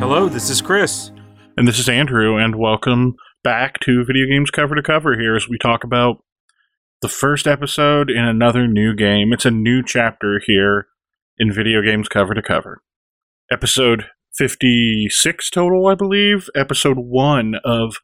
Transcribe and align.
Hello, 0.00 0.28
this 0.28 0.48
is 0.48 0.62
Chris. 0.62 1.10
And 1.56 1.66
this 1.68 1.78
is 1.78 1.88
Andrew, 1.88 2.36
and 2.36 2.56
welcome 2.56 3.14
back 3.42 3.78
to 3.80 4.04
Video 4.04 4.26
Games 4.26 4.50
Cover 4.50 4.74
to 4.74 4.82
Cover 4.82 5.18
here 5.18 5.36
as 5.36 5.48
we 5.48 5.58
talk 5.58 5.84
about 5.84 6.23
the 7.02 7.08
first 7.08 7.46
episode 7.46 8.10
in 8.10 8.24
another 8.24 8.66
new 8.66 8.94
game. 8.94 9.32
It's 9.32 9.44
a 9.44 9.50
new 9.50 9.82
chapter 9.84 10.40
here 10.46 10.86
in 11.38 11.52
Video 11.52 11.82
Games 11.82 12.08
Cover 12.08 12.34
to 12.34 12.42
Cover. 12.42 12.82
Episode 13.50 14.06
56 14.36 15.50
total, 15.50 15.86
I 15.86 15.94
believe. 15.94 16.48
Episode 16.54 16.96
1 16.98 17.56
of 17.64 17.96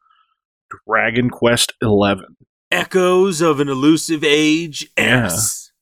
Dragon 0.86 1.30
Quest 1.30 1.72
11. 1.80 2.36
Echoes 2.70 3.40
of 3.40 3.58
an 3.58 3.68
Elusive 3.68 4.22
Age 4.22 4.86
S. 4.96 5.72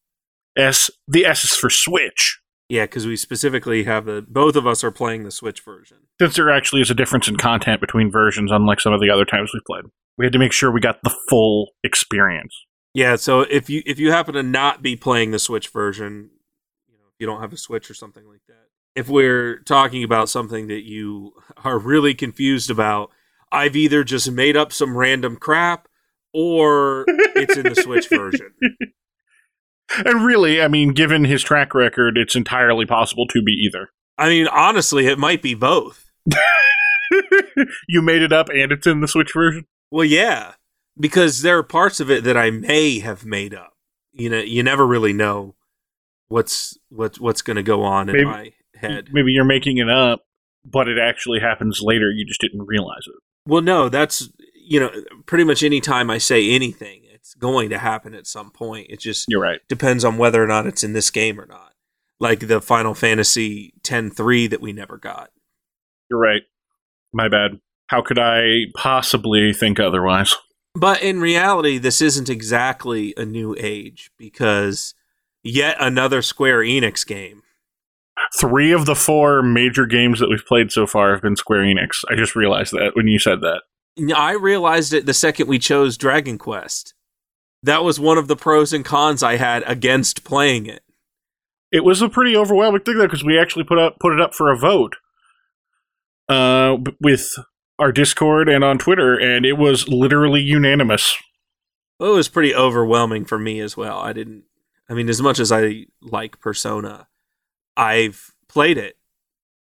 S, 0.56 0.90
the 1.06 1.26
S 1.26 1.44
is 1.44 1.54
for 1.54 1.70
Switch. 1.70 2.40
Yeah, 2.68 2.84
because 2.84 3.06
we 3.06 3.16
specifically 3.16 3.84
have 3.84 4.04
the 4.04 4.24
both 4.28 4.54
of 4.56 4.66
us 4.66 4.84
are 4.84 4.90
playing 4.90 5.24
the 5.24 5.30
Switch 5.30 5.62
version. 5.64 5.98
Since 6.20 6.36
there 6.36 6.50
actually 6.50 6.82
is 6.82 6.90
a 6.90 6.94
difference 6.94 7.28
in 7.28 7.36
content 7.36 7.80
between 7.80 8.10
versions, 8.10 8.50
unlike 8.52 8.80
some 8.80 8.92
of 8.92 9.00
the 9.00 9.10
other 9.10 9.24
times 9.24 9.52
we 9.54 9.60
played, 9.66 9.84
we 10.18 10.26
had 10.26 10.32
to 10.32 10.38
make 10.38 10.52
sure 10.52 10.70
we 10.70 10.80
got 10.80 11.02
the 11.02 11.14
full 11.28 11.70
experience. 11.82 12.54
Yeah, 12.94 13.16
so 13.16 13.42
if 13.42 13.68
you 13.70 13.82
if 13.86 13.98
you 13.98 14.10
happen 14.10 14.34
to 14.34 14.42
not 14.42 14.82
be 14.82 14.96
playing 14.96 15.30
the 15.30 15.38
Switch 15.38 15.68
version, 15.68 16.30
you 16.88 16.94
know, 16.94 17.04
if 17.08 17.14
you 17.18 17.26
don't 17.26 17.40
have 17.40 17.52
a 17.52 17.56
Switch 17.56 17.90
or 17.90 17.94
something 17.94 18.26
like 18.26 18.40
that. 18.48 18.54
If 18.94 19.08
we're 19.08 19.60
talking 19.60 20.02
about 20.02 20.28
something 20.28 20.66
that 20.68 20.84
you 20.84 21.34
are 21.64 21.78
really 21.78 22.14
confused 22.14 22.70
about, 22.70 23.10
I've 23.52 23.76
either 23.76 24.04
just 24.04 24.30
made 24.30 24.56
up 24.56 24.72
some 24.72 24.96
random 24.96 25.36
crap 25.36 25.88
or 26.32 27.04
it's 27.08 27.56
in 27.56 27.64
the 27.64 27.74
Switch 27.74 28.08
version. 28.08 28.52
And 30.04 30.24
really, 30.24 30.60
I 30.60 30.68
mean, 30.68 30.92
given 30.92 31.24
his 31.24 31.42
track 31.42 31.74
record, 31.74 32.18
it's 32.18 32.36
entirely 32.36 32.84
possible 32.84 33.26
to 33.28 33.42
be 33.42 33.52
either. 33.52 33.88
I 34.18 34.28
mean, 34.28 34.46
honestly, 34.48 35.06
it 35.06 35.18
might 35.18 35.42
be 35.42 35.54
both. 35.54 36.10
you 37.88 38.02
made 38.02 38.22
it 38.22 38.32
up 38.32 38.48
and 38.50 38.72
it's 38.72 38.86
in 38.86 39.00
the 39.00 39.08
Switch 39.08 39.32
version? 39.32 39.64
Well, 39.90 40.04
yeah, 40.04 40.52
because 40.98 41.42
there 41.42 41.58
are 41.58 41.62
parts 41.62 42.00
of 42.00 42.10
it 42.10 42.24
that 42.24 42.36
I 42.36 42.50
may 42.50 42.98
have 43.00 43.24
made 43.24 43.54
up. 43.54 43.74
You 44.12 44.30
know, 44.30 44.38
you 44.38 44.62
never 44.62 44.86
really 44.86 45.12
know 45.12 45.54
what's 46.28 46.76
what's 46.88 47.20
what's 47.20 47.42
going 47.42 47.56
to 47.56 47.62
go 47.62 47.82
on 47.82 48.08
in 48.08 48.14
Maybe- 48.16 48.24
my 48.24 48.52
head. 48.74 49.08
Maybe 49.12 49.32
you're 49.32 49.44
making 49.44 49.78
it 49.78 49.88
up, 49.88 50.24
but 50.64 50.88
it 50.88 50.98
actually 50.98 51.40
happens 51.40 51.80
later. 51.82 52.10
You 52.10 52.26
just 52.26 52.40
didn't 52.40 52.66
realize 52.66 53.02
it. 53.06 53.14
Well, 53.46 53.62
no, 53.62 53.88
that's 53.88 54.30
you 54.54 54.78
know, 54.80 54.90
pretty 55.26 55.44
much 55.44 55.62
any 55.62 55.80
time 55.80 56.10
I 56.10 56.18
say 56.18 56.50
anything, 56.50 57.02
it's 57.04 57.34
going 57.34 57.70
to 57.70 57.78
happen 57.78 58.14
at 58.14 58.26
some 58.26 58.50
point. 58.50 58.88
It 58.90 59.00
just 59.00 59.24
You're 59.28 59.40
right. 59.40 59.60
depends 59.68 60.04
on 60.04 60.18
whether 60.18 60.42
or 60.42 60.46
not 60.46 60.66
it's 60.66 60.84
in 60.84 60.92
this 60.92 61.10
game 61.10 61.40
or 61.40 61.46
not. 61.46 61.72
Like 62.20 62.40
the 62.48 62.60
Final 62.60 62.92
Fantasy 62.94 63.72
X-3 63.78 64.50
that 64.50 64.60
we 64.60 64.72
never 64.74 64.98
got. 64.98 65.30
You're 66.10 66.18
right. 66.20 66.42
My 67.14 67.28
bad. 67.28 67.60
How 67.86 68.02
could 68.02 68.18
I 68.18 68.64
possibly 68.76 69.54
think 69.54 69.80
otherwise? 69.80 70.34
But 70.78 71.02
in 71.02 71.20
reality, 71.20 71.78
this 71.78 72.00
isn't 72.00 72.28
exactly 72.28 73.12
a 73.16 73.24
new 73.24 73.56
age 73.58 74.12
because 74.16 74.94
yet 75.42 75.76
another 75.80 76.22
Square 76.22 76.60
Enix 76.60 77.04
game. 77.04 77.42
Three 78.38 78.70
of 78.70 78.86
the 78.86 78.94
four 78.94 79.42
major 79.42 79.86
games 79.86 80.20
that 80.20 80.28
we've 80.28 80.44
played 80.46 80.70
so 80.70 80.86
far 80.86 81.12
have 81.12 81.22
been 81.22 81.34
Square 81.34 81.64
Enix. 81.64 82.04
I 82.08 82.14
just 82.14 82.36
realized 82.36 82.72
that 82.72 82.92
when 82.94 83.08
you 83.08 83.18
said 83.18 83.40
that. 83.40 83.62
I 84.14 84.32
realized 84.32 84.92
it 84.92 85.06
the 85.06 85.14
second 85.14 85.48
we 85.48 85.58
chose 85.58 85.98
Dragon 85.98 86.38
Quest. 86.38 86.94
That 87.64 87.82
was 87.82 87.98
one 87.98 88.18
of 88.18 88.28
the 88.28 88.36
pros 88.36 88.72
and 88.72 88.84
cons 88.84 89.24
I 89.24 89.36
had 89.36 89.64
against 89.66 90.22
playing 90.22 90.66
it. 90.66 90.82
It 91.72 91.82
was 91.82 92.00
a 92.02 92.08
pretty 92.08 92.36
overwhelming 92.36 92.82
thing 92.82 92.98
though, 92.98 93.06
because 93.06 93.24
we 93.24 93.36
actually 93.36 93.64
put 93.64 93.78
up 93.78 93.98
put 93.98 94.12
it 94.12 94.20
up 94.20 94.32
for 94.32 94.52
a 94.52 94.56
vote, 94.56 94.94
uh, 96.28 96.76
with 97.00 97.28
our 97.78 97.92
Discord 97.92 98.48
and 98.48 98.64
on 98.64 98.78
Twitter, 98.78 99.16
and 99.16 99.46
it 99.46 99.54
was 99.54 99.88
literally 99.88 100.40
unanimous. 100.40 101.16
Well, 101.98 102.12
it 102.12 102.16
was 102.16 102.28
pretty 102.28 102.54
overwhelming 102.54 103.24
for 103.24 103.38
me 103.38 103.60
as 103.60 103.76
well. 103.76 103.98
I 103.98 104.12
didn't. 104.12 104.44
I 104.88 104.94
mean, 104.94 105.08
as 105.08 105.20
much 105.20 105.38
as 105.38 105.52
I 105.52 105.86
like 106.00 106.40
Persona, 106.40 107.08
I've 107.76 108.32
played 108.48 108.78
it, 108.78 108.96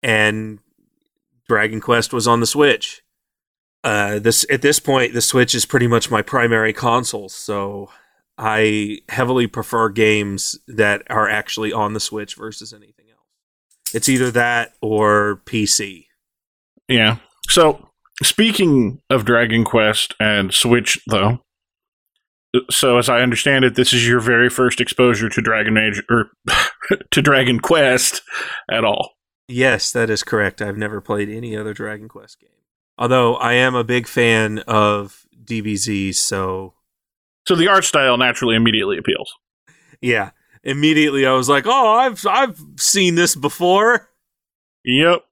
and 0.03 0.61
Dragon 1.49 1.81
Quest 1.81 2.13
was 2.13 2.27
on 2.27 2.41
the 2.41 2.47
Switch. 2.47 3.03
Uh, 3.83 4.19
this 4.19 4.45
at 4.51 4.63
this 4.63 4.81
point, 4.81 5.15
the 5.15 5.23
Switch 5.23 5.55
is 5.55 5.65
pretty 5.65 5.87
much 5.87 6.11
my 6.11 6.23
primary 6.23 6.73
console, 6.73 7.29
so 7.29 7.91
I 8.37 9.01
heavily 9.09 9.47
prefer 9.47 9.89
games 9.89 10.59
that 10.67 11.03
are 11.11 11.29
actually 11.29 11.73
on 11.73 11.93
the 11.93 12.01
Switch 12.01 12.37
versus 12.37 12.73
anything 12.73 13.07
else. 13.11 13.95
It's 13.95 14.09
either 14.09 14.31
that 14.31 14.75
or 14.81 15.43
PC. 15.45 16.07
Yeah. 16.89 17.17
So 17.49 17.90
speaking 18.23 19.01
of 19.11 19.25
Dragon 19.25 19.65
Quest 19.65 20.15
and 20.21 20.53
Switch, 20.53 20.99
though, 21.07 21.39
so 22.71 22.99
as 22.99 23.09
I 23.09 23.21
understand 23.21 23.65
it, 23.65 23.75
this 23.77 23.93
is 23.93 24.07
your 24.07 24.21
very 24.21 24.49
first 24.51 24.81
exposure 24.81 25.29
to 25.29 25.41
Dragon 25.41 25.77
Age 25.79 26.03
or 26.11 26.31
to 27.11 27.23
Dragon 27.23 27.61
Quest 27.61 28.23
at 28.71 28.85
all. 28.85 29.13
Yes, 29.49 29.93
that 29.93 30.11
is 30.11 30.23
correct. 30.23 30.61
I've 30.63 30.77
never 30.77 31.01
played 31.01 31.29
any 31.29 31.57
other 31.57 31.75
Dragon 31.75 32.09
Quest 32.09 32.41
game. 32.41 32.51
Although 32.99 33.37
I 33.37 33.55
am 33.55 33.75
a 33.75 33.85
big 33.85 34.07
fan 34.07 34.59
of 34.61 35.25
DBZ, 35.45 36.15
so 36.15 36.75
So 37.49 37.55
the 37.57 37.69
art 37.69 37.85
style 37.85 38.17
naturally 38.19 38.57
immediately 38.57 38.99
appeals. 38.99 39.33
yeah. 40.01 40.31
Immediately 40.63 41.25
I 41.25 41.33
was 41.33 41.49
like, 41.49 41.65
"Oh, 41.67 41.89
I've 41.97 42.27
I've 42.27 42.61
seen 42.77 43.15
this 43.15 43.35
before." 43.35 44.11
Yep. 44.85 45.25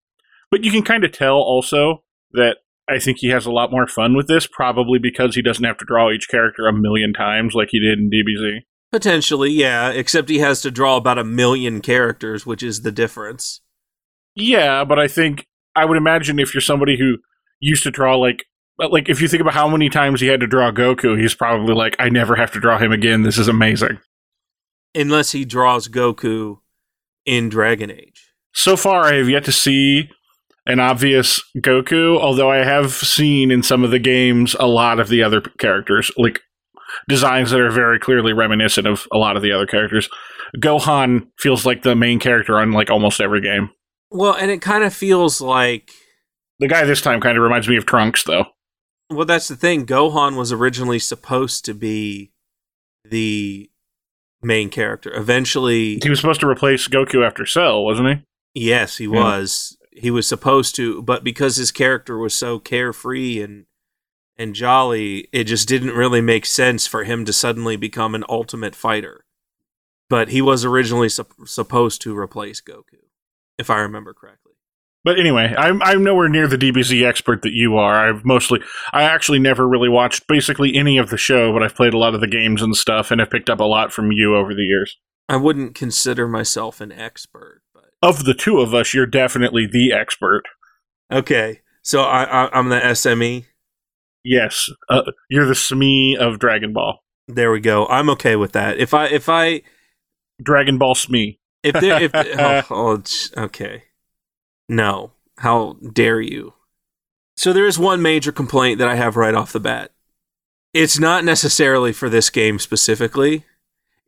But 0.50 0.64
you 0.64 0.70
can 0.72 0.82
kind 0.82 1.04
of 1.04 1.12
tell 1.12 1.34
also 1.36 2.02
that 2.32 2.56
I 2.88 2.98
think 2.98 3.18
he 3.18 3.28
has 3.28 3.46
a 3.46 3.52
lot 3.52 3.70
more 3.70 3.86
fun 3.86 4.16
with 4.16 4.28
this, 4.28 4.46
probably 4.46 4.98
because 4.98 5.34
he 5.34 5.42
doesn't 5.42 5.64
have 5.64 5.78
to 5.78 5.84
draw 5.84 6.10
each 6.10 6.28
character 6.28 6.66
a 6.66 6.72
million 6.72 7.12
times 7.12 7.54
like 7.54 7.68
he 7.70 7.80
did 7.80 7.98
in 7.98 8.10
DBZ. 8.10 8.60
Potentially, 8.90 9.50
yeah, 9.50 9.90
except 9.90 10.30
he 10.30 10.38
has 10.38 10.62
to 10.62 10.70
draw 10.70 10.96
about 10.96 11.18
a 11.18 11.24
million 11.24 11.80
characters, 11.82 12.46
which 12.46 12.62
is 12.62 12.80
the 12.80 12.92
difference. 12.92 13.60
Yeah, 14.34 14.84
but 14.84 14.98
I 14.98 15.08
think 15.08 15.46
I 15.76 15.84
would 15.84 15.98
imagine 15.98 16.38
if 16.38 16.54
you're 16.54 16.60
somebody 16.62 16.98
who 16.98 17.18
used 17.60 17.82
to 17.82 17.90
draw 17.90 18.16
like 18.16 18.44
like 18.78 19.08
if 19.08 19.20
you 19.20 19.28
think 19.28 19.40
about 19.40 19.54
how 19.54 19.68
many 19.68 19.88
times 19.88 20.20
he 20.20 20.28
had 20.28 20.40
to 20.40 20.46
draw 20.46 20.70
Goku, 20.70 21.20
he's 21.20 21.34
probably 21.34 21.74
like, 21.74 21.96
I 21.98 22.08
never 22.08 22.36
have 22.36 22.52
to 22.52 22.60
draw 22.60 22.78
him 22.78 22.92
again. 22.92 23.22
This 23.22 23.38
is 23.38 23.48
amazing. 23.48 23.98
Unless 24.94 25.32
he 25.32 25.44
draws 25.44 25.88
Goku 25.88 26.60
in 27.26 27.48
Dragon 27.48 27.90
Age. 27.90 28.32
So 28.52 28.76
far, 28.76 29.04
I 29.04 29.16
have 29.16 29.28
yet 29.28 29.44
to 29.44 29.52
see 29.52 30.10
an 30.68 30.78
obvious 30.78 31.42
Goku, 31.56 32.18
although 32.20 32.50
I 32.50 32.58
have 32.58 32.92
seen 32.92 33.50
in 33.50 33.62
some 33.64 33.82
of 33.82 33.90
the 33.90 33.98
games 33.98 34.54
a 34.60 34.66
lot 34.68 35.00
of 35.00 35.08
the 35.08 35.22
other 35.24 35.40
characters, 35.40 36.10
like 36.16 36.40
designs 37.08 37.50
that 37.50 37.60
are 37.60 37.70
very 37.70 37.98
clearly 37.98 38.32
reminiscent 38.32 38.86
of 38.86 39.08
a 39.12 39.16
lot 39.18 39.36
of 39.36 39.42
the 39.42 39.50
other 39.50 39.66
characters. 39.66 40.08
Gohan 40.58 41.28
feels 41.38 41.66
like 41.66 41.82
the 41.82 41.96
main 41.96 42.18
character 42.20 42.58
on 42.58 42.72
like 42.72 42.90
almost 42.90 43.20
every 43.20 43.40
game. 43.40 43.70
Well, 44.10 44.34
and 44.34 44.50
it 44.50 44.62
kind 44.62 44.84
of 44.84 44.94
feels 44.94 45.40
like 45.40 45.90
The 46.60 46.68
guy 46.68 46.84
this 46.84 47.00
time 47.00 47.20
kind 47.20 47.36
of 47.36 47.42
reminds 47.42 47.68
me 47.68 47.76
of 47.76 47.86
Trunks, 47.86 48.22
though. 48.24 48.46
well, 49.10 49.26
that's 49.26 49.48
the 49.48 49.56
thing. 49.56 49.86
Gohan 49.86 50.36
was 50.36 50.52
originally 50.52 50.98
supposed 50.98 51.64
to 51.64 51.74
be 51.74 52.32
the 53.04 53.70
main 54.42 54.68
character. 54.68 55.12
Eventually, 55.14 55.98
He 56.02 56.10
was 56.10 56.20
supposed 56.20 56.40
to 56.40 56.48
replace 56.48 56.88
Goku 56.88 57.26
after 57.26 57.46
Cell, 57.46 57.84
wasn't 57.84 58.08
he? 58.54 58.64
Yes, 58.68 58.96
he 58.98 59.06
was. 59.08 59.77
He 60.00 60.10
was 60.10 60.26
supposed 60.26 60.74
to, 60.76 61.02
but 61.02 61.24
because 61.24 61.56
his 61.56 61.72
character 61.72 62.18
was 62.18 62.34
so 62.34 62.58
carefree 62.58 63.40
and 63.40 63.66
and 64.36 64.54
jolly, 64.54 65.28
it 65.32 65.44
just 65.44 65.66
didn't 65.66 65.96
really 65.96 66.20
make 66.20 66.46
sense 66.46 66.86
for 66.86 67.02
him 67.04 67.24
to 67.24 67.32
suddenly 67.32 67.76
become 67.76 68.14
an 68.14 68.24
ultimate 68.28 68.76
fighter. 68.76 69.24
But 70.08 70.28
he 70.28 70.40
was 70.40 70.64
originally 70.64 71.08
sup- 71.08 71.32
supposed 71.44 72.00
to 72.02 72.16
replace 72.16 72.60
Goku, 72.60 73.08
if 73.58 73.68
I 73.68 73.78
remember 73.80 74.14
correctly. 74.14 74.52
But 75.04 75.18
anyway, 75.18 75.54
I'm 75.56 75.82
I'm 75.82 76.04
nowhere 76.04 76.28
near 76.28 76.46
the 76.46 76.58
DBZ 76.58 77.06
expert 77.06 77.42
that 77.42 77.52
you 77.52 77.76
are. 77.76 78.08
I've 78.08 78.24
mostly 78.24 78.60
I 78.92 79.02
actually 79.02 79.38
never 79.38 79.66
really 79.66 79.88
watched 79.88 80.26
basically 80.26 80.76
any 80.76 80.98
of 80.98 81.10
the 81.10 81.16
show, 81.16 81.52
but 81.52 81.62
I've 81.62 81.74
played 81.76 81.94
a 81.94 81.98
lot 81.98 82.14
of 82.14 82.20
the 82.20 82.26
games 82.26 82.62
and 82.62 82.76
stuff 82.76 83.10
and 83.10 83.20
have 83.20 83.30
picked 83.30 83.50
up 83.50 83.60
a 83.60 83.64
lot 83.64 83.92
from 83.92 84.12
you 84.12 84.36
over 84.36 84.54
the 84.54 84.62
years. 84.62 84.96
I 85.28 85.36
wouldn't 85.36 85.74
consider 85.74 86.26
myself 86.26 86.80
an 86.80 86.90
expert, 86.90 87.62
Of 88.02 88.24
the 88.24 88.34
two 88.34 88.60
of 88.60 88.74
us, 88.74 88.94
you're 88.94 89.06
definitely 89.06 89.66
the 89.70 89.92
expert. 89.92 90.42
okay. 91.12 91.60
So 91.82 92.02
I, 92.02 92.24
I 92.24 92.50
I'm 92.58 92.68
the. 92.68 92.76
SME. 92.80 93.46
Yes, 94.24 94.68
uh, 94.90 95.02
you're 95.30 95.46
the 95.46 95.54
SME 95.54 96.16
of 96.18 96.38
Dragon 96.38 96.72
Ball. 96.74 96.98
There 97.28 97.50
we 97.50 97.60
go. 97.60 97.86
I'm 97.86 98.10
okay 98.10 98.36
with 98.36 98.52
that. 98.52 98.78
If 98.78 98.92
I 98.92 99.06
if 99.06 99.28
I 99.28 99.62
Dragon 100.42 100.76
Ball 100.76 100.94
SME. 100.94 101.38
if 101.62 101.74
there 101.80 102.02
if 102.02 102.10
oh, 102.14 102.62
oh 102.70 102.94
it's- 102.94 103.32
okay. 103.36 103.84
No. 104.68 105.12
How 105.38 105.76
dare 105.92 106.20
you? 106.20 106.54
So 107.36 107.52
there 107.52 107.66
is 107.66 107.78
one 107.78 108.02
major 108.02 108.32
complaint 108.32 108.78
that 108.80 108.88
I 108.88 108.96
have 108.96 109.16
right 109.16 109.34
off 109.34 109.52
the 109.52 109.60
bat. 109.60 109.92
It's 110.74 110.98
not 110.98 111.24
necessarily 111.24 111.92
for 111.92 112.08
this 112.10 112.28
game 112.28 112.58
specifically. 112.58 113.44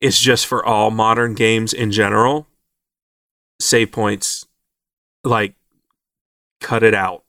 It's 0.01 0.21
just 0.21 0.47
for 0.47 0.65
all 0.67 0.91
modern 0.91 1.35
games 1.35 1.73
in 1.73 1.93
general. 1.93 2.47
Save 3.61 3.93
points 3.93 4.47
like 5.23 5.55
cut 6.61 6.83
it 6.83 6.95
out. 6.95 7.25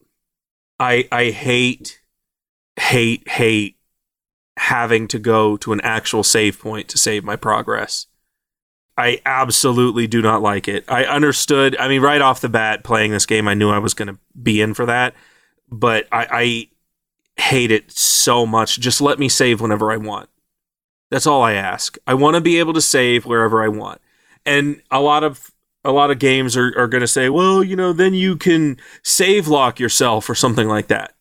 I 0.79 1.07
I 1.11 1.31
hate 1.31 2.01
hate 2.79 3.27
hate 3.27 3.77
having 4.57 5.07
to 5.07 5.19
go 5.19 5.57
to 5.57 5.73
an 5.73 5.81
actual 5.81 6.23
save 6.23 6.59
point 6.59 6.87
to 6.89 6.97
save 6.97 7.23
my 7.23 7.35
progress. 7.35 8.07
I 8.97 9.21
absolutely 9.25 10.07
do 10.07 10.21
not 10.21 10.41
like 10.41 10.67
it. 10.67 10.83
I 10.87 11.05
understood. 11.05 11.75
I 11.77 11.87
mean, 11.87 12.01
right 12.01 12.21
off 12.21 12.41
the 12.41 12.49
bat, 12.49 12.83
playing 12.83 13.11
this 13.11 13.25
game, 13.25 13.47
I 13.47 13.53
knew 13.53 13.69
I 13.69 13.79
was 13.79 13.93
going 13.93 14.09
to 14.09 14.19
be 14.39 14.61
in 14.61 14.73
for 14.73 14.85
that, 14.85 15.15
but 15.69 16.07
I, 16.11 16.27
I 17.37 17.41
hate 17.41 17.71
it 17.71 17.91
so 17.91 18.45
much. 18.45 18.79
Just 18.79 19.01
let 19.01 19.17
me 19.17 19.29
save 19.29 19.61
whenever 19.61 19.91
I 19.91 19.97
want. 19.97 20.29
That's 21.09 21.25
all 21.25 21.41
I 21.41 21.53
ask. 21.53 21.97
I 22.05 22.13
want 22.13 22.35
to 22.35 22.41
be 22.41 22.59
able 22.59 22.73
to 22.73 22.81
save 22.81 23.25
wherever 23.25 23.63
I 23.63 23.69
want. 23.69 24.01
And 24.45 24.81
a 24.91 24.99
lot 24.99 25.23
of 25.23 25.50
a 25.83 25.91
lot 25.91 26.11
of 26.11 26.19
games 26.19 26.55
are, 26.55 26.73
are 26.77 26.87
going 26.87 27.01
to 27.01 27.07
say, 27.07 27.29
well, 27.29 27.63
you 27.63 27.75
know, 27.75 27.93
then 27.93 28.13
you 28.13 28.35
can 28.35 28.77
save 29.03 29.47
lock 29.47 29.79
yourself 29.79 30.29
or 30.29 30.35
something 30.35 30.67
like 30.67 30.87
that. 30.87 31.13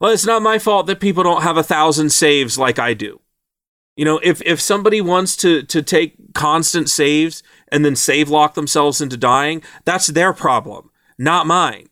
Well, 0.00 0.12
it's 0.12 0.26
not 0.26 0.42
my 0.42 0.58
fault 0.58 0.86
that 0.86 1.00
people 1.00 1.22
don't 1.22 1.42
have 1.42 1.56
a 1.56 1.62
thousand 1.62 2.10
saves 2.10 2.58
like 2.58 2.78
I 2.78 2.94
do. 2.94 3.20
You 3.96 4.04
know, 4.04 4.18
if 4.22 4.40
if 4.42 4.60
somebody 4.60 5.00
wants 5.00 5.36
to 5.36 5.62
to 5.64 5.82
take 5.82 6.34
constant 6.34 6.88
saves 6.88 7.42
and 7.68 7.84
then 7.84 7.94
save 7.94 8.28
lock 8.28 8.54
themselves 8.54 9.00
into 9.00 9.16
dying, 9.16 9.62
that's 9.84 10.06
their 10.08 10.32
problem, 10.32 10.90
not 11.18 11.46
mine. 11.46 11.88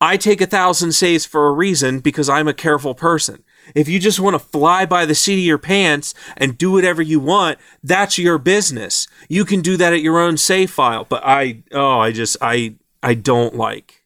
I 0.00 0.16
take 0.16 0.40
a 0.40 0.46
thousand 0.46 0.92
saves 0.92 1.26
for 1.26 1.46
a 1.46 1.52
reason 1.52 2.00
because 2.00 2.30
I'm 2.30 2.48
a 2.48 2.54
careful 2.54 2.94
person. 2.94 3.44
If 3.74 3.88
you 3.88 3.98
just 3.98 4.20
want 4.20 4.34
to 4.34 4.38
fly 4.38 4.86
by 4.86 5.06
the 5.06 5.14
seat 5.14 5.38
of 5.38 5.44
your 5.44 5.58
pants 5.58 6.14
and 6.36 6.58
do 6.58 6.72
whatever 6.72 7.02
you 7.02 7.20
want, 7.20 7.58
that's 7.82 8.18
your 8.18 8.38
business. 8.38 9.06
You 9.28 9.44
can 9.44 9.60
do 9.60 9.76
that 9.76 9.92
at 9.92 10.02
your 10.02 10.18
own 10.18 10.36
save 10.36 10.70
file. 10.70 11.04
But 11.04 11.22
I, 11.24 11.62
oh, 11.72 11.98
I 11.98 12.12
just, 12.12 12.36
I, 12.40 12.76
I 13.02 13.14
don't 13.14 13.54
like, 13.54 14.04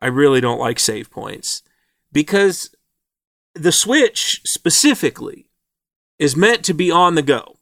I 0.00 0.06
really 0.06 0.40
don't 0.40 0.60
like 0.60 0.78
save 0.78 1.10
points 1.10 1.62
because 2.12 2.74
the 3.54 3.72
Switch 3.72 4.40
specifically 4.44 5.50
is 6.18 6.36
meant 6.36 6.64
to 6.64 6.74
be 6.74 6.90
on 6.90 7.14
the 7.14 7.22
go. 7.22 7.56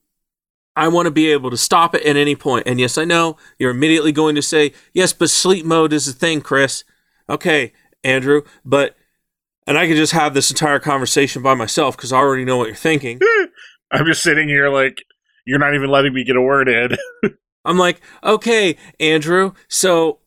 I 0.79 0.89
want 0.89 1.07
to 1.07 1.11
be 1.11 1.31
able 1.31 1.51
to 1.51 1.57
stop 1.57 1.95
it 1.95 2.03
at 2.03 2.17
any 2.17 2.37
point. 2.37 2.67
And 2.67 2.79
yes, 2.79 2.99
I 2.99 3.05
know 3.07 3.39
you're 3.59 3.71
immediately 3.71 4.13
going 4.13 4.35
to 4.35 4.43
say, 4.43 4.73
yes, 4.93 5.15
but 5.15 5.31
sleep 5.31 5.65
mode 5.65 5.93
is 5.93 6.07
a 6.07 6.13
thing, 6.13 6.43
Chris. 6.43 6.85
Okay, 7.31 7.73
Andrew, 8.05 8.43
but, 8.63 8.95
and 9.67 9.77
I 9.77 9.87
could 9.87 9.97
just 9.97 10.13
have 10.13 10.35
this 10.35 10.51
entire 10.51 10.79
conversation 10.79 11.43
by 11.43 11.55
myself 11.55 11.97
because 11.97 12.13
I 12.13 12.19
already 12.19 12.45
know 12.45 12.57
what 12.57 12.69
you're 12.69 12.77
thinking. 12.77 13.21
I'm 13.91 14.07
just 14.07 14.23
sitting 14.23 14.49
here 14.49 14.69
like 14.69 15.05
you're 15.45 15.59
not 15.59 15.75
even 15.75 15.91
letting 15.91 16.15
me 16.15 16.25
get 16.25 16.37
a 16.37 16.43
word 16.43 16.69
in. 16.69 16.97
I'm 17.65 17.79
like, 17.79 18.01
okay, 18.23 18.77
Andrew, 19.01 19.53
so 19.69 20.21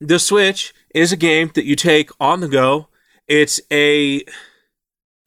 the 0.00 0.18
Switch 0.18 0.74
is 0.94 1.12
a 1.12 1.16
game 1.16 1.50
that 1.54 1.64
you 1.64 1.76
take 1.76 2.10
on 2.20 2.40
the 2.40 2.48
go. 2.48 2.88
It's 3.28 3.60
a 3.70 4.24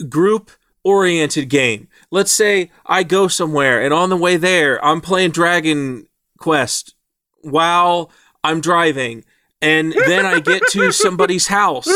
group 0.08 0.52
oriented 0.84 1.50
game. 1.50 1.88
Let's 2.10 2.32
say 2.32 2.72
I 2.86 3.04
go 3.04 3.28
somewhere 3.28 3.82
and 3.82 3.94
on 3.94 4.10
the 4.10 4.18
way 4.18 4.38
there, 4.38 4.84
I'm 4.84 5.02
playing 5.02 5.32
Dragon 5.32 6.08
Quest 6.40 6.96
while 7.42 8.12
I'm 8.44 8.62
driving. 8.62 9.26
And 9.62 9.92
then 9.92 10.26
I 10.26 10.40
get 10.40 10.64
to 10.72 10.92
somebody's 10.92 11.48
house 11.60 11.90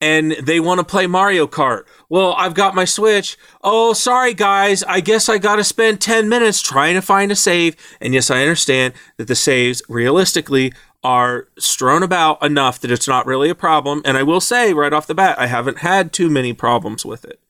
and 0.00 0.32
they 0.32 0.60
want 0.60 0.78
to 0.78 0.84
play 0.84 1.06
Mario 1.06 1.46
Kart. 1.46 1.84
Well, 2.08 2.32
I've 2.34 2.54
got 2.54 2.74
my 2.74 2.84
Switch. 2.84 3.36
Oh, 3.62 3.92
sorry, 3.92 4.34
guys. 4.34 4.82
I 4.84 5.00
guess 5.00 5.28
I 5.28 5.38
got 5.38 5.56
to 5.56 5.64
spend 5.64 6.00
10 6.00 6.28
minutes 6.28 6.62
trying 6.62 6.94
to 6.94 7.02
find 7.02 7.30
a 7.30 7.36
save. 7.36 7.76
And 8.00 8.14
yes, 8.14 8.30
I 8.30 8.40
understand 8.40 8.94
that 9.18 9.28
the 9.28 9.34
saves 9.34 9.82
realistically 9.88 10.72
are 11.02 11.48
strewn 11.58 12.02
about 12.02 12.42
enough 12.42 12.80
that 12.80 12.90
it's 12.90 13.08
not 13.08 13.26
really 13.26 13.50
a 13.50 13.54
problem. 13.54 14.02
And 14.04 14.16
I 14.16 14.22
will 14.22 14.40
say 14.40 14.72
right 14.72 14.92
off 14.92 15.06
the 15.06 15.14
bat, 15.14 15.38
I 15.38 15.46
haven't 15.46 15.78
had 15.78 16.12
too 16.12 16.30
many 16.30 16.52
problems 16.52 17.04
with 17.04 17.24
it. 17.24 17.40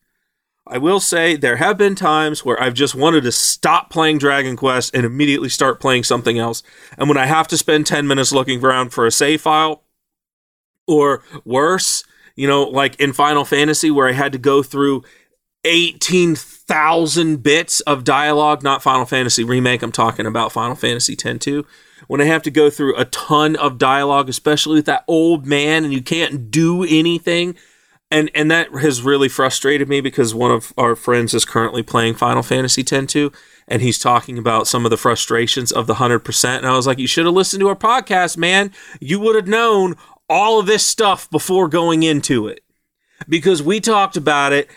I 0.67 0.79
will 0.79 1.01
say 1.01 1.37
there 1.37 1.57
have 1.57 1.77
been 1.77 1.97
times 1.97 2.45
where 2.45 2.61
I've 2.63 2.75
just 2.75 2.95
wanted 2.95 3.23
to 3.25 3.33
stop 3.33 3.91
playing 3.91 4.19
Dragon 4.19 4.57
Quest 4.57 4.95
and 4.95 5.05
immediately 5.05 5.49
start 5.49 5.81
playing 5.81 6.05
something 6.05 6.39
else. 6.39 6.63
And 6.97 7.09
when 7.09 7.19
I 7.19 7.27
have 7.27 7.49
to 7.49 7.59
spend 7.59 7.87
10 7.87 8.07
minutes 8.07 8.33
looking 8.33 8.65
around 8.65 8.91
for 8.91 9.05
a 9.05 9.11
save 9.11 9.41
file, 9.41 9.83
or 10.87 11.23
worse, 11.45 12.05
you 12.37 12.47
know, 12.47 12.65
like 12.65 12.99
in 13.01 13.13
Final 13.13 13.45
Fantasy 13.45 13.91
where 13.91 14.09
I 14.09 14.13
had 14.13 14.33
to 14.33 14.39
go 14.39 14.63
through 14.63 15.03
18,000 15.65 17.43
bits 17.43 17.81
of 17.81 18.05
dialogue, 18.05 18.63
not 18.63 18.83
Final 18.83 19.05
Fantasy 19.05 19.45
Remake, 19.45 19.83
I'm 19.83 19.93
talking 19.93 20.27
about 20.27 20.53
Final 20.53 20.77
Fantasy 20.77 21.13
X 21.13 21.45
2. 21.45 21.67
When 22.07 22.21
I 22.21 22.25
have 22.25 22.43
to 22.43 22.51
go 22.51 22.71
through 22.71 22.97
a 22.97 23.05
ton 23.07 23.57
of 23.57 23.79
dialogue, 23.79 24.29
especially 24.29 24.77
with 24.77 24.87
that 24.87 25.05
old 25.07 25.47
man, 25.47 25.85
and 25.85 25.93
you 25.93 26.03
can't 26.03 26.51
do 26.51 26.85
anything 26.85 27.57
and 28.11 28.31
and 28.35 28.51
that 28.51 28.71
has 28.73 29.03
really 29.03 29.29
frustrated 29.29 29.89
me 29.89 30.01
because 30.01 30.35
one 30.35 30.51
of 30.51 30.73
our 30.77 30.97
friends 30.97 31.33
is 31.33 31.45
currently 31.45 31.83
playing 31.83 32.15
Final 32.15 32.43
Fantasy 32.43 32.83
X-2 32.83 33.35
and 33.69 33.83
he's 33.83 33.99
talking 33.99 34.37
about 34.37 34.67
some 34.67 34.85
of 34.85 34.91
the 34.91 34.97
frustrations 34.97 35.71
of 35.71 35.87
the 35.87 35.95
100% 35.95 36.45
and 36.45 36.67
I 36.67 36.77
was 36.77 36.87
like 36.87 36.99
you 36.99 37.07
should 37.07 37.27
have 37.27 37.35
listened 37.35 37.61
to 37.61 37.69
our 37.69 37.77
podcast 37.77 38.37
man 38.37 38.73
you 39.01 39.21
would 39.21 39.37
have 39.37 39.47
known 39.47 39.97
all 40.31 40.59
of 40.59 40.67
this 40.67 40.87
stuff 40.87 41.29
before 41.31 41.69
going 41.69 42.03
into 42.03 42.47
it 42.47 42.65
because 43.29 43.63
we 43.63 43.81
talked 43.81 44.17
about 44.17 44.53
it 44.53 44.71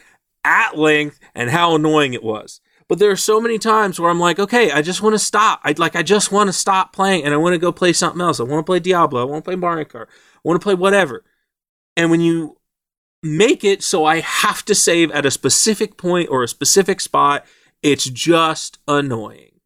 at 0.43 0.77
length 0.77 1.19
and 1.33 1.49
how 1.49 1.75
annoying 1.75 2.13
it 2.13 2.23
was 2.23 2.59
but 2.89 2.99
there 2.99 3.11
are 3.11 3.15
so 3.15 3.39
many 3.39 3.57
times 3.57 3.99
where 3.99 4.09
I'm 4.09 4.19
like 4.19 4.39
okay 4.39 4.71
I 4.71 4.81
just 4.81 5.01
want 5.01 5.13
to 5.13 5.19
stop 5.19 5.61
I 5.63 5.73
like 5.77 5.95
I 5.95 6.03
just 6.03 6.31
want 6.31 6.49
to 6.49 6.53
stop 6.53 6.91
playing 6.91 7.23
and 7.23 7.33
I 7.33 7.37
want 7.37 7.53
to 7.53 7.59
go 7.59 7.71
play 7.71 7.93
something 7.93 8.19
else 8.19 8.41
I 8.41 8.43
want 8.43 8.65
to 8.65 8.69
play 8.69 8.81
Diablo 8.81 9.21
I 9.21 9.25
want 9.25 9.45
to 9.45 9.47
play 9.47 9.55
Mario 9.55 9.85
Kart 9.85 10.07
I 10.07 10.39
want 10.43 10.59
to 10.59 10.63
play 10.63 10.73
whatever 10.73 11.23
and 11.95 12.11
when 12.11 12.19
you 12.19 12.57
make 13.23 13.63
it 13.63 13.81
so 13.81 14.03
I 14.03 14.19
have 14.19 14.63
to 14.65 14.75
save 14.75 15.09
at 15.11 15.25
a 15.25 15.31
specific 15.31 15.97
point 15.97 16.29
or 16.29 16.43
a 16.43 16.47
specific 16.47 16.99
spot. 16.99 17.45
It's 17.81 18.05
just 18.05 18.77
annoying. 18.87 19.61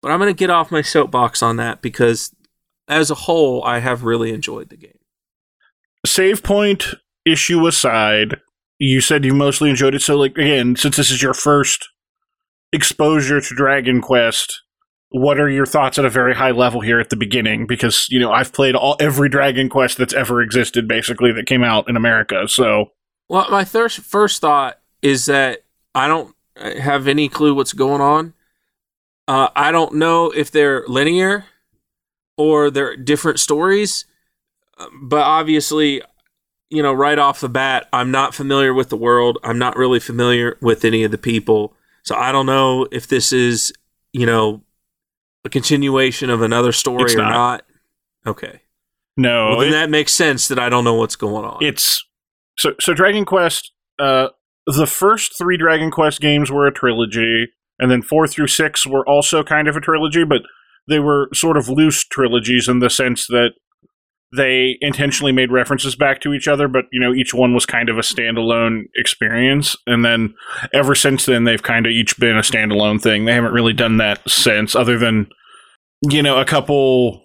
But 0.00 0.10
I'm 0.10 0.18
going 0.18 0.34
to 0.34 0.38
get 0.38 0.50
off 0.50 0.72
my 0.72 0.82
soapbox 0.82 1.42
on 1.42 1.56
that 1.56 1.82
because 1.82 2.34
as 2.88 3.10
a 3.10 3.14
whole, 3.14 3.62
I 3.62 3.78
have 3.78 4.02
really 4.02 4.32
enjoyed 4.32 4.70
the 4.70 4.76
game. 4.76 4.98
Save 6.04 6.42
point 6.42 6.94
issue 7.24 7.66
aside, 7.66 8.40
you 8.78 9.00
said 9.00 9.24
you 9.24 9.34
mostly 9.34 9.70
enjoyed 9.70 9.94
it. 9.94 10.02
So, 10.02 10.16
like, 10.16 10.32
again, 10.32 10.76
since 10.76 10.96
this 10.96 11.10
is 11.10 11.22
your 11.22 11.34
first 11.34 11.88
exposure 12.72 13.40
to 13.40 13.54
Dragon 13.54 14.00
Quest, 14.00 14.62
what 15.10 15.38
are 15.38 15.48
your 15.48 15.66
thoughts 15.66 15.98
at 15.98 16.04
a 16.04 16.10
very 16.10 16.34
high 16.34 16.50
level 16.50 16.80
here 16.80 16.98
at 16.98 17.10
the 17.10 17.16
beginning? 17.16 17.66
Because, 17.66 18.06
you 18.08 18.18
know, 18.18 18.32
I've 18.32 18.52
played 18.52 18.74
all 18.74 18.96
every 18.98 19.28
Dragon 19.28 19.68
Quest 19.68 19.98
that's 19.98 20.14
ever 20.14 20.40
existed, 20.42 20.88
basically, 20.88 21.32
that 21.32 21.46
came 21.46 21.62
out 21.62 21.88
in 21.88 21.96
America. 21.96 22.48
So, 22.48 22.86
Well, 23.28 23.46
my 23.50 23.62
thir- 23.64 23.88
first 23.88 24.40
thought 24.40 24.78
is 25.02 25.26
that 25.26 25.64
I 25.94 26.08
don't 26.08 26.34
have 26.56 27.06
any 27.06 27.28
clue 27.28 27.54
what's 27.54 27.72
going 27.72 28.00
on. 28.00 28.34
Uh, 29.28 29.48
I 29.54 29.70
don't 29.70 29.94
know 29.94 30.30
if 30.30 30.50
they're 30.50 30.84
linear 30.88 31.44
or 32.36 32.70
they're 32.70 32.96
different 32.96 33.38
stories, 33.38 34.04
but 35.02 35.20
obviously, 35.22 36.02
you 36.70 36.82
know, 36.82 36.92
right 36.92 37.18
off 37.18 37.40
the 37.40 37.48
bat, 37.48 37.88
I'm 37.92 38.10
not 38.10 38.34
familiar 38.34 38.72
with 38.74 38.88
the 38.88 38.96
world. 38.96 39.38
I'm 39.44 39.58
not 39.58 39.76
really 39.76 40.00
familiar 40.00 40.56
with 40.60 40.84
any 40.84 41.04
of 41.04 41.10
the 41.10 41.18
people. 41.18 41.74
So 42.02 42.14
I 42.16 42.32
don't 42.32 42.46
know 42.46 42.86
if 42.90 43.06
this 43.06 43.32
is, 43.32 43.72
you 44.12 44.26
know, 44.26 44.62
a 45.44 45.48
continuation 45.48 46.30
of 46.30 46.42
another 46.42 46.72
story 46.72 47.04
It's 47.04 47.14
or 47.14 47.18
not. 47.18 47.30
not. 47.30 47.64
Okay. 48.26 48.60
no. 49.16 49.50
Well, 49.50 49.58
then 49.60 49.68
it- 49.68 49.72
that 49.72 49.90
makes 49.90 50.12
sense 50.12 50.48
that 50.48 50.58
I 50.58 50.68
don't 50.68 50.84
know 50.84 50.94
what's 50.94 51.16
going 51.16 51.44
on. 51.44 51.58
it's 51.62 52.04
so 52.58 52.74
so 52.80 52.94
Dragon 52.94 53.24
Quest. 53.24 53.72
Uh, 53.98 54.28
the 54.66 54.86
first 54.86 55.36
three 55.36 55.56
Dragon 55.56 55.90
Quest 55.90 56.20
games 56.20 56.50
were 56.50 56.66
a 56.66 56.72
trilogy, 56.72 57.48
and 57.78 57.90
then 57.90 58.02
four 58.02 58.26
through 58.28 58.46
six 58.46 58.86
were 58.86 59.06
also 59.08 59.42
kind 59.42 59.66
of 59.68 59.76
a 59.76 59.80
trilogy, 59.80 60.24
but 60.24 60.42
they 60.88 60.98
were 61.00 61.28
sort 61.34 61.56
of 61.56 61.68
loose 61.68 62.04
trilogies 62.04 62.68
in 62.68 62.78
the 62.78 62.90
sense 62.90 63.26
that 63.28 63.52
they 64.34 64.78
intentionally 64.80 65.32
made 65.32 65.52
references 65.52 65.94
back 65.94 66.20
to 66.22 66.32
each 66.32 66.48
other, 66.48 66.68
but 66.68 66.86
you 66.90 67.00
know 67.00 67.12
each 67.12 67.34
one 67.34 67.54
was 67.54 67.66
kind 67.66 67.88
of 67.88 67.98
a 67.98 68.02
standalone 68.02 68.84
experience. 68.96 69.76
And 69.86 70.04
then 70.04 70.34
ever 70.72 70.94
since 70.94 71.26
then, 71.26 71.44
they've 71.44 71.62
kind 71.62 71.86
of 71.86 71.92
each 71.92 72.18
been 72.18 72.36
a 72.36 72.42
standalone 72.42 73.00
thing. 73.00 73.24
They 73.24 73.34
haven't 73.34 73.52
really 73.52 73.74
done 73.74 73.98
that 73.98 74.20
since, 74.28 74.74
other 74.74 74.98
than 74.98 75.28
you 76.10 76.22
know 76.22 76.40
a 76.40 76.44
couple 76.44 77.22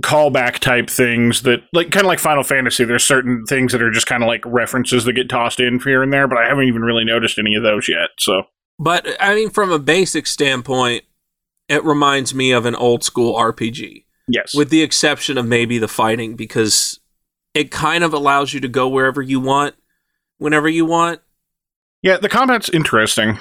callback 0.00 0.58
type 0.58 0.88
things 0.88 1.42
that 1.42 1.60
like 1.72 1.90
kind 1.90 2.04
of 2.04 2.08
like 2.08 2.18
Final 2.18 2.42
Fantasy. 2.42 2.84
There's 2.84 3.04
certain 3.04 3.44
things 3.46 3.72
that 3.72 3.82
are 3.82 3.90
just 3.90 4.06
kind 4.06 4.22
of 4.22 4.26
like 4.26 4.42
references 4.46 5.04
that 5.04 5.12
get 5.12 5.28
tossed 5.28 5.60
in 5.60 5.78
here 5.80 6.02
and 6.02 6.12
there, 6.12 6.26
but 6.26 6.38
I 6.38 6.48
haven't 6.48 6.64
even 6.64 6.82
really 6.82 7.04
noticed 7.04 7.38
any 7.38 7.54
of 7.54 7.62
those 7.62 7.88
yet. 7.88 8.10
So 8.18 8.42
But 8.78 9.06
I 9.20 9.34
mean, 9.34 9.50
from 9.50 9.70
a 9.70 9.78
basic 9.78 10.26
standpoint, 10.26 11.04
it 11.68 11.84
reminds 11.84 12.34
me 12.34 12.52
of 12.52 12.66
an 12.66 12.74
old 12.74 13.04
school 13.04 13.34
RPG, 13.34 14.03
Yes. 14.26 14.54
with 14.54 14.70
the 14.70 14.82
exception 14.82 15.36
of 15.36 15.46
maybe 15.46 15.78
the 15.78 15.88
fighting, 15.88 16.34
because 16.34 17.00
it 17.52 17.70
kind 17.70 18.02
of 18.02 18.12
allows 18.12 18.52
you 18.54 18.60
to 18.60 18.68
go 18.68 18.88
wherever 18.88 19.20
you 19.20 19.38
want, 19.40 19.74
whenever 20.38 20.68
you 20.68 20.84
want. 20.84 21.20
yeah, 22.02 22.16
the 22.16 22.28
combat's 22.28 22.68
interesting. 22.68 23.38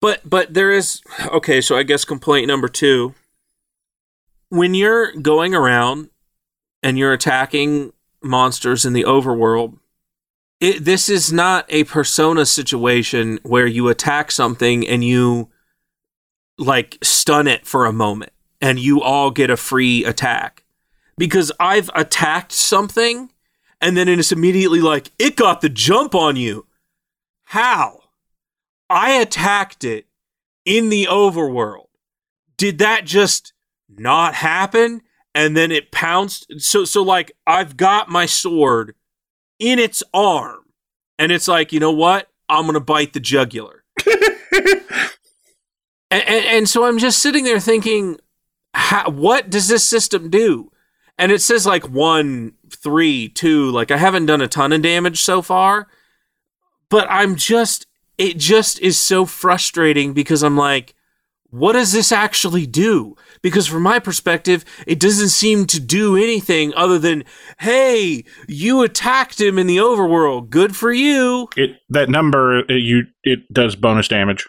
But 0.00 0.28
but 0.28 0.54
there 0.54 0.70
is 0.70 1.02
okay, 1.30 1.60
so 1.60 1.76
I 1.76 1.82
guess 1.82 2.04
complaint 2.04 2.48
number 2.48 2.68
2 2.68 3.14
when 4.50 4.74
you're 4.74 5.12
going 5.12 5.54
around 5.54 6.10
and 6.82 6.98
you're 6.98 7.12
attacking 7.12 7.92
monsters 8.22 8.84
in 8.84 8.92
the 8.92 9.04
overworld, 9.04 9.78
it, 10.60 10.84
this 10.84 11.08
is 11.08 11.32
not 11.32 11.64
a 11.70 11.84
persona 11.84 12.44
situation 12.44 13.38
where 13.42 13.66
you 13.66 13.88
attack 13.88 14.30
something 14.30 14.86
and 14.86 15.02
you 15.02 15.48
like 16.58 16.98
stun 17.02 17.46
it 17.46 17.66
for 17.66 17.86
a 17.86 17.92
moment 17.92 18.32
and 18.60 18.78
you 18.78 19.02
all 19.02 19.30
get 19.30 19.50
a 19.50 19.56
free 19.56 20.04
attack. 20.04 20.64
Because 21.16 21.52
I've 21.60 21.90
attacked 21.94 22.52
something 22.52 23.30
and 23.80 23.96
then 23.96 24.08
it's 24.08 24.32
immediately 24.32 24.80
like, 24.80 25.10
it 25.18 25.36
got 25.36 25.60
the 25.60 25.68
jump 25.68 26.14
on 26.14 26.36
you. 26.36 26.66
How? 27.44 28.00
I 28.88 29.12
attacked 29.12 29.84
it 29.84 30.06
in 30.64 30.88
the 30.88 31.06
overworld. 31.10 31.86
Did 32.56 32.78
that 32.78 33.04
just 33.04 33.52
not 33.88 34.34
happen? 34.34 35.02
And 35.34 35.56
then 35.56 35.70
it 35.70 35.92
pounced. 35.92 36.60
So, 36.60 36.84
so 36.84 37.02
like 37.02 37.32
I've 37.46 37.76
got 37.76 38.08
my 38.08 38.26
sword 38.26 38.94
in 39.58 39.78
its 39.78 40.02
arm, 40.12 40.64
and 41.18 41.30
it's 41.30 41.46
like, 41.46 41.72
you 41.72 41.80
know 41.80 41.92
what? 41.92 42.28
I'm 42.48 42.66
gonna 42.66 42.80
bite 42.80 43.12
the 43.12 43.20
jugular. 43.20 43.84
And, 46.10 46.24
and, 46.24 46.44
and 46.44 46.68
so 46.68 46.84
I'm 46.84 46.98
just 46.98 47.22
sitting 47.22 47.44
there 47.44 47.60
thinking, 47.60 48.18
how, 48.74 49.10
what 49.10 49.50
does 49.50 49.68
this 49.68 49.86
system 49.86 50.30
do? 50.30 50.70
And 51.18 51.32
it 51.32 51.42
says 51.42 51.66
like 51.66 51.88
one, 51.88 52.54
three, 52.70 53.28
two. 53.28 53.70
Like 53.70 53.90
I 53.90 53.96
haven't 53.96 54.26
done 54.26 54.40
a 54.40 54.48
ton 54.48 54.72
of 54.72 54.82
damage 54.82 55.20
so 55.20 55.42
far, 55.42 55.88
but 56.88 57.06
I'm 57.10 57.36
just, 57.36 57.86
it 58.16 58.38
just 58.38 58.80
is 58.80 58.98
so 58.98 59.26
frustrating 59.26 60.12
because 60.12 60.42
I'm 60.42 60.56
like, 60.56 60.94
what 61.50 61.72
does 61.72 61.92
this 61.92 62.12
actually 62.12 62.64
do? 62.64 63.16
Because 63.42 63.66
from 63.66 63.82
my 63.82 63.98
perspective, 63.98 64.64
it 64.86 65.00
doesn't 65.00 65.30
seem 65.30 65.66
to 65.66 65.80
do 65.80 66.16
anything 66.16 66.72
other 66.74 66.98
than, 66.98 67.24
hey, 67.58 68.24
you 68.46 68.82
attacked 68.82 69.40
him 69.40 69.58
in 69.58 69.66
the 69.66 69.78
overworld. 69.78 70.48
Good 70.48 70.76
for 70.76 70.92
you. 70.92 71.48
it 71.56 71.72
that 71.88 72.08
number 72.08 72.60
it, 72.60 72.82
you 72.82 73.02
it 73.24 73.52
does 73.52 73.74
bonus 73.74 74.08
damage. 74.08 74.46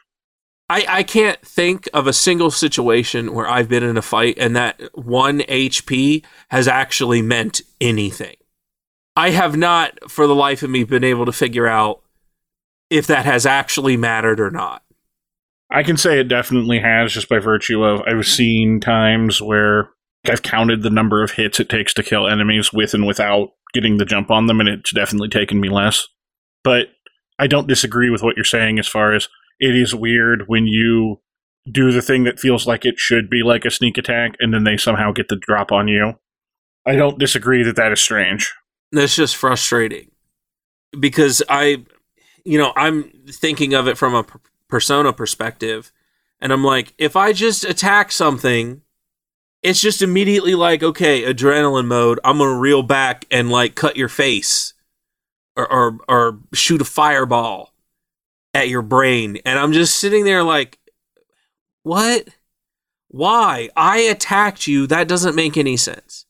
I, 0.72 0.86
I 0.88 1.04
can't 1.04 1.42
think 1.42 1.90
of 1.94 2.08
a 2.08 2.14
single 2.14 2.50
situation 2.50 3.34
where 3.34 3.46
I've 3.46 3.68
been 3.68 3.84
in 3.84 3.98
a 3.98 4.02
fight 4.02 4.38
and 4.38 4.56
that 4.56 4.80
one 4.94 5.40
HP 5.40 6.24
has 6.48 6.66
actually 6.66 7.22
meant 7.22 7.60
anything. 7.82 8.38
I 9.18 9.32
have 9.32 9.58
not, 9.58 10.10
for 10.10 10.28
the 10.28 10.34
life 10.34 10.64
of 10.64 10.70
me, 10.70 10.86
been 10.86 11.04
able 11.04 11.26
to 11.26 11.34
figure 11.34 11.68
out 11.68 12.02
if 12.90 13.06
that 13.08 13.26
has 13.26 13.46
actually 13.46 13.98
mattered 13.98 14.40
or 14.40 14.50
not. 14.50 14.82
I 15.70 15.84
can 15.84 15.98
say 15.98 16.22
it 16.22 16.30
definitely 16.30 16.80
has 16.80 17.12
just 17.12 17.28
by 17.28 17.40
virtue 17.40 17.84
of 17.84 18.00
I've 18.08 18.26
seen 18.26 18.80
times 18.80 19.42
where 19.42 19.90
I've 20.30 20.42
counted 20.42 20.84
the 20.84 20.90
number 20.90 21.22
of 21.22 21.32
hits 21.32 21.60
it 21.60 21.68
takes 21.68 21.94
to 21.96 22.04
kill 22.04 22.30
enemies 22.30 22.72
with 22.72 22.94
and 22.94 23.06
without 23.06 23.50
getting 23.74 23.98
the 23.98 24.06
jump 24.06 24.32
on 24.32 24.48
them, 24.48 24.62
and 24.62 24.70
it's 24.70 24.94
definitely 24.94 25.28
taken 25.28 25.60
me 25.60 25.68
less. 25.68 26.08
But 26.64 26.88
I 27.38 27.48
don't 27.48 27.68
disagree 27.68 28.10
with 28.10 28.24
what 28.24 28.38
you're 28.38 28.46
saying 28.46 28.80
as 28.80 28.88
far 28.88 29.14
as 29.14 29.28
it 29.62 29.76
is 29.76 29.96
weird 29.96 30.48
when 30.48 30.66
you 30.66 31.22
do 31.72 31.92
the 31.92 32.02
thing 32.02 32.24
that 32.24 32.40
feels 32.40 32.66
like 32.66 32.84
it 32.84 32.98
should 32.98 33.30
be 33.30 33.44
like 33.44 33.64
a 33.64 33.72
sneak 33.72 33.98
attack 33.98 34.36
and 34.40 34.52
then 34.52 34.64
they 34.64 34.76
somehow 34.76 35.12
get 35.12 35.28
the 35.30 35.36
drop 35.36 35.72
on 35.72 35.88
you. 35.88 36.16
I 36.86 36.96
don't 36.96 37.20
disagree 37.20 37.62
that 37.64 37.76
that 37.76 37.92
is 37.92 38.02
strange. 38.02 38.52
That's 38.92 39.16
just 39.16 39.36
frustrating 39.36 40.10
because 41.00 41.44
I, 41.48 41.86
you 42.44 42.58
know, 42.58 42.74
I'm 42.76 43.12
thinking 43.30 43.76
of 43.76 43.88
it 43.88 44.00
from 44.00 44.16
a 44.16 44.26
persona 44.68 45.14
perspective, 45.14 45.92
and 46.40 46.52
I'm 46.52 46.64
like, 46.64 46.94
if 46.98 47.16
I 47.16 47.32
just 47.32 47.64
attack 47.64 48.12
something, 48.12 48.82
it's 49.62 49.80
just 49.80 50.02
immediately 50.02 50.56
like, 50.56 50.82
okay, 50.82 51.22
adrenaline 51.22 51.86
mode. 51.86 52.20
I'm 52.24 52.40
gonna 52.40 52.58
reel 52.58 52.82
back 52.82 53.26
and 53.30 53.52
like 53.52 53.76
cut 53.76 53.96
your 53.96 54.10
face, 54.10 54.74
or 55.56 55.72
or, 55.72 55.98
or 56.10 56.40
shoot 56.54 56.82
a 56.82 56.86
fireball 56.86 57.71
at 58.54 58.70
your 58.70 58.82
brain, 58.82 59.40
and 59.46 59.58
I'm 59.58 59.74
just 59.74 60.00
sitting 60.00 60.26
there 60.26 60.44
like, 60.44 60.80
what? 61.84 62.30
Why? 63.08 63.70
I 63.76 64.00
attacked 64.00 64.68
you. 64.68 64.88
That 64.88 65.08
doesn't 65.08 65.36
make 65.36 65.58
any 65.58 65.78
sense. 65.78 66.26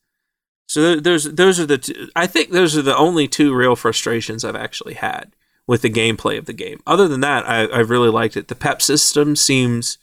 So 0.68 0.96
there's 0.96 1.26
those 1.26 1.60
are 1.60 1.66
the 1.66 1.78
two, 1.80 2.10
I 2.16 2.28
think 2.28 2.52
those 2.52 2.78
are 2.78 2.82
the 2.82 2.96
only 2.96 3.28
two 3.28 3.54
real 3.54 3.76
frustrations 3.76 4.46
I've 4.46 4.56
actually 4.56 4.94
had 4.94 5.34
with 5.68 5.82
the 5.82 5.90
gameplay 5.90 6.38
of 6.38 6.46
the 6.46 6.54
game. 6.54 6.80
Other 6.88 7.10
than 7.10 7.20
that, 7.22 7.48
I, 7.48 7.68
I've 7.78 7.90
really 7.90 8.10
liked 8.10 8.38
it. 8.38 8.48
The 8.48 8.56
pep 8.56 8.82
system 8.82 9.36
seems 9.36 9.98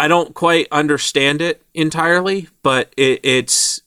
I 0.00 0.08
don't 0.08 0.34
quite 0.34 0.66
understand 0.72 1.40
it 1.40 1.62
entirely, 1.72 2.48
but 2.64 2.92
it, 2.96 3.20
it's 3.22 3.82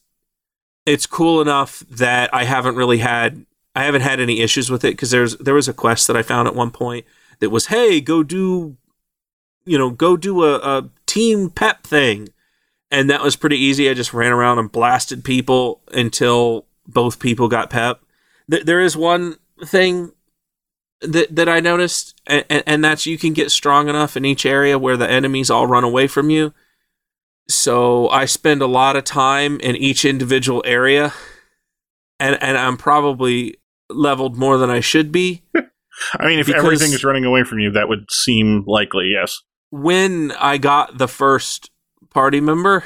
it's 0.86 1.06
cool 1.06 1.42
enough 1.42 1.84
that 1.90 2.34
I 2.34 2.46
haven't 2.46 2.78
really 2.78 3.00
had 3.00 3.46
I 3.76 3.84
haven't 3.84 4.02
had 4.02 4.22
any 4.22 4.40
issues 4.40 4.70
with 4.70 4.86
it 4.86 4.92
because 4.92 5.12
there's 5.12 5.36
there 5.38 5.54
was 5.54 5.68
a 5.68 5.74
quest 5.74 6.08
that 6.08 6.16
I 6.16 6.22
found 6.22 6.48
at 6.48 6.56
one 6.56 6.72
point 6.72 7.06
that 7.40 7.50
was 7.50 7.68
hey 7.68 8.02
go 8.02 8.24
do 8.24 8.78
you 9.66 9.78
know 9.78 9.90
go 9.90 10.18
do 10.18 10.44
a, 10.44 10.56
a 10.58 10.90
team 11.06 11.50
pep 11.50 11.84
thing 11.84 12.30
and 12.92 13.10
that 13.10 13.22
was 13.22 13.36
pretty 13.36 13.58
easy. 13.58 13.90
I 13.90 13.94
just 13.94 14.14
ran 14.14 14.32
around 14.32 14.60
and 14.60 14.72
blasted 14.72 15.24
people 15.24 15.82
until 15.92 16.66
both 16.88 17.20
people 17.20 17.48
got 17.48 17.70
pep. 17.70 18.02
Th- 18.50 18.64
there 18.64 18.80
is 18.80 18.96
one 18.96 19.36
thing 19.66 20.12
that 21.02 21.36
that 21.36 21.50
I 21.50 21.60
noticed, 21.60 22.16
and, 22.26 22.46
and 22.50 22.84
that's 22.84 23.06
you 23.06 23.18
can 23.18 23.34
get 23.34 23.52
strong 23.52 23.90
enough 23.90 24.16
in 24.16 24.26
each 24.26 24.46
area 24.46 24.80
where 24.80 24.98
the 24.98 25.10
enemies 25.10 25.50
all 25.50 25.68
run 25.68 25.84
away 25.84 26.08
from 26.08 26.30
you. 26.30 26.54
So 27.48 28.08
I 28.10 28.26
spend 28.26 28.62
a 28.62 28.68
lot 28.68 28.96
of 28.96 29.04
time 29.04 29.60
in 29.60 29.76
each 29.76 30.06
individual 30.06 30.64
area, 30.66 31.14
and 32.20 32.42
and 32.42 32.58
I'm 32.58 32.78
probably 32.78 33.58
leveled 33.90 34.38
more 34.38 34.58
than 34.58 34.70
I 34.70 34.80
should 34.80 35.12
be. 35.12 35.44
I 36.20 36.28
mean, 36.28 36.40
if 36.40 36.48
Because- 36.48 36.64
everything 36.64 36.94
is 36.94 37.04
running 37.04 37.26
away 37.26 37.44
from 37.44 37.60
you, 37.60 37.72
that 37.72 37.88
would 37.90 38.12
seem 38.12 38.64
likely, 38.68 39.12
yes. 39.14 39.42
when 39.72 40.32
I 40.40 40.58
got 40.58 40.98
the 40.98 41.08
first 41.08 41.70
party 42.14 42.40
member, 42.40 42.86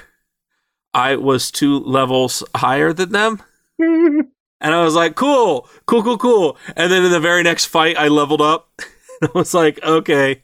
I 0.94 1.16
was 1.18 1.52
two 1.52 1.80
levels 1.80 2.44
higher 2.56 2.94
than 2.94 3.12
them. 3.12 3.42
And 4.62 4.74
I 4.76 4.84
was 4.84 4.94
like, 4.94 5.16
cool, 5.16 5.70
cool, 5.86 6.04
cool, 6.04 6.18
cool. 6.18 6.58
And 6.76 6.92
then 6.92 7.06
in 7.06 7.12
the 7.12 7.20
very 7.22 7.44
next 7.44 7.68
fight, 7.68 7.98
I 7.98 8.10
leveled 8.10 8.42
up. 8.42 8.70
I 9.22 9.30
was 9.34 9.54
like, 9.54 9.82
okay, 9.82 10.44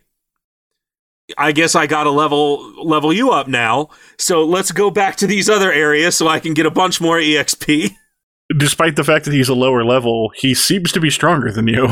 I 1.38 1.52
guess 1.52 1.76
I 1.76 1.86
got 1.86 2.06
to 2.06 2.12
level 2.12 2.82
level 2.82 3.12
you 3.12 3.32
up 3.32 3.50
now. 3.50 3.90
So 4.18 4.46
let's 4.46 4.72
go 4.72 4.90
back 4.90 5.18
to 5.18 5.28
these 5.28 5.50
other 5.50 5.70
areas 5.70 6.16
so 6.16 6.30
I 6.30 6.40
can 6.40 6.54
get 6.54 6.66
a 6.66 6.72
bunch 6.72 7.02
more 7.02 7.18
exp. 7.18 7.92
Despite 8.58 8.96
the 8.96 9.04
fact 9.04 9.26
that 9.26 9.34
he's 9.34 9.50
a 9.50 9.54
lower 9.56 9.84
level, 9.84 10.32
he 10.36 10.54
seems 10.54 10.94
to 10.94 11.02
be 11.02 11.10
stronger 11.10 11.52
than 11.52 11.68
you. 11.68 11.90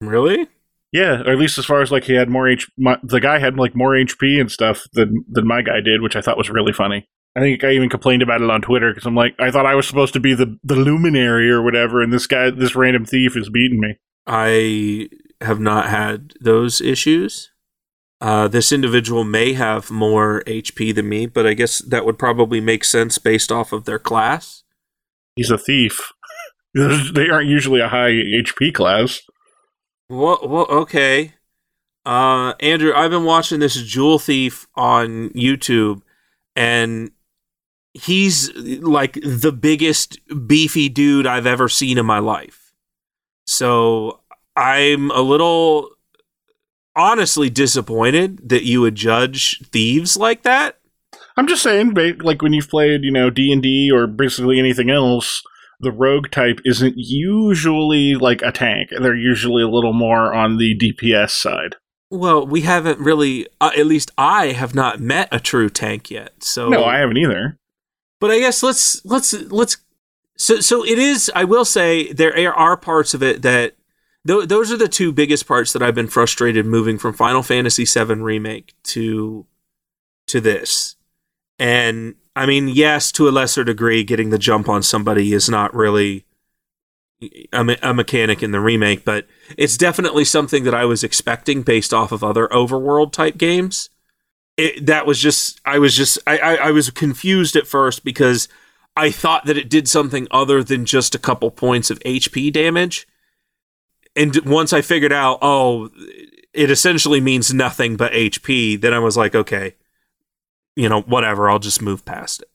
Really? 0.00 0.48
yeah, 0.92 1.20
or 1.22 1.32
at 1.32 1.38
least 1.38 1.58
as 1.58 1.66
far 1.66 1.82
as 1.82 1.90
like 1.92 2.04
he 2.04 2.14
had 2.14 2.30
more 2.30 2.48
H. 2.48 2.70
My, 2.78 2.98
the 3.02 3.20
guy 3.20 3.38
had 3.38 3.56
like 3.56 3.76
more 3.76 3.92
HP 3.92 4.40
and 4.40 4.50
stuff 4.50 4.86
than 4.94 5.24
than 5.28 5.46
my 5.46 5.62
guy 5.62 5.80
did, 5.80 6.00
which 6.00 6.16
I 6.16 6.20
thought 6.20 6.38
was 6.38 6.50
really 6.50 6.72
funny. 6.72 7.06
I 7.36 7.40
think 7.40 7.62
I 7.62 7.72
even 7.72 7.90
complained 7.90 8.22
about 8.22 8.40
it 8.40 8.50
on 8.50 8.62
Twitter 8.62 8.90
because 8.90 9.06
I'm 9.06 9.14
like, 9.14 9.34
I 9.38 9.50
thought 9.50 9.66
I 9.66 9.74
was 9.74 9.86
supposed 9.86 10.14
to 10.14 10.20
be 10.20 10.34
the 10.34 10.58
the 10.64 10.76
luminary 10.76 11.50
or 11.50 11.62
whatever, 11.62 12.02
and 12.02 12.12
this 12.12 12.26
guy, 12.26 12.50
this 12.50 12.74
random 12.74 13.04
thief, 13.04 13.36
is 13.36 13.50
beating 13.50 13.80
me. 13.80 13.98
I 14.26 15.10
have 15.40 15.60
not 15.60 15.88
had 15.88 16.32
those 16.40 16.80
issues. 16.80 17.50
Uh, 18.20 18.48
this 18.48 18.72
individual 18.72 19.22
may 19.22 19.52
have 19.52 19.90
more 19.90 20.42
HP 20.46 20.92
than 20.94 21.08
me, 21.08 21.26
but 21.26 21.46
I 21.46 21.54
guess 21.54 21.78
that 21.78 22.04
would 22.04 22.18
probably 22.18 22.60
make 22.60 22.82
sense 22.82 23.16
based 23.18 23.52
off 23.52 23.72
of 23.72 23.84
their 23.84 24.00
class. 24.00 24.64
He's 25.36 25.50
a 25.50 25.58
thief. 25.58 26.12
they 26.74 27.28
aren't 27.30 27.48
usually 27.48 27.80
a 27.80 27.88
high 27.88 28.10
HP 28.10 28.74
class. 28.74 29.20
Well, 30.08 30.38
well 30.42 30.66
okay. 30.66 31.34
Uh, 32.06 32.54
Andrew, 32.60 32.92
I've 32.94 33.10
been 33.10 33.24
watching 33.24 33.60
this 33.60 33.74
Jewel 33.74 34.18
Thief 34.18 34.66
on 34.74 35.30
YouTube, 35.30 36.00
and 36.56 37.10
he's 37.92 38.54
like 38.54 39.18
the 39.22 39.52
biggest 39.52 40.18
beefy 40.46 40.88
dude 40.88 41.26
I've 41.26 41.46
ever 41.46 41.68
seen 41.68 41.98
in 41.98 42.06
my 42.06 42.18
life. 42.18 42.72
So 43.46 44.20
I'm 44.56 45.10
a 45.10 45.20
little 45.20 45.90
honestly 46.96 47.50
disappointed 47.50 48.48
that 48.48 48.64
you 48.64 48.80
would 48.80 48.94
judge 48.94 49.60
thieves 49.70 50.16
like 50.16 50.42
that. 50.42 50.78
I'm 51.36 51.46
just 51.46 51.62
saying, 51.62 51.94
like 52.20 52.42
when 52.42 52.52
you've 52.52 52.68
played, 52.68 53.04
you 53.04 53.12
know, 53.12 53.30
D 53.30 53.52
and 53.52 53.62
D 53.62 53.90
or 53.92 54.06
basically 54.06 54.58
anything 54.58 54.90
else, 54.90 55.42
the 55.80 55.92
rogue 55.92 56.30
type 56.30 56.60
isn't 56.64 56.94
usually 56.96 58.14
like 58.14 58.42
a 58.42 58.52
tank. 58.52 58.90
They're 58.90 59.14
usually 59.14 59.62
a 59.62 59.68
little 59.68 59.92
more 59.92 60.34
on 60.34 60.56
the 60.58 60.76
DPS 60.76 61.30
side. 61.30 61.76
Well, 62.10 62.46
we 62.46 62.62
haven't 62.62 62.98
really. 63.00 63.46
Uh, 63.60 63.70
at 63.76 63.86
least 63.86 64.10
I 64.16 64.46
have 64.52 64.74
not 64.74 64.98
met 64.98 65.28
a 65.30 65.38
true 65.40 65.68
tank 65.68 66.10
yet. 66.10 66.42
So 66.42 66.68
No, 66.68 66.84
I 66.84 66.98
haven't 66.98 67.18
either. 67.18 67.58
but 68.20 68.30
I 68.30 68.38
guess 68.38 68.62
let's 68.62 69.04
let's 69.04 69.32
let's. 69.34 69.76
So 70.36 70.60
so 70.60 70.84
it 70.84 70.98
is. 70.98 71.30
I 71.34 71.44
will 71.44 71.64
say 71.64 72.12
there 72.12 72.54
are 72.54 72.76
parts 72.76 73.12
of 73.12 73.22
it 73.22 73.42
that 73.42 73.74
th- 74.26 74.48
those 74.48 74.72
are 74.72 74.76
the 74.78 74.88
two 74.88 75.12
biggest 75.12 75.46
parts 75.46 75.72
that 75.74 75.82
I've 75.82 75.94
been 75.94 76.06
frustrated 76.08 76.64
moving 76.64 76.96
from 76.98 77.12
Final 77.12 77.42
Fantasy 77.42 77.84
VII 77.84 78.14
remake 78.14 78.74
to 78.84 79.46
to 80.28 80.40
this. 80.40 80.96
And 81.58 82.14
I 82.36 82.46
mean, 82.46 82.68
yes, 82.68 83.10
to 83.12 83.28
a 83.28 83.30
lesser 83.30 83.64
degree, 83.64 84.04
getting 84.04 84.30
the 84.30 84.38
jump 84.38 84.68
on 84.68 84.82
somebody 84.82 85.32
is 85.32 85.48
not 85.48 85.74
really 85.74 86.24
a, 87.52 87.64
me- 87.64 87.76
a 87.82 87.92
mechanic 87.92 88.42
in 88.42 88.52
the 88.52 88.60
remake, 88.60 89.04
but 89.04 89.26
it's 89.56 89.76
definitely 89.76 90.24
something 90.24 90.64
that 90.64 90.74
I 90.74 90.84
was 90.84 91.02
expecting 91.02 91.62
based 91.62 91.92
off 91.92 92.12
of 92.12 92.22
other 92.22 92.46
overworld 92.48 93.12
type 93.12 93.36
games. 93.36 93.90
It, 94.56 94.86
that 94.86 95.06
was 95.06 95.18
just, 95.20 95.60
I 95.64 95.78
was 95.78 95.96
just, 95.96 96.18
I, 96.26 96.38
I, 96.38 96.54
I 96.54 96.70
was 96.70 96.90
confused 96.90 97.56
at 97.56 97.66
first 97.66 98.04
because 98.04 98.48
I 98.96 99.10
thought 99.10 99.46
that 99.46 99.56
it 99.56 99.70
did 99.70 99.88
something 99.88 100.26
other 100.30 100.62
than 100.62 100.84
just 100.84 101.14
a 101.14 101.20
couple 101.20 101.50
points 101.50 101.90
of 101.90 102.00
HP 102.00 102.52
damage. 102.52 103.06
And 104.16 104.36
once 104.44 104.72
I 104.72 104.80
figured 104.80 105.12
out, 105.12 105.38
oh, 105.42 105.90
it 106.52 106.70
essentially 106.70 107.20
means 107.20 107.54
nothing 107.54 107.96
but 107.96 108.12
HP, 108.12 108.80
then 108.80 108.92
I 108.92 108.98
was 108.98 109.16
like, 109.16 109.36
okay, 109.36 109.74
you 110.78 110.88
know, 110.88 111.02
whatever, 111.02 111.50
I'll 111.50 111.58
just 111.58 111.82
move 111.82 112.04
past 112.04 112.40
it. 112.40 112.48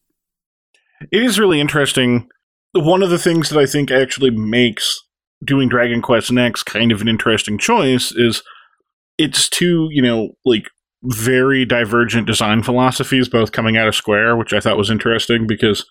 It 1.12 1.22
is 1.22 1.38
really 1.38 1.60
interesting. 1.60 2.30
One 2.72 3.04
of 3.04 3.10
the 3.10 3.20
things 3.20 3.50
that 3.50 3.60
I 3.60 3.66
think 3.66 3.92
actually 3.92 4.30
makes 4.30 4.98
doing 5.44 5.68
Dragon 5.68 6.02
Quest 6.02 6.32
Next 6.32 6.64
kind 6.64 6.94
of 6.94 7.02
an 7.02 7.10
interesting 7.10 7.58
choice 7.58 8.14
is 8.14 8.42
it's 9.18 9.50
two, 9.50 9.90
you 9.92 10.02
know, 10.02 10.30
like 10.46 10.70
very 11.04 11.66
divergent 11.66 12.26
design 12.26 12.64
philosophies, 12.64 13.28
both 13.28 13.52
coming 13.52 13.76
out 13.76 13.90
of 13.90 13.96
Square, 13.96 14.38
which 14.38 14.54
I 14.54 14.62
thought 14.62 14.78
was 14.78 14.90
interesting 14.90 15.46
because, 15.46 15.86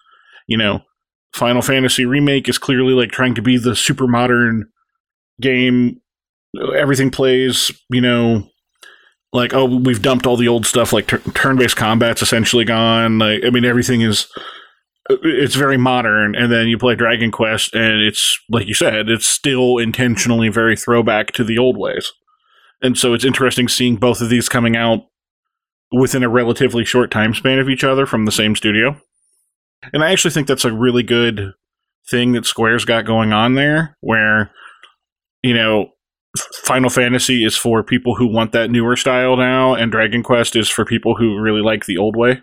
you 0.49 0.57
know, 0.57 0.81
Final 1.35 1.61
Fantasy 1.61 2.07
Remake 2.07 2.49
is 2.49 2.57
clearly 2.57 2.95
like 2.95 3.11
trying 3.11 3.35
to 3.35 3.43
be 3.43 3.59
the 3.59 3.77
super 3.77 4.07
modern 4.07 4.71
game. 5.39 6.01
Everything 6.75 7.11
plays, 7.11 7.71
you 7.91 8.01
know, 8.01 8.49
like 9.33 9.55
oh, 9.55 9.65
we've 9.65 10.03
dumped 10.03 10.27
all 10.27 10.37
the 10.37 10.49
old 10.49 10.67
stuff. 10.67 10.93
Like 10.93 11.07
tur- 11.07 11.23
turn-based 11.35 11.77
combat's 11.77 12.23
essentially 12.23 12.65
gone. 12.65 13.19
Like 13.19 13.45
I 13.45 13.51
mean, 13.51 13.65
everything 13.65 14.03
is 14.03 14.29
it's 15.09 15.55
very 15.55 15.77
modern 15.77 16.35
and 16.35 16.53
then 16.53 16.69
you 16.69 16.79
play 16.79 16.95
dragon 16.95 17.31
quest 17.31 17.75
and 17.75 18.03
it's 18.03 18.39
like 18.49 18.67
you 18.67 18.75
said 18.75 19.09
it's 19.09 19.27
still 19.27 19.79
intentionally 19.79 20.49
very 20.49 20.77
throwback 20.77 21.33
to 21.33 21.43
the 21.43 21.59
old 21.59 21.77
ways 21.77 22.13
and 22.81 22.97
so 22.97 23.13
it's 23.13 23.25
interesting 23.25 23.69
seeing 23.69 23.97
both 23.97 24.21
of 24.21 24.29
these 24.29 24.49
coming 24.49 24.77
out 24.77 25.01
within 25.91 26.23
a 26.23 26.29
relatively 26.29 26.85
short 26.85 27.11
time 27.11 27.35
span 27.35 27.59
of 27.59 27.69
each 27.69 27.83
other 27.83 28.07
from 28.07 28.27
the 28.27 28.33
same 28.33 28.55
studio 28.55 28.97
and 29.93 30.05
i 30.05 30.13
actually 30.13 30.31
think 30.31 30.47
that's 30.47 30.65
a 30.65 30.73
really 30.73 31.03
good 31.03 31.53
thing 32.09 32.33
that 32.33 32.47
square's 32.47 32.85
got 32.85 33.05
going 33.05 33.33
on 33.33 33.55
there 33.55 33.97
where 34.01 34.53
you 35.43 35.53
know 35.53 35.91
final 36.65 36.91
fantasy 36.91 37.45
is 37.45 37.57
for 37.57 37.83
people 37.83 38.15
who 38.15 38.27
want 38.27 38.53
that 38.53 38.71
newer 38.71 38.97
style 38.97 39.37
now 39.37 39.75
and 39.75 39.93
dragon 39.93 40.23
quest 40.23 40.57
is 40.57 40.69
for 40.69 40.85
people 40.85 41.15
who 41.17 41.39
really 41.39 41.61
like 41.61 41.85
the 41.85 41.99
old 41.99 42.17
way 42.17 42.41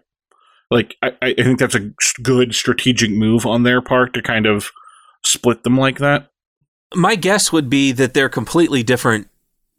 like 0.71 0.95
I, 1.01 1.13
I 1.21 1.33
think 1.33 1.59
that's 1.59 1.75
a 1.75 1.91
good 2.21 2.53
strategic 2.53 3.11
move 3.11 3.45
on 3.45 3.63
their 3.63 3.81
part 3.81 4.13
to 4.13 4.21
kind 4.21 4.45
of 4.45 4.71
split 5.23 5.63
them 5.63 5.77
like 5.77 5.97
that. 5.99 6.29
My 6.95 7.15
guess 7.15 7.51
would 7.51 7.69
be 7.69 7.91
that 7.93 8.13
they're 8.13 8.29
completely 8.29 8.83
different 8.83 9.29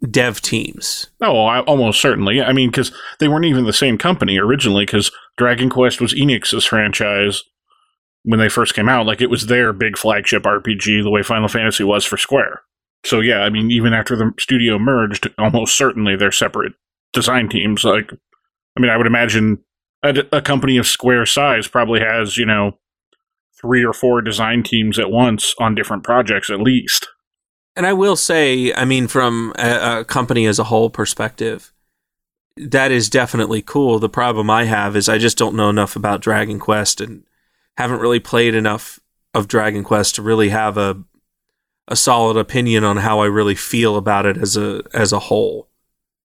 dev 0.09 0.40
teams. 0.40 1.09
Oh, 1.21 1.45
I, 1.45 1.61
almost 1.61 2.00
certainly. 2.00 2.40
I 2.43 2.52
mean, 2.52 2.71
because 2.71 2.93
they 3.19 3.29
weren't 3.29 3.45
even 3.45 3.64
the 3.64 3.73
same 3.73 3.99
company 3.99 4.38
originally. 4.38 4.85
Because 4.85 5.11
Dragon 5.37 5.71
Quest 5.71 6.00
was 6.00 6.15
Enix's 6.15 6.65
franchise 6.65 7.43
when 8.23 8.41
they 8.41 8.49
first 8.49 8.75
came 8.75 8.89
out. 8.89 9.06
Like 9.06 9.21
it 9.21 9.30
was 9.30 9.47
their 9.47 9.73
big 9.73 9.97
flagship 9.97 10.43
RPG, 10.43 11.02
the 11.02 11.11
way 11.11 11.23
Final 11.23 11.49
Fantasy 11.49 11.85
was 11.85 12.04
for 12.04 12.17
Square. 12.17 12.63
So 13.04 13.21
yeah, 13.21 13.41
I 13.41 13.50
mean, 13.50 13.71
even 13.71 13.95
after 13.95 14.17
the 14.17 14.32
studio 14.39 14.78
merged, 14.78 15.28
almost 15.39 15.76
certainly 15.76 16.17
they're 16.17 16.32
separate 16.32 16.75
design 17.13 17.49
teams. 17.49 17.84
Like, 17.84 18.13
I 18.76 18.80
mean, 18.80 18.91
I 18.91 18.97
would 18.97 19.06
imagine 19.06 19.58
a, 20.02 20.25
a, 20.32 20.43
company 20.43 20.76
of 20.76 20.86
Square 20.86 21.26
size 21.26 21.67
probably 21.67 22.00
has, 22.00 22.36
you 22.36 22.47
know, 22.47 22.78
three 23.60 23.84
or 23.84 23.93
four 23.93 24.21
design 24.23 24.63
teams 24.63 24.99
at 24.99 25.10
once 25.10 25.54
on 25.58 25.75
different 25.75 26.04
projects 26.04 26.50
at 26.50 26.60
least. 26.60 27.08
And 27.76 27.86
I 27.86 27.93
will 27.93 28.17
say, 28.17 28.73
I 28.75 28.84
mean, 28.84 29.06
from 29.06 29.52
a, 29.58 30.00
a 30.00 30.04
company 30.04 30.47
as 30.47 30.58
a 30.58 30.65
whole 30.65 30.91
perspective, 30.91 31.73
that 32.56 32.91
is 32.91 33.08
definitely 33.08 33.63
cool. 33.63 33.99
The 33.99 34.08
problem 34.08 34.50
I 34.50 34.65
have 34.65 34.97
is 34.97 35.08
I 35.08 35.19
just 35.19 35.39
don't 35.39 35.54
know 35.54 35.71
enough 35.71 35.97
about 35.97 36.21
Dragon 36.21 36.58
Quest 36.58 37.00
and 37.00 37.25
haven't 37.76 38.00
really 38.00 38.21
played 38.21 38.54
enough 38.54 39.00
of 39.32 39.49
Dragon 39.49 39.84
Quest 39.84 40.17
to 40.17 40.23
really 40.23 40.49
have 40.49 40.76
a 40.76 41.02
a 41.91 41.97
solid 41.97 42.37
opinion 42.37 42.85
on 42.85 42.99
how 42.99 43.21
I 43.21 43.26
really 43.26 43.57
feel 43.57 43.97
about 43.97 44.25
it 44.25 44.37
as 44.39 44.57
a 44.57 44.83
as 44.95 45.13
a 45.13 45.19
whole. 45.19 45.69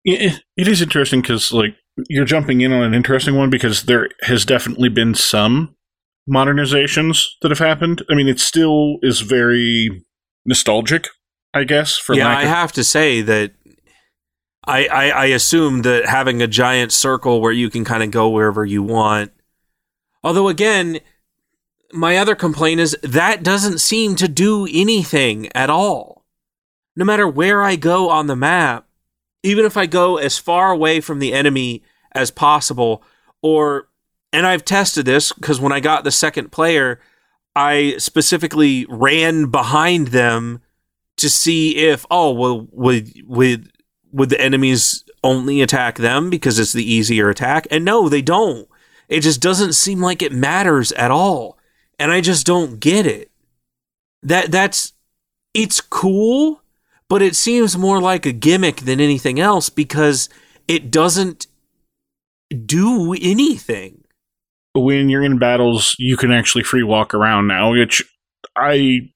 It, 0.03 0.41
it 0.57 0.67
is 0.67 0.81
interesting 0.81 1.21
because 1.21 1.51
like 1.51 1.75
you're 2.09 2.25
jumping 2.25 2.61
in 2.61 2.73
on 2.73 2.81
an 2.81 2.93
interesting 2.93 3.35
one 3.35 3.49
because 3.49 3.83
there 3.83 4.09
has 4.23 4.43
definitely 4.43 4.89
been 4.89 5.13
some 5.13 5.75
modernizations 6.29 7.25
that 7.41 7.51
have 7.51 7.59
happened. 7.59 8.03
I 8.09 8.15
mean, 8.15 8.27
it 8.27 8.39
still 8.39 8.97
is 9.01 9.21
very 9.21 10.03
nostalgic, 10.45 11.07
I 11.53 11.63
guess. 11.63 11.97
For 11.97 12.15
yeah, 12.15 12.27
I 12.27 12.43
of- 12.43 12.49
have 12.49 12.71
to 12.73 12.83
say 12.83 13.21
that 13.21 13.53
I, 14.65 14.85
I 14.87 15.09
I 15.09 15.25
assume 15.25 15.83
that 15.83 16.07
having 16.07 16.41
a 16.41 16.47
giant 16.47 16.91
circle 16.91 17.39
where 17.39 17.51
you 17.51 17.69
can 17.69 17.85
kind 17.85 18.03
of 18.03 18.11
go 18.11 18.29
wherever 18.29 18.65
you 18.65 18.81
want. 18.83 19.31
Although 20.23 20.47
again, 20.47 20.99
my 21.93 22.17
other 22.17 22.35
complaint 22.35 22.79
is 22.79 22.97
that 23.03 23.43
doesn't 23.43 23.79
seem 23.79 24.15
to 24.15 24.27
do 24.27 24.67
anything 24.71 25.49
at 25.53 25.69
all. 25.69 26.25
No 26.95 27.05
matter 27.05 27.27
where 27.27 27.61
I 27.61 27.75
go 27.75 28.09
on 28.09 28.27
the 28.27 28.35
map, 28.35 28.87
even 29.43 29.65
if 29.65 29.77
I 29.77 29.85
go 29.85 30.17
as 30.17 30.37
far 30.37 30.71
away 30.71 31.01
from 31.01 31.19
the 31.19 31.33
enemy 31.33 31.83
as 32.11 32.31
possible, 32.31 33.03
or, 33.41 33.87
and 34.33 34.45
I've 34.45 34.65
tested 34.65 35.05
this 35.05 35.31
because 35.31 35.59
when 35.59 35.71
I 35.71 35.79
got 35.79 36.03
the 36.03 36.11
second 36.11 36.51
player, 36.51 36.99
I 37.55 37.95
specifically 37.97 38.85
ran 38.89 39.47
behind 39.47 40.07
them 40.07 40.61
to 41.17 41.29
see 41.29 41.77
if, 41.77 42.05
oh, 42.11 42.31
well, 42.31 42.67
would, 42.71 43.11
would, 43.25 43.71
would 44.11 44.29
the 44.29 44.41
enemies 44.41 45.03
only 45.23 45.61
attack 45.61 45.97
them 45.97 46.29
because 46.29 46.59
it's 46.59 46.73
the 46.73 46.89
easier 46.89 47.29
attack? 47.29 47.67
And 47.71 47.83
no, 47.85 48.09
they 48.09 48.21
don't. 48.21 48.67
It 49.07 49.21
just 49.21 49.41
doesn't 49.41 49.73
seem 49.73 49.99
like 49.99 50.21
it 50.21 50.31
matters 50.31 50.91
at 50.93 51.11
all. 51.11 51.57
And 52.01 52.11
I 52.11 52.21
just 52.21 52.45
don't 52.45 52.79
get 52.79 53.05
it. 53.05 53.29
That, 54.23 54.51
that's, 54.51 54.93
it's 55.53 55.81
cool 55.81 56.61
but 57.11 57.21
it 57.21 57.35
seems 57.35 57.77
more 57.77 57.99
like 57.99 58.25
a 58.25 58.31
gimmick 58.31 58.77
than 58.77 59.01
anything 59.01 59.37
else 59.37 59.69
because 59.69 60.29
it 60.65 60.89
doesn't 60.89 61.45
do 62.65 63.13
anything. 63.21 64.05
when 64.73 65.09
you're 65.09 65.21
in 65.21 65.37
battles, 65.37 65.93
you 65.99 66.15
can 66.15 66.31
actually 66.31 66.63
free 66.63 66.83
walk 66.83 67.13
around 67.13 67.47
now, 67.47 67.71
which 67.71 68.01
I 68.55 69.11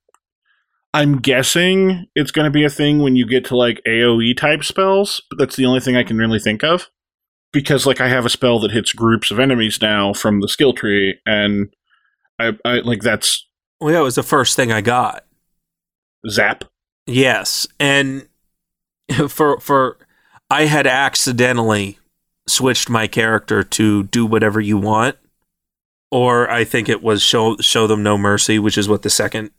I'm 0.93 1.21
guessing 1.21 2.07
it's 2.15 2.31
going 2.31 2.43
to 2.43 2.51
be 2.51 2.65
a 2.65 2.69
thing 2.69 3.01
when 3.01 3.15
you 3.15 3.25
get 3.25 3.45
to 3.45 3.55
like 3.55 3.81
AoE 3.87 4.35
type 4.35 4.65
spells, 4.65 5.21
but 5.29 5.39
that's 5.39 5.55
the 5.55 5.65
only 5.65 5.79
thing 5.79 5.95
I 5.95 6.03
can 6.03 6.17
really 6.17 6.39
think 6.39 6.65
of. 6.65 6.89
Because 7.53 7.85
like 7.85 8.01
I 8.01 8.09
have 8.09 8.25
a 8.25 8.29
spell 8.29 8.59
that 8.59 8.71
hits 8.71 8.91
groups 8.91 9.31
of 9.31 9.39
enemies 9.39 9.81
now 9.81 10.11
from 10.11 10.41
the 10.41 10.49
skill 10.49 10.73
tree 10.73 11.17
and 11.25 11.73
I, 12.39 12.57
I 12.65 12.79
like 12.79 13.01
that's 13.01 13.47
Well, 13.79 13.93
that 13.93 14.01
was 14.01 14.15
the 14.15 14.23
first 14.23 14.55
thing 14.55 14.71
I 14.71 14.81
got. 14.81 15.25
zap. 16.29 16.65
Yes, 17.05 17.67
and 17.79 18.27
for 19.29 19.59
for 19.59 19.97
I 20.49 20.65
had 20.65 20.87
accidentally 20.87 21.99
switched 22.47 22.89
my 22.89 23.07
character 23.07 23.63
to 23.63 24.03
do 24.03 24.25
whatever 24.25 24.59
you 24.61 24.77
want, 24.77 25.17
or 26.11 26.49
I 26.49 26.63
think 26.63 26.89
it 26.89 27.01
was 27.01 27.21
show 27.21 27.57
show 27.57 27.87
them 27.87 28.03
no 28.03 28.17
mercy, 28.17 28.59
which 28.59 28.77
is 28.77 28.87
what 28.87 29.01
the 29.01 29.09
second 29.09 29.51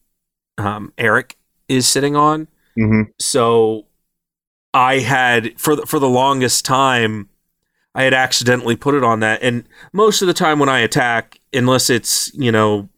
um, 0.59 0.93
Erik 0.99 1.37
is 1.69 1.87
sitting 1.87 2.17
on. 2.17 2.49
Mm-hmm. 2.79 3.11
So 3.19 3.87
I 4.75 4.99
had 4.99 5.59
for 5.59 5.77
the, 5.77 5.87
for 5.87 5.99
the 5.99 6.09
longest 6.09 6.65
time 6.65 7.29
I 7.95 8.03
had 8.03 8.13
accidentally 8.15 8.77
put 8.77 8.95
it 8.95 9.03
on 9.03 9.21
that 9.21 9.43
and 9.43 9.67
most 9.93 10.21
of 10.21 10.29
the 10.29 10.35
time 10.35 10.59
when 10.59 10.69
I 10.69 10.81
attack 10.81 11.41
unless 11.57 11.91
it's, 11.91 12.33
you 12.35 12.53
know, 12.53 12.89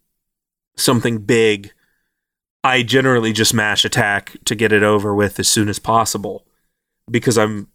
something 0.77 1.18
big, 1.18 1.73
I 2.64 2.83
generally 2.83 3.33
just 3.33 3.55
mash 3.55 3.85
attack 3.85 4.37
to 4.44 4.55
get 4.55 4.73
it 4.73 4.83
over 4.83 5.14
with 5.14 5.38
as 5.38 5.49
soon 5.49 5.68
as 5.68 5.79
possible 5.79 6.44
because 7.11 7.38
I'm 7.38 7.68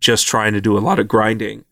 just 0.00 0.26
trying 0.26 0.52
to 0.52 0.60
do 0.60 0.76
a 0.76 0.80
lot 0.80 0.98
of 0.98 1.08
grinding. 1.08 1.64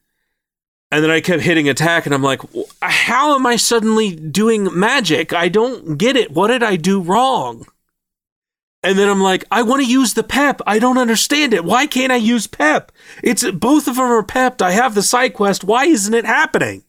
And 0.90 1.02
then 1.02 1.10
I 1.10 1.20
kept 1.20 1.42
hitting 1.42 1.68
attack 1.68 2.06
and 2.06 2.14
I'm 2.14 2.22
like, 2.22 2.40
how 2.80 3.34
am 3.34 3.46
I 3.46 3.56
suddenly 3.56 4.14
doing 4.14 4.68
magic? 4.72 5.32
I 5.32 5.48
don't 5.48 5.96
get 5.98 6.16
it. 6.16 6.30
What 6.30 6.48
did 6.48 6.62
I 6.62 6.76
do 6.76 7.00
wrong? 7.00 7.66
And 8.82 8.96
then 8.96 9.08
I'm 9.08 9.20
like, 9.20 9.44
I 9.50 9.62
want 9.62 9.82
to 9.82 9.90
use 9.90 10.14
the 10.14 10.22
pep. 10.22 10.60
I 10.64 10.78
don't 10.78 10.98
understand 10.98 11.52
it. 11.52 11.64
Why 11.64 11.86
can't 11.86 12.12
I 12.12 12.16
use 12.16 12.46
pep? 12.46 12.92
It's 13.22 13.48
both 13.50 13.88
of 13.88 13.96
them 13.96 14.04
are 14.04 14.22
pepped. 14.22 14.62
I 14.62 14.70
have 14.70 14.94
the 14.94 15.02
side 15.02 15.34
quest. 15.34 15.64
Why 15.64 15.86
isn't 15.86 16.14
it 16.14 16.24
happening? 16.24 16.84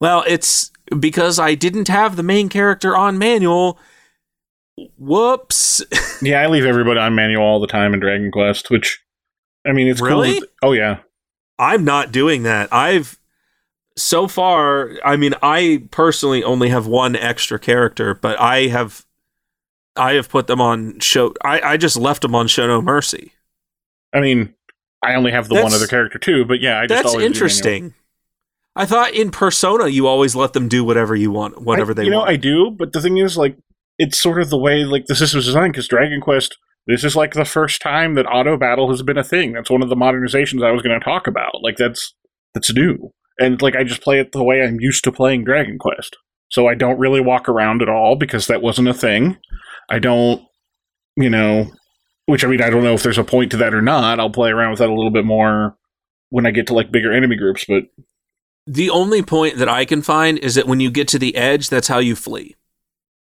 well, 0.00 0.24
it's 0.26 0.70
because 0.98 1.38
I 1.38 1.54
didn't 1.54 1.88
have 1.88 2.16
the 2.16 2.22
main 2.22 2.48
character 2.48 2.96
on 2.96 3.18
manual. 3.18 3.78
Whoops. 4.96 5.82
yeah, 6.22 6.40
I 6.40 6.46
leave 6.46 6.64
everybody 6.64 7.00
on 7.00 7.14
manual 7.14 7.42
all 7.42 7.60
the 7.60 7.66
time 7.66 7.94
in 7.94 8.00
Dragon 8.00 8.30
Quest, 8.30 8.70
which 8.70 9.00
I 9.66 9.72
mean, 9.72 9.88
it's 9.88 10.00
really. 10.00 10.34
Cool. 10.40 10.48
Oh 10.62 10.72
yeah, 10.72 10.98
I'm 11.58 11.84
not 11.84 12.12
doing 12.12 12.44
that. 12.44 12.72
I've 12.72 13.18
so 13.96 14.28
far. 14.28 14.92
I 15.04 15.16
mean, 15.16 15.34
I 15.42 15.84
personally 15.90 16.44
only 16.44 16.68
have 16.68 16.86
one 16.86 17.16
extra 17.16 17.58
character, 17.58 18.14
but 18.14 18.38
I 18.40 18.68
have, 18.68 19.04
I 19.96 20.12
have 20.12 20.28
put 20.28 20.46
them 20.46 20.60
on 20.60 21.00
show. 21.00 21.34
I 21.44 21.60
I 21.60 21.76
just 21.76 21.96
left 21.96 22.22
them 22.22 22.34
on 22.34 22.46
Show 22.46 22.68
No 22.68 22.80
Mercy. 22.80 23.32
I 24.14 24.20
mean, 24.20 24.54
I 25.02 25.14
only 25.14 25.32
have 25.32 25.48
the 25.48 25.54
That's- 25.56 25.72
one 25.72 25.76
other 25.76 25.88
character 25.88 26.18
too, 26.18 26.44
but 26.44 26.60
yeah, 26.60 26.78
I 26.78 26.86
just 26.86 27.02
That's 27.02 27.16
interesting. 27.16 27.94
I 28.78 28.86
thought 28.86 29.12
in 29.12 29.30
Persona 29.30 29.88
you 29.88 30.06
always 30.06 30.36
let 30.36 30.52
them 30.52 30.68
do 30.68 30.84
whatever 30.84 31.16
you 31.16 31.32
want, 31.32 31.60
whatever 31.60 31.90
I- 31.90 31.94
they 31.94 32.04
you 32.04 32.10
know. 32.10 32.22
I 32.22 32.36
do, 32.36 32.70
but 32.70 32.92
the 32.92 33.02
thing 33.02 33.18
is, 33.18 33.36
like, 33.36 33.56
it's 33.98 34.20
sort 34.22 34.40
of 34.40 34.48
the 34.50 34.58
way 34.58 34.84
like 34.84 35.06
the 35.06 35.16
system's 35.16 35.46
designed 35.46 35.72
because 35.72 35.88
Dragon 35.88 36.20
Quest. 36.20 36.56
This 36.86 37.04
is 37.04 37.14
like 37.16 37.34
the 37.34 37.44
first 37.44 37.82
time 37.82 38.14
that 38.14 38.24
auto 38.24 38.56
battle 38.56 38.88
has 38.88 39.02
been 39.02 39.18
a 39.18 39.24
thing. 39.24 39.52
That's 39.52 39.68
one 39.68 39.82
of 39.82 39.90
the 39.90 39.96
modernizations 39.96 40.64
I 40.64 40.70
was 40.70 40.80
going 40.80 40.98
to 40.98 41.04
talk 41.04 41.26
about. 41.26 41.62
Like 41.62 41.76
that's 41.76 42.14
that's 42.54 42.72
new, 42.72 43.10
and 43.38 43.60
like 43.60 43.74
I 43.76 43.82
just 43.84 44.00
play 44.00 44.20
it 44.20 44.32
the 44.32 44.44
way 44.44 44.62
I'm 44.62 44.80
used 44.80 45.04
to 45.04 45.12
playing 45.12 45.44
Dragon 45.44 45.76
Quest. 45.78 46.16
So 46.50 46.66
I 46.66 46.74
don't 46.74 46.98
really 46.98 47.20
walk 47.20 47.48
around 47.48 47.82
at 47.82 47.90
all 47.90 48.16
because 48.16 48.46
that 48.46 48.62
wasn't 48.62 48.88
a 48.88 48.94
thing. 48.94 49.36
I 49.90 49.98
don't, 49.98 50.42
you 51.16 51.28
know, 51.28 51.72
which 52.26 52.44
I 52.44 52.48
mean 52.48 52.62
I 52.62 52.70
don't 52.70 52.84
know 52.84 52.94
if 52.94 53.02
there's 53.02 53.18
a 53.18 53.24
point 53.24 53.50
to 53.50 53.56
that 53.58 53.74
or 53.74 53.82
not. 53.82 54.18
I'll 54.20 54.30
play 54.30 54.50
around 54.50 54.70
with 54.70 54.78
that 54.78 54.88
a 54.88 54.94
little 54.94 55.10
bit 55.10 55.26
more 55.26 55.76
when 56.30 56.46
I 56.46 56.52
get 56.52 56.68
to 56.68 56.74
like 56.74 56.92
bigger 56.92 57.12
enemy 57.12 57.36
groups, 57.36 57.64
but 57.68 57.82
the 58.68 58.90
only 58.90 59.22
point 59.22 59.56
that 59.56 59.68
I 59.68 59.86
can 59.86 60.02
find 60.02 60.38
is 60.38 60.54
that 60.56 60.66
when 60.66 60.78
you 60.78 60.90
get 60.90 61.08
to 61.08 61.18
the 61.18 61.34
edge, 61.36 61.70
that's 61.70 61.88
how 61.88 61.98
you 61.98 62.14
flee. 62.14 62.54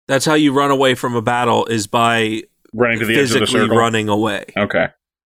That's 0.06 0.24
how 0.24 0.34
you 0.34 0.52
run 0.52 0.70
away 0.70 0.94
from 0.94 1.16
a 1.16 1.22
battle 1.22 1.66
is 1.66 1.86
by 1.88 2.44
running 2.72 3.00
to 3.00 3.06
the 3.06 3.14
edge 3.14 3.22
of 3.22 3.28
the 3.30 3.38
physically 3.40 3.60
circle. 3.62 3.76
running 3.76 4.08
away. 4.08 4.44
Okay. 4.56 4.86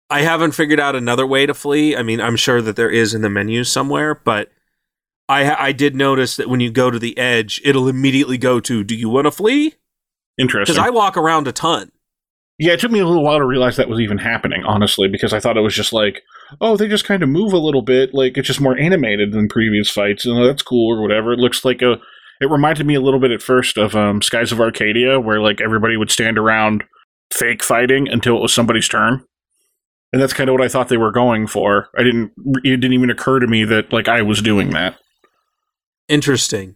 I 0.09 0.21
haven't 0.23 0.51
figured 0.51 0.79
out 0.79 0.95
another 0.95 1.25
way 1.25 1.45
to 1.45 1.53
flee. 1.53 1.95
I 1.95 2.03
mean, 2.03 2.19
I'm 2.19 2.35
sure 2.35 2.61
that 2.61 2.75
there 2.75 2.89
is 2.89 3.13
in 3.13 3.21
the 3.21 3.29
menu 3.29 3.63
somewhere, 3.63 4.13
but 4.13 4.51
I 5.29 5.67
I 5.67 5.71
did 5.71 5.95
notice 5.95 6.35
that 6.35 6.49
when 6.49 6.59
you 6.59 6.69
go 6.69 6.91
to 6.91 6.99
the 6.99 7.17
edge, 7.17 7.61
it'll 7.63 7.87
immediately 7.87 8.37
go 8.37 8.59
to 8.59 8.83
"Do 8.83 8.95
you 8.95 9.07
want 9.07 9.25
to 9.25 9.31
flee?" 9.31 9.75
Interesting. 10.37 10.75
Because 10.75 10.85
I 10.85 10.89
walk 10.89 11.15
around 11.15 11.47
a 11.47 11.53
ton. 11.53 11.91
Yeah, 12.59 12.73
it 12.73 12.81
took 12.81 12.91
me 12.91 12.99
a 12.99 13.07
little 13.07 13.23
while 13.23 13.39
to 13.39 13.45
realize 13.45 13.77
that 13.77 13.87
was 13.87 14.01
even 14.01 14.17
happening, 14.17 14.63
honestly, 14.65 15.07
because 15.07 15.33
I 15.33 15.39
thought 15.39 15.57
it 15.57 15.61
was 15.61 15.73
just 15.73 15.93
like, 15.93 16.21
oh, 16.59 16.75
they 16.75 16.87
just 16.87 17.05
kind 17.05 17.23
of 17.23 17.29
move 17.29 17.53
a 17.53 17.57
little 17.57 17.81
bit, 17.81 18.13
like 18.13 18.37
it's 18.37 18.47
just 18.47 18.61
more 18.61 18.77
animated 18.77 19.31
than 19.31 19.47
previous 19.47 19.89
fights, 19.89 20.25
and 20.25 20.37
that's 20.43 20.61
cool 20.61 20.93
or 20.93 21.01
whatever. 21.01 21.33
It 21.33 21.39
looks 21.39 21.63
like 21.63 21.81
a. 21.81 21.97
It 22.41 22.49
reminded 22.49 22.87
me 22.87 22.95
a 22.95 23.01
little 23.01 23.19
bit 23.19 23.31
at 23.31 23.41
first 23.41 23.77
of 23.77 23.95
um, 23.95 24.21
Skies 24.21 24.51
of 24.51 24.59
Arcadia, 24.59 25.19
where 25.19 25.39
like 25.39 25.61
everybody 25.61 25.95
would 25.95 26.11
stand 26.11 26.37
around 26.37 26.83
fake 27.31 27.63
fighting 27.63 28.09
until 28.09 28.35
it 28.35 28.41
was 28.41 28.53
somebody's 28.53 28.89
turn, 28.89 29.23
and 30.11 30.21
that's 30.21 30.33
kind 30.33 30.49
of 30.49 30.53
what 30.53 30.63
I 30.63 30.67
thought 30.67 30.89
they 30.89 30.97
were 30.97 31.11
going 31.11 31.47
for. 31.47 31.89
I 31.97 32.03
didn't. 32.03 32.31
It 32.63 32.77
didn't 32.77 32.93
even 32.93 33.09
occur 33.09 33.39
to 33.39 33.47
me 33.47 33.63
that 33.65 33.93
like 33.93 34.07
I 34.07 34.21
was 34.21 34.41
doing 34.41 34.71
that. 34.71 34.97
Interesting. 36.09 36.75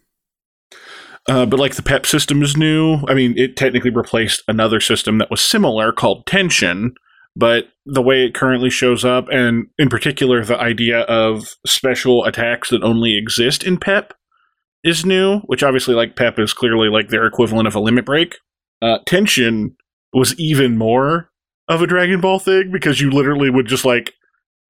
Uh, 1.27 1.45
but 1.45 1.59
like 1.59 1.75
the 1.75 1.81
PEP 1.81 2.05
system 2.05 2.43
is 2.43 2.55
new. 2.55 2.99
I 3.07 3.15
mean, 3.15 3.37
it 3.37 3.57
technically 3.57 3.89
replaced 3.89 4.43
another 4.47 4.79
system 4.79 5.17
that 5.17 5.31
was 5.31 5.41
similar 5.43 5.91
called 5.91 6.27
Tension, 6.27 6.93
but 7.35 7.65
the 7.85 8.01
way 8.01 8.25
it 8.25 8.33
currently 8.33 8.69
shows 8.69 9.03
up, 9.03 9.27
and 9.29 9.67
in 9.77 9.89
particular 9.89 10.43
the 10.43 10.57
idea 10.57 11.01
of 11.01 11.55
special 11.65 12.25
attacks 12.25 12.69
that 12.69 12.83
only 12.83 13.17
exist 13.17 13.63
in 13.63 13.77
PEP, 13.77 14.13
is 14.83 15.05
new. 15.05 15.39
Which 15.45 15.63
obviously, 15.63 15.95
like 15.95 16.15
PEP, 16.15 16.39
is 16.39 16.53
clearly 16.53 16.89
like 16.89 17.09
their 17.09 17.25
equivalent 17.25 17.67
of 17.67 17.75
a 17.75 17.79
limit 17.79 18.05
break. 18.05 18.35
Uh, 18.81 18.99
Tension 19.05 19.75
was 20.13 20.37
even 20.39 20.77
more 20.77 21.29
of 21.67 21.81
a 21.81 21.87
Dragon 21.87 22.21
Ball 22.21 22.39
thing 22.39 22.71
because 22.71 23.01
you 23.01 23.09
literally 23.09 23.49
would 23.49 23.67
just 23.67 23.85
like 23.85 24.13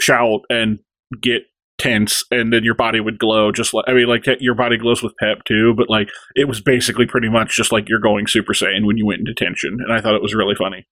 shout 0.02 0.42
and 0.50 0.80
get 1.22 1.44
tense 1.78 2.24
and 2.32 2.54
then 2.54 2.64
your 2.64 2.74
body 2.74 3.02
would 3.02 3.20
glow 3.20 3.52
just 3.52 3.74
like 3.74 3.84
I 3.86 3.94
mean 3.94 4.08
like 4.08 4.26
your 4.40 4.56
body 4.56 4.78
glows 4.78 5.04
with 5.04 5.14
pep 5.20 5.44
too 5.46 5.74
but 5.76 5.90
like 5.90 6.08
it 6.34 6.48
was 6.48 6.62
basically 6.62 7.06
pretty 7.06 7.28
much 7.28 7.54
just 7.54 7.72
like 7.72 7.90
you're 7.90 8.00
going 8.00 8.28
super 8.28 8.54
saiyan 8.54 8.86
when 8.86 8.96
you 8.96 9.06
went 9.06 9.20
into 9.20 9.34
tension 9.34 9.80
and 9.82 9.92
I 9.92 10.00
thought 10.00 10.16
it 10.16 10.22
was 10.22 10.34
really 10.34 10.56
funny. 10.56 10.88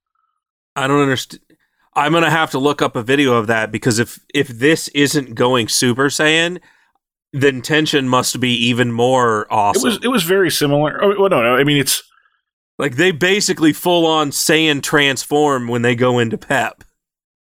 I 0.76 0.88
don't 0.88 1.02
understand. 1.02 1.42
I'm 1.96 2.12
gonna 2.12 2.30
have 2.30 2.52
to 2.52 2.60
look 2.60 2.82
up 2.82 2.96
a 2.96 3.04
video 3.04 3.34
of 3.34 3.48
that 3.48 3.72
because 3.72 4.00
if 4.00 4.20
if 4.34 4.48
this 4.48 4.88
isn't 4.90 5.36
going 5.36 5.68
Super 5.68 6.10
Saiyan, 6.10 6.60
then 7.32 7.62
tension 7.62 8.08
must 8.10 8.40
be 8.40 8.54
even 8.54 8.92
more 8.92 9.48
awesome. 9.52 9.82
It 9.82 9.86
was 9.86 10.00
it 10.06 10.08
was 10.08 10.24
very 10.24 10.52
similar. 10.52 11.04
Oh, 11.04 11.16
well, 11.20 11.30
no, 11.30 11.42
no, 11.44 11.56
I 11.56 11.64
mean 11.64 11.78
it's 11.78 12.04
like 12.80 12.96
they 12.96 13.12
basically 13.12 13.74
full 13.74 14.06
on 14.06 14.32
Saiyan 14.32 14.82
transform 14.82 15.68
when 15.68 15.84
they 15.84 15.96
go 15.96 16.20
into 16.20 16.38
Pep. 16.38 16.84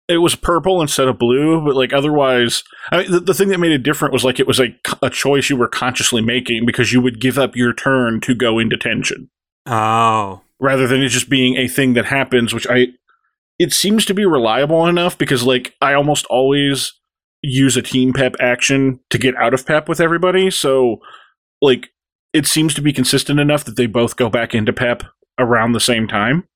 it 0.08 0.18
was 0.18 0.34
purple 0.34 0.82
instead 0.82 1.06
of 1.06 1.18
blue, 1.18 1.64
but 1.64 1.76
like 1.76 1.92
otherwise, 1.92 2.64
I 2.90 3.02
mean, 3.02 3.12
the, 3.12 3.20
the 3.20 3.34
thing 3.34 3.48
that 3.48 3.58
made 3.60 3.70
it 3.72 3.84
different 3.84 4.12
was 4.12 4.24
like 4.24 4.40
it 4.40 4.46
was 4.46 4.58
a, 4.58 4.76
a 5.00 5.08
choice 5.10 5.48
you 5.48 5.56
were 5.56 5.68
consciously 5.68 6.20
making 6.20 6.66
because 6.66 6.92
you 6.92 7.00
would 7.00 7.20
give 7.20 7.38
up 7.38 7.54
your 7.54 7.72
turn 7.72 8.20
to 8.22 8.34
go 8.34 8.58
into 8.58 8.76
tension. 8.76 9.30
Oh, 9.66 10.40
rather 10.58 10.88
than 10.88 11.00
it 11.02 11.08
just 11.08 11.30
being 11.30 11.56
a 11.56 11.68
thing 11.68 11.94
that 11.94 12.06
happens, 12.06 12.52
which 12.52 12.66
I 12.68 12.88
it 13.61 13.75
seems 13.75 14.07
to 14.07 14.14
be 14.14 14.25
reliable 14.25 14.87
enough 14.87 15.18
because 15.18 15.42
like 15.42 15.75
I 15.83 15.92
almost 15.92 16.25
always 16.31 16.94
use 17.42 17.77
a 17.77 17.83
team 17.83 18.14
pep 18.14 18.35
action 18.40 19.01
to 19.11 19.18
get 19.18 19.37
out 19.37 19.53
of 19.53 19.66
pep 19.66 19.87
with 19.87 20.01
everybody. 20.01 20.51
So 20.51 20.96
like 21.61 21.90
it 22.33 22.46
seems 22.46 22.73
to 22.75 22.81
be 22.81 22.94
consistent 22.94 23.38
enough 23.38 23.64
that 23.64 23.77
they 23.77 23.85
both 23.85 24.16
go 24.16 24.31
back 24.31 24.55
into 24.55 24.73
pep 24.73 25.03
around 25.38 25.73
the 25.73 25.81
same 25.81 26.09
time. 26.09 26.49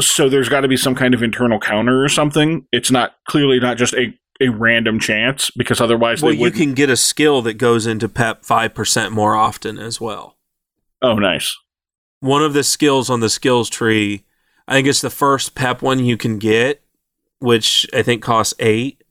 So 0.00 0.30
there's 0.30 0.48
got 0.48 0.62
to 0.62 0.68
be 0.68 0.76
some 0.78 0.94
kind 0.94 1.12
of 1.12 1.22
internal 1.22 1.60
counter 1.60 2.02
or 2.02 2.08
something. 2.08 2.66
It's 2.72 2.90
not 2.90 3.16
clearly 3.28 3.60
not 3.60 3.76
just 3.76 3.94
a 3.94 4.18
a 4.40 4.48
random 4.48 4.98
chance 4.98 5.50
because 5.56 5.80
otherwise 5.80 6.22
well, 6.22 6.32
you 6.32 6.50
can 6.50 6.74
get 6.74 6.90
a 6.90 6.96
skill 6.96 7.40
that 7.42 7.54
goes 7.54 7.86
into 7.86 8.08
Pep 8.08 8.42
five 8.44 8.74
percent 8.74 9.12
more 9.12 9.34
often 9.34 9.78
as 9.78 10.00
well. 10.00 10.36
Oh, 11.02 11.14
nice. 11.14 11.54
One 12.20 12.42
of 12.42 12.54
the 12.54 12.62
skills 12.62 13.08
on 13.08 13.20
the 13.20 13.30
skills 13.30 13.70
tree, 13.70 14.25
I 14.68 14.74
think 14.74 14.88
it's 14.88 15.00
the 15.00 15.10
first 15.10 15.54
Pep 15.54 15.82
one 15.82 16.04
you 16.04 16.16
can 16.16 16.38
get, 16.38 16.82
which 17.38 17.86
I 17.94 18.02
think 18.02 18.22
costs 18.22 18.54
eight. 18.58 19.02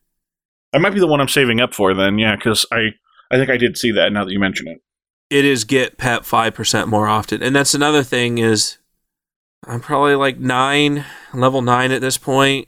That 0.73 0.81
might 0.81 0.93
be 0.93 0.99
the 0.99 1.07
one 1.07 1.21
I'm 1.21 1.27
saving 1.29 1.61
up 1.61 1.73
for 1.73 1.93
then. 1.93 2.17
Yeah, 2.19 2.35
cuz 2.35 2.65
I 2.71 2.89
I 3.31 3.37
think 3.37 3.49
I 3.49 3.57
did 3.57 3.77
see 3.77 3.91
that 3.91 4.11
now 4.11 4.25
that 4.25 4.31
you 4.31 4.39
mention 4.39 4.67
it. 4.67 4.81
it 5.29 5.45
is 5.45 5.63
get 5.63 5.97
pep 5.97 6.21
5% 6.23 6.87
more 6.87 7.07
often 7.07 7.41
and 7.41 7.55
that's 7.55 7.73
another 7.73 8.03
thing 8.03 8.37
is 8.37 8.77
i'm 9.65 9.79
probably 9.81 10.13
like 10.13 10.37
nine 10.37 11.03
level 11.33 11.63
nine 11.63 11.91
at 11.91 11.99
this 12.01 12.19
point 12.19 12.67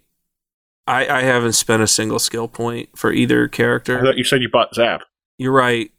i 0.87 1.07
i 1.07 1.21
haven't 1.21 1.53
spent 1.53 1.83
a 1.83 1.87
single 1.87 2.17
skill 2.17 2.47
point 2.47 2.89
for 2.97 3.11
either 3.13 3.45
I 3.45 3.47
character 3.49 4.01
thought 4.01 4.17
you 4.17 4.23
said 4.23 4.41
you 4.41 4.49
bought 4.49 4.73
Zap. 4.73 5.01
you're 5.37 5.51
right 5.51 5.91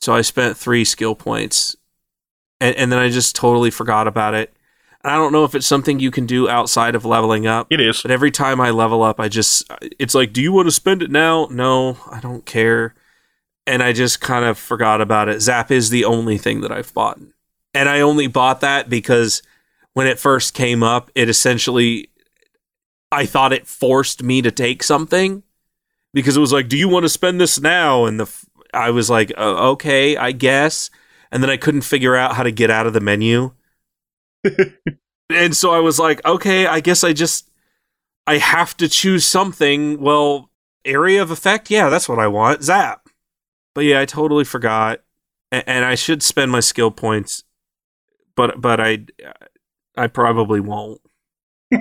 so 0.00 0.14
i 0.14 0.20
spent 0.22 0.56
three 0.56 0.84
skill 0.84 1.16
points 1.16 1.74
and, 2.60 2.76
and 2.76 2.92
then 2.92 3.00
i 3.00 3.08
just 3.10 3.34
totally 3.34 3.72
forgot 3.72 4.06
about 4.06 4.34
it 4.34 4.54
i 5.04 5.16
don't 5.16 5.32
know 5.32 5.44
if 5.44 5.54
it's 5.54 5.66
something 5.66 5.98
you 6.00 6.10
can 6.10 6.26
do 6.26 6.48
outside 6.48 6.94
of 6.94 7.04
leveling 7.04 7.46
up 7.46 7.66
It 7.70 7.80
is. 7.80 8.02
but 8.02 8.10
every 8.10 8.30
time 8.30 8.60
I 8.60 8.70
level 8.70 9.02
up, 9.02 9.18
I 9.20 9.28
just, 9.28 9.70
it's 9.98 10.14
like, 10.14 10.32
do 10.32 10.40
you 10.42 10.52
want 10.52 10.68
to 10.68 10.72
spend 10.72 11.02
it 11.02 11.10
now? 11.10 11.48
No, 11.50 11.98
I 12.10 12.20
don't 12.20 12.44
care. 12.46 12.94
And 13.66 13.82
I 13.82 13.92
just 13.92 14.20
kind 14.20 14.44
of 14.44 14.58
forgot 14.58 15.00
about 15.00 15.28
it. 15.28 15.40
Zap 15.40 15.70
is 15.70 15.90
the 15.90 16.04
only 16.04 16.36
thing 16.38 16.60
that 16.62 16.72
I've 16.72 16.92
bought. 16.94 17.18
And 17.74 17.88
I 17.88 18.00
only 18.00 18.26
bought 18.26 18.60
that 18.60 18.88
because 18.88 19.42
when 19.94 20.06
it 20.06 20.18
first 20.18 20.52
came 20.54 20.82
up, 20.82 21.10
it 21.14 21.28
essentially, 21.28 22.08
I 23.10 23.26
thought 23.26 23.52
it 23.52 23.66
forced 23.66 24.22
me 24.22 24.42
to 24.42 24.50
take 24.50 24.82
something 24.82 25.42
because 26.12 26.36
it 26.36 26.40
was 26.40 26.52
like, 26.52 26.68
do 26.68 26.76
you 26.76 26.88
want 26.88 27.04
to 27.04 27.08
spend 27.08 27.40
this 27.40 27.60
now? 27.60 28.04
And 28.04 28.18
the, 28.20 28.30
I 28.74 28.90
was 28.90 29.08
like, 29.10 29.32
uh, 29.36 29.70
okay, 29.72 30.16
I 30.16 30.32
guess. 30.32 30.90
And 31.30 31.42
then 31.42 31.50
I 31.50 31.56
couldn't 31.56 31.82
figure 31.82 32.16
out 32.16 32.34
how 32.36 32.42
to 32.42 32.50
get 32.52 32.70
out 32.70 32.86
of 32.86 32.92
the 32.92 33.00
menu. 33.00 33.52
And 35.30 35.56
so 35.56 35.72
I 35.72 35.80
was 35.80 35.98
like, 35.98 36.24
okay, 36.24 36.66
I 36.66 36.80
guess 36.80 37.04
I 37.04 37.12
just 37.12 37.50
I 38.26 38.38
have 38.38 38.76
to 38.78 38.88
choose 38.88 39.24
something. 39.26 40.00
Well, 40.00 40.50
area 40.84 41.22
of 41.22 41.30
effect, 41.30 41.70
yeah, 41.70 41.88
that's 41.88 42.08
what 42.08 42.18
I 42.18 42.28
want. 42.28 42.62
Zap. 42.62 43.08
But 43.74 43.84
yeah, 43.84 44.00
I 44.00 44.04
totally 44.04 44.44
forgot, 44.44 45.00
A- 45.52 45.68
and 45.68 45.84
I 45.84 45.94
should 45.94 46.22
spend 46.22 46.50
my 46.50 46.60
skill 46.60 46.90
points, 46.90 47.44
but 48.36 48.60
but 48.60 48.80
I 48.80 49.06
I 49.96 50.06
probably 50.08 50.60
won't. 50.60 51.00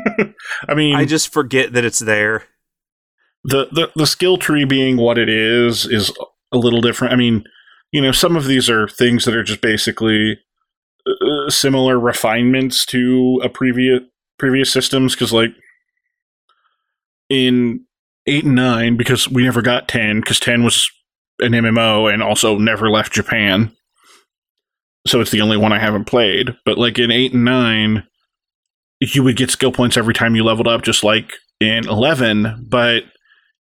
I 0.67 0.74
mean, 0.74 0.95
I 0.95 1.06
just 1.06 1.34
forget 1.34 1.74
that 1.74 1.84
it's 1.84 2.00
there. 2.00 2.45
the, 3.43 3.67
the 3.71 3.91
the 3.95 4.08
skill 4.08 4.38
tree 4.38 4.65
being 4.65 4.97
what 4.97 5.17
it 5.17 5.28
is 5.30 5.86
is 5.86 6.12
a 6.54 6.58
little 6.58 6.80
different. 6.82 7.13
I 7.13 7.17
mean, 7.17 7.43
you 7.91 8.02
know, 8.02 8.12
some 8.13 8.36
of 8.38 8.45
these 8.45 8.69
are 8.69 8.88
things 8.88 9.26
that 9.26 9.36
are 9.36 9.43
just 9.43 9.62
basically 9.62 10.39
uh, 11.07 11.49
similar 11.49 11.99
refinements 11.99 12.85
to 12.87 13.41
a 13.43 13.49
previous 13.49 14.01
previous 14.37 14.71
systems 14.71 15.13
because 15.13 15.31
like 15.31 15.51
in 17.29 17.85
eight 18.27 18.43
and 18.43 18.55
nine 18.55 18.97
because 18.97 19.29
we 19.29 19.43
never 19.43 19.61
got 19.61 19.87
ten 19.87 20.19
because 20.19 20.39
ten 20.39 20.63
was 20.63 20.89
an 21.39 21.53
MMO 21.53 22.11
and 22.11 22.21
also 22.21 22.57
never 22.57 22.89
left 22.89 23.13
Japan. 23.13 23.71
So 25.07 25.19
it's 25.19 25.31
the 25.31 25.41
only 25.41 25.57
one 25.57 25.73
I 25.73 25.79
haven't 25.79 26.05
played. 26.05 26.55
But 26.65 26.77
like 26.77 26.99
in 26.99 27.11
eight 27.11 27.33
and 27.33 27.45
nine, 27.45 28.03
you 28.99 29.23
would 29.23 29.37
get 29.37 29.49
skill 29.49 29.71
points 29.71 29.97
every 29.97 30.13
time 30.13 30.35
you 30.35 30.43
leveled 30.43 30.67
up, 30.67 30.83
just 30.83 31.03
like 31.03 31.33
in 31.59 31.87
eleven. 31.87 32.67
But 32.69 33.03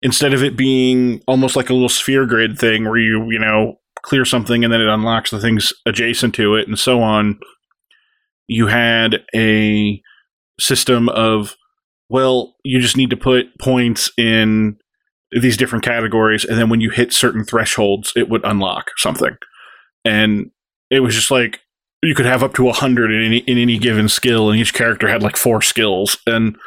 instead 0.01 0.33
of 0.33 0.43
it 0.43 0.57
being 0.57 1.21
almost 1.27 1.55
like 1.55 1.69
a 1.69 1.73
little 1.73 1.89
sphere 1.89 2.25
grid 2.25 2.57
thing 2.59 2.85
where 2.85 2.97
you 2.97 3.29
you 3.31 3.39
know 3.39 3.77
clear 4.01 4.25
something 4.25 4.63
and 4.63 4.73
then 4.73 4.81
it 4.81 4.89
unlocks 4.89 5.31
the 5.31 5.39
things 5.39 5.73
adjacent 5.85 6.35
to 6.35 6.55
it 6.55 6.67
and 6.67 6.77
so 6.77 7.01
on, 7.01 7.39
you 8.47 8.67
had 8.67 9.23
a 9.35 10.01
system 10.59 11.09
of 11.09 11.55
well, 12.09 12.55
you 12.65 12.81
just 12.81 12.97
need 12.97 13.09
to 13.11 13.17
put 13.17 13.57
points 13.57 14.11
in 14.17 14.77
these 15.31 15.55
different 15.55 15.85
categories, 15.85 16.43
and 16.43 16.57
then 16.57 16.67
when 16.67 16.81
you 16.81 16.89
hit 16.89 17.13
certain 17.13 17.45
thresholds, 17.45 18.11
it 18.17 18.27
would 18.29 18.43
unlock 18.43 18.91
something. 18.97 19.37
And 20.03 20.51
it 20.89 20.99
was 20.99 21.15
just 21.15 21.31
like 21.31 21.61
you 22.03 22.13
could 22.13 22.25
have 22.25 22.43
up 22.43 22.53
to 22.55 22.67
a 22.67 22.73
hundred 22.73 23.11
in 23.11 23.21
any 23.23 23.37
in 23.39 23.57
any 23.57 23.77
given 23.77 24.09
skill, 24.09 24.49
and 24.49 24.59
each 24.59 24.73
character 24.73 25.07
had 25.07 25.23
like 25.23 25.37
four 25.37 25.61
skills. 25.61 26.17
And 26.27 26.57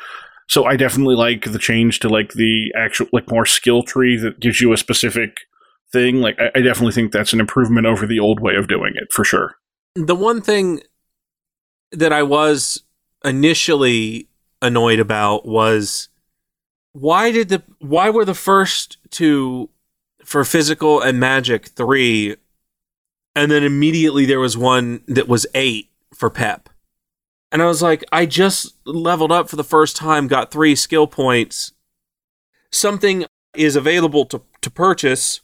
so 0.48 0.64
I 0.64 0.76
definitely 0.76 1.16
like 1.16 1.52
the 1.52 1.58
change 1.58 2.00
to 2.00 2.08
like 2.08 2.32
the 2.32 2.72
actual 2.74 3.06
like 3.12 3.30
more 3.30 3.46
skill 3.46 3.82
tree 3.82 4.16
that 4.16 4.40
gives 4.40 4.62
you 4.62 4.72
a 4.72 4.78
specific 4.78 5.36
thing. 5.94 6.20
Like 6.20 6.38
I, 6.38 6.50
I 6.56 6.60
definitely 6.60 6.92
think 6.92 7.12
that's 7.12 7.32
an 7.32 7.40
improvement 7.40 7.86
over 7.86 8.06
the 8.06 8.20
old 8.20 8.40
way 8.40 8.56
of 8.56 8.68
doing 8.68 8.92
it 8.96 9.10
for 9.10 9.24
sure. 9.24 9.56
The 9.94 10.14
one 10.14 10.42
thing 10.42 10.82
that 11.92 12.12
I 12.12 12.22
was 12.22 12.82
initially 13.24 14.28
annoyed 14.60 14.98
about 14.98 15.46
was 15.46 16.08
why 16.92 17.32
did 17.32 17.48
the 17.48 17.62
why 17.78 18.10
were 18.10 18.24
the 18.24 18.34
first 18.34 18.98
two 19.10 19.68
for 20.24 20.44
physical 20.44 21.00
and 21.00 21.18
magic 21.18 21.68
three 21.68 22.36
and 23.34 23.50
then 23.50 23.62
immediately 23.62 24.24
there 24.24 24.40
was 24.40 24.56
one 24.56 25.02
that 25.08 25.28
was 25.28 25.46
eight 25.54 25.90
for 26.14 26.30
pep 26.30 26.68
and 27.50 27.60
i 27.60 27.66
was 27.66 27.82
like 27.82 28.04
i 28.12 28.24
just 28.24 28.74
leveled 28.86 29.32
up 29.32 29.50
for 29.50 29.56
the 29.56 29.64
first 29.64 29.96
time 29.96 30.28
got 30.28 30.50
three 30.50 30.76
skill 30.76 31.06
points 31.06 31.72
something 32.70 33.26
is 33.54 33.76
available 33.76 34.24
to, 34.24 34.40
to 34.60 34.70
purchase 34.70 35.40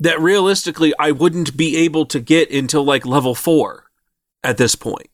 that 0.00 0.20
realistically 0.20 0.92
i 0.98 1.10
wouldn't 1.10 1.56
be 1.56 1.76
able 1.76 2.06
to 2.06 2.20
get 2.20 2.50
until 2.50 2.84
like 2.84 3.06
level 3.06 3.34
four 3.34 3.84
at 4.42 4.56
this 4.56 4.74
point 4.74 5.08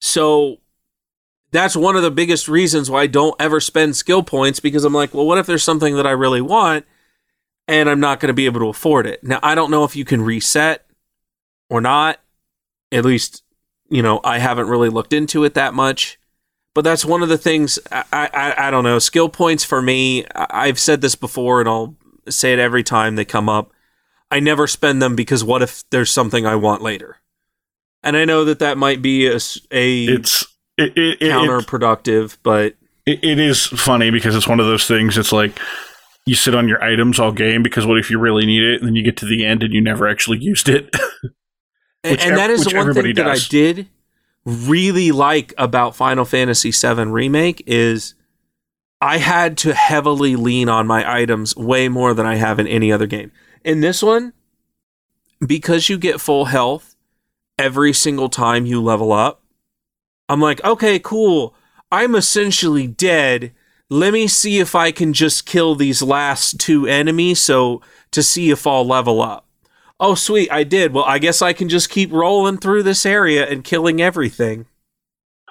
so 0.00 0.58
that's 1.52 1.76
one 1.76 1.96
of 1.96 2.02
the 2.02 2.10
biggest 2.10 2.48
reasons 2.48 2.90
why 2.90 3.02
I 3.02 3.06
don't 3.06 3.36
ever 3.38 3.60
spend 3.60 3.94
skill 3.94 4.22
points 4.22 4.58
because 4.58 4.84
I'm 4.84 4.94
like, 4.94 5.14
well, 5.14 5.26
what 5.26 5.38
if 5.38 5.46
there's 5.46 5.62
something 5.62 5.96
that 5.96 6.06
I 6.06 6.10
really 6.10 6.40
want 6.40 6.86
and 7.68 7.88
I'm 7.88 8.00
not 8.00 8.18
going 8.18 8.28
to 8.28 8.34
be 8.34 8.46
able 8.46 8.60
to 8.60 8.68
afford 8.68 9.06
it? 9.06 9.22
Now, 9.22 9.38
I 9.42 9.54
don't 9.54 9.70
know 9.70 9.84
if 9.84 9.94
you 9.94 10.04
can 10.04 10.22
reset 10.22 10.86
or 11.68 11.80
not. 11.80 12.18
At 12.90 13.04
least, 13.04 13.44
you 13.90 14.02
know, 14.02 14.20
I 14.24 14.38
haven't 14.38 14.66
really 14.66 14.88
looked 14.88 15.12
into 15.12 15.44
it 15.44 15.54
that 15.54 15.74
much. 15.74 16.18
But 16.74 16.84
that's 16.84 17.04
one 17.04 17.22
of 17.22 17.28
the 17.28 17.38
things 17.38 17.78
I, 17.92 18.04
I, 18.12 18.54
I 18.68 18.70
don't 18.70 18.84
know. 18.84 18.98
Skill 18.98 19.28
points 19.28 19.62
for 19.62 19.82
me, 19.82 20.24
I've 20.34 20.78
said 20.78 21.02
this 21.02 21.14
before 21.14 21.60
and 21.60 21.68
I'll 21.68 21.96
say 22.30 22.54
it 22.54 22.58
every 22.58 22.82
time 22.82 23.14
they 23.14 23.26
come 23.26 23.50
up. 23.50 23.72
I 24.32 24.40
never 24.40 24.66
spend 24.66 25.02
them 25.02 25.14
because 25.14 25.44
what 25.44 25.60
if 25.60 25.84
there's 25.90 26.10
something 26.10 26.46
I 26.46 26.56
want 26.56 26.80
later? 26.80 27.18
And 28.02 28.16
I 28.16 28.24
know 28.24 28.46
that 28.46 28.60
that 28.60 28.78
might 28.78 29.02
be 29.02 29.26
a, 29.26 29.36
a 29.70 30.04
It's 30.06 30.42
it, 30.78 30.96
it, 30.96 31.20
it, 31.20 31.30
counterproductive, 31.30 32.38
but 32.42 32.74
it, 33.04 33.22
it 33.22 33.38
is 33.38 33.66
funny 33.66 34.10
because 34.10 34.34
it's 34.34 34.48
one 34.48 34.58
of 34.58 34.64
those 34.64 34.86
things. 34.86 35.18
It's 35.18 35.32
like 35.32 35.60
you 36.24 36.34
sit 36.34 36.54
on 36.54 36.66
your 36.66 36.82
items 36.82 37.20
all 37.20 37.30
game 37.30 37.62
because 37.62 37.84
what 37.84 37.98
if 37.98 38.10
you 38.10 38.18
really 38.18 38.46
need 38.46 38.62
it 38.62 38.80
and 38.80 38.88
then 38.88 38.96
you 38.96 39.04
get 39.04 39.18
to 39.18 39.26
the 39.26 39.44
end 39.44 39.62
and 39.62 39.74
you 39.74 39.82
never 39.82 40.08
actually 40.08 40.38
used 40.38 40.66
it? 40.66 40.88
and, 42.02 42.18
and 42.18 42.38
that 42.38 42.48
is 42.48 42.64
the 42.64 42.74
one 42.74 42.94
thing 42.94 43.14
does. 43.14 43.16
that 43.16 43.26
I 43.26 43.38
did 43.50 43.88
really 44.46 45.12
like 45.12 45.52
about 45.58 45.94
Final 45.94 46.24
Fantasy 46.24 46.70
VII 46.70 47.04
Remake 47.04 47.62
is 47.66 48.14
I 49.02 49.18
had 49.18 49.58
to 49.58 49.74
heavily 49.74 50.36
lean 50.36 50.70
on 50.70 50.86
my 50.86 51.20
items 51.20 51.54
way 51.54 51.90
more 51.90 52.14
than 52.14 52.24
I 52.24 52.36
have 52.36 52.58
in 52.58 52.66
any 52.66 52.90
other 52.90 53.06
game. 53.06 53.30
In 53.64 53.80
this 53.80 54.02
one, 54.02 54.32
because 55.44 55.88
you 55.88 55.98
get 55.98 56.20
full 56.20 56.46
health 56.46 56.96
every 57.58 57.92
single 57.92 58.28
time 58.28 58.66
you 58.66 58.82
level 58.82 59.12
up, 59.12 59.42
I'm 60.28 60.40
like, 60.40 60.62
okay, 60.64 60.98
cool. 60.98 61.54
I'm 61.90 62.14
essentially 62.14 62.86
dead. 62.86 63.52
Let 63.90 64.12
me 64.12 64.26
see 64.26 64.58
if 64.58 64.74
I 64.74 64.90
can 64.90 65.12
just 65.12 65.46
kill 65.46 65.74
these 65.74 66.02
last 66.02 66.58
two 66.58 66.86
enemies 66.86 67.40
so 67.40 67.82
to 68.12 68.22
see 68.22 68.50
if 68.50 68.66
I'll 68.66 68.86
level 68.86 69.20
up. 69.20 69.46
Oh, 70.00 70.14
sweet, 70.14 70.50
I 70.50 70.64
did. 70.64 70.92
Well, 70.92 71.04
I 71.04 71.18
guess 71.18 71.42
I 71.42 71.52
can 71.52 71.68
just 71.68 71.90
keep 71.90 72.10
rolling 72.10 72.58
through 72.58 72.82
this 72.82 73.06
area 73.06 73.46
and 73.48 73.62
killing 73.62 74.00
everything. 74.00 74.66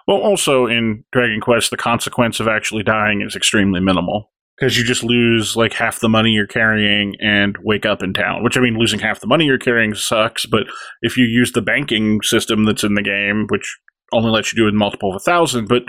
Well, 0.07 0.17
also 0.17 0.65
in 0.65 1.05
Dragon 1.11 1.39
Quest, 1.39 1.69
the 1.69 1.77
consequence 1.77 2.39
of 2.39 2.47
actually 2.47 2.83
dying 2.83 3.21
is 3.21 3.35
extremely 3.35 3.79
minimal 3.79 4.30
because 4.61 4.77
you 4.77 4.83
just 4.83 5.03
lose 5.03 5.55
like 5.55 5.73
half 5.73 6.01
the 6.01 6.07
money 6.07 6.29
you're 6.29 6.45
carrying 6.45 7.15
and 7.19 7.57
wake 7.63 7.83
up 7.83 8.03
in 8.03 8.13
town. 8.13 8.43
Which 8.43 8.57
I 8.57 8.61
mean, 8.61 8.77
losing 8.77 8.99
half 8.99 9.19
the 9.19 9.25
money 9.25 9.45
you're 9.45 9.57
carrying 9.57 9.95
sucks, 9.95 10.45
but 10.45 10.67
if 11.01 11.17
you 11.17 11.25
use 11.25 11.51
the 11.51 11.63
banking 11.63 12.21
system 12.21 12.65
that's 12.65 12.83
in 12.83 12.93
the 12.93 13.01
game, 13.01 13.47
which 13.49 13.79
only 14.13 14.29
lets 14.29 14.53
you 14.53 14.61
do 14.61 14.67
in 14.67 14.77
multiple 14.77 15.09
of 15.09 15.15
a 15.15 15.19
thousand, 15.19 15.67
but 15.67 15.81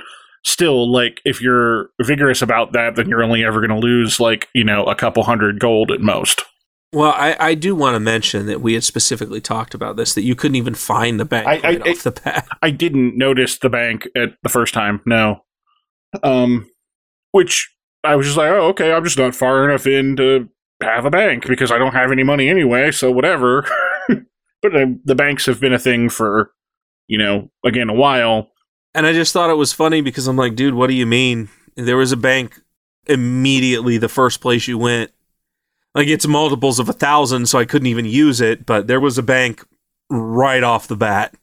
still, 0.42 0.90
like, 0.90 1.20
if 1.26 1.42
you're 1.42 1.90
vigorous 2.00 2.40
about 2.40 2.72
that, 2.72 2.96
then 2.96 3.10
you're 3.10 3.22
only 3.22 3.44
ever 3.44 3.60
going 3.60 3.78
to 3.78 3.86
lose, 3.86 4.18
like, 4.18 4.48
you 4.54 4.64
know, 4.64 4.84
a 4.84 4.94
couple 4.94 5.22
hundred 5.22 5.60
gold 5.60 5.90
at 5.90 6.00
most. 6.00 6.42
Well, 6.94 7.12
I, 7.14 7.36
I 7.38 7.54
do 7.54 7.74
want 7.74 7.94
to 7.94 8.00
mention 8.00 8.46
that 8.46 8.62
we 8.62 8.74
had 8.74 8.84
specifically 8.84 9.40
talked 9.40 9.74
about 9.74 9.96
this, 9.96 10.14
that 10.14 10.22
you 10.22 10.34
couldn't 10.34 10.56
even 10.56 10.74
find 10.74 11.20
the 11.20 11.24
bank 11.24 11.46
I, 11.46 11.60
right 11.60 11.86
I, 11.86 11.90
off 11.90 12.02
the 12.04 12.10
bat. 12.10 12.48
I 12.62 12.70
didn't 12.70 13.18
notice 13.18 13.58
the 13.58 13.70
bank 13.70 14.06
at 14.16 14.30
the 14.42 14.48
first 14.48 14.72
time, 14.72 15.00
no. 15.04 15.42
Um, 16.22 16.70
which 17.32 17.70
I 18.04 18.16
was 18.16 18.26
just 18.26 18.36
like, 18.36 18.50
oh, 18.50 18.68
okay, 18.68 18.92
I'm 18.92 19.04
just 19.04 19.18
not 19.18 19.34
far 19.34 19.68
enough 19.68 19.86
in 19.86 20.16
to 20.16 20.48
have 20.82 21.04
a 21.04 21.10
bank 21.10 21.46
because 21.46 21.70
I 21.70 21.78
don't 21.78 21.94
have 21.94 22.10
any 22.10 22.24
money 22.24 22.48
anyway, 22.48 22.90
so 22.90 23.10
whatever. 23.10 23.66
but 24.62 24.76
uh, 24.76 24.86
the 25.04 25.14
banks 25.14 25.46
have 25.46 25.60
been 25.60 25.72
a 25.72 25.78
thing 25.78 26.08
for 26.08 26.52
you 27.12 27.18
know, 27.18 27.50
again, 27.62 27.90
a 27.90 27.94
while. 27.94 28.50
And 28.94 29.06
I 29.06 29.12
just 29.12 29.34
thought 29.34 29.50
it 29.50 29.56
was 29.56 29.72
funny 29.72 30.00
because 30.00 30.26
I'm 30.26 30.36
like, 30.36 30.54
dude, 30.54 30.74
what 30.74 30.86
do 30.86 30.94
you 30.94 31.06
mean? 31.06 31.50
There 31.76 31.98
was 31.98 32.10
a 32.10 32.16
bank 32.16 32.58
immediately 33.06 33.98
the 33.98 34.08
first 34.08 34.40
place 34.40 34.66
you 34.66 34.78
went. 34.78 35.10
Like 35.94 36.08
it's 36.08 36.26
multiples 36.26 36.78
of 36.78 36.88
a 36.88 36.94
thousand, 36.94 37.50
so 37.50 37.58
I 37.58 37.66
couldn't 37.66 37.88
even 37.88 38.06
use 38.06 38.40
it, 38.40 38.64
but 38.64 38.86
there 38.86 39.00
was 39.00 39.18
a 39.18 39.22
bank 39.22 39.62
right 40.08 40.62
off 40.62 40.88
the 40.88 40.96
bat. 40.96 41.34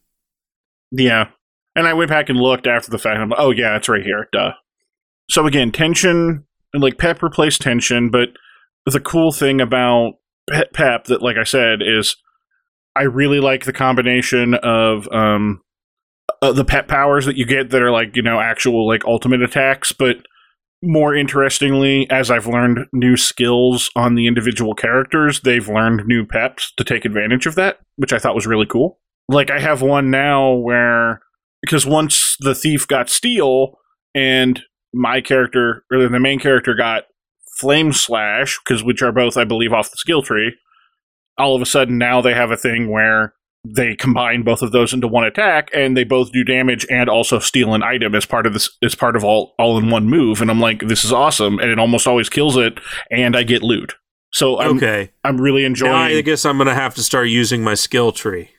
Yeah. 0.92 1.30
And 1.76 1.88
I 1.88 1.94
went 1.94 2.10
back 2.10 2.30
and 2.30 2.40
looked 2.40 2.66
after 2.66 2.90
the 2.90 2.98
fact. 2.98 3.20
I'm 3.20 3.30
like, 3.30 3.40
oh 3.40 3.52
yeah, 3.52 3.78
it's 3.78 3.90
right 3.90 4.04
here. 4.04 4.28
Duh. 4.32 4.54
So 5.30 5.46
again, 5.46 5.72
tension 5.72 6.46
and 6.74 6.84
like 6.84 6.98
Pep 6.98 7.22
replaced 7.24 7.62
tension, 7.62 8.10
but 8.10 8.30
the 8.86 9.00
cool 9.00 9.32
thing 9.32 9.62
about 9.62 10.14
Pep 10.74 11.06
that, 11.06 11.22
like 11.22 11.38
I 11.38 11.44
said, 11.44 11.82
is 11.82 12.16
I 12.96 13.04
really 13.04 13.40
like 13.40 13.66
the 13.66 13.74
combination 13.74 14.56
of 14.56 15.08
um, 15.12 15.62
uh, 16.42 16.52
the 16.52 16.66
pep 16.66 16.88
powers 16.88 17.26
that 17.26 17.38
you 17.38 17.46
get 17.46 17.70
that 17.70 17.82
are 17.82 17.92
like 17.92 18.16
you 18.16 18.22
know 18.22 18.40
actual 18.40 18.88
like 18.88 19.06
ultimate 19.06 19.42
attacks, 19.42 19.92
but 19.92 20.18
more 20.82 21.14
interestingly, 21.16 22.10
as 22.10 22.32
I've 22.32 22.48
learned 22.48 22.86
new 22.94 23.18
skills 23.18 23.90
on 23.96 24.16
the 24.16 24.28
individual 24.28 24.74
characters, 24.74 25.42
they've 25.42 25.68
learned 25.68 26.08
new 26.08 26.26
peps 26.26 26.72
to 26.78 26.84
take 26.84 27.04
advantage 27.04 27.46
of 27.46 27.56
that, 27.56 27.80
which 27.98 28.14
I 28.14 28.20
thought 28.20 28.36
was 28.36 28.48
really 28.48 28.66
cool. 28.66 29.00
Like 29.28 29.52
I 29.52 29.60
have 29.60 29.82
one 29.82 30.10
now 30.10 30.54
where 30.54 31.22
because 31.62 31.86
once 31.86 32.38
the 32.40 32.56
thief 32.56 32.88
got 32.88 33.10
steal 33.10 33.78
and 34.16 34.62
my 34.94 35.22
character 35.22 35.84
or 35.92 36.08
the 36.08 36.20
main 36.20 36.40
character 36.40 36.74
got 36.74 37.04
flame 37.60 37.94
slash 37.94 38.60
because 38.64 38.84
which 38.84 39.02
are 39.02 39.12
both 39.12 39.38
I 39.38 39.44
believe 39.44 39.74
off 39.74 39.92
the 39.92 39.98
skill 39.98 40.22
tree 40.22 40.56
all 41.38 41.56
of 41.56 41.62
a 41.62 41.66
sudden 41.66 41.98
now 41.98 42.22
they 42.22 42.34
have 42.34 42.52
a 42.52 42.58
thing 42.58 42.92
where 42.92 43.34
they 43.66 43.96
combine 43.96 44.44
both 44.44 44.62
of 44.62 44.72
those 44.72 44.94
into 44.94 45.08
one 45.08 45.26
attack 45.26 45.70
and 45.74 45.96
they 45.96 46.04
both 46.04 46.32
do 46.32 46.44
damage 46.44 46.86
and 46.90 47.10
also 47.10 47.40
steal 47.40 47.74
an 47.74 47.84
item 47.84 48.16
as 48.16 48.26
part 48.26 48.46
of 48.46 48.54
this 48.54 48.70
as 48.84 48.96
part 48.96 49.16
of 49.16 49.24
all 49.24 49.54
all 49.60 49.78
in 49.78 49.90
one 49.90 50.08
move 50.08 50.42
and 50.42 50.50
I'm 50.50 50.60
like 50.60 50.88
this 50.88 51.04
is 51.04 51.12
awesome 51.12 51.60
and 51.60 51.70
it 51.70 51.80
almost 51.80 52.08
always 52.08 52.30
kills 52.30 52.56
it 52.56 52.80
and 53.12 53.36
I 53.36 53.44
get 53.44 53.62
loot. 53.62 53.96
So 54.32 54.60
I'm, 54.60 54.78
okay. 54.78 55.12
I'm 55.24 55.42
really 55.42 55.66
enjoying 55.66 55.92
now 55.92 56.04
I 56.04 56.22
guess 56.22 56.46
I'm 56.46 56.58
going 56.58 56.68
to 56.68 56.76
have 56.76 56.96
to 56.96 57.04
start 57.04 57.30
using 57.30 57.64
my 57.64 57.74
skill 57.74 58.12
tree. 58.12 58.52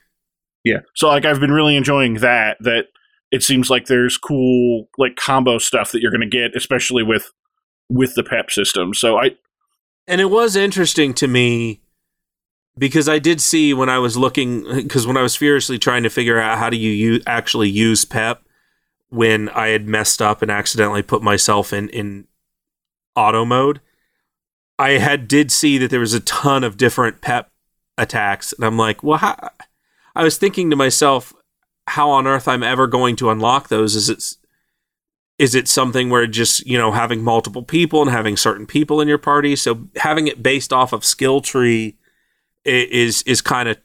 Yeah. 0.63 0.79
So 0.95 1.07
like 1.07 1.25
I've 1.25 1.39
been 1.39 1.51
really 1.51 1.75
enjoying 1.75 2.15
that 2.15 2.57
that 2.59 2.87
it 3.31 3.43
seems 3.43 3.69
like 3.69 3.85
there's 3.85 4.17
cool 4.17 4.89
like 4.97 5.15
combo 5.15 5.57
stuff 5.57 5.91
that 5.91 6.01
you're 6.01 6.11
going 6.11 6.21
to 6.21 6.27
get 6.27 6.55
especially 6.55 7.03
with 7.03 7.31
with 7.89 8.15
the 8.15 8.23
pep 8.23 8.51
system. 8.51 8.93
So 8.93 9.17
I 9.17 9.31
and 10.07 10.21
it 10.21 10.29
was 10.29 10.55
interesting 10.55 11.13
to 11.15 11.27
me 11.27 11.81
because 12.77 13.09
I 13.09 13.19
did 13.19 13.41
see 13.41 13.73
when 13.73 13.89
I 13.89 13.99
was 13.99 14.17
looking 14.17 14.63
because 14.63 15.05
when 15.05 15.17
I 15.17 15.21
was 15.21 15.35
furiously 15.35 15.77
trying 15.77 16.03
to 16.03 16.09
figure 16.09 16.39
out 16.39 16.57
how 16.57 16.69
do 16.69 16.77
you 16.77 16.91
use, 16.91 17.23
actually 17.27 17.69
use 17.69 18.05
PEP 18.05 18.41
when 19.09 19.49
I 19.49 19.67
had 19.67 19.87
messed 19.87 20.21
up 20.21 20.41
and 20.41 20.49
accidentally 20.49 21.03
put 21.03 21.21
myself 21.21 21.73
in 21.73 21.89
in 21.89 22.27
auto 23.15 23.45
mode, 23.45 23.81
I 24.79 24.91
had 24.91 25.27
did 25.27 25.51
see 25.51 25.77
that 25.77 25.91
there 25.91 25.99
was 25.99 26.13
a 26.13 26.21
ton 26.21 26.63
of 26.63 26.77
different 26.77 27.21
PEP 27.21 27.51
attacks, 27.97 28.53
and 28.53 28.65
I'm 28.65 28.77
like, 28.77 29.03
well, 29.03 29.17
how? 29.17 29.49
I 30.15 30.23
was 30.23 30.37
thinking 30.37 30.69
to 30.69 30.75
myself, 30.75 31.33
how 31.91 32.09
on 32.09 32.25
earth 32.25 32.47
I'm 32.47 32.63
ever 32.63 32.87
going 32.87 33.17
to 33.17 33.29
unlock 33.29 33.67
those? 33.67 33.95
Is 33.95 34.09
it 34.09 34.23
is 35.37 35.55
it 35.55 35.67
something 35.67 36.09
where 36.09 36.25
just 36.25 36.65
you 36.65 36.77
know 36.77 36.91
having 36.91 37.21
multiple 37.21 37.63
people 37.63 38.01
and 38.01 38.09
having 38.09 38.37
certain 38.37 38.65
people 38.65 39.01
in 39.01 39.07
your 39.07 39.17
party? 39.17 39.55
So 39.55 39.87
having 39.97 40.27
it 40.27 40.41
based 40.41 40.71
off 40.71 40.93
of 40.93 41.03
skill 41.03 41.41
tree 41.41 41.97
is 42.63 43.23
is 43.23 43.41
kind 43.41 43.67
of 43.67 43.77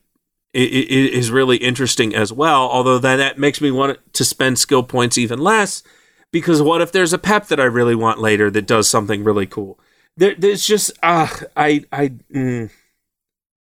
is 0.54 1.30
really 1.30 1.56
interesting 1.56 2.14
as 2.14 2.32
well. 2.32 2.68
Although 2.68 2.98
then 2.98 3.18
that 3.18 3.38
makes 3.38 3.60
me 3.60 3.70
want 3.70 3.98
to 4.12 4.24
spend 4.24 4.58
skill 4.58 4.84
points 4.84 5.18
even 5.18 5.40
less 5.40 5.82
because 6.30 6.62
what 6.62 6.80
if 6.80 6.92
there's 6.92 7.12
a 7.12 7.18
pep 7.18 7.48
that 7.48 7.60
I 7.60 7.64
really 7.64 7.96
want 7.96 8.20
later 8.20 8.50
that 8.52 8.66
does 8.66 8.88
something 8.88 9.24
really 9.24 9.46
cool? 9.46 9.80
There, 10.16 10.34
there's 10.36 10.64
just 10.64 10.92
ah, 11.02 11.32
uh, 11.32 11.46
I 11.56 11.84
I 11.90 12.08
mm, 12.32 12.70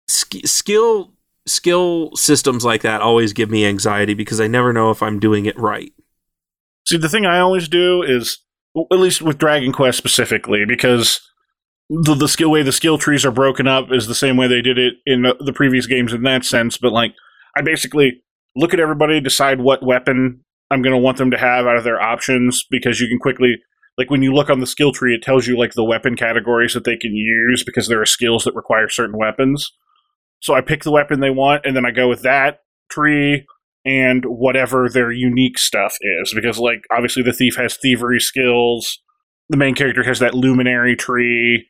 sk- 0.09 0.45
skill 0.45 1.14
skill 1.47 2.11
systems 2.15 2.65
like 2.65 2.81
that 2.81 3.01
always 3.01 3.33
give 3.33 3.49
me 3.49 3.65
anxiety 3.65 4.13
because 4.13 4.41
I 4.41 4.47
never 4.47 4.73
know 4.73 4.91
if 4.91 5.01
I'm 5.01 5.19
doing 5.19 5.45
it 5.45 5.57
right. 5.57 5.93
See, 6.87 6.97
the 6.97 7.09
thing 7.09 7.25
I 7.25 7.39
always 7.39 7.67
do 7.67 8.03
is, 8.03 8.39
at 8.91 8.99
least 8.99 9.21
with 9.21 9.37
Dragon 9.37 9.71
Quest 9.71 9.97
specifically, 9.97 10.65
because 10.67 11.19
the, 11.89 12.15
the 12.15 12.27
skill 12.27 12.51
way 12.51 12.63
the 12.63 12.71
skill 12.71 12.97
trees 12.97 13.25
are 13.25 13.31
broken 13.31 13.67
up 13.67 13.91
is 13.91 14.07
the 14.07 14.15
same 14.15 14.37
way 14.37 14.47
they 14.47 14.61
did 14.61 14.77
it 14.77 14.95
in 15.05 15.23
the, 15.23 15.35
the 15.39 15.53
previous 15.53 15.87
games 15.87 16.13
in 16.13 16.23
that 16.23 16.45
sense. 16.45 16.77
But 16.77 16.93
like, 16.93 17.13
I 17.57 17.61
basically 17.61 18.23
look 18.55 18.73
at 18.73 18.79
everybody, 18.79 19.19
decide 19.19 19.61
what 19.61 19.85
weapon 19.85 20.41
I'm 20.71 20.81
going 20.81 20.95
to 20.95 21.01
want 21.01 21.17
them 21.17 21.31
to 21.31 21.37
have 21.37 21.65
out 21.65 21.77
of 21.77 21.83
their 21.83 22.01
options 22.01 22.65
because 22.69 22.99
you 22.99 23.07
can 23.07 23.19
quickly 23.19 23.55
like 23.97 24.09
when 24.09 24.21
you 24.21 24.33
look 24.33 24.49
on 24.49 24.59
the 24.59 24.67
skill 24.67 24.91
tree, 24.91 25.15
it 25.15 25.21
tells 25.21 25.47
you 25.47 25.57
like 25.57 25.73
the 25.73 25.83
weapon 25.83 26.15
categories 26.15 26.73
that 26.73 26.83
they 26.83 26.97
can 26.97 27.15
use 27.15 27.63
because 27.63 27.87
there 27.87 28.01
are 28.01 28.05
skills 28.05 28.43
that 28.43 28.55
require 28.55 28.89
certain 28.89 29.17
weapons. 29.17 29.71
So 30.45 30.53
I 30.53 30.61
pick 30.61 30.83
the 30.83 30.91
weapon 30.91 31.21
they 31.21 31.31
want, 31.31 31.65
and 31.65 31.75
then 31.75 31.87
I 31.87 31.91
go 31.91 32.07
with 32.07 32.21
that 32.21 32.59
tree 32.91 33.47
and 33.83 34.23
whatever 34.25 34.87
their 34.87 35.11
unique 35.11 35.57
stuff 35.57 35.97
is. 35.99 36.33
Because 36.35 36.59
like 36.59 36.85
obviously 36.91 37.23
the 37.23 37.33
thief 37.33 37.55
has 37.55 37.77
thievery 37.77 38.19
skills, 38.19 39.01
the 39.49 39.57
main 39.57 39.73
character 39.73 40.03
has 40.03 40.19
that 40.19 40.35
luminary 40.35 40.95
tree, 40.95 41.67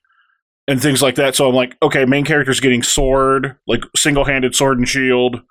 and 0.67 0.81
things 0.81 1.01
like 1.01 1.15
that. 1.15 1.37
So 1.37 1.47
I'm 1.47 1.55
like, 1.55 1.77
okay, 1.81 2.03
main 2.03 2.25
character's 2.25 2.59
getting 2.59 2.83
sword, 2.83 3.55
like 3.65 3.83
single 3.95 4.25
handed 4.25 4.55
sword 4.55 4.77
and 4.77 4.89
shield, 4.89 5.41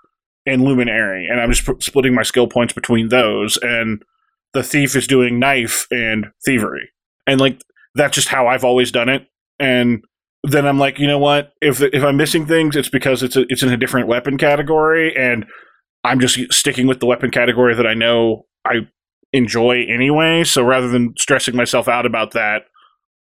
and 0.44 0.62
luminary, 0.62 1.26
and 1.26 1.40
I'm 1.40 1.50
just 1.50 1.66
p- 1.66 1.80
splitting 1.80 2.14
my 2.14 2.24
skill 2.24 2.46
points 2.46 2.74
between 2.74 3.08
those. 3.08 3.56
And 3.62 4.02
the 4.52 4.62
thief 4.62 4.94
is 4.94 5.06
doing 5.06 5.38
knife 5.38 5.86
and 5.90 6.26
thievery, 6.44 6.90
and 7.26 7.40
like 7.40 7.62
that's 7.94 8.16
just 8.16 8.28
how 8.28 8.48
I've 8.48 8.64
always 8.64 8.92
done 8.92 9.08
it. 9.08 9.26
And 9.58 10.04
then 10.44 10.66
I'm 10.66 10.78
like, 10.78 10.98
you 10.98 11.06
know 11.06 11.18
what? 11.18 11.54
If 11.60 11.80
if 11.80 12.04
I'm 12.04 12.16
missing 12.16 12.46
things, 12.46 12.76
it's 12.76 12.90
because 12.90 13.22
it's 13.22 13.36
a, 13.36 13.44
it's 13.48 13.62
in 13.62 13.72
a 13.72 13.76
different 13.76 14.08
weapon 14.08 14.36
category, 14.36 15.14
and 15.16 15.46
I'm 16.04 16.20
just 16.20 16.38
sticking 16.52 16.86
with 16.86 17.00
the 17.00 17.06
weapon 17.06 17.30
category 17.30 17.74
that 17.74 17.86
I 17.86 17.94
know 17.94 18.46
I 18.64 18.88
enjoy 19.32 19.84
anyway. 19.88 20.44
So 20.44 20.62
rather 20.62 20.88
than 20.88 21.14
stressing 21.18 21.56
myself 21.56 21.88
out 21.88 22.04
about 22.04 22.32
that, 22.32 22.64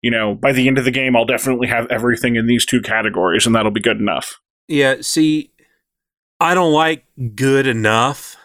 you 0.01 0.11
know, 0.11 0.35
by 0.35 0.51
the 0.51 0.67
end 0.67 0.77
of 0.77 0.83
the 0.83 0.91
game, 0.91 1.15
I'll 1.15 1.25
definitely 1.25 1.67
have 1.67 1.87
everything 1.89 2.35
in 2.35 2.47
these 2.47 2.65
two 2.65 2.81
categories, 2.81 3.45
and 3.45 3.55
that'll 3.55 3.71
be 3.71 3.81
good 3.81 3.99
enough. 3.99 4.39
Yeah, 4.67 4.97
see, 4.99 5.51
I 6.39 6.53
don't 6.53 6.73
like 6.73 7.05
good 7.35 7.65
enough. 7.65 8.35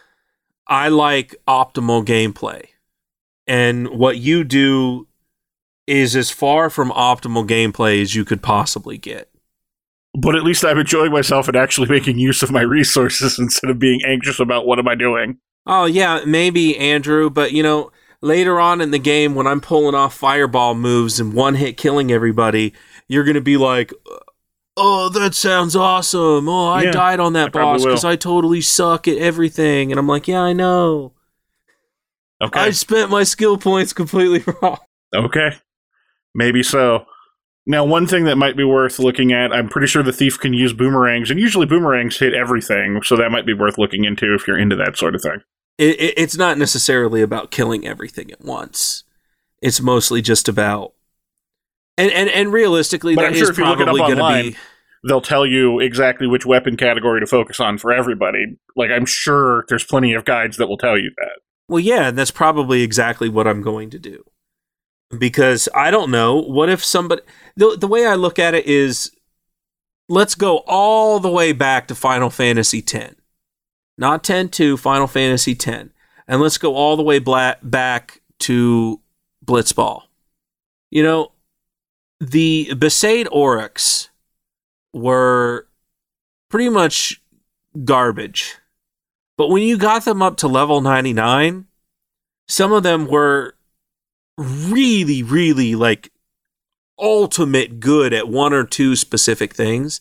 I 0.69 0.89
like 0.89 1.35
optimal 1.49 2.05
gameplay. 2.07 2.67
And 3.49 3.89
what 3.89 4.19
you 4.19 4.45
do 4.45 5.09
is 5.91 6.15
as 6.15 6.31
far 6.31 6.71
from 6.71 6.91
optimal 6.93 7.47
gameplay 7.47 8.01
as 8.01 8.15
you 8.15 8.25
could 8.25 8.43
possibly 8.43 8.97
get. 8.97 9.29
But 10.15 10.37
at 10.37 10.45
least 10.45 10.65
I'm 10.65 10.79
enjoying 10.79 11.13
myself 11.13 11.49
and 11.49 11.57
actually 11.57 11.89
making 11.91 12.19
use 12.19 12.43
of 12.43 12.51
my 12.51 12.63
resources 12.63 13.39
instead 13.39 13.71
of 13.71 13.79
being 13.79 14.01
anxious 14.07 14.39
about 14.39 14.67
what 14.67 14.79
am 14.79 14.89
I 14.89 14.95
doing. 14.95 15.39
Oh, 15.67 15.85
yeah, 15.85 16.23
maybe, 16.25 16.79
Andrew, 16.79 17.29
but 17.29 17.53
you 17.53 17.63
know, 17.63 17.91
later 18.23 18.61
on 18.61 18.81
in 18.81 18.93
the 18.93 18.99
game 18.99 19.35
when 19.35 19.47
I'm 19.47 19.61
pulling 19.61 19.95
off 19.95 20.15
fireball 20.15 20.75
moves 20.75 21.21
and 21.21 21.35
one 21.35 21.57
hit 21.57 21.77
killing 21.77 22.11
everybody, 22.11 22.73
you're 23.09 23.25
going 23.25 23.35
to 23.35 23.41
be 23.41 23.57
like, 23.57 23.93
uh, 24.11 24.19
oh, 24.77 25.09
that 25.11 25.35
sounds 25.35 25.75
awesome. 25.77 26.49
Oh, 26.49 26.69
I 26.69 26.85
yeah, 26.85 26.93
died 26.93 27.21
on 27.21 27.35
that 27.35 27.49
I 27.49 27.51
boss 27.51 27.85
because 27.85 28.05
I 28.05 28.17
totally 28.17 28.61
suck 28.61 29.09
at 29.09 29.19
everything. 29.19 29.93
And 29.93 29.99
I'm 29.99 30.07
like, 30.07 30.29
yeah, 30.29 30.41
I 30.41 30.53
know. 30.53 31.13
Okay. 32.41 32.61
I 32.61 32.71
spent 32.71 33.11
my 33.11 33.25
skill 33.25 33.59
points 33.59 33.93
completely 33.93 34.43
wrong. 34.63 34.79
Okay. 35.15 35.51
Maybe 36.35 36.63
so. 36.63 37.07
Now, 37.67 37.85
one 37.85 38.07
thing 38.07 38.25
that 38.25 38.37
might 38.37 38.57
be 38.57 38.65
worth 38.65 38.99
looking 38.99 39.33
at, 39.33 39.53
I'm 39.53 39.69
pretty 39.69 39.87
sure 39.87 40.03
the 40.03 40.13
thief 40.13 40.39
can 40.39 40.53
use 40.53 40.73
boomerangs, 40.73 41.31
and 41.31 41.39
usually 41.39 41.67
boomerangs 41.67 42.19
hit 42.19 42.35
everything, 42.35 43.03
so 43.03 43.17
that 43.17 43.31
might 43.31 43.47
be 43.47 43.55
worth 43.55 43.79
looking 43.79 44.05
into 44.05 44.35
if 44.35 44.47
you're 44.49 44.59
into 44.59 44.77
that 44.77 44.97
sort 44.97 45.15
of 45.15 45.23
thing 45.23 45.43
it, 45.81 45.99
it, 45.99 46.15
it's 46.19 46.37
not 46.37 46.59
necessarily 46.59 47.23
about 47.23 47.51
killing 47.51 47.87
everything 47.87 48.31
at 48.31 48.43
once. 48.43 49.05
It's 49.63 49.81
mostly 49.81 50.21
just 50.21 50.49
about 50.49 50.93
and 51.97 52.11
and, 52.13 52.29
and 52.29 52.53
realistically, 52.53 53.15
but 53.15 53.23
that 53.23 53.29
I'm 53.29 53.35
sure 53.35 53.51
is 53.51 53.57
probably 53.57 53.99
going 53.99 54.19
to 54.19 54.53
be. 54.53 54.57
They'll 55.09 55.23
tell 55.23 55.47
you 55.47 55.81
exactly 55.81 56.27
which 56.27 56.45
weapon 56.45 56.77
category 56.77 57.21
to 57.21 57.27
focus 57.27 57.59
on 57.59 57.79
for 57.79 57.91
everybody. 57.91 58.59
Like 58.77 58.91
I'm 58.91 59.07
sure 59.07 59.65
there's 59.69 59.85
plenty 59.85 60.13
of 60.13 60.27
guides 60.27 60.59
that 60.59 60.67
will 60.67 60.77
tell 60.77 60.99
you 60.99 61.11
that. 61.17 61.41
Well, 61.69 61.81
yeah, 61.81 62.09
and 62.09 62.19
that's 62.19 62.31
probably 62.31 62.83
exactly 62.83 63.31
what 63.31 63.47
I'm 63.47 63.63
going 63.63 63.89
to 63.91 63.99
do. 63.99 64.25
Because 65.17 65.69
I 65.75 65.91
don't 65.91 66.11
know, 66.11 66.41
what 66.41 66.69
if 66.69 66.85
somebody 66.85 67.23
the 67.57 67.77
the 67.77 67.89
way 67.89 68.07
I 68.07 68.15
look 68.15 68.39
at 68.39 68.55
it 68.55 68.67
is 68.67 69.11
let's 70.09 70.35
go 70.35 70.59
all 70.67 71.19
the 71.19 71.31
way 71.31 71.53
back 71.53 71.89
to 71.89 71.95
Final 71.95 72.31
Fantasy 72.31 72.79
X 72.79 73.15
not 74.01 74.25
10 74.25 74.49
2, 74.49 74.79
Final 74.79 75.07
Fantasy 75.07 75.55
10. 75.55 75.93
And 76.27 76.41
let's 76.41 76.57
go 76.59 76.75
all 76.75 76.97
the 76.97 77.03
way 77.03 77.19
back 77.19 78.23
to 78.41 79.01
Blitzball. 79.45 80.05
You 80.91 81.03
know, 81.03 81.33
the 82.19 82.71
Besaid 82.73 83.27
Aurochs 83.27 84.09
were 84.95 85.69
pretty 86.49 86.71
much 86.71 87.21
garbage. 87.85 88.57
But 89.37 89.49
when 89.49 89.63
you 89.63 89.77
got 89.77 90.07
them 90.07 90.23
up 90.23 90.39
to 90.39 90.49
level 90.49 90.81
99, 90.81 91.67
some 92.49 92.73
of 92.73 92.83
them 92.83 93.07
were 93.07 93.55
really, 94.41 95.23
really 95.23 95.75
like 95.75 96.13
ultimate 96.99 97.81
good 97.81 98.13
at 98.13 98.29
one 98.29 98.53
or 98.53 98.65
two 98.65 98.95
specific 98.95 99.55
things 99.55 100.01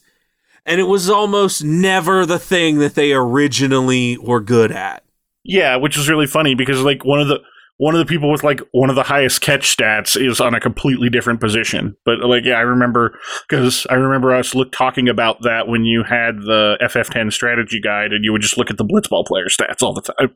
and 0.70 0.80
it 0.80 0.86
was 0.86 1.10
almost 1.10 1.64
never 1.64 2.26
the 2.26 2.40
thing 2.40 2.78
that 2.78 2.94
they 2.94 3.12
originally 3.12 4.18
were 4.18 4.40
good 4.40 4.72
at. 4.72 5.04
Yeah, 5.44 5.78
which 5.78 5.98
is 5.98 6.08
really 6.08 6.28
funny 6.28 6.54
because 6.54 6.82
like 6.84 7.04
one 7.04 7.20
of 7.20 7.28
the 7.28 7.40
one 7.78 7.96
of 7.96 8.00
the 8.00 8.06
people 8.06 8.30
with 8.30 8.44
like 8.44 8.60
one 8.72 8.90
of 8.90 8.96
the 8.96 9.04
highest 9.04 9.42
catch 9.42 9.76
stats 9.76 10.16
is 10.16 10.40
on 10.40 10.54
a 10.54 10.60
completely 10.60 11.10
different 11.10 11.40
position. 11.40 11.96
But 12.06 12.20
like, 12.20 12.44
yeah, 12.46 12.56
I 12.56 12.62
remember 12.62 13.18
because 13.50 13.88
I 13.90 13.96
remember 13.96 14.36
us 14.36 14.54
look 14.54 14.72
talking 14.72 15.10
about 15.10 15.42
that 15.42 15.68
when 15.68 15.86
you 15.86 16.04
had 16.04 16.36
the 16.42 16.78
FF10 16.82 17.34
strategy 17.34 17.82
guide, 17.82 18.12
and 18.12 18.24
you 18.24 18.32
would 18.32 18.42
just 18.42 18.58
look 18.58 18.70
at 18.70 18.78
the 18.78 18.86
blitzball 18.86 19.26
player 19.26 19.46
stats 19.46 19.82
all 19.82 19.94
the 19.94 20.02
time. 20.02 20.36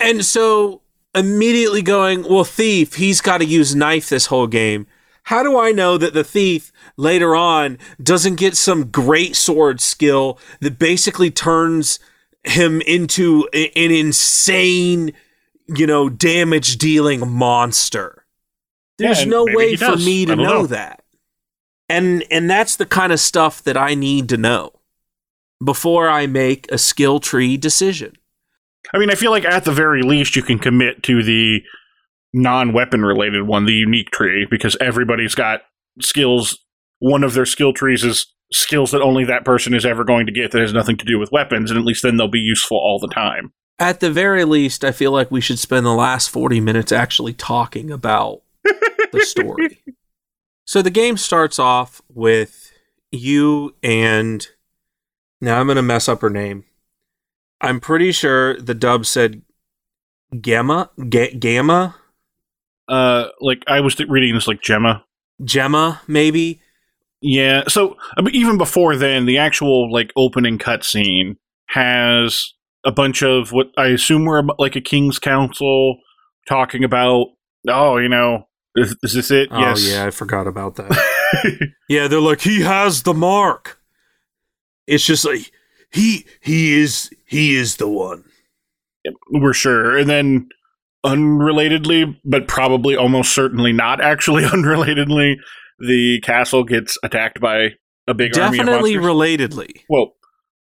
And 0.00 0.24
so 0.24 0.82
immediately 1.14 1.82
going, 1.82 2.22
well, 2.22 2.44
thief, 2.44 2.94
he's 2.94 3.20
got 3.20 3.38
to 3.38 3.44
use 3.44 3.74
knife 3.74 4.08
this 4.08 4.26
whole 4.26 4.46
game. 4.46 4.86
How 5.24 5.42
do 5.42 5.58
I 5.58 5.72
know 5.72 5.98
that 5.98 6.14
the 6.14 6.24
thief 6.24 6.72
later 6.96 7.36
on 7.36 7.78
doesn't 8.02 8.36
get 8.36 8.56
some 8.56 8.90
great 8.90 9.36
sword 9.36 9.80
skill 9.80 10.38
that 10.60 10.78
basically 10.78 11.30
turns 11.30 12.00
him 12.44 12.80
into 12.82 13.48
an 13.52 13.70
insane, 13.92 15.12
you 15.68 15.86
know, 15.86 16.08
damage 16.08 16.76
dealing 16.78 17.28
monster? 17.28 18.24
There's 18.98 19.24
yeah, 19.24 19.30
no 19.30 19.44
way 19.44 19.76
for 19.76 19.96
me 19.96 20.26
to 20.26 20.34
know, 20.34 20.42
know 20.42 20.66
that. 20.66 21.02
And 21.88 22.24
and 22.30 22.48
that's 22.48 22.76
the 22.76 22.86
kind 22.86 23.12
of 23.12 23.20
stuff 23.20 23.62
that 23.62 23.76
I 23.76 23.94
need 23.94 24.28
to 24.30 24.36
know 24.36 24.72
before 25.62 26.08
I 26.08 26.26
make 26.26 26.70
a 26.70 26.78
skill 26.78 27.20
tree 27.20 27.56
decision. 27.56 28.16
I 28.92 28.98
mean, 28.98 29.10
I 29.10 29.14
feel 29.14 29.30
like 29.30 29.44
at 29.44 29.64
the 29.64 29.72
very 29.72 30.02
least 30.02 30.36
you 30.36 30.42
can 30.42 30.58
commit 30.58 31.02
to 31.04 31.22
the 31.22 31.60
non-weapon 32.32 33.02
related 33.04 33.46
one, 33.46 33.66
the 33.66 33.72
unique 33.72 34.10
tree, 34.10 34.46
because 34.50 34.76
everybody's 34.80 35.34
got 35.34 35.62
skills. 36.00 36.58
One 36.98 37.24
of 37.24 37.34
their 37.34 37.46
skill 37.46 37.72
trees 37.72 38.04
is 38.04 38.26
skills 38.52 38.90
that 38.90 39.02
only 39.02 39.24
that 39.24 39.44
person 39.44 39.74
is 39.74 39.86
ever 39.86 40.04
going 40.04 40.26
to 40.26 40.32
get 40.32 40.50
that 40.52 40.60
has 40.60 40.72
nothing 40.72 40.96
to 40.98 41.04
do 41.04 41.18
with 41.18 41.32
weapons, 41.32 41.70
and 41.70 41.78
at 41.78 41.86
least 41.86 42.02
then 42.02 42.16
they'll 42.16 42.28
be 42.28 42.38
useful 42.38 42.76
all 42.76 42.98
the 42.98 43.08
time. 43.08 43.52
At 43.78 44.00
the 44.00 44.10
very 44.10 44.44
least, 44.44 44.84
I 44.84 44.92
feel 44.92 45.10
like 45.10 45.30
we 45.30 45.40
should 45.40 45.58
spend 45.58 45.84
the 45.86 45.94
last 45.94 46.30
40 46.30 46.60
minutes 46.60 46.92
actually 46.92 47.32
talking 47.32 47.90
about 47.90 48.42
the 49.12 49.20
story. 49.24 49.82
So 50.64 50.82
the 50.82 50.90
game 50.90 51.16
starts 51.16 51.58
off 51.58 52.00
with 52.08 52.70
you 53.10 53.74
and 53.82 54.46
Now 55.40 55.58
I'm 55.60 55.66
gonna 55.66 55.82
mess 55.82 56.08
up 56.08 56.20
her 56.20 56.30
name. 56.30 56.64
I'm 57.62 57.80
pretty 57.80 58.12
sure 58.12 58.58
the 58.60 58.74
dub 58.74 59.06
said 59.06 59.42
Gamma, 60.40 60.90
Ga- 61.08 61.34
Gamma, 61.34 61.94
Uh, 62.88 63.28
like 63.40 63.62
I 63.68 63.80
was 63.80 63.98
reading 64.00 64.34
this 64.34 64.48
like 64.48 64.60
Gemma. 64.60 65.04
Gemma, 65.44 66.00
maybe. 66.08 66.60
Yeah. 67.20 67.62
So 67.68 67.96
even 68.32 68.58
before 68.58 68.96
then, 68.96 69.26
the 69.26 69.38
actual 69.38 69.90
like 69.92 70.12
opening 70.16 70.58
cutscene 70.58 71.36
has 71.68 72.52
a 72.84 72.90
bunch 72.90 73.22
of 73.22 73.52
what 73.52 73.68
I 73.78 73.86
assume 73.86 74.24
were 74.24 74.42
like 74.58 74.74
a 74.76 74.80
king's 74.80 75.18
council 75.18 75.98
talking 76.48 76.82
about. 76.84 77.26
Oh, 77.68 77.98
you 77.98 78.08
know, 78.08 78.48
is, 78.74 78.96
is 79.04 79.14
this 79.14 79.30
it? 79.30 79.48
Oh 79.52 79.60
yes. 79.60 79.88
yeah, 79.88 80.04
I 80.04 80.10
forgot 80.10 80.48
about 80.48 80.74
that. 80.76 81.70
yeah, 81.88 82.08
they're 82.08 82.20
like 82.20 82.40
he 82.40 82.62
has 82.62 83.04
the 83.04 83.14
mark. 83.14 83.78
It's 84.88 85.04
just 85.06 85.24
like 85.24 85.52
he 85.92 86.26
he 86.40 86.80
is 86.80 87.10
he 87.26 87.54
is 87.54 87.76
the 87.76 87.88
one. 87.88 88.24
We're 89.30 89.52
sure. 89.52 89.98
And 89.98 90.08
then, 90.08 90.48
unrelatedly, 91.04 92.16
but 92.24 92.48
probably 92.48 92.96
almost 92.96 93.34
certainly 93.34 93.72
not 93.72 94.00
actually 94.00 94.42
unrelatedly, 94.44 95.36
the 95.78 96.20
castle 96.22 96.64
gets 96.64 96.96
attacked 97.02 97.40
by 97.40 97.70
a 98.06 98.14
big 98.14 98.36
army 98.38 98.58
of 98.58 98.66
Definitely 98.66 98.94
relatedly. 98.94 99.82
well, 99.88 100.14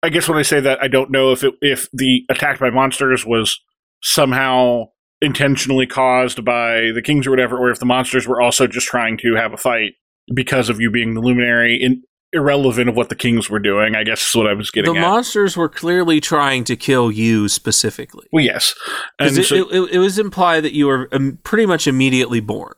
I 0.02 0.10
guess 0.10 0.30
when 0.30 0.38
I 0.38 0.44
say 0.44 0.60
that, 0.62 0.82
I 0.82 0.88
don't 0.88 1.12
know 1.12 1.32
if 1.32 1.44
it, 1.44 1.54
if 1.62 1.90
the 1.92 2.24
attacked 2.30 2.60
by 2.60 2.70
monsters 2.70 3.26
was 3.26 3.60
somehow 4.02 4.86
intentionally 5.22 5.86
caused 5.86 6.46
by 6.46 6.92
the 6.94 7.02
kings 7.04 7.28
or 7.28 7.32
whatever, 7.32 7.58
or 7.58 7.70
if 7.72 7.80
the 7.80 7.86
monsters 7.86 8.28
were 8.28 8.42
also 8.42 8.68
just 8.68 8.88
trying 8.88 9.18
to 9.18 9.36
have 9.36 9.52
a 9.52 9.58
fight 9.58 9.94
because 10.34 10.70
of 10.70 10.80
you 10.80 10.90
being 10.90 11.16
the 11.16 11.20
luminary, 11.20 11.76
in, 11.82 12.04
irrelevant 12.34 12.90
of 12.90 12.96
what 12.96 13.10
the 13.10 13.16
kings 13.16 13.50
were 13.50 13.60
doing. 13.60 13.96
I 13.96 14.04
guess 14.04 14.30
is 14.30 14.36
what 14.36 14.48
I 14.48 14.54
was 14.54 14.70
getting 14.72 14.94
The 14.94 15.00
at. 15.00 15.02
monsters 15.02 15.58
were 15.58 15.70
clearly 15.70 16.20
trying 16.22 16.64
to 16.66 16.76
kill 16.76 17.12
you 17.12 17.48
specifically. 17.50 18.28
well, 18.32 18.44
yes, 18.44 18.76
and 19.18 19.38
it, 19.38 19.44
so- 19.46 19.56
it, 19.56 19.68
it, 19.76 19.90
it 19.94 19.98
was 20.00 20.20
implied 20.20 20.62
that 20.64 20.74
you 20.74 20.88
were 20.88 21.10
um, 21.12 21.40
pretty 21.44 21.66
much 21.66 21.88
immediately 21.88 22.40
born, 22.40 22.74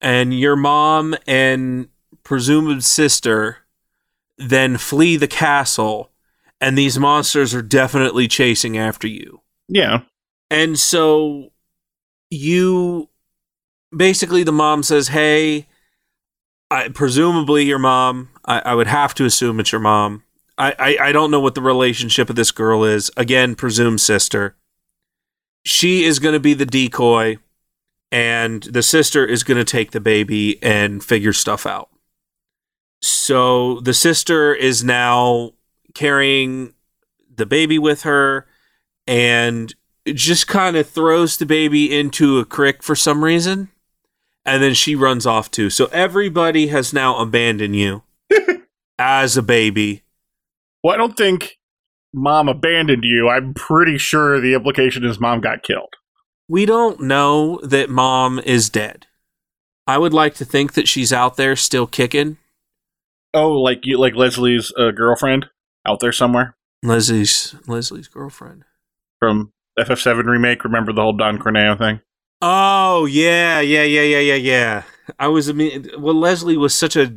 and 0.00 0.38
your 0.38 0.56
mom 0.56 1.14
and 1.26 1.88
presumed 2.24 2.84
sister 2.84 3.58
then 4.38 4.76
flee 4.76 5.16
the 5.16 5.28
castle, 5.28 6.10
and 6.60 6.76
these 6.76 6.98
monsters 6.98 7.54
are 7.54 7.62
definitely 7.62 8.26
chasing 8.28 8.76
after 8.76 9.06
you. 9.06 9.40
yeah, 9.68 10.00
And 10.50 10.78
so 10.78 11.52
you 12.30 13.08
basically 13.96 14.42
the 14.42 14.52
mom 14.52 14.82
says, 14.82 15.08
"Hey, 15.08 15.66
I, 16.70 16.88
presumably 16.88 17.64
your 17.64 17.78
mom. 17.78 18.30
I, 18.44 18.60
I 18.60 18.74
would 18.74 18.86
have 18.86 19.14
to 19.14 19.24
assume 19.24 19.60
it's 19.60 19.72
your 19.72 19.80
mom. 19.80 20.24
I, 20.58 20.74
I 20.78 21.08
I 21.08 21.12
don't 21.12 21.30
know 21.30 21.40
what 21.40 21.54
the 21.54 21.62
relationship 21.62 22.30
of 22.30 22.36
this 22.36 22.50
girl 22.50 22.84
is. 22.84 23.10
Again, 23.16 23.54
presume 23.54 23.98
sister. 23.98 24.56
She 25.64 26.04
is 26.04 26.18
going 26.18 26.32
to 26.32 26.40
be 26.40 26.54
the 26.54 26.66
decoy, 26.66 27.38
and 28.10 28.62
the 28.62 28.82
sister 28.82 29.24
is 29.24 29.44
going 29.44 29.58
to 29.58 29.64
take 29.64 29.90
the 29.90 30.00
baby 30.00 30.62
and 30.62 31.04
figure 31.04 31.32
stuff 31.32 31.66
out. 31.66 31.90
So 33.02 33.80
the 33.80 33.94
sister 33.94 34.54
is 34.54 34.82
now 34.82 35.52
carrying 35.94 36.72
the 37.34 37.46
baby 37.46 37.78
with 37.78 38.02
her, 38.02 38.46
and 39.06 39.74
just 40.06 40.46
kind 40.46 40.76
of 40.76 40.88
throws 40.88 41.36
the 41.36 41.46
baby 41.46 41.96
into 41.96 42.38
a 42.38 42.44
creek 42.44 42.82
for 42.82 42.94
some 42.96 43.22
reason 43.22 43.70
and 44.46 44.62
then 44.62 44.72
she 44.74 44.94
runs 44.94 45.26
off 45.26 45.50
too 45.50 45.68
so 45.68 45.86
everybody 45.86 46.68
has 46.68 46.92
now 46.92 47.18
abandoned 47.18 47.76
you 47.76 48.02
as 48.98 49.36
a 49.36 49.42
baby 49.42 50.02
Well, 50.82 50.94
I 50.94 50.96
don't 50.96 51.16
think 51.16 51.58
mom 52.14 52.48
abandoned 52.48 53.02
you. 53.04 53.28
I'm 53.28 53.52
pretty 53.54 53.98
sure 53.98 54.40
the 54.40 54.54
implication 54.54 55.04
is 55.04 55.20
mom 55.20 55.40
got 55.40 55.62
killed. 55.62 55.92
we 56.48 56.64
don't 56.64 57.00
know 57.00 57.58
that 57.62 57.90
mom 57.90 58.38
is 58.40 58.70
dead 58.70 59.06
i 59.86 59.98
would 59.98 60.14
like 60.14 60.34
to 60.36 60.44
think 60.44 60.72
that 60.74 60.88
she's 60.88 61.12
out 61.12 61.36
there 61.36 61.56
still 61.56 61.86
kicking 61.86 62.38
Oh, 63.34 63.52
like 63.60 63.80
you, 63.84 63.98
like 63.98 64.14
Leslie's 64.14 64.72
uh, 64.78 64.92
girlfriend 64.92 65.46
out 65.86 66.00
there 66.00 66.12
somewhere 66.12 66.56
leslie's 66.82 67.54
leslie's 67.66 68.08
girlfriend 68.08 68.64
from 69.18 69.52
FF7 69.78 70.24
remake. 70.24 70.64
Remember 70.64 70.90
the 70.94 71.02
whole 71.02 71.12
Don 71.12 71.38
Corneo 71.38 71.76
thing? 71.76 72.00
Oh 72.42 73.06
yeah 73.06 73.60
yeah 73.60 73.82
yeah 73.82 74.02
yeah 74.02 74.18
yeah 74.18 74.34
yeah 74.34 74.82
i 75.18 75.28
was 75.28 75.48
I 75.48 75.52
mean, 75.52 75.88
well 75.98 76.14
leslie 76.14 76.56
was 76.56 76.74
such 76.74 76.96
a 76.96 77.14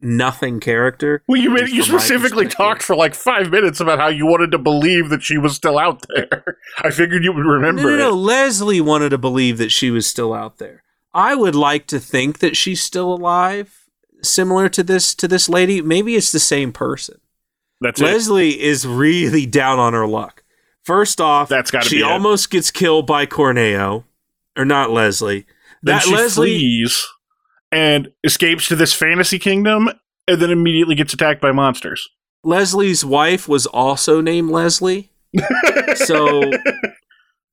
nothing 0.00 0.60
character 0.60 1.22
Well, 1.26 1.40
you 1.40 1.50
made, 1.50 1.70
you 1.70 1.82
specifically 1.82 2.46
talked 2.46 2.82
for 2.82 2.94
like 2.94 3.14
five 3.14 3.50
minutes 3.50 3.80
about 3.80 3.98
how 3.98 4.08
you 4.08 4.26
wanted 4.26 4.52
to 4.52 4.58
believe 4.58 5.08
that 5.08 5.22
she 5.22 5.38
was 5.38 5.56
still 5.56 5.76
out 5.76 6.04
there. 6.14 6.44
I 6.78 6.90
figured 6.90 7.24
you 7.24 7.32
would 7.32 7.44
remember 7.44 7.82
no, 7.82 7.88
no, 7.90 7.96
no. 7.96 8.08
it. 8.10 8.12
Leslie 8.12 8.80
wanted 8.80 9.08
to 9.08 9.18
believe 9.18 9.58
that 9.58 9.72
she 9.72 9.90
was 9.90 10.06
still 10.06 10.32
out 10.32 10.58
there. 10.58 10.84
I 11.12 11.34
would 11.34 11.56
like 11.56 11.88
to 11.88 11.98
think 11.98 12.38
that 12.38 12.56
she's 12.56 12.80
still 12.80 13.12
alive, 13.12 13.86
similar 14.22 14.68
to 14.68 14.84
this 14.84 15.16
to 15.16 15.26
this 15.26 15.48
lady. 15.48 15.82
Maybe 15.82 16.14
it's 16.14 16.30
the 16.30 16.38
same 16.38 16.72
person. 16.72 17.18
That's 17.80 18.00
it. 18.00 18.04
Leslie 18.04 18.60
is 18.60 18.86
really 18.86 19.46
down 19.46 19.80
on 19.80 19.94
her 19.94 20.06
luck. 20.06 20.44
First 20.84 21.20
off, 21.20 21.48
That's 21.48 21.72
gotta 21.72 21.88
she 21.88 21.96
be 21.96 22.02
it. 22.02 22.06
almost 22.06 22.50
gets 22.50 22.70
killed 22.70 23.06
by 23.08 23.26
Corneo, 23.26 24.04
or 24.58 24.64
not 24.64 24.90
Leslie. 24.90 25.46
Then 25.82 25.94
that 25.94 26.02
she 26.02 26.14
Leslie, 26.14 26.58
flees 26.58 27.06
and 27.70 28.08
escapes 28.24 28.68
to 28.68 28.76
this 28.76 28.92
fantasy 28.92 29.38
kingdom, 29.38 29.88
and 30.26 30.42
then 30.42 30.50
immediately 30.50 30.94
gets 30.94 31.14
attacked 31.14 31.40
by 31.40 31.52
monsters. 31.52 32.08
Leslie's 32.44 33.04
wife 33.04 33.48
was 33.48 33.66
also 33.66 34.20
named 34.20 34.50
Leslie, 34.50 35.12
so 35.94 36.50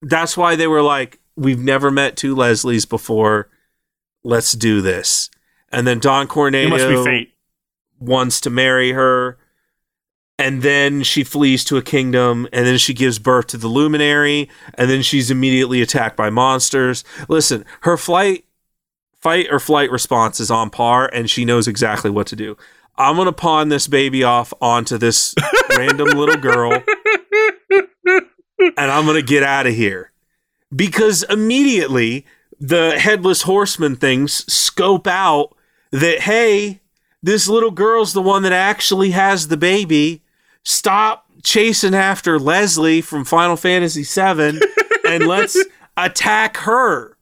that's 0.02 0.36
why 0.36 0.56
they 0.56 0.68
were 0.68 0.82
like, 0.82 1.20
"We've 1.36 1.60
never 1.60 1.92
met 1.92 2.18
two 2.18 2.36
Leslies 2.36 2.90
before. 2.90 3.50
Let's 4.24 4.54
do 4.54 4.82
this." 4.82 5.30
And 5.70 5.86
then 5.86 6.00
Don 6.00 6.28
Corneo 6.28 6.66
it 6.66 6.70
must 6.70 6.88
be 6.88 7.04
fate. 7.04 7.34
wants 8.00 8.42
to 8.42 8.50
marry 8.50 8.94
her 8.94 9.38
and 10.38 10.62
then 10.62 11.04
she 11.04 11.24
flees 11.24 11.64
to 11.64 11.78
a 11.78 11.82
kingdom 11.82 12.48
and 12.52 12.66
then 12.66 12.78
she 12.78 12.94
gives 12.94 13.20
birth 13.20 13.48
to 13.48 13.58
the 13.58 13.68
luminary 13.68 14.50
and 14.76 14.90
then 14.90 15.02
she's 15.02 15.32
immediately 15.32 15.82
attacked 15.82 16.16
by 16.18 16.30
monsters 16.30 17.04
listen 17.30 17.66
her 17.82 17.98
flight 17.98 18.46
fight 19.14 19.48
or 19.50 19.60
flight 19.60 19.90
response 19.92 20.40
is 20.40 20.52
on 20.52 20.70
par 20.70 21.10
and 21.14 21.30
she 21.30 21.46
knows 21.46 21.68
exactly 21.68 22.10
what 22.10 22.28
to 22.28 22.36
do 22.36 22.58
i'm 22.98 23.16
going 23.16 23.26
to 23.26 23.32
pawn 23.32 23.70
this 23.70 23.88
baby 23.88 24.24
off 24.24 24.54
onto 24.62 24.98
this 24.98 25.34
random 25.78 26.08
little 26.10 26.38
girl 26.38 26.74
and 28.60 28.92
i'm 28.92 29.06
going 29.06 29.16
to 29.16 29.22
get 29.22 29.44
out 29.44 29.68
of 29.68 29.74
here 29.74 30.12
because 30.76 31.24
immediately 31.24 32.26
the 32.60 32.98
headless 33.00 33.44
horseman 33.44 33.96
things 33.96 34.52
scope 34.52 35.08
out 35.08 35.56
that 35.92 36.22
hey 36.22 36.82
this 37.26 37.48
little 37.48 37.72
girl's 37.72 38.14
the 38.14 38.22
one 38.22 38.44
that 38.44 38.52
actually 38.52 39.10
has 39.10 39.48
the 39.48 39.58
baby. 39.58 40.22
Stop 40.66 41.28
chasing 41.44 41.94
after 41.94 42.40
Leslie 42.40 43.02
from 43.02 43.24
Final 43.24 43.56
Fantasy 43.56 44.04
VII 44.04 44.60
and 45.08 45.28
let's 45.28 45.58
attack 45.96 46.58
her. 46.58 47.18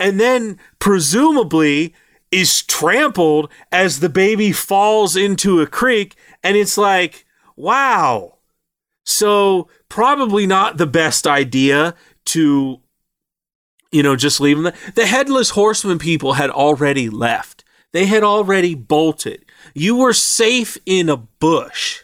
And 0.00 0.18
then, 0.18 0.58
presumably, 0.78 1.94
is 2.30 2.62
trampled 2.62 3.50
as 3.70 4.00
the 4.00 4.08
baby 4.08 4.52
falls 4.52 5.16
into 5.16 5.60
a 5.60 5.66
creek. 5.66 6.16
And 6.42 6.56
it's 6.56 6.76
like, 6.76 7.24
wow. 7.56 8.38
So, 9.04 9.68
probably 9.88 10.46
not 10.46 10.78
the 10.78 10.86
best 10.86 11.26
idea 11.26 11.94
to, 12.26 12.80
you 13.92 14.02
know, 14.02 14.16
just 14.16 14.40
leave 14.40 14.60
them. 14.60 14.74
The 14.94 15.06
headless 15.06 15.50
horseman 15.50 15.98
people 15.98 16.34
had 16.34 16.50
already 16.50 17.08
left. 17.08 17.64
They 17.92 18.06
had 18.06 18.24
already 18.24 18.74
bolted. 18.74 19.44
You 19.74 19.96
were 19.96 20.12
safe 20.12 20.76
in 20.84 21.08
a 21.08 21.16
bush. 21.16 22.02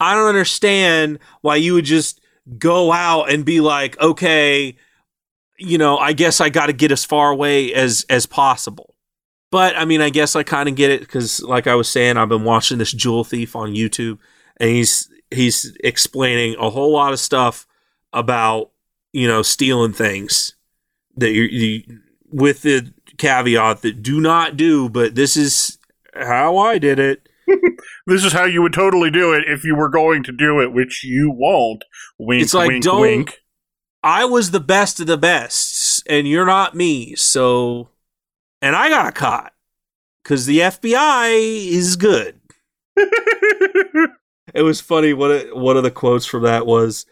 I 0.00 0.14
don't 0.14 0.28
understand 0.28 1.18
why 1.40 1.56
you 1.56 1.74
would 1.74 1.84
just 1.84 2.20
go 2.58 2.92
out 2.92 3.30
and 3.30 3.44
be 3.44 3.60
like, 3.60 4.00
okay, 4.00 4.76
you 5.58 5.76
know, 5.76 5.98
I 5.98 6.12
guess 6.12 6.40
I 6.40 6.48
got 6.48 6.66
to 6.66 6.72
get 6.72 6.92
as 6.92 7.04
far 7.04 7.30
away 7.30 7.74
as 7.74 8.06
as 8.08 8.26
possible. 8.26 8.94
But 9.50 9.76
I 9.76 9.84
mean, 9.84 10.00
I 10.00 10.10
guess 10.10 10.36
I 10.36 10.42
kind 10.42 10.68
of 10.68 10.74
get 10.74 10.90
it 10.90 11.00
because, 11.00 11.42
like 11.42 11.66
I 11.66 11.74
was 11.74 11.88
saying, 11.88 12.16
I've 12.16 12.28
been 12.28 12.44
watching 12.44 12.78
this 12.78 12.92
Jewel 12.92 13.24
Thief 13.24 13.56
on 13.56 13.74
YouTube, 13.74 14.18
and 14.58 14.70
he's 14.70 15.08
he's 15.30 15.76
explaining 15.82 16.56
a 16.58 16.70
whole 16.70 16.92
lot 16.92 17.12
of 17.12 17.20
stuff 17.20 17.66
about 18.12 18.70
you 19.12 19.26
know 19.26 19.42
stealing 19.42 19.92
things 19.92 20.54
that 21.16 21.30
you, 21.30 21.42
you 21.42 22.00
with 22.30 22.62
the 22.62 22.92
caveat 23.16 23.82
that 23.82 24.02
do 24.02 24.20
not 24.20 24.56
do, 24.56 24.88
but 24.88 25.14
this 25.14 25.36
is 25.36 25.78
how 26.14 26.56
I 26.58 26.78
did 26.78 26.98
it. 26.98 27.27
This 28.06 28.24
is 28.24 28.32
how 28.32 28.44
you 28.44 28.62
would 28.62 28.72
totally 28.72 29.10
do 29.10 29.32
it 29.32 29.44
if 29.46 29.64
you 29.64 29.74
were 29.76 29.88
going 29.88 30.22
to 30.24 30.32
do 30.32 30.60
it, 30.60 30.72
which 30.72 31.04
you 31.04 31.30
won't. 31.30 31.84
Wink, 32.18 32.42
It's 32.42 32.54
like, 32.54 32.68
wink, 32.68 32.84
don't- 32.84 33.00
wink. 33.00 33.38
I 34.02 34.24
was 34.24 34.50
the 34.50 34.60
best 34.60 35.00
of 35.00 35.06
the 35.08 35.16
best, 35.18 36.02
and 36.08 36.26
you're 36.28 36.46
not 36.46 36.74
me. 36.74 37.14
So, 37.16 37.88
and 38.62 38.76
I 38.76 38.88
got 38.88 39.14
caught 39.14 39.52
because 40.22 40.46
the 40.46 40.60
FBI 40.60 41.66
is 41.68 41.96
good. 41.96 42.40
it 42.96 44.62
was 44.62 44.80
funny. 44.80 45.12
One 45.12 45.30
of, 45.32 45.48
one 45.52 45.76
of 45.76 45.82
the 45.82 45.90
quotes 45.90 46.26
from 46.26 46.44
that 46.44 46.64
was, 46.66 47.06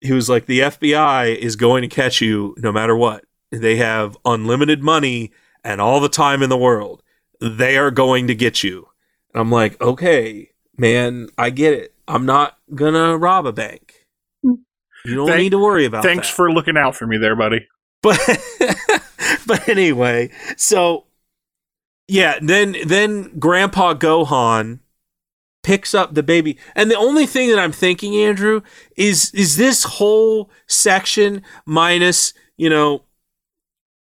he 0.00 0.12
was 0.12 0.28
like, 0.28 0.46
"The 0.46 0.60
FBI 0.60 1.36
is 1.36 1.56
going 1.56 1.82
to 1.82 1.88
catch 1.88 2.20
you 2.20 2.54
no 2.58 2.72
matter 2.72 2.96
what. 2.96 3.24
They 3.52 3.76
have 3.76 4.16
unlimited 4.24 4.82
money 4.82 5.32
and 5.62 5.80
all 5.80 6.00
the 6.00 6.08
time 6.08 6.42
in 6.42 6.50
the 6.50 6.56
world. 6.58 7.02
They 7.40 7.78
are 7.78 7.90
going 7.90 8.26
to 8.26 8.34
get 8.34 8.62
you." 8.62 8.88
And 9.34 9.40
I'm 9.40 9.50
like, 9.50 9.80
"Okay, 9.80 10.50
man, 10.76 11.28
I 11.38 11.50
get 11.50 11.74
it. 11.74 11.94
I'm 12.08 12.26
not 12.26 12.58
gonna 12.74 13.16
rob 13.16 13.46
a 13.46 13.52
bank. 13.52 14.06
Hmm. 14.42 14.54
You 15.04 15.14
don't 15.16 15.28
Thank- 15.28 15.40
need 15.42 15.50
to 15.50 15.58
worry 15.58 15.84
about 15.84 16.02
that. 16.02 16.08
Thanks 16.08 16.28
that." 16.28 16.34
for 16.36 16.52
looking 16.52 16.76
out 16.76 16.96
for 16.96 17.06
me 17.06 17.16
there, 17.18 17.36
buddy. 17.36 17.66
but 18.02 18.18
but 19.46 19.68
anyway, 19.68 20.30
so 20.56 21.04
yeah, 22.08 22.38
then 22.40 22.76
then 22.84 23.38
Grandpa 23.38 23.94
Gohan 23.94 24.80
picks 25.62 25.94
up 25.94 26.14
the 26.14 26.22
baby, 26.22 26.58
and 26.74 26.90
the 26.90 26.96
only 26.96 27.26
thing 27.26 27.50
that 27.50 27.58
I'm 27.58 27.72
thinking, 27.72 28.16
Andrew, 28.16 28.62
is 28.96 29.30
is 29.34 29.56
this 29.56 29.84
whole 29.84 30.50
section 30.66 31.42
minus 31.66 32.32
you 32.56 32.68
know, 32.68 33.02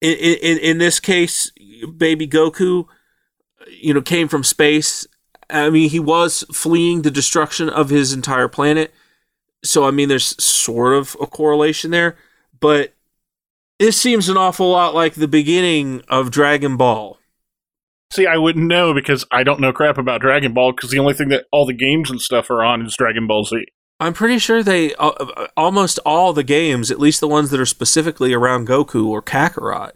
in 0.02 0.14
in, 0.18 0.58
in 0.60 0.78
this 0.78 1.00
case, 1.00 1.52
baby 1.98 2.28
Goku, 2.28 2.86
you 3.72 3.94
know, 3.94 4.02
came 4.02 4.28
from 4.28 4.44
space. 4.44 5.08
I 5.50 5.70
mean, 5.70 5.90
he 5.90 6.00
was 6.00 6.44
fleeing 6.54 7.02
the 7.02 7.12
destruction 7.12 7.70
of 7.70 7.90
his 7.90 8.14
entire 8.14 8.48
planet. 8.48 8.94
So 9.64 9.86
I 9.86 9.92
mean, 9.92 10.10
there's 10.10 10.42
sort 10.44 10.94
of 10.94 11.18
a 11.22 11.28
correlation 11.28 11.92
there, 11.92 12.16
but 12.60 12.94
this 13.80 14.00
seems 14.00 14.30
an 14.30 14.38
awful 14.38 14.70
lot 14.70 14.94
like 14.94 15.16
the 15.16 15.28
beginning 15.28 16.02
of 16.08 16.32
Dragon 16.32 16.78
Ball. 16.78 17.18
See, 18.12 18.26
I 18.26 18.38
wouldn't 18.38 18.68
know 18.68 18.94
because 18.94 19.26
I 19.32 19.44
don't 19.44 19.60
know 19.60 19.72
crap 19.72 19.98
about 19.98 20.22
Dragon 20.22 20.54
Ball 20.54 20.72
because 20.72 20.90
the 20.90 21.00
only 21.00 21.14
thing 21.14 21.30
that 21.30 21.46
all 21.52 21.66
the 21.66 21.74
games 21.74 22.10
and 22.10 22.20
stuff 22.20 22.50
are 22.50 22.64
on 22.64 22.86
is 22.86 22.96
Dragon 22.98 23.28
Ball 23.28 23.44
Z. 23.44 23.66
I'm 24.00 24.14
pretty 24.14 24.40
sure 24.40 24.64
they 24.64 24.96
uh, 24.96 25.10
uh, 25.10 25.48
almost 25.58 26.00
all 26.06 26.34
the 26.34 26.44
games, 26.44 26.90
at 26.90 27.00
least 27.00 27.20
the 27.20 27.28
ones 27.28 27.52
that 27.52 27.60
are 27.60 27.66
specifically 27.66 28.34
around 28.34 28.68
Goku 28.68 29.08
or 29.08 29.22
Kakarot, 29.22 29.92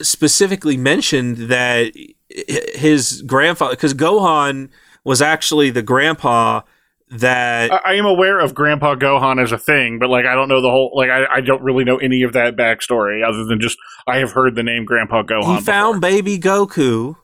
specifically 0.00 0.76
mentioned 0.76 1.36
that 1.48 1.92
his 2.34 3.22
grandfather, 3.22 3.74
because 3.74 3.94
Gohan 3.94 4.70
was 5.04 5.22
actually 5.22 5.70
the 5.70 5.82
grandpa 5.82 6.62
that 7.10 7.72
I, 7.72 7.92
I 7.92 7.94
am 7.94 8.06
aware 8.06 8.40
of 8.40 8.54
Grandpa 8.54 8.96
Gohan 8.96 9.40
as 9.40 9.52
a 9.52 9.58
thing, 9.58 9.98
but 9.98 10.08
like 10.10 10.26
I 10.26 10.34
don't 10.34 10.48
know 10.48 10.60
the 10.60 10.70
whole 10.70 10.90
like 10.94 11.10
I, 11.10 11.26
I 11.36 11.40
don't 11.40 11.62
really 11.62 11.84
know 11.84 11.98
any 11.98 12.22
of 12.22 12.32
that 12.32 12.56
backstory 12.56 13.26
other 13.26 13.44
than 13.44 13.60
just 13.60 13.78
I 14.06 14.18
have 14.18 14.32
heard 14.32 14.54
the 14.54 14.62
name 14.62 14.84
Grandpa 14.84 15.22
Gohan. 15.22 15.56
he 15.58 15.62
found 15.62 16.00
baby 16.00 16.38
Goku 16.38 17.16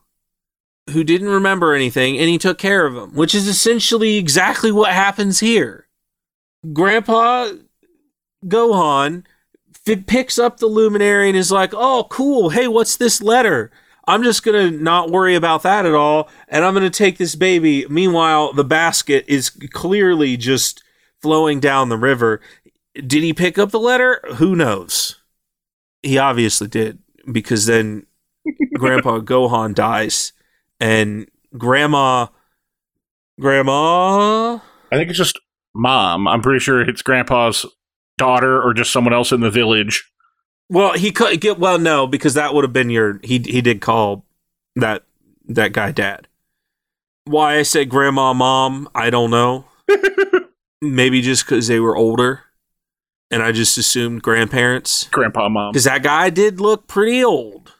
who 0.90 1.04
didn't 1.04 1.28
remember 1.28 1.74
anything 1.74 2.18
and 2.18 2.28
he 2.28 2.38
took 2.38 2.58
care 2.58 2.86
of 2.86 2.94
him, 2.94 3.14
which 3.14 3.34
is 3.34 3.46
essentially 3.48 4.16
exactly 4.16 4.72
what 4.72 4.92
happens 4.92 5.40
here. 5.40 5.88
Grandpa 6.72 7.50
Gohan 8.44 9.24
f- 9.86 10.06
picks 10.06 10.38
up 10.38 10.58
the 10.58 10.66
luminary 10.66 11.28
and 11.28 11.36
is 11.36 11.50
like, 11.50 11.72
"Oh, 11.74 12.06
cool. 12.10 12.50
Hey, 12.50 12.68
what's 12.68 12.96
this 12.96 13.22
letter?" 13.22 13.70
I'm 14.10 14.24
just 14.24 14.42
going 14.42 14.72
to 14.72 14.76
not 14.76 15.10
worry 15.10 15.36
about 15.36 15.62
that 15.62 15.86
at 15.86 15.94
all 15.94 16.28
and 16.48 16.64
I'm 16.64 16.74
going 16.74 16.82
to 16.82 16.90
take 16.90 17.16
this 17.16 17.36
baby. 17.36 17.86
Meanwhile, 17.88 18.54
the 18.54 18.64
basket 18.64 19.24
is 19.28 19.50
clearly 19.50 20.36
just 20.36 20.82
flowing 21.22 21.60
down 21.60 21.90
the 21.90 21.96
river. 21.96 22.40
Did 22.94 23.22
he 23.22 23.32
pick 23.32 23.56
up 23.56 23.70
the 23.70 23.78
letter? 23.78 24.20
Who 24.36 24.56
knows? 24.56 25.20
He 26.02 26.18
obviously 26.18 26.66
did 26.66 26.98
because 27.30 27.66
then 27.66 28.06
Grandpa 28.74 29.20
Gohan 29.20 29.76
dies 29.76 30.32
and 30.80 31.30
Grandma 31.56 32.26
Grandma 33.38 34.56
I 34.56 34.96
think 34.96 35.08
it's 35.08 35.18
just 35.18 35.38
mom. 35.72 36.26
I'm 36.26 36.42
pretty 36.42 36.58
sure 36.58 36.80
it's 36.80 37.02
Grandpa's 37.02 37.64
daughter 38.18 38.60
or 38.60 38.74
just 38.74 38.92
someone 38.92 39.14
else 39.14 39.30
in 39.30 39.40
the 39.40 39.52
village. 39.52 40.10
Well, 40.70 40.92
he 40.92 41.10
could 41.10 41.40
get 41.40 41.58
well 41.58 41.78
no 41.78 42.06
because 42.06 42.34
that 42.34 42.54
would 42.54 42.64
have 42.64 42.72
been 42.72 42.90
your 42.90 43.18
he 43.24 43.40
he 43.40 43.60
did 43.60 43.80
call 43.80 44.24
that 44.76 45.02
that 45.48 45.72
guy 45.72 45.90
dad. 45.90 46.28
Why 47.24 47.58
I 47.58 47.62
said 47.62 47.90
grandma 47.90 48.32
mom, 48.32 48.88
I 48.94 49.10
don't 49.10 49.30
know. 49.30 49.66
Maybe 50.80 51.20
just 51.20 51.46
cuz 51.46 51.66
they 51.66 51.80
were 51.80 51.96
older 51.96 52.44
and 53.32 53.42
I 53.42 53.50
just 53.50 53.76
assumed 53.76 54.22
grandparents. 54.22 55.08
Grandpa 55.10 55.48
mom. 55.48 55.74
Cuz 55.74 55.84
that 55.84 56.04
guy 56.04 56.30
did 56.30 56.60
look 56.60 56.86
pretty 56.86 57.22
old. 57.22 57.74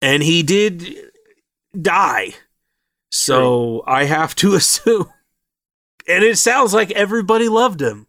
And 0.00 0.22
he 0.22 0.42
did 0.42 0.96
die. 1.78 2.34
So 3.10 3.84
I 3.86 4.04
have 4.04 4.34
to 4.36 4.54
assume. 4.54 5.10
And 6.08 6.24
it 6.24 6.38
sounds 6.38 6.72
like 6.72 6.90
everybody 6.92 7.48
loved 7.48 7.82
him. 7.82 8.07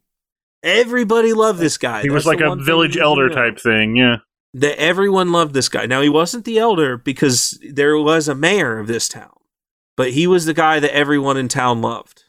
Everybody 0.64 1.34
loved 1.34 1.60
this 1.60 1.78
guy. 1.78 2.02
He 2.02 2.10
was 2.10 2.26
like 2.26 2.42
a 2.42 2.56
village 2.56 2.96
you 2.96 3.02
need 3.02 3.06
to 3.06 3.10
elder 3.10 3.30
type 3.30 3.60
thing, 3.60 3.96
yeah. 3.96 4.18
that 4.54 4.80
everyone 4.80 5.32
loved 5.32 5.54
this 5.54 5.70
guy. 5.70 5.86
Now 5.86 6.02
he 6.02 6.10
wasn't 6.10 6.46
the 6.46 6.60
elder 6.60 6.98
because 6.98 7.58
there 7.70 7.98
was 7.98 8.28
a 8.28 8.36
mayor 8.36 8.80
of 8.80 8.88
this 8.88 9.08
town, 9.08 9.36
but 9.96 10.12
he 10.12 10.28
was 10.28 10.46
the 10.46 10.54
guy 10.54 10.80
that 10.80 10.96
everyone 10.96 11.38
in 11.38 11.48
town 11.48 11.82
loved. 11.82 12.26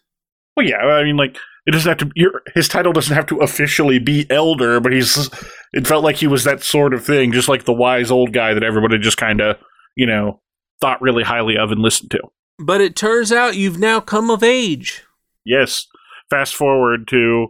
Well, 0.56 0.66
yeah, 0.66 0.78
I 0.78 1.02
mean, 1.04 1.16
like 1.16 1.38
it 1.66 1.72
doesn't 1.72 1.88
have 1.88 2.08
to. 2.08 2.12
Your, 2.14 2.42
his 2.54 2.68
title 2.68 2.92
doesn't 2.92 3.14
have 3.14 3.26
to 3.26 3.38
officially 3.38 3.98
be 3.98 4.26
elder, 4.30 4.80
but 4.80 4.92
he's. 4.92 5.28
It 5.72 5.86
felt 5.86 6.02
like 6.02 6.16
he 6.16 6.26
was 6.26 6.44
that 6.44 6.62
sort 6.62 6.94
of 6.94 7.04
thing, 7.04 7.32
just 7.32 7.48
like 7.48 7.64
the 7.64 7.72
wise 7.72 8.10
old 8.10 8.32
guy 8.32 8.54
that 8.54 8.64
everybody 8.64 8.98
just 8.98 9.16
kind 9.16 9.40
of, 9.40 9.56
you 9.94 10.04
know, 10.04 10.40
thought 10.80 11.00
really 11.00 11.22
highly 11.22 11.56
of 11.56 11.70
and 11.70 11.80
listened 11.80 12.10
to. 12.10 12.20
But 12.58 12.80
it 12.80 12.96
turns 12.96 13.30
out 13.30 13.56
you've 13.56 13.78
now 13.78 14.00
come 14.00 14.30
of 14.30 14.42
age. 14.42 15.04
Yes. 15.44 15.86
Fast 16.28 16.54
forward 16.56 17.06
to 17.08 17.48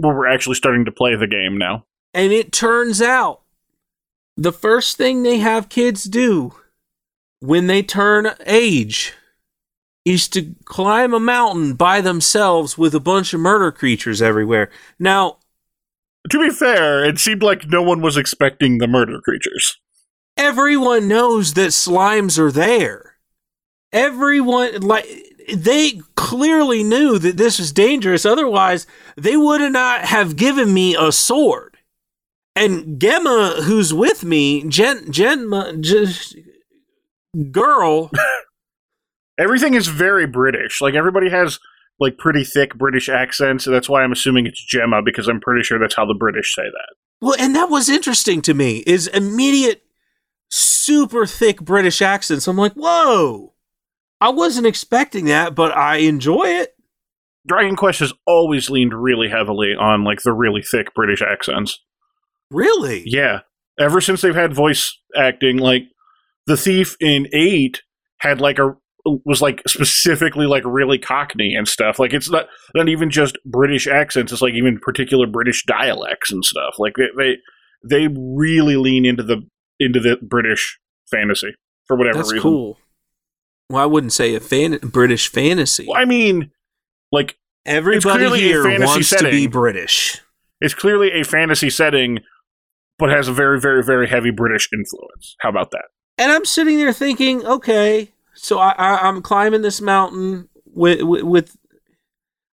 where 0.00 0.14
we're 0.14 0.26
actually 0.28 0.54
starting 0.56 0.84
to 0.86 0.92
play 0.92 1.14
the 1.16 1.26
game 1.26 1.56
now. 1.58 1.84
And 2.14 2.32
it 2.32 2.52
turns 2.52 3.00
out 3.02 3.42
the 4.36 4.52
first 4.52 4.96
thing 4.96 5.22
they 5.22 5.38
have 5.38 5.68
kids 5.68 6.04
do 6.04 6.54
when 7.40 7.66
they 7.66 7.82
turn 7.82 8.30
age 8.46 9.12
is 10.04 10.28
to 10.28 10.54
climb 10.64 11.12
a 11.12 11.20
mountain 11.20 11.74
by 11.74 12.00
themselves 12.00 12.76
with 12.78 12.94
a 12.94 13.00
bunch 13.00 13.34
of 13.34 13.40
murder 13.40 13.70
creatures 13.70 14.22
everywhere. 14.22 14.70
Now, 14.98 15.36
To 16.30 16.40
be 16.40 16.50
fair, 16.50 17.04
it 17.04 17.18
seemed 17.18 17.42
like 17.42 17.68
no 17.68 17.82
one 17.82 18.00
was 18.00 18.16
expecting 18.16 18.78
the 18.78 18.86
murder 18.88 19.20
creatures. 19.20 19.78
everyone 20.36 21.06
knows 21.06 21.54
that 21.54 21.68
slimes 21.70 22.38
are 22.38 22.50
there. 22.52 23.16
Everyone 23.92 24.80
like 24.80 25.29
they 25.54 26.00
clearly 26.14 26.82
knew 26.82 27.18
that 27.18 27.36
this 27.36 27.58
was 27.58 27.72
dangerous. 27.72 28.24
Otherwise, 28.26 28.86
they 29.16 29.36
would 29.36 29.60
not 29.72 30.02
have 30.02 30.36
given 30.36 30.72
me 30.72 30.96
a 30.98 31.12
sword. 31.12 31.78
And 32.56 33.00
Gemma, 33.00 33.62
who's 33.64 33.94
with 33.94 34.24
me, 34.24 34.64
Gen 34.68 35.06
Genma, 35.06 35.80
just 35.80 36.36
girl, 37.50 38.10
Everything 39.38 39.72
is 39.72 39.86
very 39.88 40.26
British. 40.26 40.82
Like 40.82 40.94
everybody 40.94 41.30
has 41.30 41.58
like 41.98 42.18
pretty 42.18 42.44
thick 42.44 42.74
British 42.76 43.08
accents, 43.08 43.66
and 43.66 43.74
that's 43.74 43.88
why 43.88 44.02
I'm 44.02 44.12
assuming 44.12 44.46
it's 44.46 44.62
Gemma 44.64 45.00
because 45.02 45.28
I'm 45.28 45.40
pretty 45.40 45.62
sure 45.62 45.78
that's 45.78 45.96
how 45.96 46.04
the 46.04 46.14
British 46.18 46.54
say 46.54 46.64
that. 46.64 46.94
well, 47.22 47.36
and 47.38 47.54
that 47.54 47.70
was 47.70 47.88
interesting 47.88 48.42
to 48.42 48.52
me. 48.54 48.84
Is 48.86 49.06
immediate, 49.06 49.82
super 50.50 51.24
thick 51.24 51.62
British 51.62 52.02
accents. 52.02 52.46
I'm 52.46 52.58
like, 52.58 52.74
whoa, 52.74 53.54
I 54.20 54.30
wasn't 54.30 54.66
expecting 54.66 55.26
that, 55.26 55.54
but 55.54 55.76
I 55.76 55.96
enjoy 55.96 56.44
it. 56.44 56.74
Dragon 57.46 57.76
Quest 57.76 58.00
has 58.00 58.12
always 58.26 58.68
leaned 58.68 58.92
really 58.94 59.28
heavily 59.28 59.74
on 59.78 60.04
like 60.04 60.22
the 60.22 60.32
really 60.32 60.62
thick 60.62 60.94
British 60.94 61.22
accents. 61.22 61.78
Really? 62.50 63.02
Yeah. 63.06 63.40
Ever 63.78 64.00
since 64.00 64.20
they've 64.20 64.34
had 64.34 64.54
voice 64.54 64.98
acting, 65.16 65.56
like 65.56 65.84
the 66.46 66.56
thief 66.56 66.96
in 67.00 67.28
eight 67.32 67.80
had 68.18 68.40
like 68.40 68.58
a 68.58 68.74
was 69.24 69.40
like 69.40 69.62
specifically 69.66 70.46
like 70.46 70.62
really 70.66 70.98
cockney 70.98 71.54
and 71.54 71.66
stuff. 71.66 71.98
Like 71.98 72.12
it's 72.12 72.30
not 72.30 72.46
not 72.74 72.88
even 72.88 73.10
just 73.10 73.38
British 73.46 73.86
accents, 73.86 74.32
it's 74.32 74.42
like 74.42 74.54
even 74.54 74.78
particular 74.78 75.26
British 75.26 75.64
dialects 75.64 76.30
and 76.30 76.44
stuff. 76.44 76.74
Like 76.78 76.94
they 76.96 77.08
they, 77.16 77.36
they 77.88 78.14
really 78.14 78.76
lean 78.76 79.06
into 79.06 79.22
the 79.22 79.38
into 79.78 80.00
the 80.00 80.18
British 80.22 80.78
fantasy 81.10 81.54
for 81.86 81.96
whatever 81.96 82.18
That's 82.18 82.32
reason. 82.32 82.42
cool. 82.42 82.78
Well, 83.70 83.82
I 83.82 83.86
wouldn't 83.86 84.12
say 84.12 84.34
a 84.34 84.40
fan- 84.40 84.78
British 84.82 85.28
fantasy. 85.28 85.86
Well, 85.88 85.96
I 85.96 86.04
mean, 86.04 86.50
like 87.12 87.36
Everybody 87.66 88.40
here 88.40 88.64
wants 88.80 89.10
to 89.10 89.30
be. 89.30 89.46
British. 89.46 90.20
it's 90.60 90.74
clearly 90.74 91.12
a 91.12 91.24
fantasy 91.24 91.70
setting, 91.70 92.20
but 92.98 93.10
has 93.10 93.28
a 93.28 93.32
very, 93.32 93.60
very, 93.60 93.84
very 93.84 94.08
heavy 94.08 94.30
British 94.30 94.68
influence. 94.72 95.36
How 95.40 95.50
about 95.50 95.70
that? 95.72 95.84
And 96.18 96.32
I'm 96.32 96.44
sitting 96.44 96.78
there 96.78 96.92
thinking, 96.92 97.44
okay, 97.46 98.12
so 98.34 98.58
I, 98.58 98.70
I, 98.76 99.08
I'm 99.08 99.22
climbing 99.22 99.62
this 99.62 99.80
mountain 99.80 100.48
with, 100.66 101.02
with, 101.02 101.22
with 101.22 101.56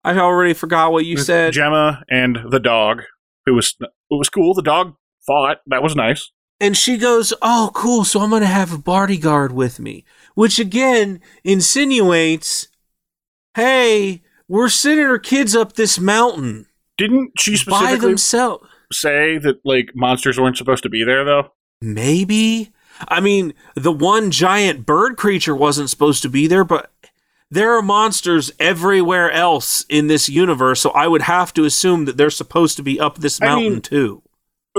I 0.05 0.17
already 0.19 0.55
forgot 0.55 0.93
what 0.93 1.05
you 1.05 1.17
With 1.17 1.27
said. 1.27 1.53
Gemma 1.53 2.03
and 2.09 2.39
the 2.51 2.61
dog, 2.61 3.03
who 3.47 3.55
was 3.55 3.75
it 3.81 3.89
was 4.11 4.29
cool. 4.31 4.55
The 4.55 4.63
dog 4.63 4.95
fought. 5.27 5.59
That 5.67 5.83
was 5.83 5.95
nice. 5.95 6.31
and 6.61 6.77
she 6.77 6.97
goes, 6.97 7.33
oh, 7.43 7.71
cool, 7.75 8.05
so 8.05 8.21
I'm 8.21 8.31
going 8.31 8.43
to 8.43 8.47
have 8.49 8.73
a 8.73 8.79
bodyguard 8.79 9.53
with 9.53 9.79
me. 9.81 10.05
Which 10.35 10.59
again 10.59 11.21
insinuates, 11.45 12.69
hey, 13.55 14.23
We're 14.49 14.69
sending 14.69 15.07
our 15.07 15.19
kids 15.19 15.55
up 15.57 15.75
this 15.75 15.99
mountain 15.99 16.67
Didn't 16.99 17.33
she 17.39 17.53
by 17.53 17.57
specifically 17.57 18.09
themselves. 18.11 18.69
say 18.93 19.39
that 19.39 19.61
like 19.65 19.91
monsters 19.95 20.39
weren't 20.39 20.57
supposed 20.59 20.83
to 20.85 20.89
be 20.91 21.05
there 21.05 21.25
though? 21.25 21.53
Maybe. 21.81 22.73
I 23.09 23.21
mean, 23.21 23.55
the 23.75 23.93
one 23.93 24.31
giant 24.31 24.87
bird 24.87 25.17
creature 25.17 25.57
wasn't 25.57 25.91
supposed 25.91 26.23
to 26.23 26.29
be 26.29 26.47
there, 26.47 26.65
but 26.65 26.91
there 27.51 27.77
are 27.77 27.83
monsters 27.83 28.53
everywhere 28.61 29.31
else 29.31 29.85
in 29.89 30.07
this 30.07 30.29
universe, 30.29 30.81
so 30.81 30.91
I 30.91 31.07
would 31.09 31.23
have 31.23 31.53
to 31.55 31.65
assume 31.65 32.05
that 32.05 32.17
they're 32.17 32.31
supposed 32.31 32.77
to 32.77 32.83
be 32.83 33.01
up 33.01 33.19
this 33.19 33.41
I 33.43 33.47
mountain 33.47 33.73
mean- 33.75 33.83
too. 33.83 34.23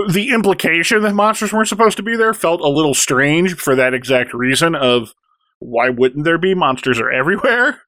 The 0.09 0.29
implication 0.33 1.03
that 1.03 1.13
monsters 1.13 1.53
weren't 1.53 1.67
supposed 1.67 1.97
to 1.97 2.03
be 2.03 2.15
there 2.15 2.33
felt 2.33 2.61
a 2.61 2.67
little 2.67 2.95
strange 2.95 3.53
for 3.55 3.75
that 3.75 3.93
exact 3.93 4.33
reason 4.33 4.73
of 4.73 5.13
why 5.63 5.89
wouldn't 5.89 6.25
there 6.25 6.37
be 6.37 6.53
monsters 6.53 6.99
are 6.99 7.11
everywhere? 7.11 7.81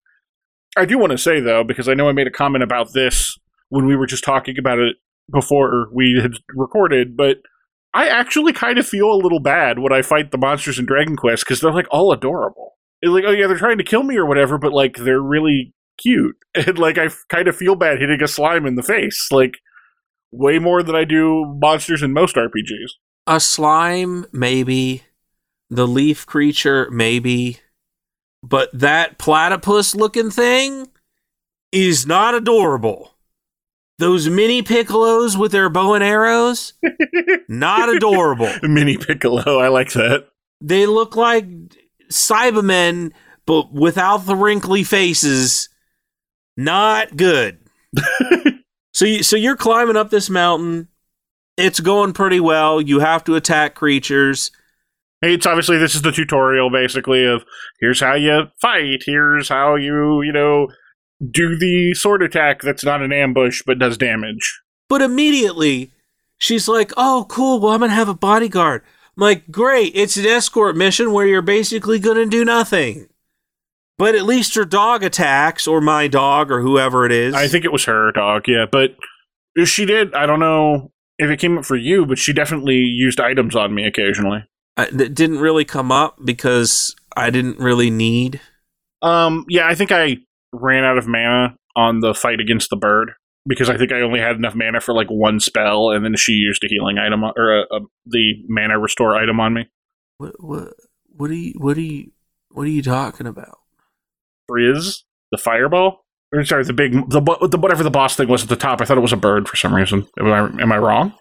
I 0.78 0.86
do 0.86 0.98
want 0.98 1.12
to 1.12 1.18
say 1.18 1.40
though, 1.40 1.64
because 1.64 1.88
I 1.88 1.94
know 1.94 2.10
I 2.10 2.14
made 2.14 2.28
a 2.28 2.32
comment 2.32 2.64
about 2.64 2.94
this 2.94 3.38
when 3.70 3.86
we 3.86 3.96
were 3.96 4.08
just 4.08 4.24
talking 4.24 4.58
about 4.58 4.80
it 4.80 4.98
before 5.32 5.88
we 5.94 6.20
had 6.22 6.34
recorded, 6.56 7.18
but 7.18 7.38
I 7.94 8.08
actually 8.08 8.54
kind 8.54 8.78
of 8.78 8.86
feel 8.86 9.12
a 9.12 9.16
little 9.22 9.40
bad 9.40 9.80
when 9.80 9.94
I 9.94 10.02
fight 10.02 10.32
the 10.32 10.38
monsters 10.38 10.78
in 10.78 10.86
Dragon 10.86 11.16
Quest 11.16 11.46
because 11.46 11.62
they're 11.62 11.74
like 11.74 11.88
all 11.92 12.12
adorable. 12.12 12.74
It's 13.02 13.12
like, 13.12 13.24
oh 13.26 13.32
yeah, 13.32 13.48
they're 13.48 13.58
trying 13.58 13.78
to 13.78 13.84
kill 13.84 14.04
me 14.04 14.18
or 14.18 14.26
whatever, 14.26 14.58
but 14.58 14.74
like 14.74 14.98
they're 14.98 15.22
really 15.22 15.74
cute. 15.98 16.36
And 16.56 16.80
like 16.80 16.98
I 16.98 17.10
kind 17.30 17.50
of 17.50 17.56
feel 17.56 17.76
bad 17.76 18.00
hitting 18.00 18.24
a 18.24 18.28
slime 18.28 18.66
in 18.66 18.76
the 18.76 18.84
face. 18.84 19.28
Like 19.30 19.58
way 20.32 20.60
more 20.60 20.84
than 20.84 20.96
I 20.96 21.04
do 21.04 21.46
monsters 21.62 22.02
in 22.02 22.14
most 22.14 22.36
RPGs. 22.36 22.92
A 23.28 23.40
slime, 23.40 24.26
maybe. 24.32 25.04
The 25.70 25.88
leaf 25.88 26.26
creature, 26.26 26.90
maybe. 26.92 27.60
But 28.48 28.70
that 28.74 29.18
platypus 29.18 29.96
looking 29.96 30.30
thing 30.30 30.88
is 31.72 32.06
not 32.06 32.36
adorable. 32.36 33.16
Those 33.98 34.30
mini 34.30 34.62
piccolos 34.62 35.36
with 35.36 35.52
their 35.52 35.70
bow 35.70 35.96
and 35.96 36.04
arrows, 36.04 36.74
not 37.50 37.90
adorable. 37.90 38.52
Mini 38.64 38.98
Piccolo, 38.98 39.60
I 39.60 39.70
like 39.70 39.94
that. 39.94 40.28
They 40.60 40.86
look 40.86 41.16
like 41.16 41.46
Cybermen, 42.12 43.14
but 43.46 43.72
without 43.72 44.26
the 44.26 44.36
wrinkly 44.36 44.84
faces. 44.84 45.70
Not 46.58 47.16
good. 47.16 47.60
so, 48.94 49.06
you, 49.06 49.24
so 49.24 49.38
you're 49.38 49.56
climbing 49.56 49.96
up 49.96 50.10
this 50.10 50.30
mountain. 50.30 50.90
It's 51.58 51.80
going 51.80 52.12
pretty 52.12 52.42
well. 52.42 52.82
You 52.82 53.00
have 53.00 53.24
to 53.26 53.36
attack 53.36 53.76
creatures. 53.76 54.52
It's 55.34 55.46
obviously 55.46 55.78
this 55.78 55.96
is 55.96 56.02
the 56.02 56.12
tutorial 56.12 56.70
basically 56.70 57.26
of 57.26 57.44
here's 57.80 58.00
how 58.00 58.16
you 58.16 58.48
fight, 58.62 59.04
here's 59.06 59.50
how 59.50 59.76
you, 59.76 60.22
you 60.22 60.32
know, 60.32 60.68
do 61.32 61.58
the 61.58 61.94
sword 61.94 62.22
attack 62.22 62.62
that's 62.62 62.84
not 62.84 63.02
an 63.02 63.14
ambush 63.14 63.62
but 63.66 63.80
does 63.80 63.98
damage. 63.98 64.62
But 64.90 65.02
immediately, 65.02 65.92
she's 66.38 66.68
like, 66.68 66.92
"Oh, 66.98 67.26
cool. 67.30 67.60
Well, 67.60 67.74
I'm 67.74 67.80
gonna 67.80 67.94
have 67.94 68.10
a 68.10 68.14
bodyguard." 68.14 68.82
I'm 69.18 69.22
like, 69.22 69.50
"Great! 69.50 69.94
It's 69.96 70.18
an 70.18 70.26
escort 70.26 70.76
mission 70.76 71.12
where 71.12 71.26
you're 71.26 71.42
basically 71.42 72.00
gonna 72.00 72.26
do 72.26 72.46
nothing." 72.46 73.08
But 73.98 74.14
at 74.16 74.26
least 74.26 74.56
your 74.56 74.66
dog 74.66 75.04
attacks, 75.04 75.68
or 75.68 75.80
my 75.80 76.08
dog, 76.08 76.52
or 76.52 76.62
whoever 76.62 77.06
it 77.06 77.14
is. 77.14 77.34
I 77.34 77.48
think 77.48 77.64
it 77.64 77.72
was 77.72 77.86
her 77.86 78.12
dog, 78.12 78.44
yeah, 78.48 78.66
but 78.70 78.96
she 79.64 79.86
did, 79.86 80.14
I 80.14 80.26
don't 80.26 80.42
know 80.42 80.92
if 81.18 81.30
it 81.30 81.40
came 81.40 81.58
up 81.58 81.66
for 81.66 81.78
you, 81.78 82.06
but 82.06 82.18
she 82.18 82.34
definitely 82.34 82.76
used 82.76 83.22
items 83.22 83.56
on 83.56 83.74
me 83.74 83.86
occasionally. 83.86 84.44
I, 84.78 84.90
that 84.92 85.14
didn't 85.14 85.40
really 85.40 85.66
come 85.66 85.92
up 85.92 86.18
because 86.24 86.96
I 87.16 87.30
didn't 87.30 87.60
really 87.60 87.90
need. 87.90 88.42
Um, 89.02 89.46
yeah, 89.48 89.68
I 89.68 89.76
think 89.76 89.92
I 89.92 90.18
ran 90.52 90.84
out 90.84 90.98
of 90.98 91.08
mana 91.08 91.56
on 91.76 92.00
the 92.00 92.14
fight 92.14 92.40
against 92.40 92.70
the 92.70 92.76
bird 92.76 93.12
because 93.48 93.70
I 93.70 93.78
think 93.78 93.92
I 93.92 94.02
only 94.02 94.20
had 94.20 94.36
enough 94.36 94.56
mana 94.56 94.82
for 94.82 94.94
like 94.94 95.08
one 95.08 95.40
spell, 95.40 95.92
and 95.92 96.04
then 96.04 96.16
she 96.16 96.34
used 96.34 96.64
a 96.64 96.68
healing 96.68 96.98
item 96.98 97.24
or 97.24 97.60
a, 97.60 97.62
a, 97.72 97.80
the 98.06 98.44
mana 98.48 98.80
restore 98.80 99.16
item 99.16 99.40
on 99.40 99.54
me. 99.54 99.70
What 100.18 100.34
what 100.40 100.74
what 101.10 101.30
are 101.30 101.36
you 101.36 101.54
what 101.58 101.78
are 101.78 101.82
you 101.82 102.12
what 102.52 102.66
are 102.68 102.72
you 102.72 102.82
talking 102.82 103.28
about? 103.28 103.60
Frizz, 104.48 105.04
the 105.32 105.38
fireball. 105.38 106.02
Or 106.34 106.44
sorry, 106.44 106.64
the 106.64 106.74
big 106.74 106.94
the, 107.10 107.22
the 107.48 107.58
whatever 107.58 107.84
the 107.84 107.92
boss 107.92 108.16
thing 108.16 108.28
was 108.28 108.44
at 108.44 108.50
the 108.50 108.56
top. 108.56 108.82
I 108.82 108.86
thought 108.86 108.98
it 108.98 109.02
was 109.02 109.14
a 109.14 109.18
bird 109.18 109.48
for 109.48 109.56
some 109.56 109.74
reason. 109.74 110.08
Am 110.20 110.28
I 110.28 110.62
am 110.62 110.72
I 110.72 110.78
wrong? 110.78 111.14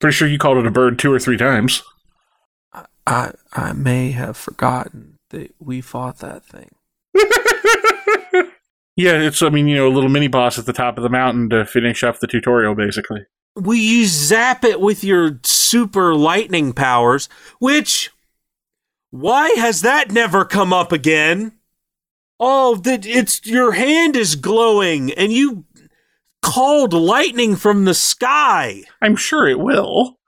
Pretty 0.00 0.14
sure 0.14 0.28
you 0.28 0.38
called 0.38 0.58
it 0.58 0.66
a 0.66 0.70
bird 0.70 0.98
two 0.98 1.12
or 1.12 1.18
three 1.18 1.36
times. 1.36 1.82
I 3.08 3.32
I 3.54 3.72
may 3.72 4.10
have 4.10 4.36
forgotten 4.36 5.16
that 5.30 5.54
we 5.58 5.80
fought 5.80 6.18
that 6.18 6.44
thing. 6.44 6.68
yeah, 8.96 9.14
it's 9.14 9.42
I 9.42 9.48
mean 9.48 9.66
you 9.66 9.76
know 9.76 9.88
a 9.88 9.94
little 9.94 10.10
mini 10.10 10.28
boss 10.28 10.58
at 10.58 10.66
the 10.66 10.74
top 10.74 10.98
of 10.98 11.02
the 11.02 11.08
mountain 11.08 11.48
to 11.50 11.64
finish 11.64 12.04
up 12.04 12.18
the 12.18 12.26
tutorial 12.26 12.74
basically. 12.74 13.24
We 13.56 13.80
you 13.80 14.06
zap 14.06 14.62
it 14.62 14.80
with 14.80 15.02
your 15.02 15.40
super 15.42 16.14
lightning 16.14 16.74
powers, 16.74 17.30
which 17.58 18.10
why 19.10 19.48
has 19.56 19.80
that 19.80 20.12
never 20.12 20.44
come 20.44 20.74
up 20.74 20.92
again? 20.92 21.52
Oh, 22.38 22.76
that 22.76 23.06
it's 23.06 23.44
your 23.46 23.72
hand 23.72 24.16
is 24.16 24.36
glowing 24.36 25.12
and 25.14 25.32
you 25.32 25.64
called 26.42 26.92
lightning 26.92 27.56
from 27.56 27.86
the 27.86 27.94
sky. 27.94 28.84
I'm 29.00 29.16
sure 29.16 29.48
it 29.48 29.58
will. 29.58 30.18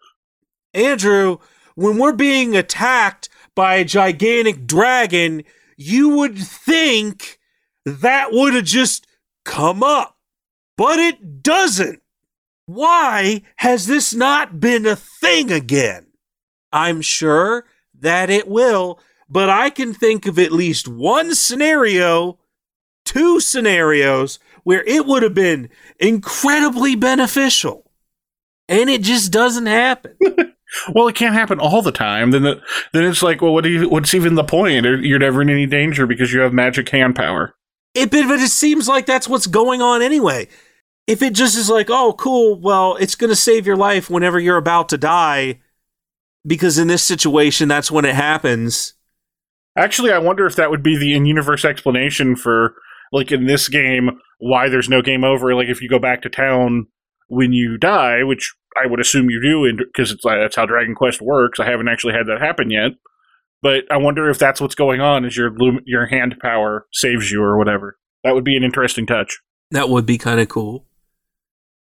Andrew, 0.72 1.38
when 1.80 1.96
we're 1.96 2.12
being 2.12 2.54
attacked 2.54 3.30
by 3.54 3.76
a 3.76 3.84
gigantic 3.86 4.66
dragon, 4.66 5.42
you 5.78 6.10
would 6.10 6.36
think 6.36 7.38
that 7.86 8.32
would 8.32 8.52
have 8.52 8.66
just 8.66 9.06
come 9.46 9.82
up. 9.82 10.18
But 10.76 10.98
it 10.98 11.42
doesn't. 11.42 12.02
Why 12.66 13.42
has 13.56 13.86
this 13.86 14.12
not 14.12 14.60
been 14.60 14.84
a 14.84 14.94
thing 14.94 15.50
again? 15.50 16.08
I'm 16.70 17.00
sure 17.00 17.64
that 17.98 18.28
it 18.28 18.46
will, 18.46 19.00
but 19.30 19.48
I 19.48 19.70
can 19.70 19.94
think 19.94 20.26
of 20.26 20.38
at 20.38 20.52
least 20.52 20.86
one 20.86 21.34
scenario, 21.34 22.38
two 23.06 23.40
scenarios, 23.40 24.38
where 24.64 24.84
it 24.84 25.06
would 25.06 25.22
have 25.22 25.34
been 25.34 25.70
incredibly 25.98 26.94
beneficial. 26.94 27.90
And 28.68 28.90
it 28.90 29.00
just 29.00 29.32
doesn't 29.32 29.66
happen. 29.66 30.16
Well, 30.92 31.08
it 31.08 31.16
can't 31.16 31.34
happen 31.34 31.58
all 31.58 31.82
the 31.82 31.92
time. 31.92 32.30
Then 32.30 32.42
the, 32.42 32.60
then 32.92 33.04
it's 33.04 33.22
like, 33.22 33.42
well, 33.42 33.52
what 33.52 33.64
do 33.64 33.70
you? 33.70 33.88
What's 33.88 34.14
even 34.14 34.36
the 34.36 34.44
point? 34.44 34.84
You're 34.84 35.18
never 35.18 35.42
in 35.42 35.50
any 35.50 35.66
danger 35.66 36.06
because 36.06 36.32
you 36.32 36.40
have 36.40 36.52
magic 36.52 36.88
hand 36.88 37.16
power. 37.16 37.54
It, 37.94 38.12
but, 38.12 38.20
it 38.20 38.50
seems 38.50 38.86
like 38.86 39.06
that's 39.06 39.28
what's 39.28 39.48
going 39.48 39.82
on 39.82 40.00
anyway. 40.00 40.46
If 41.08 41.22
it 41.22 41.32
just 41.34 41.56
is 41.56 41.68
like, 41.68 41.88
oh, 41.90 42.12
cool, 42.12 42.60
well, 42.60 42.94
it's 42.96 43.16
going 43.16 43.30
to 43.30 43.36
save 43.36 43.66
your 43.66 43.76
life 43.76 44.08
whenever 44.08 44.38
you're 44.38 44.56
about 44.56 44.88
to 44.90 44.98
die, 44.98 45.58
because 46.46 46.78
in 46.78 46.86
this 46.86 47.02
situation, 47.02 47.66
that's 47.66 47.90
when 47.90 48.04
it 48.04 48.14
happens. 48.14 48.94
Actually, 49.76 50.12
I 50.12 50.18
wonder 50.18 50.46
if 50.46 50.54
that 50.54 50.70
would 50.70 50.84
be 50.84 50.96
the 50.96 51.14
in-universe 51.14 51.64
explanation 51.64 52.36
for, 52.36 52.74
like, 53.10 53.32
in 53.32 53.46
this 53.46 53.68
game, 53.68 54.20
why 54.38 54.68
there's 54.68 54.88
no 54.88 55.02
game 55.02 55.24
over. 55.24 55.52
Like, 55.52 55.68
if 55.68 55.82
you 55.82 55.88
go 55.88 55.98
back 55.98 56.22
to 56.22 56.28
town 56.28 56.86
when 57.30 57.52
you 57.52 57.78
die, 57.78 58.22
which 58.24 58.52
I 58.80 58.86
would 58.86 59.00
assume 59.00 59.30
you 59.30 59.40
do, 59.40 59.84
because 59.84 60.10
it's 60.10 60.24
uh, 60.24 60.36
that's 60.36 60.56
how 60.56 60.66
Dragon 60.66 60.94
Quest 60.94 61.22
works. 61.22 61.58
I 61.58 61.70
haven't 61.70 61.88
actually 61.88 62.12
had 62.12 62.26
that 62.26 62.40
happen 62.40 62.70
yet, 62.70 62.92
but 63.62 63.84
I 63.90 63.96
wonder 63.96 64.28
if 64.28 64.38
that's 64.38 64.60
what's 64.60 64.74
going 64.74 65.00
on. 65.00 65.24
Is 65.24 65.36
your 65.36 65.52
your 65.86 66.06
hand 66.06 66.36
power 66.40 66.86
saves 66.92 67.30
you 67.30 67.42
or 67.42 67.56
whatever? 67.56 67.96
That 68.24 68.34
would 68.34 68.44
be 68.44 68.56
an 68.56 68.64
interesting 68.64 69.06
touch. 69.06 69.38
That 69.70 69.88
would 69.88 70.04
be 70.04 70.18
kind 70.18 70.40
of 70.40 70.48
cool. 70.48 70.84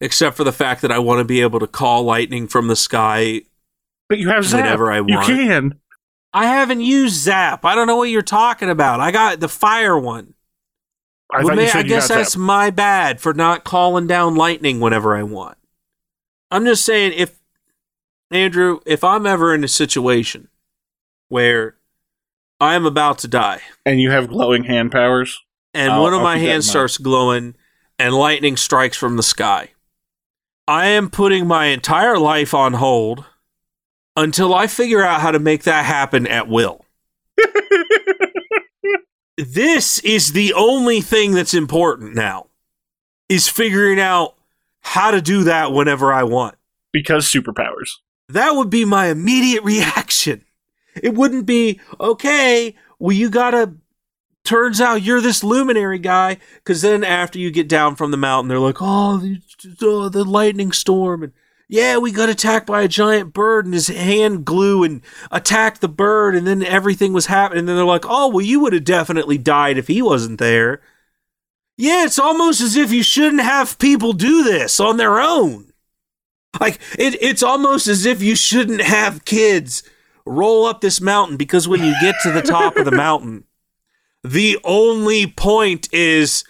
Except 0.00 0.36
for 0.36 0.44
the 0.44 0.52
fact 0.52 0.80
that 0.82 0.92
I 0.92 0.98
want 0.98 1.18
to 1.18 1.24
be 1.24 1.42
able 1.42 1.60
to 1.60 1.66
call 1.66 2.04
lightning 2.04 2.46
from 2.48 2.68
the 2.68 2.76
sky 2.76 3.42
But 4.08 4.18
you 4.18 4.30
have 4.30 4.46
Zap. 4.46 4.62
whenever 4.62 4.90
I 4.90 5.00
want. 5.02 5.28
You 5.28 5.34
can. 5.36 5.80
I 6.32 6.46
haven't 6.46 6.80
used 6.80 7.16
Zap. 7.16 7.64
I 7.64 7.74
don't 7.74 7.86
know 7.88 7.96
what 7.96 8.08
you're 8.08 8.22
talking 8.22 8.70
about. 8.70 9.00
I 9.00 9.10
got 9.10 9.40
the 9.40 9.48
fire 9.48 9.98
one. 9.98 10.34
I 11.32 11.38
Well, 11.38 11.48
thought 11.48 11.56
may- 11.56 11.64
you 11.66 11.70
I 11.74 11.82
guess 11.82 12.08
that's 12.08 12.32
Zap. 12.32 12.40
my 12.40 12.70
bad 12.70 13.20
for 13.20 13.32
not 13.34 13.64
calling 13.64 14.06
down 14.06 14.34
lightning 14.34 14.80
whenever 14.80 15.16
I 15.16 15.22
want. 15.22 15.56
I'm 16.50 16.64
just 16.64 16.84
saying, 16.84 17.12
if 17.16 17.38
Andrew, 18.30 18.80
if 18.86 19.02
I'm 19.04 19.26
ever 19.26 19.54
in 19.54 19.62
a 19.64 19.68
situation 19.68 20.48
where 21.28 21.76
I 22.60 22.74
am 22.74 22.84
about 22.84 23.18
to 23.20 23.28
die 23.28 23.60
And 23.86 24.00
you 24.00 24.10
have 24.10 24.28
glowing 24.28 24.64
hand 24.64 24.92
powers. 24.92 25.38
and 25.74 25.92
I'll- 25.92 26.02
one 26.02 26.12
of 26.12 26.18
I'll 26.18 26.24
my 26.24 26.38
that 26.38 26.44
hands 26.44 26.68
starts 26.68 26.98
glowing 26.98 27.54
and 27.98 28.14
lightning 28.14 28.56
strikes 28.56 28.96
from 28.96 29.16
the 29.16 29.22
sky, 29.22 29.70
I 30.66 30.86
am 30.86 31.10
putting 31.10 31.46
my 31.46 31.66
entire 31.66 32.18
life 32.18 32.54
on 32.54 32.74
hold 32.74 33.24
until 34.16 34.54
I 34.54 34.66
figure 34.66 35.02
out 35.02 35.20
how 35.20 35.30
to 35.30 35.38
make 35.38 35.62
that 35.64 35.84
happen 35.84 36.26
at 36.26 36.48
will. 36.48 36.84
this 39.46 39.98
is 40.00 40.32
the 40.32 40.52
only 40.54 41.00
thing 41.00 41.32
that's 41.32 41.54
important 41.54 42.14
now 42.14 42.46
is 43.28 43.48
figuring 43.48 44.00
out 44.00 44.34
how 44.80 45.10
to 45.10 45.20
do 45.20 45.44
that 45.44 45.72
whenever 45.72 46.12
I 46.12 46.24
want. 46.24 46.56
because 46.92 47.26
superpowers. 47.26 47.98
That 48.28 48.56
would 48.56 48.70
be 48.70 48.84
my 48.84 49.06
immediate 49.06 49.62
reaction. 49.64 50.44
It 50.94 51.14
wouldn't 51.14 51.46
be, 51.46 51.80
okay, 52.00 52.74
well, 52.98 53.16
you 53.16 53.30
gotta 53.30 53.74
turns 54.44 54.80
out 54.80 55.02
you're 55.02 55.20
this 55.20 55.44
luminary 55.44 55.98
guy. 55.98 56.38
Because 56.56 56.82
then 56.82 57.04
after 57.04 57.38
you 57.38 57.50
get 57.50 57.68
down 57.68 57.96
from 57.96 58.10
the 58.10 58.16
mountain, 58.16 58.48
they're 58.48 58.58
like, 58.58 58.78
oh, 58.80 59.18
the, 59.18 59.40
oh, 59.82 60.08
the 60.08 60.24
lightning 60.24 60.72
storm. 60.72 61.22
And 61.22 61.32
yeah, 61.70 61.98
we 61.98 62.10
got 62.10 62.28
attacked 62.28 62.66
by 62.66 62.82
a 62.82 62.88
giant 62.88 63.32
bird 63.32 63.64
and 63.64 63.72
his 63.72 63.86
hand 63.86 64.44
glue 64.44 64.82
and 64.82 65.02
attacked 65.30 65.80
the 65.80 65.88
bird. 65.88 66.34
And 66.34 66.44
then 66.44 66.64
everything 66.64 67.12
was 67.12 67.26
happening. 67.26 67.60
And 67.60 67.68
then 67.68 67.76
they're 67.76 67.84
like, 67.84 68.06
oh, 68.08 68.26
well, 68.26 68.44
you 68.44 68.58
would 68.58 68.72
have 68.72 68.82
definitely 68.82 69.38
died 69.38 69.78
if 69.78 69.86
he 69.86 70.02
wasn't 70.02 70.40
there. 70.40 70.80
Yeah, 71.76 72.04
it's 72.04 72.18
almost 72.18 72.60
as 72.60 72.74
if 72.74 72.90
you 72.90 73.04
shouldn't 73.04 73.42
have 73.42 73.78
people 73.78 74.12
do 74.12 74.42
this 74.42 74.80
on 74.80 74.96
their 74.96 75.20
own. 75.20 75.72
Like, 76.60 76.80
it, 76.98 77.16
it's 77.22 77.44
almost 77.44 77.86
as 77.86 78.04
if 78.04 78.20
you 78.20 78.34
shouldn't 78.34 78.80
have 78.80 79.24
kids 79.24 79.84
roll 80.26 80.64
up 80.64 80.80
this 80.80 81.00
mountain 81.00 81.36
because 81.36 81.68
when 81.68 81.84
you 81.84 81.94
get 82.00 82.16
to 82.24 82.32
the 82.32 82.42
top 82.42 82.76
of 82.76 82.84
the 82.84 82.90
mountain, 82.90 83.44
the 84.24 84.58
only 84.64 85.28
point 85.28 85.88
is 85.92 86.42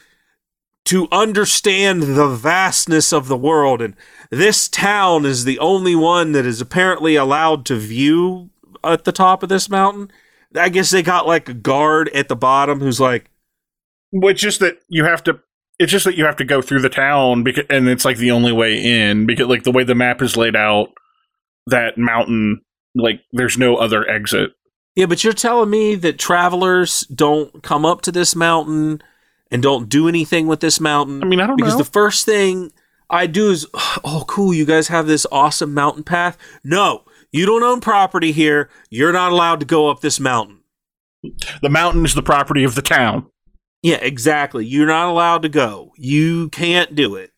to 0.87 1.09
understand 1.13 2.03
the 2.03 2.29
vastness 2.29 3.13
of 3.13 3.29
the 3.29 3.37
world. 3.37 3.81
And 3.83 3.95
this 4.31 4.69
town 4.69 5.25
is 5.25 5.45
the 5.45 5.59
only 5.59 5.95
one 5.95 6.33
that 6.33 6.47
is 6.47 6.61
apparently 6.61 7.17
allowed 7.17 7.65
to 7.67 7.77
view 7.77 8.51
at 8.83 9.05
the 9.05 9.13
top 9.13 9.43
of 9.43 9.49
this 9.49 9.69
mountain. 9.69 10.11
I 10.55 10.69
guess 10.69 10.91
they 10.91 11.03
got 11.03 11.27
like 11.27 11.49
a 11.49 11.55
guard 11.55 12.09
at 12.11 12.29
the 12.29 12.37
bottom 12.37 12.81
who's 12.81 13.01
like, 13.01 13.31
Well, 14.11 14.31
it's 14.31 14.41
just 14.41 14.61
that 14.61 14.79
you 14.89 15.05
have 15.05 15.23
to. 15.25 15.41
It's 15.79 15.93
just 15.93 16.05
that 16.05 16.17
you 16.17 16.27
have 16.27 16.37
to 16.37 16.45
go 16.45 16.61
through 16.61 16.81
the 16.81 16.91
town 16.91 17.43
because, 17.43 17.65
and 17.71 17.89
it's 17.89 18.05
like 18.05 18.19
the 18.19 18.33
only 18.33 18.53
way 18.53 18.79
in 18.85 19.25
because, 19.25 19.47
like, 19.47 19.63
the 19.63 19.73
way 19.73 19.83
the 19.83 19.95
map 19.95 20.21
is 20.21 20.37
laid 20.37 20.55
out, 20.55 20.89
that 21.69 21.97
mountain, 21.97 22.61
like, 22.95 23.23
there's 23.33 23.57
no 23.57 23.77
other 23.77 24.07
exit. 24.07 24.51
Yeah, 24.95 25.07
but 25.07 25.25
you're 25.25 25.33
telling 25.33 25.71
me 25.71 25.95
that 25.95 26.19
travelers 26.19 27.01
don't 27.15 27.63
come 27.63 27.87
up 27.87 28.03
to 28.03 28.13
this 28.13 28.37
mountain 28.37 29.03
and 29.51 29.63
don't 29.63 29.89
do 29.89 30.09
anything 30.09 30.47
with 30.47 30.61
this 30.61 30.81
mountain? 30.81 31.23
I 31.23 31.27
mean, 31.27 31.41
I 31.41 31.47
don't 31.47 31.57
because 31.57 31.75
know. 31.75 31.79
the 31.79 31.85
first 31.85 32.25
thing 32.27 32.73
I 33.09 33.27
do 33.27 33.51
is, 33.51 33.67
oh, 33.75 34.25
cool, 34.27 34.55
you 34.55 34.65
guys 34.65 34.89
have 34.89 35.07
this 35.07 35.27
awesome 35.31 35.75
mountain 35.75 36.05
path. 36.05 36.37
No, 36.65 37.05
you 37.33 37.47
don't 37.47 37.63
own 37.63 37.81
property 37.81 38.33
here. 38.33 38.71
You're 38.89 39.13
not 39.13 39.33
allowed 39.33 39.61
to 39.61 39.67
go 39.67 39.91
up 39.91 40.01
this 40.01 40.21
mountain. 40.21 40.61
the 41.63 41.69
mountain 41.69 42.05
is 42.05 42.15
the 42.15 42.23
property 42.23 42.65
of 42.65 42.75
the 42.75 42.83
town. 42.83 43.27
Yeah, 43.83 43.97
exactly. 43.97 44.67
You're 44.67 44.87
not 44.87 45.09
allowed 45.09 45.43
to 45.43 45.49
go. 45.49 45.93
You 45.97 46.49
can't 46.51 46.95
do 46.95 47.15
it. 47.15 47.33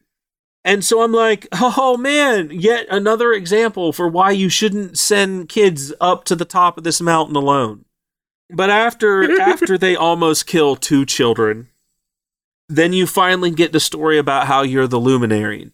And 0.65 0.85
so 0.85 1.03
I'm 1.03 1.13
like, 1.13 1.47
oh 1.53 1.97
man, 1.97 2.51
yet 2.53 2.87
another 2.91 3.33
example 3.33 3.93
for 3.93 4.09
why 4.09 4.31
you 4.31 4.49
shouldn't 4.49 4.99
send 4.99 5.49
kids 5.49 5.93
up 6.01 6.25
to 6.25 6.37
the 6.37 6.45
top 6.45 6.79
of 6.79 6.85
this 6.85 7.01
mountain 7.01 7.37
alone. 7.37 7.85
But 8.51 8.71
after 8.71 9.41
after 9.41 9.79
they 9.79 9.97
almost 9.97 10.47
kill 10.47 10.77
two 10.77 11.05
children, 11.05 11.69
then 12.77 12.93
you 12.93 13.07
finally 13.07 13.51
get 13.51 13.73
the 13.73 13.81
story 13.81 14.19
about 14.19 14.47
how 14.47 14.63
you're 14.63 14.87
the 14.87 15.01
luminary. 15.01 15.71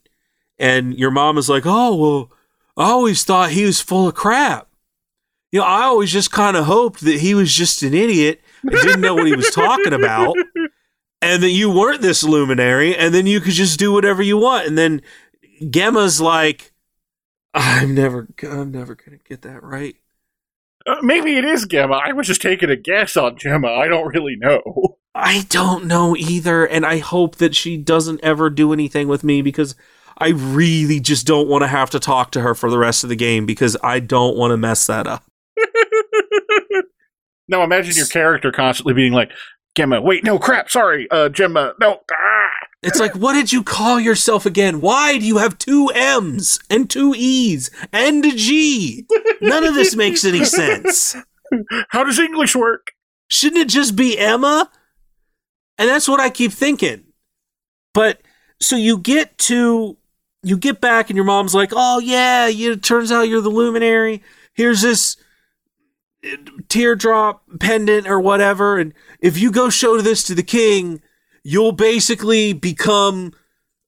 And 0.59 0.99
your 0.99 1.11
mom 1.11 1.39
is 1.39 1.49
like, 1.49 1.65
"Oh, 1.67 1.95
well, 1.97 2.33
I 2.77 2.91
always 2.91 3.25
thought 3.25 3.51
he 3.51 3.65
was 3.65 3.81
full 3.81 4.09
of 4.09 4.15
crap. 4.15 4.69
You 5.53 5.61
know, 5.61 5.67
I 5.67 5.83
always 5.83 6.13
just 6.13 6.33
kind 6.33 6.57
of 6.57 6.67
hoped 6.67 7.01
that 7.01 7.21
he 7.21 7.35
was 7.35 7.53
just 7.55 7.83
an 7.83 7.95
idiot 7.95 8.41
and 8.63 8.73
didn't 8.73 9.01
know 9.01 9.15
what 9.15 9.27
he 9.27 9.37
was 9.37 9.51
talking 9.51 9.93
about." 9.93 10.35
and 11.23 11.43
that 11.43 11.51
you 11.51 11.71
weren't 11.71 12.03
this 12.03 12.23
luminary, 12.23 12.97
and 12.97 13.15
then 13.15 13.27
you 13.27 13.41
could 13.41 13.55
just 13.55 13.79
do 13.79 13.93
whatever 13.93 14.23
you 14.23 14.37
want. 14.37 14.67
And 14.67 14.79
then 14.79 15.03
Gemma's 15.71 16.21
like, 16.21 16.73
I'm 17.55 17.95
never, 17.95 18.29
I'm 18.43 18.71
never 18.71 18.95
gonna 18.95 19.19
get 19.29 19.43
that 19.43 19.63
right. 19.63 19.97
Uh, 20.87 20.97
maybe 21.03 21.37
it 21.37 21.45
is 21.45 21.67
Gemma. 21.67 22.01
I 22.03 22.13
was 22.13 22.27
just 22.27 22.41
taking 22.41 22.71
a 22.71 22.77
guess 22.77 23.17
on 23.17 23.37
Gemma. 23.37 23.69
I 23.69 23.89
don't 23.89 24.09
really 24.15 24.37
know. 24.37 24.97
I 25.21 25.47
don't 25.49 25.87
know 25.87 26.17
either, 26.17 26.65
and 26.65 26.87
I 26.87 26.99
hope 26.99 27.37
that 27.37 27.55
she 27.57 27.77
doesn't 27.77 28.21
ever 28.23 28.51
do 28.51 28.73
anything 28.73 29.09
with 29.09 29.25
me 29.25 29.43
because 29.43 29.75
I 30.17 30.29
really 30.29 31.01
just 31.01 31.27
don't 31.27 31.49
want 31.49 31.63
to 31.63 31.69
have 31.69 31.91
to 31.91 31.99
talk 31.99 32.31
to 32.33 32.41
her 32.41 32.55
for 32.55 32.71
the 32.71 32.79
rest 32.79 33.03
of 33.03 33.11
the 33.11 33.17
game 33.17 33.45
because 33.45 33.77
I 33.83 33.99
don't 33.99 34.37
want 34.37 34.53
to 34.53 34.57
mess 34.57 34.87
that 34.87 35.09
up. 35.09 35.25
now 37.49 37.65
imagine 37.65 37.97
your 37.97 38.07
character 38.07 38.53
constantly 38.53 38.95
being 38.95 39.13
like, 39.13 39.33
Gemma, 39.75 40.01
wait, 40.01 40.23
no, 40.23 40.39
crap, 40.39 40.71
sorry, 40.71 41.09
uh, 41.11 41.29
Gemma, 41.29 41.75
no, 41.81 42.01
ah. 42.13 42.49
It's 42.83 43.01
like, 43.01 43.17
what 43.17 43.33
did 43.33 43.53
you 43.53 43.65
call 43.65 43.99
yourself 43.99 44.47
again? 44.47 44.81
Why 44.81 45.19
do 45.19 45.27
you 45.27 45.39
have 45.39 45.59
two 45.59 45.89
M's 45.95 46.61
and 46.71 46.89
two 46.89 47.13
E's 47.17 47.73
and 47.93 48.25
a 48.25 48.31
G? 48.31 49.05
None 49.41 49.65
of 49.65 49.75
this 49.75 49.97
makes 49.97 50.25
any 50.25 50.45
sense. 50.45 51.17
How 51.89 52.05
does 52.05 52.21
English 52.21 52.55
work? 52.55 52.93
Shouldn't 53.27 53.63
it 53.63 53.69
just 53.69 53.97
be 53.97 54.17
Emma? 54.17 54.71
And 55.79 55.89
that's 55.89 56.09
what 56.09 56.21
I 56.21 56.31
keep 56.31 56.53
thinking. 56.53 57.05
But 57.95 58.21
so 58.61 58.77
you 58.77 58.99
get 58.99 59.39
to 59.39 59.97
you 60.43 60.57
get 60.57 60.81
back 60.81 61.11
and 61.11 61.17
your 61.17 61.25
mom's 61.25 61.55
like, 61.55 61.71
"Oh 61.73 62.01
yeah, 62.01 62.47
you 62.47 62.73
it 62.73 62.83
turns 62.83 63.11
out 63.13 63.29
you're 63.29 63.41
the 63.41 63.49
luminary. 63.49 64.23
Here's 64.55 64.83
this 64.83 65.17
uh, 66.25 66.37
teardrop 66.69 67.43
pendant 67.61 68.09
or 68.09 68.21
whatever 68.21 68.79
and 68.79 68.93
if 69.21 69.39
you 69.39 69.51
go 69.51 69.69
show 69.69 70.01
this 70.01 70.23
to 70.25 70.35
the 70.35 70.43
king, 70.43 71.01
you'll 71.43 71.73
basically 71.73 72.53
become 72.53 73.33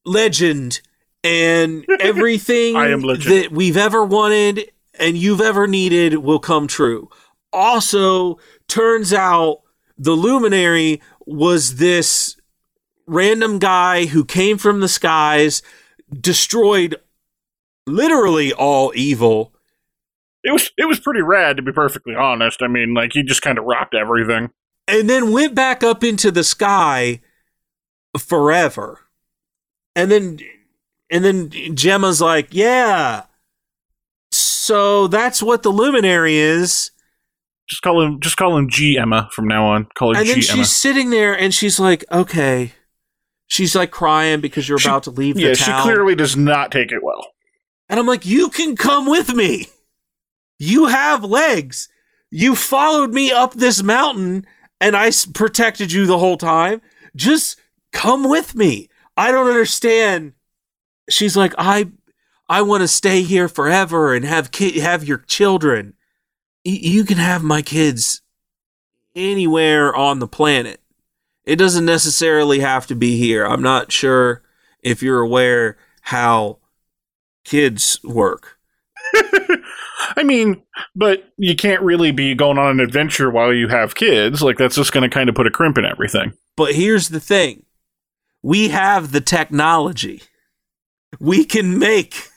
legend 0.04 0.80
and 1.22 1.84
everything 2.00 2.76
I 2.76 2.88
am 2.90 3.00
legend. 3.00 3.34
that 3.34 3.52
we've 3.52 3.76
ever 3.76 4.04
wanted 4.04 4.70
and 4.98 5.16
you've 5.16 5.40
ever 5.40 5.66
needed 5.66 6.18
will 6.18 6.38
come 6.38 6.66
true. 6.66 7.08
Also, 7.52 8.38
turns 8.68 9.12
out 9.12 9.62
the 9.98 10.12
luminary 10.12 11.00
was 11.30 11.76
this 11.76 12.36
random 13.06 13.58
guy 13.58 14.06
who 14.06 14.24
came 14.24 14.58
from 14.58 14.80
the 14.80 14.88
skies, 14.88 15.62
destroyed 16.12 16.96
literally 17.86 18.52
all 18.52 18.92
evil. 18.94 19.52
It 20.42 20.52
was 20.52 20.70
it 20.78 20.86
was 20.86 20.98
pretty 21.00 21.22
rad 21.22 21.56
to 21.56 21.62
be 21.62 21.72
perfectly 21.72 22.14
honest. 22.14 22.62
I 22.62 22.68
mean, 22.68 22.94
like 22.94 23.12
he 23.12 23.22
just 23.22 23.42
kind 23.42 23.58
of 23.58 23.64
rocked 23.64 23.94
everything. 23.94 24.50
and 24.88 25.08
then 25.08 25.32
went 25.32 25.54
back 25.54 25.82
up 25.84 26.02
into 26.02 26.30
the 26.30 26.42
sky 26.42 27.20
forever. 28.18 29.00
And 29.94 30.10
then 30.10 30.38
and 31.10 31.24
then 31.24 31.50
Gemma's 31.76 32.20
like, 32.20 32.48
"Yeah. 32.50 33.24
So 34.32 35.06
that's 35.08 35.42
what 35.42 35.62
the 35.62 35.70
luminary 35.70 36.36
is." 36.36 36.90
Just 37.70 37.82
call 37.82 38.02
him 38.02 38.20
just 38.20 38.36
call 38.36 38.56
him 38.58 38.68
G 38.68 38.98
Emma 38.98 39.30
from 39.32 39.46
now 39.46 39.64
on. 39.66 39.86
Call 39.96 40.12
her 40.12 40.20
And 40.20 40.28
then 40.28 40.34
G 40.36 40.40
she's 40.42 40.50
Emma. 40.54 40.64
sitting 40.64 41.10
there 41.10 41.32
and 41.38 41.54
she's 41.54 41.78
like, 41.80 42.04
"Okay." 42.12 42.72
She's 43.46 43.74
like 43.76 43.90
crying 43.90 44.40
because 44.40 44.68
you're 44.68 44.78
She- 44.78 44.88
about 44.88 45.04
to 45.04 45.10
leave 45.10 45.36
the 45.36 45.42
Yeah, 45.42 45.54
she 45.54 45.72
clearly 45.82 46.14
does 46.14 46.36
not 46.36 46.70
take 46.72 46.92
it 46.92 47.02
well. 47.02 47.28
And 47.88 47.98
I'm 47.98 48.06
like, 48.06 48.24
you 48.26 48.48
can 48.48 48.76
come 48.76 49.06
with 49.06 49.34
me. 49.34 49.66
You 50.58 50.86
have 50.86 51.24
legs. 51.24 51.88
You 52.30 52.54
followed 52.54 53.12
me 53.12 53.32
up 53.32 53.54
this 53.54 53.82
mountain 53.82 54.46
and 54.80 54.96
I 54.96 55.08
s- 55.08 55.26
protected 55.26 55.90
you 55.90 56.06
the 56.06 56.18
whole 56.18 56.36
time. 56.36 56.80
Just 57.16 57.56
come 57.92 58.28
with 58.28 58.54
me. 58.54 58.88
I 59.16 59.32
don't 59.32 59.48
understand. 59.48 60.34
She's 61.08 61.36
like, 61.36 61.54
I 61.58 61.86
I 62.48 62.62
want 62.62 62.82
to 62.82 62.88
stay 62.88 63.22
here 63.22 63.48
forever 63.48 64.14
and 64.14 64.24
have 64.24 64.50
ki- 64.52 64.78
have 64.80 65.02
your 65.04 65.18
children. 65.18 65.94
You 66.64 67.04
can 67.04 67.18
have 67.18 67.42
my 67.42 67.62
kids 67.62 68.22
anywhere 69.14 69.94
on 69.94 70.18
the 70.18 70.28
planet. 70.28 70.80
It 71.44 71.56
doesn't 71.56 71.86
necessarily 71.86 72.60
have 72.60 72.86
to 72.88 72.94
be 72.94 73.16
here. 73.16 73.44
I'm 73.46 73.62
not 73.62 73.90
sure 73.90 74.42
if 74.82 75.02
you're 75.02 75.20
aware 75.20 75.78
how 76.02 76.58
kids 77.44 77.98
work. 78.04 78.58
I 80.16 80.22
mean, 80.22 80.62
but 80.94 81.32
you 81.36 81.56
can't 81.56 81.82
really 81.82 82.12
be 82.12 82.34
going 82.34 82.58
on 82.58 82.70
an 82.70 82.80
adventure 82.80 83.30
while 83.30 83.52
you 83.52 83.68
have 83.68 83.94
kids. 83.94 84.42
Like 84.42 84.58
that's 84.58 84.76
just 84.76 84.92
going 84.92 85.08
to 85.08 85.12
kind 85.12 85.28
of 85.28 85.34
put 85.34 85.46
a 85.46 85.50
crimp 85.50 85.78
in 85.78 85.84
everything. 85.84 86.32
But 86.56 86.74
here's 86.74 87.08
the 87.08 87.20
thing 87.20 87.64
we 88.42 88.68
have 88.68 89.12
the 89.12 89.20
technology, 89.20 90.22
we 91.18 91.44
can 91.44 91.78
make 91.78 92.28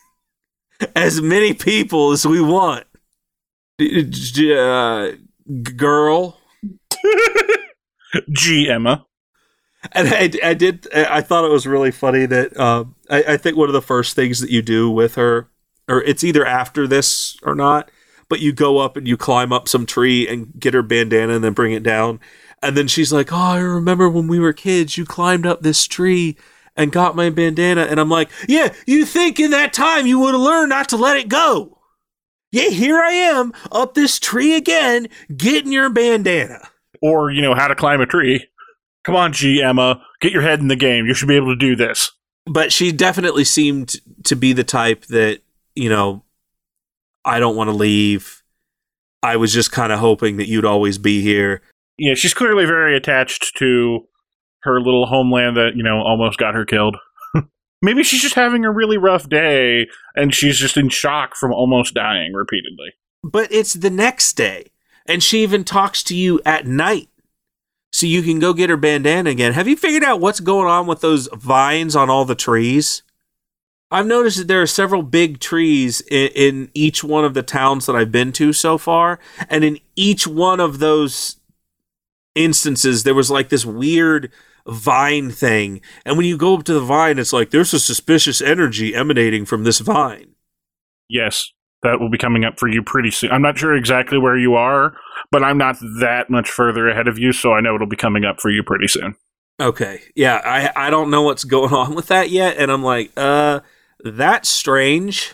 as 0.96 1.22
many 1.22 1.54
people 1.54 2.12
as 2.12 2.26
we 2.26 2.42
want. 2.42 2.86
Uh, 4.58 5.12
girl. 5.76 6.40
G 8.32 8.70
Emma. 8.70 9.06
And 9.92 10.08
I, 10.08 10.32
I 10.44 10.54
did. 10.54 10.88
I 10.94 11.22
thought 11.22 11.46
it 11.46 11.52
was 11.52 11.68
really 11.68 11.92
funny 11.92 12.26
that 12.26 12.58
uh, 12.58 12.86
I, 13.10 13.24
I 13.34 13.38
think 13.38 13.58
one 13.58 13.70
of 13.70 13.74
the 13.74 13.82
first 13.82 14.16
things 14.16 14.40
that 14.40 14.50
you 14.50 14.62
do 14.62 14.90
with 14.90 15.16
her, 15.16 15.50
or 15.90 16.02
it's 16.04 16.24
either 16.24 16.46
after 16.46 16.88
this 16.88 17.38
or 17.44 17.54
not, 17.54 17.92
but 18.30 18.40
you 18.40 18.54
go 18.54 18.78
up 18.78 18.96
and 18.96 19.08
you 19.08 19.18
climb 19.18 19.52
up 19.52 19.68
some 19.68 19.86
tree 19.86 20.28
and 20.28 20.54
get 20.58 20.74
her 20.74 20.84
bandana 20.84 21.34
and 21.34 21.44
then 21.44 21.54
bring 21.54 21.74
it 21.74 21.84
down, 21.84 22.22
and 22.62 22.78
then 22.78 22.88
she's 22.88 23.12
like, 23.12 23.34
"Oh, 23.34 23.36
I 23.36 23.60
remember 23.60 24.10
when 24.10 24.28
we 24.28 24.40
were 24.40 24.54
kids, 24.54 24.98
you 24.98 25.06
climbed 25.06 25.46
up 25.46 25.62
this 25.62 25.86
tree 25.86 26.38
and 26.78 26.92
got 26.92 27.16
my 27.18 27.30
bandana," 27.30 27.82
and 27.82 28.00
I'm 28.00 28.10
like, 28.10 28.30
"Yeah, 28.48 28.74
you 28.88 29.06
think 29.06 29.38
in 29.38 29.52
that 29.52 29.74
time 29.74 30.08
you 30.08 30.18
would 30.20 30.34
have 30.34 30.42
learned 30.42 30.70
not 30.70 30.88
to 30.90 30.98
let 30.98 31.18
it 31.18 31.28
go." 31.28 31.73
Yeah, 32.54 32.70
here 32.70 33.00
I 33.00 33.12
am 33.14 33.52
up 33.72 33.96
this 33.96 34.20
tree 34.20 34.56
again, 34.56 35.08
getting 35.36 35.72
your 35.72 35.90
bandana. 35.90 36.70
Or, 37.02 37.32
you 37.32 37.42
know, 37.42 37.56
how 37.56 37.68
to 37.68 37.74
climb 37.74 38.00
a 38.00 38.06
tree. 38.06 38.48
Come 39.04 39.16
on, 39.16 39.34
G 39.34 39.64
Emma, 39.64 40.00
get 40.22 40.32
your 40.32 40.44
head 40.44 40.60
in 40.60 40.68
the 40.68 40.76
game. 40.76 41.08
You 41.08 41.16
should 41.16 41.28
be 41.28 41.36
able 41.36 41.52
to 41.52 41.56
do 41.56 41.76
this. 41.76 42.12
But 42.46 42.72
she 42.72 42.92
definitely 42.92 43.44
seemed 43.44 43.96
to 44.26 44.36
be 44.36 44.54
the 44.54 44.64
type 44.64 45.06
that, 45.08 45.42
you 45.76 45.90
know, 45.90 46.24
I 47.26 47.40
don't 47.40 47.56
want 47.56 47.70
to 47.70 47.76
leave. 47.76 48.44
I 49.24 49.36
was 49.38 49.52
just 49.52 49.72
kind 49.72 49.92
of 49.92 49.98
hoping 49.98 50.38
that 50.38 50.48
you'd 50.48 50.64
always 50.64 51.00
be 51.00 51.24
here. 51.24 51.64
Yeah, 51.98 52.14
she's 52.14 52.36
clearly 52.36 52.66
very 52.66 52.96
attached 52.96 53.58
to 53.58 54.02
her 54.60 54.80
little 54.80 55.08
homeland 55.08 55.58
that, 55.58 55.72
you 55.76 55.82
know, 55.82 56.02
almost 56.02 56.38
got 56.38 56.54
her 56.54 56.66
killed. 56.66 56.98
Maybe 57.84 58.02
she's 58.02 58.22
just 58.22 58.36
having 58.36 58.64
a 58.64 58.72
really 58.72 58.98
rough 58.98 59.28
day 59.28 59.88
and 60.16 60.34
she's 60.34 60.58
just 60.58 60.78
in 60.78 60.88
shock 60.88 61.36
from 61.36 61.52
almost 61.52 61.94
dying 61.94 62.32
repeatedly. 62.34 62.94
But 63.26 63.52
it's 63.52 63.74
the 63.74 63.90
next 63.90 64.34
day. 64.34 64.72
And 65.06 65.22
she 65.22 65.44
even 65.44 65.66
talks 65.66 66.02
to 66.04 66.16
you 66.16 66.40
at 66.46 66.66
night 66.66 67.10
so 67.92 68.06
you 68.06 68.24
can 68.24 68.40
go 68.40 68.54
get 68.54 68.70
her 68.70 68.78
bandana 68.78 69.32
again. 69.32 69.52
Have 69.52 69.68
you 69.68 69.76
figured 69.76 70.04
out 70.04 70.22
what's 70.22 70.40
going 70.40 70.70
on 70.70 70.88
with 70.88 71.02
those 71.02 71.28
vines 71.34 71.94
on 71.94 72.10
all 72.10 72.24
the 72.24 72.36
trees? 72.36 73.04
I've 73.92 74.08
noticed 74.08 74.38
that 74.38 74.48
there 74.48 74.62
are 74.62 74.68
several 74.68 75.04
big 75.04 75.42
trees 75.42 76.00
in, 76.10 76.30
in, 76.30 76.72
each 76.74 77.04
one 77.04 77.26
of 77.26 77.34
the 77.34 77.44
towns 77.44 77.86
that 77.86 77.98
I've 77.98 78.12
been 78.12 78.32
to 78.34 78.52
so 78.52 78.80
far, 78.80 79.20
and 79.50 79.64
in 79.64 79.78
each 79.96 80.26
one 80.26 80.60
of 80.60 80.80
those 80.80 81.36
instances, 82.34 83.04
there 83.04 83.14
was 83.14 83.30
like 83.30 83.50
this 83.50 83.66
weird 83.66 84.32
vine 84.68 85.32
thing. 85.32 85.82
And 86.06 86.18
when 86.18 86.26
you 86.26 86.38
go 86.38 86.56
up 86.56 86.64
to 86.66 86.74
the 86.74 86.80
vine, 86.80 87.20
it's 87.20 87.34
like 87.34 87.52
there's 87.52 87.74
a 87.74 87.80
suspicious 87.80 88.42
energy 88.42 88.96
emanating 88.96 89.46
from 89.46 89.64
this 89.64 89.80
vine. 89.80 90.36
Yes, 91.10 91.52
that 91.82 92.00
will 92.00 92.10
be 92.10 92.18
coming 92.18 92.46
up 92.46 92.60
for 92.60 92.68
you 92.68 92.82
pretty 92.82 93.12
soon. 93.12 93.32
I'm 93.32 93.42
not 93.42 93.58
sure 93.58 93.76
exactly 93.76 94.18
where 94.18 94.38
you 94.38 94.56
are, 94.56 94.96
but 95.32 95.44
I'm 95.44 95.58
not 95.58 95.78
that 96.00 96.30
much 96.30 96.50
further 96.50 96.88
ahead 96.88 97.08
of 97.08 97.20
you, 97.20 97.34
so 97.34 97.54
I 97.54 97.62
know 97.62 97.76
it'll 97.76 97.88
be 97.88 97.96
coming 97.96 98.26
up 98.26 98.40
for 98.40 98.50
you 98.50 98.64
pretty 98.64 98.88
soon. 98.88 99.16
Okay. 99.62 100.02
Yeah, 100.16 100.42
I 100.44 100.88
I 100.88 100.90
don't 100.90 101.12
know 101.12 101.22
what's 101.22 101.44
going 101.44 101.74
on 101.74 101.94
with 101.94 102.08
that 102.08 102.30
yet 102.30 102.58
and 102.58 102.72
I'm 102.72 102.84
like, 102.84 103.12
uh 103.16 103.60
that's 104.04 104.50
strange. 104.50 105.34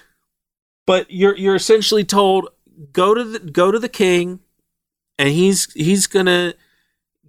But 0.85 1.09
you're 1.09 1.37
you're 1.37 1.55
essentially 1.55 2.03
told 2.03 2.49
go 2.91 3.13
to 3.13 3.23
the 3.23 3.39
go 3.39 3.71
to 3.71 3.79
the 3.79 3.89
king 3.89 4.39
and 5.17 5.29
he's 5.29 5.71
he's 5.73 6.07
going 6.07 6.25
to 6.25 6.55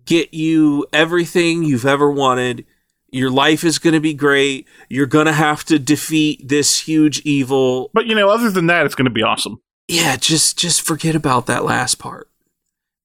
get 0.05 0.35
you 0.35 0.87
everything 0.93 1.65
you've 1.65 1.87
ever 1.87 2.11
wanted. 2.11 2.65
Your 3.13 3.31
life 3.31 3.65
is 3.65 3.79
going 3.79 3.95
to 3.95 4.01
be 4.01 4.15
great. 4.15 4.69
You're 4.89 5.07
going 5.07 5.27
to 5.27 5.33
have 5.33 5.65
to 5.65 5.79
defeat 5.79 6.49
this 6.49 6.81
huge 6.81 7.21
evil. 7.21 7.91
But 7.93 8.07
you 8.07 8.15
know, 8.15 8.31
other 8.31 8.51
than 8.51 8.67
that, 8.67 8.87
it's 8.87 8.95
going 8.95 9.07
to 9.07 9.11
be 9.11 9.23
awesome. 9.23 9.61
Yeah, 9.89 10.17
just 10.17 10.57
just 10.59 10.83
forget 10.83 11.17
about 11.17 11.47
that 11.47 11.65
last 11.65 11.99
part. 11.99 12.29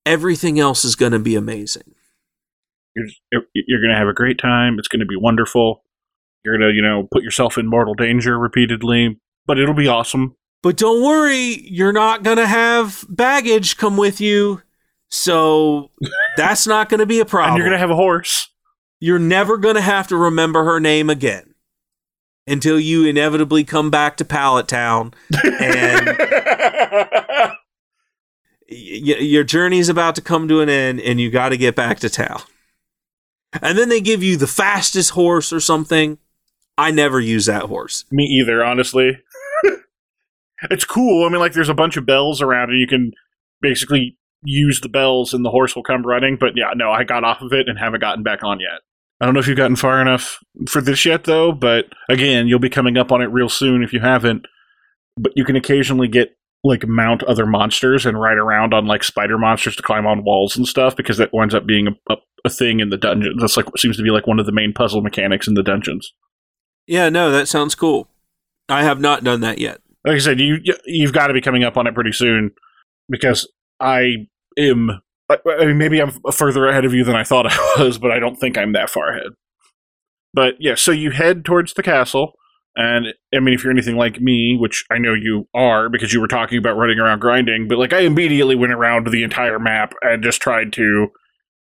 Everything 0.05 0.59
else 0.59 0.85
is 0.85 0.95
going 0.95 1.13
to 1.13 1.19
be 1.19 1.35
amazing. 1.35 1.95
You're 2.95 3.07
you're 3.53 3.81
going 3.81 3.91
to 3.91 3.97
have 3.97 4.07
a 4.07 4.13
great 4.13 4.37
time. 4.37 4.77
It's 4.77 4.87
going 4.87 4.99
to 4.99 5.05
be 5.05 5.17
wonderful. 5.17 5.83
You're 6.43 6.57
going 6.57 6.69
to, 6.69 6.75
you 6.75 6.81
know, 6.83 7.07
put 7.11 7.23
yourself 7.23 7.57
in 7.57 7.65
mortal 7.65 7.95
danger 7.95 8.37
repeatedly, 8.37 9.19
but 9.47 9.57
it'll 9.57 9.73
be 9.73 9.87
awesome. 9.87 10.35
But 10.61 10.77
don't 10.77 11.03
worry, 11.03 11.61
you're 11.67 11.91
not 11.91 12.23
going 12.23 12.37
to 12.37 12.47
have 12.47 13.03
baggage 13.09 13.77
come 13.77 13.97
with 13.97 14.21
you. 14.21 14.61
So 15.09 15.91
that's 16.37 16.67
not 16.67 16.89
going 16.89 16.99
to 16.99 17.05
be 17.05 17.19
a 17.19 17.25
problem. 17.25 17.51
and 17.53 17.57
you're 17.57 17.67
going 17.67 17.77
to 17.77 17.79
have 17.79 17.91
a 17.91 17.95
horse. 17.95 18.49
You're 18.99 19.19
never 19.19 19.57
going 19.57 19.75
to 19.75 19.81
have 19.81 20.07
to 20.07 20.17
remember 20.17 20.63
her 20.63 20.79
name 20.79 21.09
again 21.09 21.53
until 22.47 22.79
you 22.79 23.05
inevitably 23.05 23.63
come 23.63 23.89
back 23.89 24.17
to 24.17 24.25
Pallet 24.25 24.67
Town 24.67 25.13
and 25.43 26.17
y- 28.69 29.19
your 29.19 29.43
journey 29.43 29.79
is 29.79 29.89
about 29.89 30.15
to 30.15 30.21
come 30.21 30.47
to 30.47 30.61
an 30.61 30.69
end 30.69 30.99
and 31.01 31.19
you 31.19 31.29
got 31.29 31.49
to 31.49 31.57
get 31.57 31.75
back 31.75 31.99
to 31.99 32.09
town. 32.09 32.41
And 33.61 33.77
then 33.77 33.89
they 33.89 34.01
give 34.01 34.21
you 34.21 34.37
the 34.37 34.47
fastest 34.47 35.11
horse 35.11 35.53
or 35.53 35.59
something. 35.59 36.17
I 36.77 36.91
never 36.91 37.19
use 37.19 37.45
that 37.45 37.63
horse. 37.63 38.05
Me 38.11 38.23
either, 38.23 38.63
honestly. 38.63 39.17
it's 40.69 40.83
cool. 40.83 41.25
I 41.25 41.29
mean, 41.29 41.39
like, 41.39 41.53
there's 41.53 41.69
a 41.69 41.73
bunch 41.73 41.95
of 41.95 42.05
bells 42.05 42.41
around, 42.41 42.69
and 42.71 42.79
you 42.79 42.87
can 42.87 43.13
basically 43.61 44.17
use 44.45 44.81
the 44.81 44.89
bells, 44.89 45.33
and 45.33 45.43
the 45.43 45.51
horse 45.51 45.75
will 45.75 45.83
come 45.83 46.05
running. 46.05 46.37
But 46.39 46.53
yeah, 46.55 46.71
no, 46.75 46.91
I 46.91 47.03
got 47.03 47.23
off 47.23 47.41
of 47.41 47.51
it 47.51 47.67
and 47.67 47.77
haven't 47.77 48.01
gotten 48.01 48.23
back 48.23 48.43
on 48.43 48.59
yet. 48.59 48.81
I 49.21 49.25
don't 49.25 49.33
know 49.33 49.39
if 49.39 49.47
you've 49.47 49.57
gotten 49.57 49.75
far 49.75 50.01
enough 50.01 50.39
for 50.67 50.81
this 50.81 51.05
yet, 51.05 51.23
though. 51.23 51.51
But 51.51 51.85
again, 52.09 52.47
you'll 52.47 52.59
be 52.59 52.69
coming 52.69 52.97
up 52.97 53.11
on 53.11 53.21
it 53.21 53.31
real 53.31 53.49
soon 53.49 53.83
if 53.83 53.93
you 53.93 54.01
haven't. 54.01 54.45
But 55.17 55.33
you 55.35 55.45
can 55.45 55.55
occasionally 55.55 56.07
get 56.07 56.35
like 56.65 56.85
mount 56.87 57.23
other 57.23 57.45
monsters 57.45 58.05
and 58.05 58.19
ride 58.19 58.37
around 58.37 58.73
on 58.73 58.87
like 58.87 59.03
spider 59.03 59.37
monsters 59.37 59.75
to 59.75 59.83
climb 59.83 60.05
on 60.07 60.23
walls 60.25 60.57
and 60.57 60.67
stuff 60.67 60.95
because 60.95 61.17
that 61.17 61.29
winds 61.31 61.53
up 61.53 61.65
being 61.65 61.87
a, 61.87 62.13
a, 62.13 62.15
a 62.45 62.49
thing 62.49 62.79
in 62.79 62.89
the 62.89 62.97
dungeon. 62.97 63.35
That's 63.39 63.55
like 63.55 63.67
seems 63.77 63.97
to 63.97 64.03
be 64.03 64.09
like 64.09 64.27
one 64.27 64.39
of 64.39 64.45
the 64.45 64.51
main 64.51 64.73
puzzle 64.73 65.01
mechanics 65.01 65.47
in 65.47 65.53
the 65.53 65.63
dungeons. 65.63 66.11
Yeah, 66.87 67.09
no, 67.09 67.31
that 67.31 67.47
sounds 67.47 67.75
cool. 67.75 68.07
I 68.67 68.83
have 68.83 68.99
not 68.99 69.23
done 69.23 69.41
that 69.41 69.59
yet. 69.59 69.79
like 70.05 70.15
I 70.15 70.19
said, 70.19 70.39
you 70.39 70.57
you've 70.85 71.13
got 71.13 71.27
to 71.27 71.33
be 71.33 71.41
coming 71.41 71.63
up 71.63 71.77
on 71.77 71.87
it 71.87 71.93
pretty 71.93 72.11
soon 72.11 72.51
because 73.09 73.47
I 73.79 74.27
am. 74.57 75.01
I 75.29 75.37
I 75.59 75.65
mean, 75.65 75.77
maybe 75.77 76.01
I'm 76.01 76.11
further 76.31 76.67
ahead 76.67 76.85
of 76.85 76.93
you 76.93 77.03
than 77.03 77.15
I 77.15 77.23
thought 77.23 77.47
I 77.49 77.83
was, 77.83 77.97
but 77.97 78.11
I 78.11 78.19
don't 78.19 78.35
think 78.35 78.57
I'm 78.57 78.73
that 78.73 78.89
far 78.89 79.09
ahead. 79.09 79.33
But 80.33 80.55
yeah, 80.59 80.75
so 80.75 80.91
you 80.91 81.11
head 81.11 81.45
towards 81.45 81.73
the 81.73 81.83
castle, 81.83 82.33
and 82.75 83.07
I 83.33 83.39
mean, 83.39 83.53
if 83.53 83.63
you're 83.63 83.71
anything 83.71 83.95
like 83.95 84.19
me, 84.19 84.57
which 84.59 84.83
I 84.91 84.97
know 84.97 85.13
you 85.13 85.47
are 85.53 85.89
because 85.89 86.13
you 86.13 86.19
were 86.19 86.27
talking 86.27 86.57
about 86.57 86.75
running 86.75 86.99
around 86.99 87.19
grinding, 87.19 87.67
but 87.67 87.77
like 87.77 87.93
I 87.93 87.99
immediately 87.99 88.55
went 88.55 88.73
around 88.73 89.07
the 89.07 89.23
entire 89.23 89.59
map 89.59 89.93
and 90.01 90.23
just 90.23 90.41
tried 90.41 90.73
to 90.73 91.07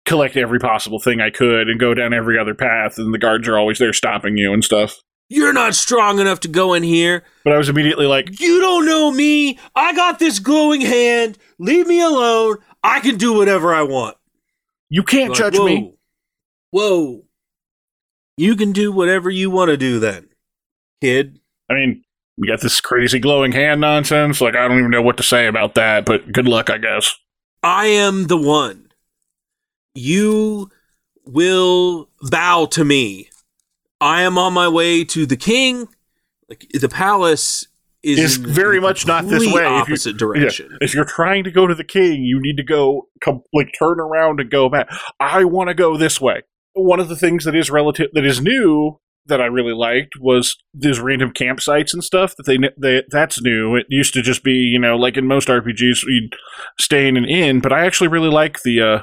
collect 0.05 0.37
every 0.37 0.59
possible 0.59 0.99
thing 0.99 1.21
I 1.21 1.31
could 1.31 1.69
and 1.69 1.79
go 1.79 1.95
down 1.95 2.13
every 2.13 2.39
other 2.39 2.55
path, 2.55 2.99
and 2.99 3.15
the 3.15 3.19
guards 3.19 3.47
are 3.47 3.59
always 3.59 3.79
there 3.79 3.93
stopping 3.93 4.37
you 4.37 4.53
and 4.53 4.65
stuff. 4.65 5.01
You're 5.29 5.53
not 5.53 5.75
strong 5.75 6.21
enough 6.21 6.41
to 6.41 6.49
go 6.49 6.73
in 6.75 6.85
here. 6.85 7.25
But 7.43 7.53
I 7.53 7.59
was 7.59 7.69
immediately 7.69 8.07
like, 8.07 8.41
You 8.41 8.61
don't 8.61 8.87
know 8.87 9.11
me. 9.11 9.59
I 9.75 9.93
got 9.95 10.19
this 10.19 10.39
glowing 10.39 10.81
hand. 10.81 11.37
Leave 11.59 11.87
me 11.89 12.01
alone. 12.01 12.59
I 12.83 13.01
can 13.01 13.17
do 13.17 13.33
whatever 13.35 13.75
I 13.75 13.83
want. 13.83 14.17
"You 14.89 15.03
can't 15.03 15.31
Like, 15.31 15.39
judge 15.39 15.59
whoa. 15.59 15.65
me." 15.65 15.95
Whoa. 16.71 17.23
You 18.37 18.55
can 18.57 18.73
do 18.73 18.93
whatever 18.93 19.31
you 19.31 19.51
want 19.51 19.71
to 19.71 19.77
do 19.77 19.99
then, 19.99 20.29
kid. 21.01 21.41
I 21.71 21.75
mean, 21.75 22.05
we 22.37 22.49
got 22.49 22.61
this 22.61 22.81
crazy 22.81 23.19
glowing 23.19 23.53
hand 23.53 23.81
nonsense. 23.81 24.41
Like, 24.41 24.55
I 24.55 24.69
don't 24.69 24.79
even 24.79 24.91
know 24.91 25.03
what 25.03 25.17
to 25.17 25.23
say 25.23 25.47
about 25.47 25.75
that, 25.75 26.05
but 26.05 26.31
good 26.33 26.47
luck, 26.47 26.69
I 26.69 26.79
guess. 26.79 27.15
I 27.63 27.87
am 27.87 28.27
the 28.27 28.37
one. 28.37 28.93
You 29.95 30.71
will 31.25 32.11
bow 32.21 32.67
to 32.67 32.85
me. 32.85 33.31
I 34.01 34.23
am 34.23 34.37
on 34.37 34.53
my 34.53 34.69
way 34.69 35.03
to 35.05 35.25
the 35.25 35.37
king. 35.37 35.89
Like 36.49 36.67
the 36.73 36.89
palace 36.89 37.67
is 38.07 38.19
It's 38.19 38.37
very 38.37 38.81
much 38.81 39.07
not 39.07 39.27
this 39.27 39.45
way. 39.53 39.63
If 39.65 39.89
you- 39.89 39.95
Opposite 39.95 40.17
direction. 40.17 40.79
If 40.81 40.95
you're 40.95 41.05
trying 41.05 41.45
to 41.45 41.51
go 41.51 41.67
to 41.67 41.75
the 41.75 41.85
king, 41.85 42.23
you 42.23 42.41
need 42.41 42.57
to 42.57 42.63
go, 42.63 43.09
come, 43.23 43.43
like, 43.53 43.73
turn 43.79 43.99
around 44.01 44.41
and 44.41 44.51
go 44.51 44.69
back. 44.69 44.89
I 45.21 45.45
want 45.45 45.69
to 45.69 45.75
go 45.75 45.97
this 45.97 46.21
way. 46.21 46.43
One 46.75 47.01
of 47.01 47.09
the 47.09 47.17
things 47.17 47.45
that 47.45 47.55
is 47.57 47.71
relative, 47.71 48.11
that 48.13 48.25
is 48.25 48.41
new, 48.41 49.01
that 49.27 49.41
I 49.41 49.47
really 49.47 49.73
liked 49.75 50.15
was 50.21 50.57
these 50.73 51.01
random 51.01 51.33
campsites 51.33 51.93
and 51.93 52.05
stuff 52.05 52.37
that 52.37 52.47
they, 52.47 52.59
they 52.81 53.03
that's 53.11 53.43
new. 53.43 53.75
It 53.75 53.87
used 53.89 54.15
to 54.15 54.23
just 54.23 54.45
be, 54.45 54.53
you 54.53 54.79
know, 54.79 54.97
like 54.97 55.17
in 55.17 55.27
most 55.27 55.49
RPGs, 55.49 56.05
you'd 56.07 56.37
stay 56.79 57.09
in 57.09 57.17
an 57.17 57.25
inn, 57.25 57.59
but 57.61 57.73
I 57.73 57.85
actually 57.87 58.07
really 58.09 58.29
like 58.31 58.63
the, 58.63 58.81
uh, 58.81 59.03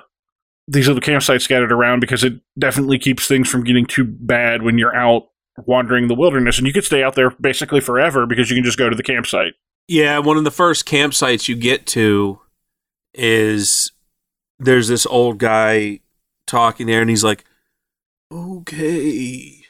these 0.65 0.87
little 0.87 1.01
campsites 1.01 1.41
scattered 1.41 1.73
around 1.73 1.99
because 1.99 2.23
it 2.23 2.35
definitely 2.57 2.99
keeps 2.99 3.27
things 3.27 3.49
from 3.49 3.65
getting 3.65 3.85
too 3.85 4.05
bad 4.05 4.61
when 4.61 4.77
you're 4.77 4.95
out 4.95 5.23
wandering 5.65 6.07
the 6.07 6.15
wilderness 6.15 6.57
and 6.57 6.65
you 6.65 6.73
could 6.73 6.83
stay 6.83 7.03
out 7.03 7.15
there 7.15 7.31
basically 7.41 7.79
forever 7.79 8.25
because 8.25 8.49
you 8.49 8.55
can 8.55 8.63
just 8.63 8.77
go 8.77 8.89
to 8.89 8.95
the 8.95 9.03
campsite. 9.03 9.53
Yeah, 9.87 10.19
one 10.19 10.37
of 10.37 10.43
the 10.43 10.51
first 10.51 10.85
campsites 10.85 11.47
you 11.47 11.55
get 11.55 11.85
to 11.87 12.39
is 13.13 13.91
there's 14.59 14.87
this 14.87 15.05
old 15.05 15.39
guy 15.39 15.99
talking 16.47 16.87
there, 16.87 17.01
and 17.01 17.09
he's 17.09 17.23
like, 17.23 17.45
Okay, 18.31 19.61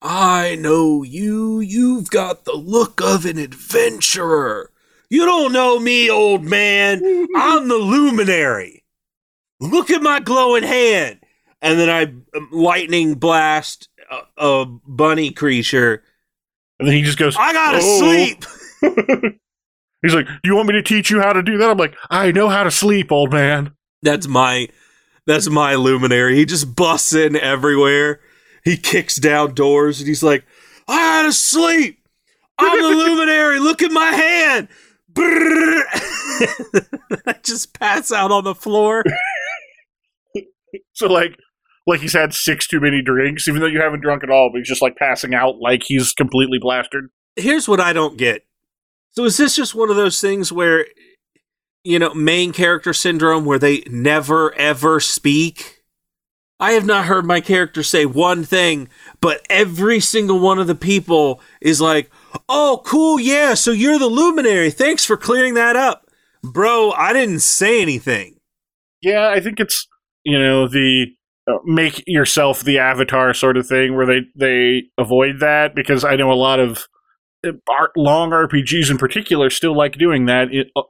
I 0.00 0.54
know 0.54 1.02
you. 1.02 1.60
You've 1.60 2.10
got 2.10 2.44
the 2.44 2.54
look 2.54 3.02
of 3.02 3.26
an 3.26 3.36
adventurer. 3.36 4.70
You 5.10 5.24
don't 5.24 5.52
know 5.52 5.78
me, 5.78 6.08
old 6.08 6.44
man. 6.44 7.02
I'm 7.36 7.68
the 7.68 7.76
luminary. 7.76 8.84
Look 9.60 9.90
at 9.90 10.02
my 10.02 10.20
glowing 10.20 10.62
hand. 10.62 11.20
And 11.60 11.78
then 11.78 11.90
I 11.90 12.02
um, 12.36 12.48
lightning 12.52 13.14
blast 13.14 13.88
a, 14.10 14.20
a 14.36 14.66
bunny 14.66 15.30
creature. 15.30 16.02
And 16.78 16.88
then 16.88 16.94
he 16.94 17.02
just 17.02 17.18
goes, 17.18 17.36
I 17.36 17.52
gotta 17.52 17.78
"Oh." 17.80 17.98
sleep. 17.98 18.44
He's 20.02 20.14
like, 20.14 20.26
"Do 20.26 20.40
you 20.44 20.54
want 20.54 20.68
me 20.68 20.74
to 20.74 20.82
teach 20.82 21.10
you 21.10 21.20
how 21.20 21.32
to 21.32 21.42
do 21.42 21.58
that?" 21.58 21.70
I'm 21.70 21.76
like, 21.76 21.96
"I 22.08 22.30
know 22.30 22.48
how 22.48 22.62
to 22.62 22.70
sleep, 22.70 23.10
old 23.10 23.32
man." 23.32 23.72
That's 24.02 24.28
my 24.28 24.68
that's 25.26 25.50
my 25.50 25.74
luminary. 25.74 26.36
He 26.36 26.44
just 26.46 26.74
busts 26.74 27.12
in 27.12 27.36
everywhere. 27.36 28.20
He 28.64 28.76
kicks 28.76 29.16
down 29.16 29.54
doors 29.54 30.00
and 30.00 30.08
he's 30.08 30.22
like, 30.22 30.44
I 30.88 30.96
gotta 30.96 31.32
sleep. 31.32 32.00
I'm 32.58 32.80
the 32.80 32.88
luminary. 33.04 33.58
Look 33.60 33.82
at 33.82 33.92
my 33.92 34.10
hand. 34.10 34.68
I 37.26 37.34
just 37.42 37.78
pass 37.78 38.10
out 38.10 38.30
on 38.30 38.44
the 38.44 38.54
floor. 38.54 39.04
So 40.94 41.08
like, 41.08 41.36
like 41.88 42.00
he's 42.00 42.12
had 42.12 42.34
six 42.34 42.68
too 42.68 42.80
many 42.80 43.02
drinks, 43.02 43.48
even 43.48 43.60
though 43.60 43.66
you 43.66 43.80
haven't 43.80 44.00
drunk 44.00 44.22
at 44.22 44.30
all, 44.30 44.50
but 44.52 44.58
he's 44.58 44.68
just 44.68 44.82
like 44.82 44.96
passing 44.96 45.34
out 45.34 45.56
like 45.60 45.82
he's 45.84 46.12
completely 46.12 46.58
plastered. 46.60 47.08
Here's 47.36 47.68
what 47.68 47.80
I 47.80 47.92
don't 47.92 48.16
get. 48.16 48.44
So 49.12 49.24
is 49.24 49.36
this 49.36 49.56
just 49.56 49.74
one 49.74 49.90
of 49.90 49.96
those 49.96 50.20
things 50.20 50.52
where 50.52 50.84
you 51.84 51.98
know, 51.98 52.12
main 52.12 52.52
character 52.52 52.92
syndrome 52.92 53.44
where 53.44 53.58
they 53.58 53.82
never 53.86 54.54
ever 54.56 55.00
speak? 55.00 55.82
I 56.60 56.72
have 56.72 56.84
not 56.84 57.06
heard 57.06 57.24
my 57.24 57.40
character 57.40 57.82
say 57.82 58.04
one 58.04 58.44
thing, 58.44 58.88
but 59.20 59.46
every 59.48 60.00
single 60.00 60.40
one 60.40 60.58
of 60.58 60.66
the 60.66 60.74
people 60.74 61.40
is 61.60 61.80
like, 61.80 62.10
"Oh, 62.48 62.82
cool, 62.84 63.18
yeah, 63.20 63.54
so 63.54 63.70
you're 63.70 63.98
the 63.98 64.06
luminary. 64.06 64.70
Thanks 64.70 65.04
for 65.04 65.16
clearing 65.16 65.54
that 65.54 65.76
up." 65.76 66.10
Bro, 66.42 66.92
I 66.92 67.12
didn't 67.12 67.40
say 67.40 67.80
anything. 67.80 68.38
Yeah, 69.00 69.28
I 69.28 69.40
think 69.40 69.60
it's 69.60 69.86
you 70.24 70.38
know 70.38 70.68
the 70.68 71.06
make 71.64 72.02
yourself 72.06 72.62
the 72.62 72.78
avatar 72.78 73.32
sort 73.34 73.56
of 73.56 73.66
thing 73.66 73.96
where 73.96 74.06
they 74.06 74.20
they 74.34 74.82
avoid 74.98 75.40
that 75.40 75.74
because 75.74 76.04
I 76.04 76.16
know 76.16 76.30
a 76.30 76.34
lot 76.34 76.60
of 76.60 76.86
uh, 77.46 77.52
art, 77.68 77.90
long 77.96 78.30
RPGs 78.30 78.90
in 78.90 78.98
particular 78.98 79.50
still 79.50 79.76
like 79.76 79.98
doing 79.98 80.26
that. 80.26 80.48
It, 80.52 80.68
uh, 80.76 80.82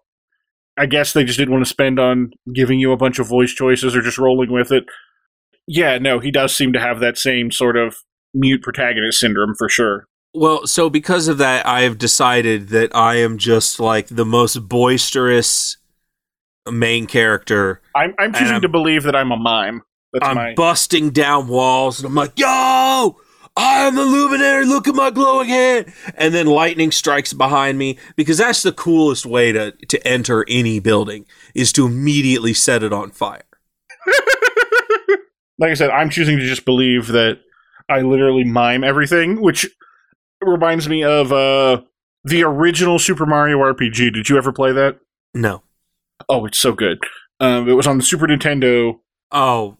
I 0.77 0.87
guess 0.87 1.13
they 1.13 1.25
just 1.25 1.39
didn't 1.39 1.53
want 1.53 1.65
to 1.65 1.71
spend 1.71 1.99
on 1.99 2.31
giving 2.55 2.79
you 2.79 2.93
a 2.93 2.97
bunch 2.97 3.19
of 3.19 3.27
voice 3.27 3.53
choices 3.53 3.97
or 3.97 4.03
just 4.03 4.19
rolling 4.19 4.53
with 4.53 4.71
it. 4.71 4.85
Yeah, 5.67 5.99
no, 5.99 6.21
he 6.21 6.31
does 6.31 6.55
seem 6.55 6.73
to 6.73 6.81
have 6.81 7.01
that 7.01 7.19
same 7.19 7.51
sort 7.51 7.77
of 7.77 7.97
mute 8.33 8.63
protagonist 8.63 9.19
syndrome 9.19 9.55
for 9.59 9.69
sure. 9.69 10.07
Well, 10.35 10.67
so 10.67 10.89
because 10.89 11.27
of 11.27 11.39
that, 11.39 11.67
I 11.67 11.83
have 11.83 11.99
decided 11.99 12.69
that 12.69 12.95
I 12.95 13.17
am 13.17 13.39
just 13.39 13.81
like 13.81 14.07
the 14.09 14.25
most 14.25 14.69
boisterous 14.69 15.77
main 16.71 17.07
character. 17.07 17.81
I'm, 17.95 18.15
I'm 18.19 18.33
choosing 18.33 18.57
I'm, 18.57 18.63
to 18.63 18.69
believe 18.69 19.03
that 19.05 19.17
I'm 19.17 19.33
a 19.33 19.37
mime. 19.37 19.83
That's 20.13 20.27
I'm 20.27 20.37
my... 20.37 20.55
busting 20.55 21.11
down 21.11 21.49
walls, 21.49 21.99
and 21.99 22.07
I'm 22.07 22.15
like, 22.15 22.39
"Yo, 22.39 22.47
I 23.57 23.87
am 23.87 23.95
the 23.95 24.05
luminary. 24.05 24.65
Look 24.65 24.89
at 24.89 24.95
my 24.95 25.11
glowing 25.11 25.49
hand!" 25.49 25.93
And 26.15 26.35
then 26.35 26.47
lightning 26.47 26.91
strikes 26.91 27.33
behind 27.33 27.79
me 27.79 27.99
because 28.17 28.39
that's 28.39 28.63
the 28.63 28.73
coolest 28.73 29.27
way 29.27 29.53
to 29.53 29.73
to 29.73 30.07
enter 30.07 30.45
any 30.49 30.81
building 30.81 31.27
is 31.55 31.73
to 31.75 31.87
immediately 31.87 32.55
set 32.55 32.83
it 32.83 32.93
on 32.93 33.11
fire. 33.11 33.43
like 35.59 35.71
I 35.71 35.75
said, 35.75 35.91
I'm 35.91 36.11
choosing 36.11 36.39
to 36.39 36.47
just 36.47 36.65
believe 36.65 37.09
that 37.09 37.41
I 37.89 38.01
literally 38.01 38.45
mime 38.45 38.85
everything, 38.85 39.41
which 39.41 39.67
reminds 40.41 40.89
me 40.89 41.05
of 41.05 41.33
uh, 41.33 41.83
the 42.25 42.45
original 42.45 42.99
Super 42.99 43.27
Mario 43.27 43.59
RPG. 43.59 44.13
Did 44.13 44.29
you 44.29 44.37
ever 44.37 44.53
play 44.53 44.73
that? 44.73 44.99
No. 45.35 45.63
Oh, 46.29 46.47
it's 46.47 46.59
so 46.59 46.73
good. 46.73 47.01
Um, 47.41 47.69
it 47.69 47.75
was 47.75 47.87
on 47.87 47.99
the 47.99 48.05
Super 48.05 48.27
Nintendo. 48.27 48.99
Oh, 49.31 49.77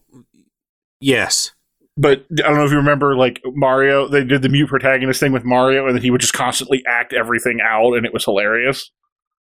yes. 0.99 1.51
But 1.97 2.25
I 2.31 2.43
don't 2.43 2.55
know 2.55 2.65
if 2.65 2.71
you 2.71 2.77
remember, 2.77 3.15
like 3.15 3.41
Mario, 3.45 4.07
they 4.07 4.23
did 4.23 4.41
the 4.41 4.49
mute 4.49 4.69
protagonist 4.69 5.19
thing 5.19 5.33
with 5.33 5.43
Mario, 5.43 5.85
and 5.85 5.95
then 5.95 6.01
he 6.01 6.11
would 6.11 6.21
just 6.21 6.33
constantly 6.33 6.81
act 6.87 7.13
everything 7.13 7.59
out, 7.61 7.93
and 7.93 8.05
it 8.05 8.13
was 8.13 8.25
hilarious. 8.25 8.91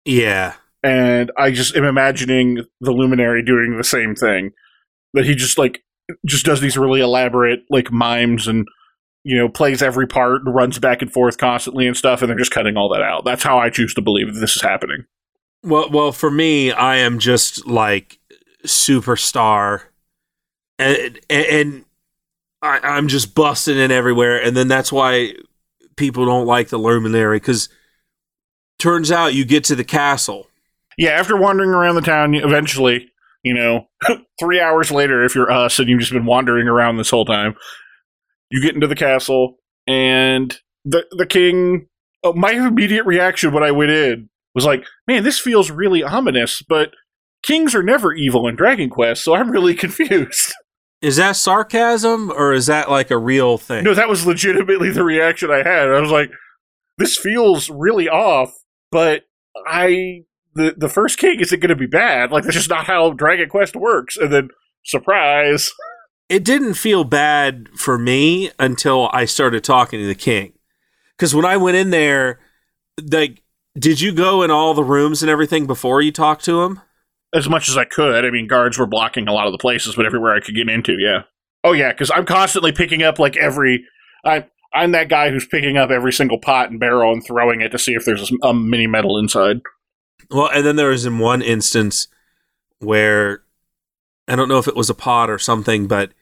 Yeah. 0.05 0.55
And 0.83 1.33
I 1.37 1.51
just 1.51 1.75
am 1.77 1.85
imagining 1.85 2.65
the 2.81 2.93
Luminary 2.93 3.43
doing 3.43 3.77
the 3.77 3.85
same 3.85 4.15
thing. 4.15 4.53
That 5.15 5.25
he 5.25 5.35
just 5.35 5.59
like 5.59 5.83
just 6.27 6.45
does 6.45 6.61
these 6.61 6.77
really 6.77 7.01
elaborate 7.01 7.61
like 7.71 7.91
mimes 7.91 8.47
and 8.47 8.67
you 9.25 9.37
know 9.37 9.49
plays 9.49 9.83
every 9.83 10.07
part, 10.07 10.43
runs 10.47 10.79
back 10.79 11.03
and 11.03 11.13
forth 11.13 11.39
constantly 11.39 11.87
and 11.87 11.97
stuff, 11.97 12.21
and 12.21 12.29
they're 12.29 12.39
just 12.39 12.51
cutting 12.51 12.77
all 12.77 12.93
that 12.93 13.03
out. 13.03 13.25
That's 13.25 13.43
how 13.43 13.59
I 13.59 13.71
choose 13.71 13.95
to 13.95 14.03
believe 14.03 14.33
that 14.33 14.41
this 14.41 14.55
is 14.55 14.63
happening. 14.63 15.07
Well, 15.63 15.89
well, 15.91 16.13
for 16.13 16.31
me, 16.31 16.73
I 16.73 16.97
am 16.97 17.19
just 17.19 17.67
like 17.67 18.19
superstar, 18.67 19.85
and 20.79 21.21
and 21.31 21.85
I, 22.63 22.81
I'm 22.83 23.09
just 23.09 23.35
busting 23.35 23.77
in 23.77 23.91
everywhere, 23.91 24.43
and 24.43 24.57
then 24.57 24.69
that's 24.69 24.93
why 24.93 25.35
people 25.97 26.27
don't 26.27 26.47
like 26.47 26.69
the 26.69 26.79
luminary 26.79 27.37
because 27.39 27.69
turns 28.79 29.13
out 29.13 29.35
you 29.35 29.45
get 29.45 29.65
to 29.65 29.77
the 29.77 29.85
castle. 29.85 30.49
Yeah, 30.97 31.11
after 31.11 31.37
wandering 31.37 31.71
around 31.71 31.97
the 31.97 32.01
town, 32.01 32.35
eventually, 32.35 33.11
you 33.43 33.55
know, 33.55 33.89
three 34.41 34.61
hours 34.61 34.91
later, 34.91 35.25
if 35.25 35.35
you're 35.35 35.51
us 35.51 35.79
and 35.79 35.89
you've 35.89 36.01
just 36.01 36.13
been 36.13 36.27
wandering 36.27 36.69
around 36.69 36.97
this 36.97 37.11
whole 37.11 37.25
time, 37.25 37.55
you 38.51 38.63
get 38.63 38.75
into 38.75 38.87
the 38.87 38.97
castle, 38.97 39.57
and 39.87 40.59
the 40.85 41.05
the 41.13 41.27
king. 41.27 41.87
Oh, 42.23 42.33
my 42.33 42.53
immediate 42.53 43.05
reaction 43.05 43.53
when 43.53 43.63
I 43.63 43.71
went 43.71 43.91
in 43.91 44.31
was 44.55 44.65
like, 44.65 44.87
man, 45.07 45.25
this 45.25 45.39
feels 45.39 45.71
really 45.71 46.03
ominous, 46.03 46.63
but 46.63 46.95
kings 47.43 47.75
are 47.75 47.83
never 47.83 48.15
evil 48.15 48.49
in 48.49 48.57
Dragon 48.57 48.89
Quest, 48.89 49.23
so 49.23 49.35
I'm 49.35 49.51
really 49.51 49.75
confused. 49.75 50.55
Is 51.05 51.17
that 51.17 51.37
sarcasm 51.37 52.31
or 52.31 52.55
is 52.55 52.65
that 52.67 52.91
like 52.91 53.11
a 53.11 53.19
real 53.19 53.59
thing? 53.59 53.85
No, 53.85 53.93
that 53.93 54.09
was 54.09 54.25
legitimately 54.25 54.89
the 54.89 55.05
reaction 55.05 55.51
I 55.51 55.59
had. 55.59 55.91
I 55.91 56.01
was 56.01 56.11
like, 56.11 56.31
this 56.97 57.19
feels 57.19 57.69
really 57.69 58.09
off, 58.09 58.55
but 58.91 59.25
I 59.67 60.23
the 60.55 60.75
the 60.75 60.89
first 60.89 61.19
king 61.19 61.41
isn't 61.41 61.61
going 61.61 61.69
to 61.69 61.77
be 61.77 61.87
bad. 61.87 62.33
Like 62.33 62.45
that's 62.45 62.57
just 62.57 62.71
not 62.71 62.87
how 62.87 63.11
Dragon 63.11 63.51
Quest 63.51 63.77
works. 63.77 64.17
And 64.17 64.33
then 64.33 64.49
surprise, 64.83 65.71
it 66.31 66.43
didn't 66.43 66.75
feel 66.75 67.05
bad 67.05 67.69
for 67.77 67.99
me 67.99 68.51
until 68.59 69.11
I 69.13 69.27
started 69.27 69.63
talking 69.63 70.01
to 70.01 70.07
the 70.07 70.15
king. 70.15 70.55
Because 71.19 71.35
when 71.35 71.45
I 71.45 71.59
went 71.59 71.77
in 71.77 71.91
there, 71.91 72.41
like 73.11 73.43
did 73.79 74.01
you 74.01 74.11
go 74.11 74.43
in 74.43 74.51
all 74.51 74.73
the 74.73 74.83
rooms 74.83 75.23
and 75.23 75.29
everything 75.29 75.67
before 75.67 76.01
you 76.01 76.13
talked 76.13 76.47
to 76.47 76.63
him? 76.63 76.81
As 77.35 77.49
much 77.49 77.69
as 77.69 77.77
I 77.77 77.85
could. 77.85 78.25
I 78.25 78.31
mean, 78.31 78.47
guards 78.47 78.79
were 78.79 78.87
blocking 78.87 79.27
a 79.27 79.33
lot 79.33 79.47
of 79.47 79.53
the 79.53 79.59
places, 79.59 79.97
but 79.97 80.07
everywhere 80.07 80.35
I 80.35 80.41
could 80.41 80.55
get 80.55 80.69
into, 80.69 80.97
yeah. 80.99 81.23
Oh 81.65 81.73
yeah, 81.73 81.93
because 81.93 82.11
I'm 82.15 82.27
constantly 82.27 82.73
picking 82.73 83.03
up 83.03 83.19
like 83.19 83.37
every. 83.37 83.85
I 84.25 84.47
I'm 84.73 84.93
that 84.93 85.09
guy 85.09 85.31
who's 85.31 85.47
picking 85.47 85.77
up 85.77 85.91
every 85.91 86.13
single 86.13 86.39
pot 86.39 86.71
and 86.71 86.81
barrel 86.81 87.13
and 87.13 87.25
throwing 87.25 87.61
it 87.61 87.71
to 87.71 87.79
see 87.79 87.95
if 87.95 88.05
there's 88.05 88.31
a, 88.31 88.49
a 88.49 88.55
mini 88.55 88.87
medal 88.87 89.19
inside. 89.19 89.61
Well, 90.31 90.51
and 90.53 90.65
then 90.65 90.77
there 90.77 90.91
was 90.91 91.07
in 91.07 91.19
one 91.19 91.43
instance 91.43 92.09
where 92.81 93.43
I 94.29 94.37
don't 94.37 94.49
know 94.49 94.59
if 94.59 94.69
it 94.69 94.77
was 94.77 94.91
a 94.91 94.95
pot 94.95 95.31
or 95.31 95.39
something, 95.39 95.87
but 95.87 96.13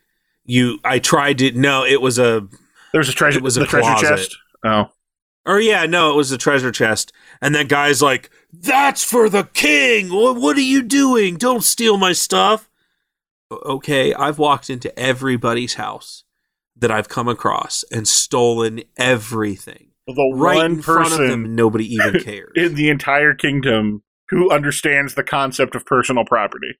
you 0.45 0.79
I 0.83 0.99
tried 0.99 1.37
to 1.39 1.51
no, 1.51 1.83
it 1.83 2.01
was 2.01 2.19
a 2.19 2.47
there 2.91 2.99
was 2.99 3.09
a 3.09 3.13
treasure 3.13 3.39
it 3.39 3.43
was 3.43 3.57
a 3.57 3.65
treasure 3.65 3.95
chest. 3.99 4.37
Oh. 4.63 4.89
Or 5.45 5.59
yeah, 5.59 5.85
no, 5.85 6.11
it 6.11 6.15
was 6.15 6.31
a 6.31 6.37
treasure 6.37 6.71
chest. 6.71 7.11
And 7.43 7.53
that 7.55 7.67
guy's 7.67 8.01
like, 8.01 8.29
"That's 8.53 9.03
for 9.03 9.27
the 9.27 9.43
king. 9.53 10.13
What, 10.13 10.37
what 10.37 10.55
are 10.55 10.61
you 10.61 10.81
doing? 10.81 11.35
Don't 11.35 11.63
steal 11.63 11.97
my 11.97 12.13
stuff." 12.13 12.69
Okay, 13.51 14.13
I've 14.13 14.39
walked 14.39 14.69
into 14.69 14.97
everybody's 14.97 15.73
house 15.73 16.23
that 16.77 16.89
I've 16.89 17.09
come 17.09 17.27
across 17.27 17.83
and 17.91 18.07
stolen 18.07 18.81
everything. 18.95 19.89
The 20.07 20.33
right 20.33 20.55
one 20.55 20.65
in 20.65 20.81
front 20.81 21.09
person 21.09 21.23
of 21.23 21.29
them, 21.29 21.53
nobody 21.53 21.93
even 21.93 22.19
cares 22.23 22.53
in 22.55 22.75
the 22.75 22.89
entire 22.89 23.33
kingdom 23.33 24.03
who 24.29 24.49
understands 24.49 25.15
the 25.15 25.23
concept 25.23 25.75
of 25.75 25.85
personal 25.85 26.23
property. 26.23 26.79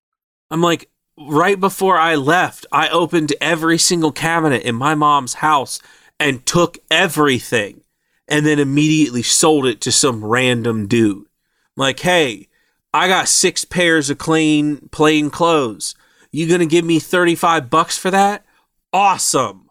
I'm 0.49 0.61
like, 0.61 0.89
right 1.19 1.59
before 1.59 1.97
I 1.97 2.15
left, 2.15 2.65
I 2.71 2.87
opened 2.87 3.33
every 3.41 3.77
single 3.77 4.13
cabinet 4.13 4.63
in 4.63 4.75
my 4.75 4.95
mom's 4.95 5.35
house 5.35 5.81
and 6.19 6.45
took 6.45 6.77
everything 6.89 7.82
and 8.27 8.45
then 8.45 8.59
immediately 8.59 9.23
sold 9.23 9.65
it 9.65 9.81
to 9.81 9.91
some 9.91 10.23
random 10.23 10.87
dude. 10.87 11.27
Like, 11.75 11.99
hey, 11.99 12.47
I 12.93 13.07
got 13.07 13.27
six 13.27 13.65
pairs 13.65 14.09
of 14.09 14.17
clean, 14.17 14.89
plain 14.91 15.29
clothes. 15.29 15.95
You 16.31 16.47
gonna 16.47 16.65
give 16.65 16.85
me 16.85 16.99
35 16.99 17.69
bucks 17.69 17.97
for 17.97 18.11
that? 18.11 18.45
Awesome. 18.91 19.69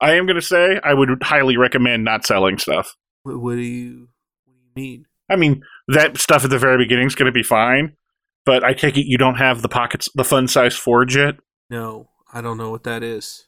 I 0.00 0.14
am 0.14 0.26
gonna 0.26 0.40
say 0.42 0.80
I 0.82 0.94
would 0.94 1.22
highly 1.22 1.56
recommend 1.56 2.04
not 2.04 2.26
selling 2.26 2.58
stuff. 2.58 2.96
What, 3.22 3.40
what 3.40 3.54
do 3.54 3.62
you 3.62 4.08
what 4.44 4.54
do 4.54 4.60
you 4.60 4.70
mean? 4.74 5.06
I 5.28 5.36
mean, 5.36 5.62
that 5.88 6.18
stuff 6.18 6.44
at 6.44 6.50
the 6.50 6.58
very 6.58 6.78
beginning 6.78 7.06
is 7.06 7.14
gonna 7.14 7.32
be 7.32 7.42
fine, 7.42 7.96
but 8.44 8.64
I 8.64 8.74
take 8.74 8.96
it 8.96 9.06
you 9.06 9.18
don't 9.18 9.36
have 9.36 9.62
the 9.62 9.68
pockets 9.68 10.08
the 10.14 10.24
fun 10.24 10.48
size 10.48 10.74
forge 10.76 11.16
yet? 11.16 11.36
No, 11.70 12.10
I 12.32 12.40
don't 12.40 12.58
know 12.58 12.70
what 12.70 12.84
that 12.84 13.02
is. 13.02 13.46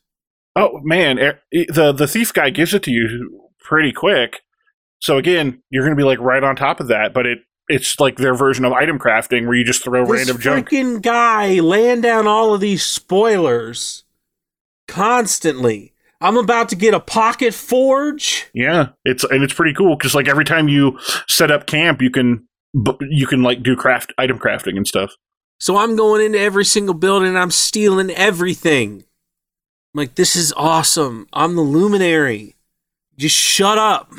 Oh 0.56 0.80
man, 0.82 1.16
the 1.50 1.92
the 1.92 2.06
thief 2.06 2.32
guy 2.32 2.50
gives 2.50 2.74
it 2.74 2.82
to 2.84 2.90
you 2.90 3.43
pretty 3.64 3.92
quick. 3.92 4.42
So 5.00 5.18
again, 5.18 5.62
you're 5.70 5.84
going 5.84 5.96
to 5.96 6.00
be 6.00 6.06
like 6.06 6.20
right 6.20 6.44
on 6.44 6.54
top 6.54 6.80
of 6.80 6.88
that, 6.88 7.12
but 7.12 7.26
it 7.26 7.38
it's 7.68 7.98
like 7.98 8.16
their 8.16 8.34
version 8.34 8.64
of 8.64 8.72
item 8.72 8.98
crafting 8.98 9.46
where 9.46 9.56
you 9.56 9.64
just 9.64 9.82
throw 9.82 10.04
this 10.04 10.26
random 10.26 10.38
junk. 10.38 10.68
Freaking 10.68 11.02
guy 11.02 11.60
laying 11.60 12.02
down 12.02 12.26
all 12.26 12.54
of 12.54 12.60
these 12.60 12.84
spoilers 12.84 14.04
constantly. 14.86 15.92
I'm 16.20 16.36
about 16.36 16.68
to 16.70 16.76
get 16.76 16.94
a 16.94 17.00
pocket 17.00 17.52
forge. 17.52 18.48
Yeah, 18.54 18.88
it's 19.04 19.24
and 19.24 19.42
it's 19.42 19.52
pretty 19.52 19.74
cool 19.74 19.96
because 19.96 20.14
like 20.14 20.28
every 20.28 20.44
time 20.44 20.68
you 20.68 20.98
set 21.28 21.50
up 21.50 21.66
camp, 21.66 22.00
you 22.00 22.10
can 22.10 22.46
you 23.10 23.26
can 23.26 23.42
like 23.42 23.62
do 23.62 23.76
craft 23.76 24.12
item 24.18 24.38
crafting 24.38 24.76
and 24.76 24.86
stuff. 24.86 25.12
So 25.58 25.76
I'm 25.76 25.96
going 25.96 26.24
into 26.24 26.38
every 26.38 26.64
single 26.64 26.94
building 26.94 27.28
and 27.28 27.38
I'm 27.38 27.50
stealing 27.50 28.10
everything. 28.10 29.04
I'm 29.94 29.98
like 29.98 30.14
this 30.14 30.36
is 30.36 30.52
awesome. 30.56 31.28
I'm 31.32 31.56
the 31.56 31.62
luminary. 31.62 32.53
Just 33.16 33.36
shut 33.36 33.78
up. 33.78 34.12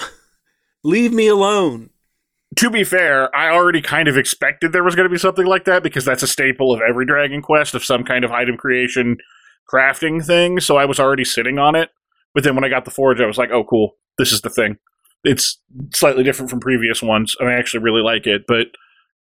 Leave 0.84 1.14
me 1.14 1.28
alone. 1.28 1.90
To 2.58 2.70
be 2.70 2.84
fair, 2.84 3.36
I 3.36 3.50
already 3.50 3.82
kind 3.82 4.08
of 4.08 4.18
expected 4.18 4.72
there 4.72 4.84
was 4.84 4.96
going 4.96 5.08
to 5.08 5.14
be 5.14 5.18
something 5.18 5.46
like 5.46 5.66
that 5.66 5.84
because 5.84 6.06
that's 6.06 6.24
a 6.24 6.28
staple 6.28 6.74
of 6.74 6.80
every 6.88 7.06
Dragon 7.06 7.42
Quest 7.42 7.76
of 7.76 7.84
some 7.84 8.04
kind 8.04 8.24
of 8.24 8.32
item 8.32 8.56
creation 8.56 9.18
crafting 9.72 10.26
thing, 10.26 10.60
so 10.60 10.78
I 10.78 10.86
was 10.86 11.00
already 11.00 11.26
sitting 11.26 11.60
on 11.60 11.76
it. 11.76 11.90
But 12.34 12.44
then 12.44 12.56
when 12.56 12.64
I 12.64 12.70
got 12.70 12.86
the 12.86 12.92
forge, 12.92 13.20
I 13.20 13.26
was 13.26 13.38
like, 13.38 13.52
"Oh, 13.52 13.64
cool! 13.64 13.98
This 14.18 14.32
is 14.32 14.42
the 14.42 14.50
thing." 14.50 14.78
It's 15.24 15.60
slightly 15.94 16.24
different 16.24 16.50
from 16.50 16.60
previous 16.60 17.02
ones, 17.02 17.36
and 17.40 17.50
I 17.50 17.54
actually 17.54 17.84
really 17.84 18.04
like 18.04 18.28
it. 18.28 18.44
But 18.48 18.68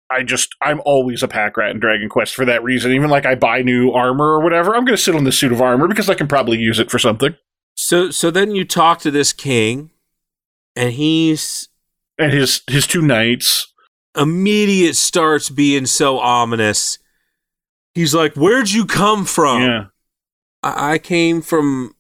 I 0.10 0.24
just 0.24 0.56
I'm 0.62 0.82
always 0.86 1.24
a 1.24 1.28
pack 1.28 1.58
rat 1.58 1.72
in 1.72 1.80
Dragon 1.80 2.10
Quest 2.10 2.36
for 2.36 2.46
that 2.46 2.64
reason. 2.64 2.92
Even 2.92 3.10
like 3.10 3.26
I 3.26 3.36
buy 3.36 3.62
new 3.62 3.92
armor 3.92 4.26
or 4.26 4.42
whatever, 4.42 4.76
I'm 4.76 4.86
going 4.86 4.96
to 4.96 5.02
sit 5.02 5.16
on 5.16 5.24
this 5.24 5.38
suit 5.38 5.52
of 5.52 5.62
armor 5.62 5.88
because 5.88 6.10
I 6.10 6.16
can 6.16 6.28
probably 6.28 6.60
use 6.60 6.80
it 6.80 6.92
for 6.92 7.00
something. 7.00 7.36
So 7.78 8.10
so 8.12 8.32
then 8.32 8.52
you 8.52 8.66
talk 8.66 9.00
to 9.02 9.12
this 9.12 9.32
king, 9.34 9.92
and 10.76 10.94
he's 10.94 11.70
And 12.18 12.34
his 12.34 12.62
his 12.68 12.88
two 12.88 13.02
knights. 13.02 13.72
immediate 14.18 14.96
starts 14.96 15.50
being 15.50 15.86
so 15.86 16.18
ominous. 16.20 16.98
He's 17.94 18.14
like, 18.16 18.36
"Where'd 18.36 18.72
you 18.72 18.86
come 18.86 19.26
from?" 19.26 19.62
Yeah, 19.62 19.86
I, 20.64 20.94
I 20.94 20.98
came 20.98 21.42
from 21.42 21.94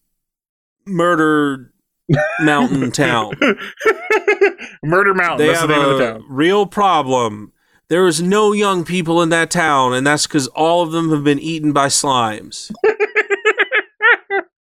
Murder 0.86 1.72
Mountain 2.42 2.92
Town. 3.04 3.34
Murder 4.84 5.14
Mountain. 5.14 5.38
They 5.38 5.48
that's 5.48 5.60
have 5.62 5.70
the 5.70 5.76
name 5.76 5.86
a 5.86 5.90
of 5.90 5.98
the 6.00 6.12
town. 6.14 6.26
real 6.28 6.66
problem. 6.66 7.54
There 7.90 8.06
is 8.08 8.22
no 8.22 8.52
young 8.52 8.84
people 8.84 9.22
in 9.22 9.30
that 9.30 9.50
town, 9.50 9.94
and 9.94 10.06
that's 10.06 10.28
because 10.28 10.48
all 10.48 10.82
of 10.84 10.92
them 10.92 11.10
have 11.12 11.24
been 11.24 11.40
eaten 11.40 11.72
by 11.72 11.88
slimes. 11.88 12.72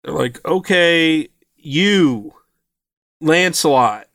They're 0.05 0.15
like, 0.15 0.45
okay, 0.47 1.29
you, 1.57 2.35
Lancelot, 3.21 4.07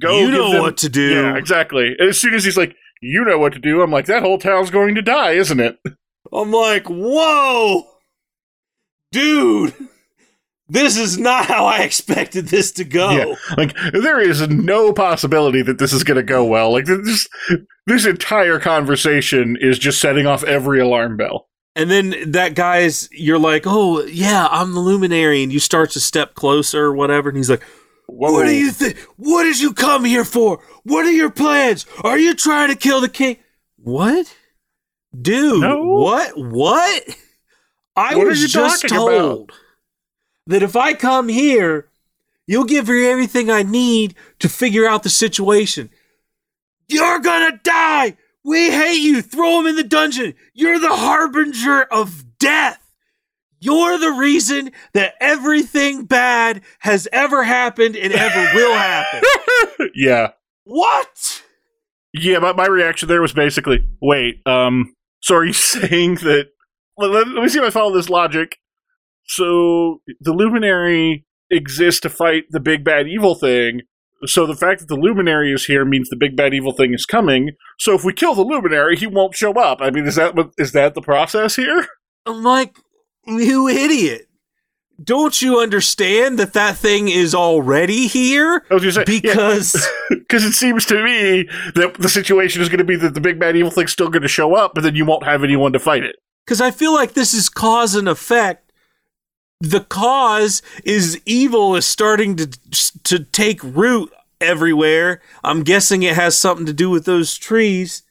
Go 0.00 0.20
you 0.20 0.30
know 0.30 0.52
them- 0.52 0.62
what 0.62 0.76
to 0.78 0.88
do. 0.88 1.10
Yeah, 1.10 1.36
exactly. 1.36 1.94
And 1.98 2.08
As 2.08 2.18
soon 2.20 2.32
as 2.34 2.44
he's 2.44 2.56
like, 2.56 2.74
"You 3.02 3.24
know 3.24 3.38
what 3.38 3.52
to 3.52 3.58
do," 3.58 3.82
I'm 3.82 3.90
like, 3.90 4.06
"That 4.06 4.22
whole 4.22 4.38
town's 4.38 4.70
going 4.70 4.94
to 4.94 5.02
die, 5.02 5.32
isn't 5.32 5.60
it?" 5.60 5.78
I'm 6.32 6.50
like, 6.50 6.86
whoa, 6.86 7.84
dude, 9.10 9.74
this 10.68 10.96
is 10.96 11.18
not 11.18 11.44
how 11.46 11.66
I 11.66 11.80
expected 11.80 12.46
this 12.46 12.72
to 12.72 12.84
go. 12.84 13.10
Yeah. 13.10 13.34
Like 13.58 13.74
there 13.92 14.20
is 14.20 14.48
no 14.48 14.92
possibility 14.94 15.60
that 15.62 15.78
this 15.78 15.92
is 15.92 16.04
going 16.04 16.16
to 16.16 16.22
go 16.22 16.44
well. 16.44 16.72
Like 16.72 16.86
this 16.86 17.28
this 17.86 18.06
entire 18.06 18.58
conversation 18.58 19.58
is 19.60 19.78
just 19.78 20.00
setting 20.00 20.26
off 20.26 20.42
every 20.44 20.80
alarm 20.80 21.18
bell. 21.18 21.48
And 21.74 21.90
then 21.90 22.32
that 22.32 22.54
guy's, 22.54 23.08
you're 23.12 23.38
like, 23.38 23.62
oh, 23.66 24.02
yeah, 24.04 24.46
I'm 24.50 24.72
the 24.74 24.80
luminary. 24.80 25.42
And 25.42 25.50
you 25.52 25.58
start 25.58 25.90
to 25.92 26.00
step 26.00 26.34
closer 26.34 26.84
or 26.84 26.92
whatever. 26.94 27.28
And 27.30 27.36
he's 27.38 27.48
like, 27.50 27.62
Whoa. 28.08 28.32
What 28.32 28.44
do 28.44 28.54
you 28.54 28.70
think? 28.72 28.98
What 29.16 29.44
did 29.44 29.58
you 29.58 29.72
come 29.72 30.04
here 30.04 30.24
for? 30.24 30.58
What 30.82 31.06
are 31.06 31.10
your 31.12 31.30
plans? 31.30 31.86
Are 32.04 32.18
you 32.18 32.34
trying 32.34 32.68
to 32.68 32.76
kill 32.76 33.00
the 33.00 33.08
king? 33.08 33.38
What? 33.78 34.36
Dude, 35.18 35.60
No. 35.62 35.82
what? 35.82 36.32
What? 36.36 37.02
I 37.96 38.16
What 38.16 38.26
was 38.26 38.52
just 38.52 38.82
talking 38.82 38.96
about? 38.96 39.08
told 39.08 39.52
that 40.46 40.62
if 40.62 40.76
I 40.76 40.92
come 40.94 41.28
here, 41.28 41.88
you'll 42.46 42.64
give 42.64 42.88
me 42.88 43.06
everything 43.06 43.50
I 43.50 43.62
need 43.62 44.14
to 44.40 44.48
figure 44.48 44.86
out 44.86 45.04
the 45.04 45.08
situation. 45.10 45.88
You're 46.88 47.20
gonna 47.20 47.58
die! 47.62 48.16
We 48.44 48.70
hate 48.70 49.00
you! 49.00 49.22
Throw 49.22 49.60
him 49.60 49.66
in 49.66 49.76
the 49.76 49.84
dungeon! 49.84 50.34
You're 50.54 50.78
the 50.80 50.94
harbinger 50.94 51.82
of 51.82 52.24
death! 52.38 52.78
You're 53.60 53.96
the 53.98 54.10
reason 54.10 54.72
that 54.92 55.14
everything 55.20 56.04
bad 56.06 56.62
has 56.80 57.06
ever 57.12 57.44
happened 57.44 57.94
and 57.96 58.12
ever 58.12 58.50
will 58.56 58.74
happen. 58.74 59.22
yeah. 59.94 60.32
What? 60.64 61.42
Yeah, 62.12 62.40
but 62.40 62.56
my 62.56 62.66
reaction 62.66 63.08
there 63.08 63.22
was 63.22 63.32
basically, 63.32 63.86
"Wait, 64.00 64.40
um 64.46 64.94
so 65.20 65.36
are 65.36 65.44
you 65.44 65.52
saying 65.52 66.16
that 66.16 66.48
let- 66.98 67.10
let 67.10 67.28
me 67.28 67.48
see 67.48 67.58
if 67.60 67.64
I 67.64 67.70
follow 67.70 67.94
this 67.94 68.10
logic. 68.10 68.58
So 69.24 70.00
the 70.20 70.32
luminary 70.32 71.24
exists 71.50 72.00
to 72.00 72.10
fight 72.10 72.44
the 72.50 72.60
big 72.60 72.84
bad 72.84 73.06
evil 73.06 73.34
thing. 73.36 73.82
So 74.26 74.46
the 74.46 74.54
fact 74.56 74.80
that 74.80 74.88
the 74.88 74.96
luminary 74.96 75.52
is 75.52 75.64
here 75.66 75.84
means 75.84 76.08
the 76.08 76.16
big 76.16 76.36
bad 76.36 76.54
evil 76.54 76.72
thing 76.72 76.94
is 76.94 77.04
coming. 77.06 77.50
So 77.78 77.94
if 77.94 78.04
we 78.04 78.12
kill 78.12 78.34
the 78.34 78.42
luminary, 78.42 78.96
he 78.96 79.06
won't 79.06 79.34
show 79.34 79.52
up. 79.54 79.78
I 79.80 79.90
mean, 79.90 80.06
is 80.06 80.16
that 80.16 80.34
what 80.34 80.50
is 80.58 80.72
that 80.72 80.94
the 80.94 81.02
process 81.02 81.56
here? 81.56 81.86
I'm 82.26 82.42
like, 82.42 82.76
you 83.26 83.68
idiot. 83.68 84.28
Don't 85.02 85.40
you 85.42 85.58
understand 85.58 86.38
that 86.38 86.52
that 86.52 86.76
thing 86.76 87.08
is 87.08 87.34
already 87.34 88.06
here? 88.06 88.62
I 88.70 88.74
was 88.74 88.82
going 88.84 88.94
to 88.94 89.12
say 89.12 89.20
Because 89.20 89.88
because 90.10 90.44
it 90.44 90.52
seems 90.52 90.84
to 90.86 91.02
me 91.02 91.48
that 91.74 91.94
the 91.98 92.08
situation 92.08 92.62
is 92.62 92.68
going 92.68 92.78
to 92.78 92.84
be 92.84 92.94
that 92.96 93.14
the 93.14 93.20
big 93.20 93.40
bad 93.40 93.56
evil 93.56 93.70
thing's 93.72 93.90
still 93.90 94.10
going 94.10 94.22
to 94.22 94.28
show 94.28 94.54
up, 94.54 94.74
but 94.74 94.82
then 94.82 94.94
you 94.94 95.04
won't 95.04 95.24
have 95.24 95.42
anyone 95.42 95.72
to 95.72 95.80
fight 95.80 96.04
it. 96.04 96.16
because 96.46 96.60
I 96.60 96.70
feel 96.70 96.92
like 96.94 97.14
this 97.14 97.34
is 97.34 97.48
cause 97.48 97.96
and 97.96 98.08
effect. 98.08 98.71
The 99.62 99.80
cause 99.80 100.60
is 100.84 101.20
evil 101.24 101.76
is 101.76 101.86
starting 101.86 102.34
to 102.34 102.46
to 103.04 103.20
take 103.20 103.62
root 103.62 104.12
everywhere. 104.40 105.22
I'm 105.44 105.62
guessing 105.62 106.02
it 106.02 106.16
has 106.16 106.36
something 106.36 106.66
to 106.66 106.72
do 106.72 106.90
with 106.90 107.04
those 107.04 107.38
trees, 107.38 108.02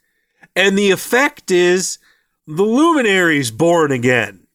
and 0.55 0.77
the 0.77 0.91
effect 0.91 1.51
is 1.51 1.97
the 2.47 2.63
luminary's 2.63 3.51
born 3.51 3.91
again, 3.91 4.47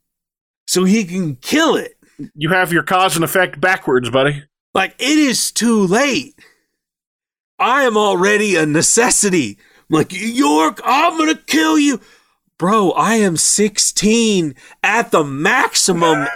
so 0.66 0.84
he 0.84 1.04
can 1.04 1.36
kill 1.36 1.76
it. 1.76 1.98
You 2.34 2.48
have 2.48 2.72
your 2.72 2.82
cause 2.82 3.14
and 3.14 3.24
effect 3.26 3.60
backwards, 3.60 4.08
buddy. 4.08 4.44
Like 4.72 4.94
it 4.98 5.18
is 5.18 5.52
too 5.52 5.86
late. 5.86 6.40
I 7.58 7.82
am 7.82 7.98
already 7.98 8.56
a 8.56 8.64
necessity. 8.64 9.58
Like 9.90 10.12
York, 10.12 10.80
I'm 10.82 11.18
gonna 11.18 11.36
kill 11.36 11.78
you. 11.78 12.00
Bro, 12.58 12.92
I 12.92 13.16
am 13.16 13.36
16 13.36 14.54
at 14.82 15.10
the 15.10 15.22
maximum 15.22 16.26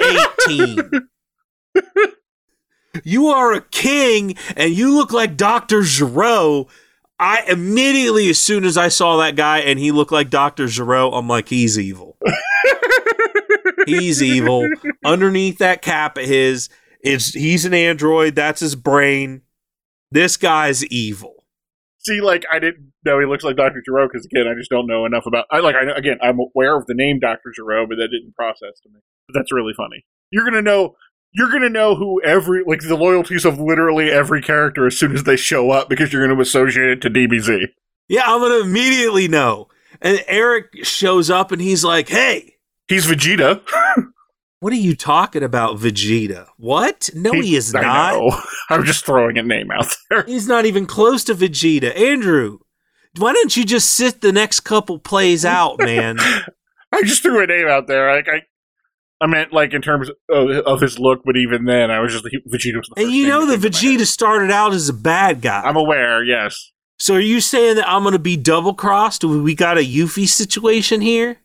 18. 0.49 1.09
you 3.05 3.29
are 3.29 3.55
a 3.55 3.63
king 3.63 4.37
and 4.55 4.75
you 4.75 4.95
look 4.95 5.13
like 5.13 5.39
Dr. 5.39 5.83
Gero. 5.83 6.69
I 7.19 7.45
immediately, 7.49 8.29
as 8.29 8.39
soon 8.39 8.65
as 8.65 8.77
I 8.77 8.89
saw 8.89 9.17
that 9.19 9.37
guy 9.37 9.61
and 9.61 9.79
he 9.79 9.93
looked 9.93 10.13
like 10.13 10.29
Dr. 10.29 10.67
Gero, 10.67 11.11
I'm 11.13 11.29
like, 11.29 11.49
he's 11.49 11.79
evil. 11.79 12.19
he's 13.87 14.23
evil. 14.23 14.69
Underneath 15.05 15.59
that 15.59 15.81
cap 15.81 16.19
of 16.19 16.25
his, 16.25 16.69
it's 17.01 17.33
he's 17.33 17.65
an 17.65 17.73
android. 17.75 18.35
That's 18.35 18.61
his 18.61 18.75
brain. 18.75 19.41
This 20.11 20.37
guy's 20.37 20.85
evil. 20.87 21.40
See, 22.03 22.21
like 22.21 22.45
I 22.53 22.59
didn't 22.59 22.93
know 23.05 23.21
he 23.21 23.27
looks 23.27 23.45
like 23.45 23.57
Doctor 23.57 23.83
Gero 23.85 24.09
because 24.09 24.27
again, 24.27 24.47
I 24.49 24.55
just 24.59 24.71
don't 24.71 24.87
know 24.87 25.05
enough 25.05 25.25
about. 25.27 25.47
I 25.51 25.61
like 25.61 25.77
I 25.77 25.85
know, 25.85 25.95
again, 25.95 26.19
I'm 26.23 26.39
aware 26.41 26.77
of 26.77 26.87
the 26.87 26.95
name 26.95 27.21
Doctor 27.21 27.53
Gero, 27.55 27.87
but 27.87 27.97
that 27.97 28.09
didn't 28.09 28.35
process 28.35 28.81
to 28.83 28.89
me. 28.89 29.01
But 29.29 29.39
that's 29.39 29.53
really 29.53 29.75
funny. 29.77 30.05
You're 30.31 30.45
gonna 30.45 30.63
know. 30.63 30.97
You're 31.33 31.53
gonna 31.53 31.69
know 31.69 31.95
who 31.95 32.21
every 32.25 32.65
like 32.67 32.81
the 32.81 32.97
loyalties 32.97 33.45
of 33.45 33.61
literally 33.61 34.11
every 34.11 34.43
character 34.43 34.87
as 34.87 34.99
soon 34.99 35.15
as 35.15 35.23
they 35.25 35.37
show 35.37 35.71
up 35.71 35.89
because 35.89 36.13
you're 36.13 36.27
gonna 36.27 36.41
associate 36.41 36.89
it 36.89 37.01
to 37.03 37.11
DBZ. 37.11 37.67
Yeah, 38.09 38.25
I'm 38.27 38.41
gonna 38.41 38.65
immediately 38.65 39.29
know. 39.29 39.69
And 40.01 40.25
Erik 40.27 40.85
shows 40.85 41.31
up 41.31 41.53
and 41.53 41.61
he's 41.61 41.85
like, 41.85 42.09
"Hey, 42.09 42.57
He's 42.91 43.07
Vegeta. 43.07 43.63
what 44.61 44.75
are 44.75 44.77
you 44.77 44.95
talking 44.95 45.43
about, 45.43 45.79
Vegeta? 45.79 46.47
What? 46.59 47.09
No, 47.15 47.33
he, 47.33 47.57
is 47.57 47.75
I 47.75 47.81
not. 47.81 48.15
know. 48.15 48.41
I'm 48.69 48.85
just 48.85 49.07
throwing 49.07 49.39
a 49.39 49.43
name 49.43 49.71
out 49.71 49.95
there. 50.11 50.23
He's 50.25 50.47
not 50.47 50.67
even 50.67 50.87
close 50.87 51.25
to 51.25 51.35
Vegeta. 51.35 51.99
Andrew, 51.99 52.59
why 53.17 53.33
don't 53.33 53.57
you 53.57 53.65
just 53.65 53.91
sit 53.91 54.21
the 54.21 54.33
next 54.33 54.61
couple 54.61 54.99
plays 54.99 55.47
out, 55.47 55.79
man? 55.79 56.19
I 56.93 57.03
just 57.03 57.23
threw 57.23 57.43
a 57.43 57.47
name 57.47 57.69
out 57.69 57.87
there. 57.87 58.15
Like 58.15 58.29
I, 58.29 58.43
I 59.23 59.27
meant 59.27 59.53
like 59.53 59.73
in 59.73 59.81
terms 59.81 60.11
of, 60.29 60.51
of 60.51 60.81
his 60.83 60.99
look, 60.99 61.23
but 61.25 61.37
even 61.37 61.65
then, 61.65 61.91
I 61.91 62.01
was 62.01 62.13
just 62.13 62.27
he, 62.29 62.39
Vegeta 62.41 62.77
was 62.77 62.91
the 62.95 63.03
and 63.03 63.11
you 63.11 63.29
know 63.29 63.47
that 63.47 63.61
that 63.61 63.73
came 63.73 63.73
to 63.73 63.79
my 63.79 63.93
head. 63.93 64.01
Vegeta 64.01 64.07
started 64.07 64.51
out 64.51 64.75
as 64.75 64.91
a 64.91 64.95
bad 64.95 65.41
guy. 65.41 65.63
I'm 65.63 65.77
aware. 65.77 66.23
Yes. 66.23 66.73
so 66.99 67.15
are 67.15 67.21
you 67.21 67.41
saying 67.41 67.77
that 67.77 67.89
I'm 67.89 68.05
gonna 68.05 68.19
be 68.19 68.37
double 68.37 68.75
crossed? 68.75 69.25
We 69.25 69.55
got 69.55 69.79
a 69.79 69.81
Yuffie 69.81 70.29
situation 70.29 71.01
here? 71.01 71.39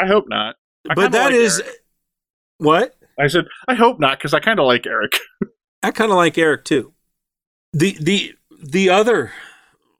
I 0.00 0.06
hope 0.06 0.24
not. 0.28 0.56
I 0.90 0.94
but 0.94 1.12
that 1.12 1.26
like 1.26 1.34
is 1.34 1.60
Erik. 1.60 1.83
What? 2.58 2.96
I 3.18 3.26
said, 3.28 3.44
I 3.68 3.74
hope 3.74 4.00
not, 4.00 4.18
because 4.18 4.34
I 4.34 4.40
kind 4.40 4.58
of 4.58 4.66
like 4.66 4.86
Erik. 4.86 5.18
I 5.82 5.90
kind 5.90 6.10
of 6.10 6.16
like 6.16 6.36
Erik 6.38 6.64
too. 6.64 6.92
The 7.72 7.96
the 8.00 8.34
the 8.62 8.88
other 8.90 9.32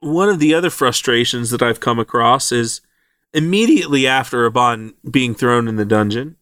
one 0.00 0.28
of 0.28 0.38
the 0.38 0.54
other 0.54 0.70
frustrations 0.70 1.50
that 1.50 1.62
I've 1.62 1.80
come 1.80 1.98
across 1.98 2.52
is 2.52 2.80
immediately 3.32 4.06
after 4.06 4.48
Aban 4.48 4.94
being 5.10 5.34
thrown 5.34 5.66
in 5.68 5.76
the 5.76 5.84
dungeon. 5.84 6.36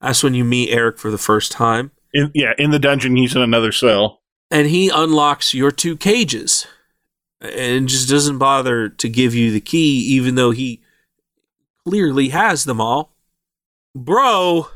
That's 0.00 0.22
when 0.22 0.34
you 0.34 0.44
meet 0.44 0.70
Erik 0.72 0.98
for 0.98 1.10
the 1.10 1.18
first 1.18 1.52
time, 1.52 1.90
In, 2.12 2.30
yeah, 2.34 2.52
in 2.58 2.70
the 2.70 2.78
dungeon, 2.78 3.16
he's 3.16 3.34
in 3.34 3.42
another 3.42 3.72
cell. 3.72 4.22
and 4.50 4.68
he 4.68 4.88
unlocks 4.90 5.54
your 5.54 5.70
two 5.70 5.96
cages, 5.96 6.66
and 7.40 7.88
just 7.88 8.08
doesn't 8.08 8.38
bother 8.38 8.88
to 8.88 9.08
give 9.08 9.34
you 9.34 9.50
the 9.50 9.60
key, 9.60 9.98
even 10.14 10.34
though 10.34 10.50
he 10.52 10.82
clearly 11.86 12.28
has 12.30 12.64
them 12.64 12.80
all. 12.80 13.14
Bro, 13.94 14.68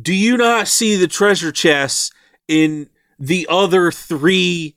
do 0.00 0.14
you 0.14 0.36
not 0.36 0.68
see 0.68 0.96
the 0.96 1.08
treasure 1.08 1.52
chests 1.52 2.10
in 2.48 2.88
the 3.18 3.46
other 3.50 3.90
three 3.90 4.76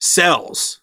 cells? 0.00 0.80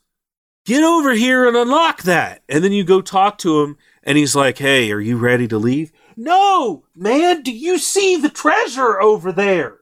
Get 0.65 0.83
over 0.83 1.13
here 1.13 1.47
and 1.47 1.57
unlock 1.57 2.03
that. 2.03 2.41
And 2.47 2.63
then 2.63 2.71
you 2.71 2.83
go 2.83 3.01
talk 3.01 3.37
to 3.39 3.61
him, 3.61 3.77
and 4.03 4.17
he's 4.17 4.35
like, 4.35 4.57
Hey, 4.57 4.91
are 4.91 4.99
you 5.01 5.17
ready 5.17 5.47
to 5.47 5.57
leave? 5.57 5.91
no, 6.15 6.83
man, 6.95 7.41
do 7.41 7.51
you 7.51 7.77
see 7.79 8.17
the 8.17 8.29
treasure 8.29 9.01
over 9.01 9.31
there? 9.31 9.77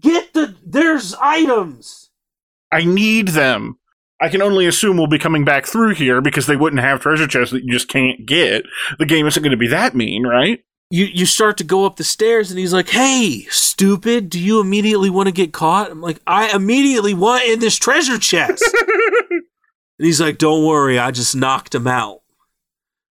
Get 0.00 0.34
the, 0.34 0.56
there's 0.64 1.14
items. 1.14 2.10
I 2.70 2.84
need 2.84 3.28
them. 3.28 3.78
I 4.20 4.28
can 4.28 4.42
only 4.42 4.66
assume 4.66 4.96
we'll 4.96 5.06
be 5.06 5.18
coming 5.18 5.44
back 5.44 5.66
through 5.66 5.94
here 5.94 6.20
because 6.20 6.46
they 6.46 6.56
wouldn't 6.56 6.82
have 6.82 7.00
treasure 7.00 7.26
chests 7.26 7.52
that 7.52 7.64
you 7.64 7.72
just 7.72 7.88
can't 7.88 8.26
get. 8.26 8.64
The 8.98 9.06
game 9.06 9.26
isn't 9.26 9.42
going 9.42 9.52
to 9.52 9.56
be 9.56 9.68
that 9.68 9.94
mean, 9.94 10.26
right? 10.26 10.62
You, 10.92 11.06
you 11.06 11.24
start 11.24 11.56
to 11.56 11.64
go 11.64 11.86
up 11.86 11.96
the 11.96 12.04
stairs 12.04 12.50
and 12.50 12.60
he's 12.60 12.74
like, 12.74 12.90
hey, 12.90 13.46
stupid, 13.48 14.28
do 14.28 14.38
you 14.38 14.60
immediately 14.60 15.08
want 15.08 15.26
to 15.26 15.32
get 15.32 15.50
caught? 15.50 15.90
I'm 15.90 16.02
like, 16.02 16.20
I 16.26 16.54
immediately 16.54 17.14
want 17.14 17.44
in 17.44 17.60
this 17.60 17.76
treasure 17.76 18.18
chest. 18.18 18.62
and 19.30 19.42
he's 19.96 20.20
like, 20.20 20.36
don't 20.36 20.66
worry, 20.66 20.98
I 20.98 21.10
just 21.10 21.34
knocked 21.34 21.74
him 21.74 21.86
out 21.86 22.20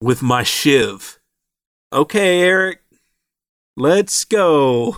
with 0.01 0.23
my 0.23 0.45
shiv. 0.45 1.19
Okay, 1.93 2.43
Erik, 2.43 2.79
let's 3.77 4.25
go. 4.25 4.97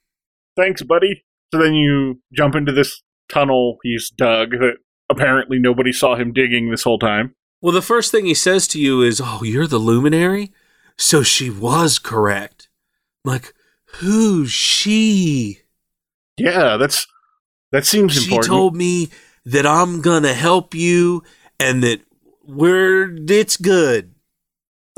Thanks, 0.56 0.82
buddy. 0.82 1.24
So 1.52 1.60
then 1.60 1.74
you 1.74 2.22
jump 2.32 2.54
into 2.54 2.72
this 2.72 3.02
tunnel 3.28 3.76
he's 3.82 4.08
dug 4.08 4.52
that 4.52 4.76
apparently 5.10 5.58
nobody 5.58 5.92
saw 5.92 6.16
him 6.16 6.32
digging 6.32 6.70
this 6.70 6.84
whole 6.84 6.98
time. 6.98 7.34
Well, 7.60 7.74
the 7.74 7.82
first 7.82 8.10
thing 8.10 8.24
he 8.24 8.32
says 8.32 8.66
to 8.68 8.80
you 8.80 9.02
is, 9.02 9.20
"Oh, 9.22 9.42
you're 9.42 9.66
the 9.66 9.78
luminary." 9.78 10.52
So 10.96 11.22
she 11.22 11.50
was 11.50 11.98
correct. 11.98 12.68
I'm 13.24 13.32
like, 13.32 13.54
who's 13.96 14.50
she? 14.50 15.60
Yeah, 16.36 16.76
that's 16.76 17.06
that 17.72 17.86
seems 17.86 18.14
She 18.14 18.24
important. 18.24 18.44
She 18.44 18.48
told 18.48 18.76
me 18.76 19.08
that 19.44 19.66
I'm 19.66 20.00
gonna 20.00 20.34
help 20.34 20.74
you 20.74 21.22
and 21.58 21.82
that 21.82 22.00
we're 22.44 23.16
it's 23.28 23.56
good. 23.56 24.14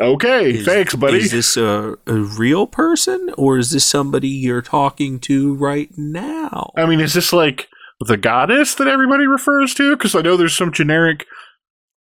okay, 0.00 0.50
Is- 0.50 0.66
thanks, 0.66 0.94
buddy. 0.94 1.18
Is 1.18 1.30
this 1.30 1.56
a, 1.56 1.96
a 2.06 2.14
real 2.14 2.66
person 2.66 3.30
or 3.36 3.58
is 3.58 3.70
this 3.70 3.86
somebody 3.86 4.28
you're 4.28 4.62
talking 4.62 5.18
to 5.20 5.54
right 5.54 5.90
now? 5.96 6.72
I 6.76 6.86
mean, 6.86 7.00
is 7.00 7.14
this 7.14 7.32
like 7.32 7.68
the 8.00 8.16
goddess 8.16 8.74
that 8.74 8.88
everybody 8.88 9.26
refers 9.26 9.74
to? 9.74 9.96
Because 9.96 10.14
I 10.14 10.20
know 10.20 10.36
there's 10.36 10.56
some 10.56 10.72
generic. 10.72 11.26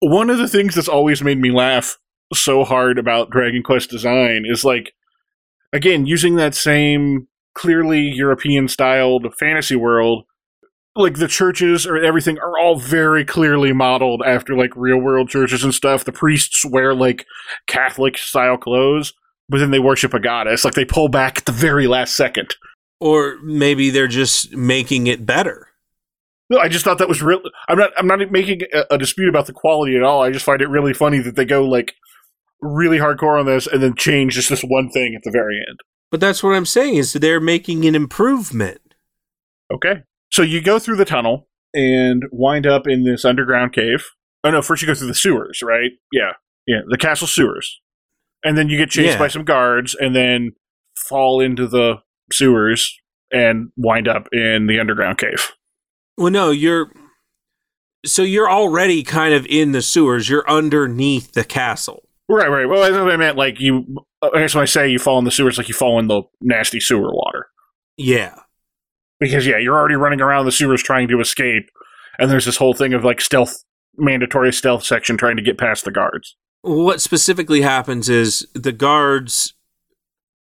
One 0.01 0.31
of 0.31 0.39
the 0.39 0.48
things 0.48 0.74
that's 0.74 0.89
always 0.89 1.23
made 1.23 1.39
me 1.39 1.51
laugh 1.51 1.98
so 2.35 2.65
hard 2.65 2.98
about 2.98 3.31
Dragon 3.31 3.62
Quest 3.62 3.90
design 3.90 4.44
is 4.47 4.65
like, 4.65 4.93
again, 5.73 6.07
using 6.07 6.36
that 6.36 6.55
same 6.55 7.28
clearly 7.55 8.01
European 8.01 8.69
styled 8.69 9.27
fantasy 9.39 9.77
world. 9.77 10.24
Like 10.94 11.19
the 11.19 11.28
churches 11.28 11.86
or 11.86 11.98
everything 11.98 12.39
are 12.39 12.59
all 12.59 12.77
very 12.77 13.24
clearly 13.24 13.73
modeled 13.73 14.23
after 14.24 14.57
like 14.57 14.70
real 14.74 14.98
world 14.98 15.28
churches 15.28 15.62
and 15.62 15.74
stuff. 15.74 16.05
The 16.05 16.12
priests 16.12 16.65
wear 16.65 16.94
like 16.94 17.27
Catholic 17.66 18.16
style 18.16 18.57
clothes, 18.57 19.12
but 19.48 19.59
then 19.59 19.73
they 19.73 19.78
worship 19.78 20.15
a 20.15 20.20
goddess. 20.20 20.65
Like 20.65 20.74
they 20.74 20.86
pull 20.86 21.09
back 21.09 21.39
at 21.39 21.44
the 21.44 21.53
very 21.53 21.86
last 21.86 22.16
second. 22.16 22.57
Or 22.98 23.36
maybe 23.43 23.90
they're 23.90 24.07
just 24.07 24.57
making 24.57 25.07
it 25.07 25.27
better. 25.27 25.69
No, 26.48 26.59
I 26.59 26.69
just 26.69 26.85
thought 26.85 26.98
that 26.98 27.09
was 27.09 27.23
real. 27.23 27.40
I'm 27.69 27.77
not. 27.77 27.90
I'm 27.98 28.07
not 28.07 28.31
making 28.31 28.61
a, 28.73 28.94
a 28.94 28.98
dispute 28.98 29.28
about 29.28 29.47
the 29.47 29.53
quality 29.53 29.97
at 29.97 30.03
all. 30.03 30.23
I 30.23 30.31
just 30.31 30.44
find 30.44 30.62
it 30.62 30.69
really 30.69 30.94
funny 30.94 31.19
that 31.19 31.35
they 31.35 31.44
go 31.44 31.65
like 31.65 31.94
really 32.61 32.99
hardcore 32.99 33.39
on 33.39 33.47
this 33.47 33.66
and 33.66 33.83
then 33.83 33.95
change 33.95 34.35
just 34.35 34.49
this 34.49 34.62
one 34.62 34.89
thing 34.91 35.15
at 35.15 35.23
the 35.24 35.31
very 35.31 35.57
end. 35.57 35.81
But 36.11 36.20
that's 36.20 36.43
what 36.43 36.55
I'm 36.55 36.66
saying 36.66 36.95
is 36.97 37.12
they're 37.12 37.41
making 37.41 37.85
an 37.85 37.95
improvement. 37.95 38.81
Okay, 39.73 40.03
so 40.31 40.43
you 40.43 40.61
go 40.62 40.78
through 40.78 40.97
the 40.97 41.05
tunnel 41.05 41.49
and 41.74 42.23
wind 42.31 42.66
up 42.66 42.87
in 42.87 43.05
this 43.05 43.24
underground 43.24 43.73
cave. 43.73 44.05
Oh 44.45 44.51
no! 44.51 44.62
First 44.62 44.83
you 44.83 44.87
go 44.89 44.95
through 44.95 45.09
the 45.09 45.15
sewers, 45.15 45.61
right? 45.62 45.91
Yeah, 46.12 46.33
yeah, 46.66 46.81
the 46.89 46.97
castle 46.97 47.27
sewers, 47.27 47.81
and 48.45 48.57
then 48.57 48.69
you 48.69 48.77
get 48.78 48.91
chased 48.91 49.15
Yeah. 49.15 49.19
by 49.19 49.28
some 49.28 49.45
guards, 49.45 49.97
and 49.99 50.15
then 50.15 50.53
fall 51.09 51.41
into 51.41 51.66
the 51.66 51.97
sewers 52.33 52.97
and 53.33 53.70
wind 53.77 54.07
up 54.07 54.28
in 54.33 54.69
the 54.69 54.78
underground 54.78 55.19
cave. 55.19 55.51
Well, 56.16 56.31
no, 56.31 56.51
you're. 56.53 56.93
So 58.05 58.23
you're 58.23 58.49
already 58.51 59.03
kind 59.03 59.35
of 59.35 59.45
in 59.47 59.73
the 59.73 59.83
sewers. 59.83 60.28
You're 60.28 60.49
underneath 60.49 61.33
the 61.33 61.43
castle. 61.45 62.06
Right, 62.28 62.48
right. 62.48 62.66
Well, 62.66 62.81
that's 62.81 62.94
what 62.94 63.12
I 63.12 63.16
meant. 63.16 63.36
Like 63.36 63.61
you, 63.61 64.05
I 64.23 64.31
guess 64.40 64.55
when 64.55 64.62
I 64.62 64.66
say 64.66 64.89
you 64.89 64.98
fall 64.98 65.19
in 65.19 65.24
the 65.24 65.31
sewers, 65.31 65.59
like 65.59 65.69
you 65.69 65.74
fall 65.74 65.98
in 65.98 66.09
the 66.09 66.23
nasty 66.40 66.81
sewer 66.81 67.12
water. 67.12 67.47
Yeah. 67.97 68.40
Because 69.20 69.47
yeah, 69.47 69.59
you're 69.59 69.77
already 69.77 69.94
running 69.94 70.20
around 70.20 70.44
the 70.44 70.53
sewers 70.53 70.82
trying 70.82 71.09
to 71.09 71.20
escape, 71.20 71.70
and 72.19 72.31
there's 72.31 72.44
this 72.44 72.57
whole 72.57 72.74
thing 72.74 72.93
of 72.93 73.05
like 73.05 73.20
stealth, 73.20 73.65
mandatory 73.97 74.53
stealth 74.53 74.85
section 74.85 75.16
trying 75.16 75.36
to 75.36 75.43
get 75.43 75.57
past 75.57 75.85
the 75.85 75.90
guards. 75.90 76.36
What 76.62 77.01
specifically 77.01 77.62
happens 77.62 78.09
is 78.09 78.47
the 78.55 78.73
guards 78.73 79.55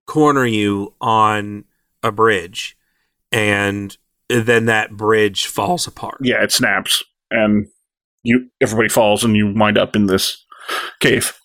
corner 0.07 0.45
you 0.45 0.93
on 1.01 1.65
a 2.01 2.11
bridge, 2.11 2.77
and 3.31 3.95
then 4.29 4.65
that 4.65 4.97
bridge 4.97 5.45
falls 5.45 5.85
apart. 5.85 6.17
Yeah, 6.21 6.41
it 6.41 6.51
snaps, 6.51 7.03
and 7.29 7.67
you 8.23 8.47
everybody 8.61 8.89
falls, 8.89 9.23
and 9.23 9.35
you 9.35 9.53
wind 9.53 9.77
up 9.77 9.95
in 9.95 10.07
this 10.07 10.43
cave. 10.99 11.37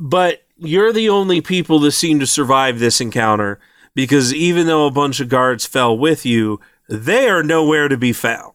But 0.00 0.42
you're 0.56 0.92
the 0.92 1.08
only 1.08 1.40
people 1.40 1.78
that 1.80 1.92
seem 1.92 2.20
to 2.20 2.26
survive 2.26 2.78
this 2.78 3.00
encounter 3.00 3.60
because 3.94 4.34
even 4.34 4.66
though 4.66 4.86
a 4.86 4.90
bunch 4.90 5.20
of 5.20 5.28
guards 5.28 5.66
fell 5.66 5.96
with 5.96 6.26
you, 6.26 6.60
they 6.88 7.28
are 7.28 7.42
nowhere 7.42 7.88
to 7.88 7.96
be 7.96 8.12
found. 8.12 8.52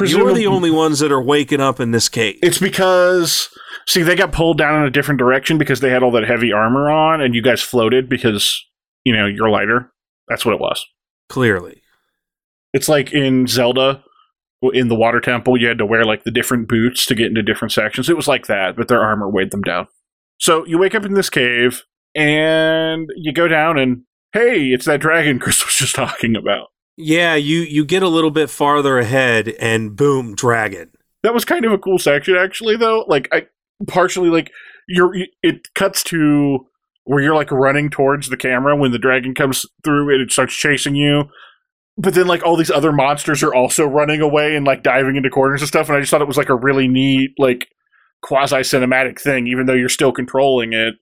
You're 0.00 0.34
the 0.34 0.46
only 0.46 0.70
ones 0.70 1.00
that 1.00 1.10
are 1.10 1.20
waking 1.20 1.60
up 1.60 1.80
in 1.80 1.90
this 1.90 2.08
cave. 2.08 2.38
It's 2.40 2.58
because 2.58 3.48
see 3.86 4.02
they 4.02 4.14
got 4.14 4.30
pulled 4.30 4.58
down 4.58 4.80
in 4.80 4.86
a 4.86 4.90
different 4.90 5.18
direction 5.18 5.58
because 5.58 5.80
they 5.80 5.90
had 5.90 6.04
all 6.04 6.12
that 6.12 6.24
heavy 6.24 6.52
armor 6.52 6.88
on, 6.88 7.20
and 7.20 7.34
you 7.34 7.42
guys 7.42 7.60
floated 7.60 8.08
because 8.08 8.64
you 9.04 9.12
know 9.12 9.26
you're 9.26 9.50
lighter. 9.50 9.92
That's 10.28 10.44
what 10.44 10.54
it 10.54 10.60
was. 10.60 10.86
Clearly. 11.28 11.82
It's 12.72 12.88
like 12.88 13.12
in 13.12 13.48
Zelda, 13.48 14.04
in 14.72 14.88
the 14.88 14.94
water 14.94 15.20
temple, 15.20 15.60
you 15.60 15.68
had 15.68 15.78
to 15.78 15.86
wear 15.86 16.04
like 16.04 16.24
the 16.24 16.30
different 16.30 16.68
boots 16.68 17.06
to 17.06 17.14
get 17.14 17.26
into 17.26 17.42
different 17.42 17.72
sections. 17.72 18.08
It 18.08 18.16
was 18.16 18.28
like 18.28 18.46
that, 18.46 18.76
but 18.76 18.88
their 18.88 19.02
armor 19.02 19.28
weighed 19.28 19.50
them 19.50 19.62
down. 19.62 19.86
So 20.38 20.64
you 20.66 20.78
wake 20.78 20.94
up 20.94 21.04
in 21.04 21.14
this 21.14 21.30
cave 21.30 21.84
and 22.14 23.08
you 23.16 23.32
go 23.32 23.48
down, 23.48 23.78
and 23.78 24.02
hey, 24.32 24.66
it's 24.68 24.86
that 24.86 25.00
dragon 25.00 25.38
Chris 25.40 25.64
was 25.64 25.74
just 25.74 25.94
talking 25.94 26.36
about. 26.36 26.68
Yeah, 26.96 27.36
you 27.36 27.60
you 27.60 27.84
get 27.84 28.02
a 28.02 28.08
little 28.08 28.32
bit 28.32 28.50
farther 28.50 28.98
ahead 28.98 29.48
and 29.60 29.94
boom, 29.94 30.34
dragon. 30.34 30.90
That 31.22 31.34
was 31.34 31.44
kind 31.44 31.64
of 31.64 31.72
a 31.72 31.78
cool 31.78 31.98
section, 31.98 32.36
actually. 32.36 32.76
Though, 32.76 33.04
like 33.08 33.28
I 33.32 33.46
partially 33.86 34.30
like 34.30 34.50
you're 34.88 35.14
it 35.42 35.72
cuts 35.74 36.02
to 36.04 36.66
where 37.04 37.22
you're 37.22 37.34
like 37.34 37.50
running 37.50 37.88
towards 37.88 38.28
the 38.28 38.36
camera 38.36 38.76
when 38.76 38.90
the 38.90 38.98
dragon 38.98 39.34
comes 39.34 39.64
through 39.84 40.12
and 40.12 40.20
it 40.20 40.32
starts 40.32 40.54
chasing 40.54 40.94
you. 40.94 41.24
But 42.00 42.14
then, 42.14 42.28
like 42.28 42.44
all 42.44 42.56
these 42.56 42.70
other 42.70 42.92
monsters 42.92 43.42
are 43.42 43.52
also 43.52 43.84
running 43.84 44.20
away 44.20 44.54
and 44.54 44.64
like 44.64 44.84
diving 44.84 45.16
into 45.16 45.30
corners 45.30 45.60
and 45.60 45.68
stuff. 45.68 45.88
And 45.88 45.96
I 45.96 46.00
just 46.00 46.10
thought 46.10 46.22
it 46.22 46.28
was 46.28 46.36
like 46.36 46.48
a 46.48 46.54
really 46.54 46.86
neat, 46.86 47.32
like 47.38 47.68
quasi 48.22 48.56
cinematic 48.56 49.20
thing, 49.20 49.48
even 49.48 49.66
though 49.66 49.74
you're 49.74 49.88
still 49.88 50.12
controlling 50.12 50.72
it. 50.72 50.94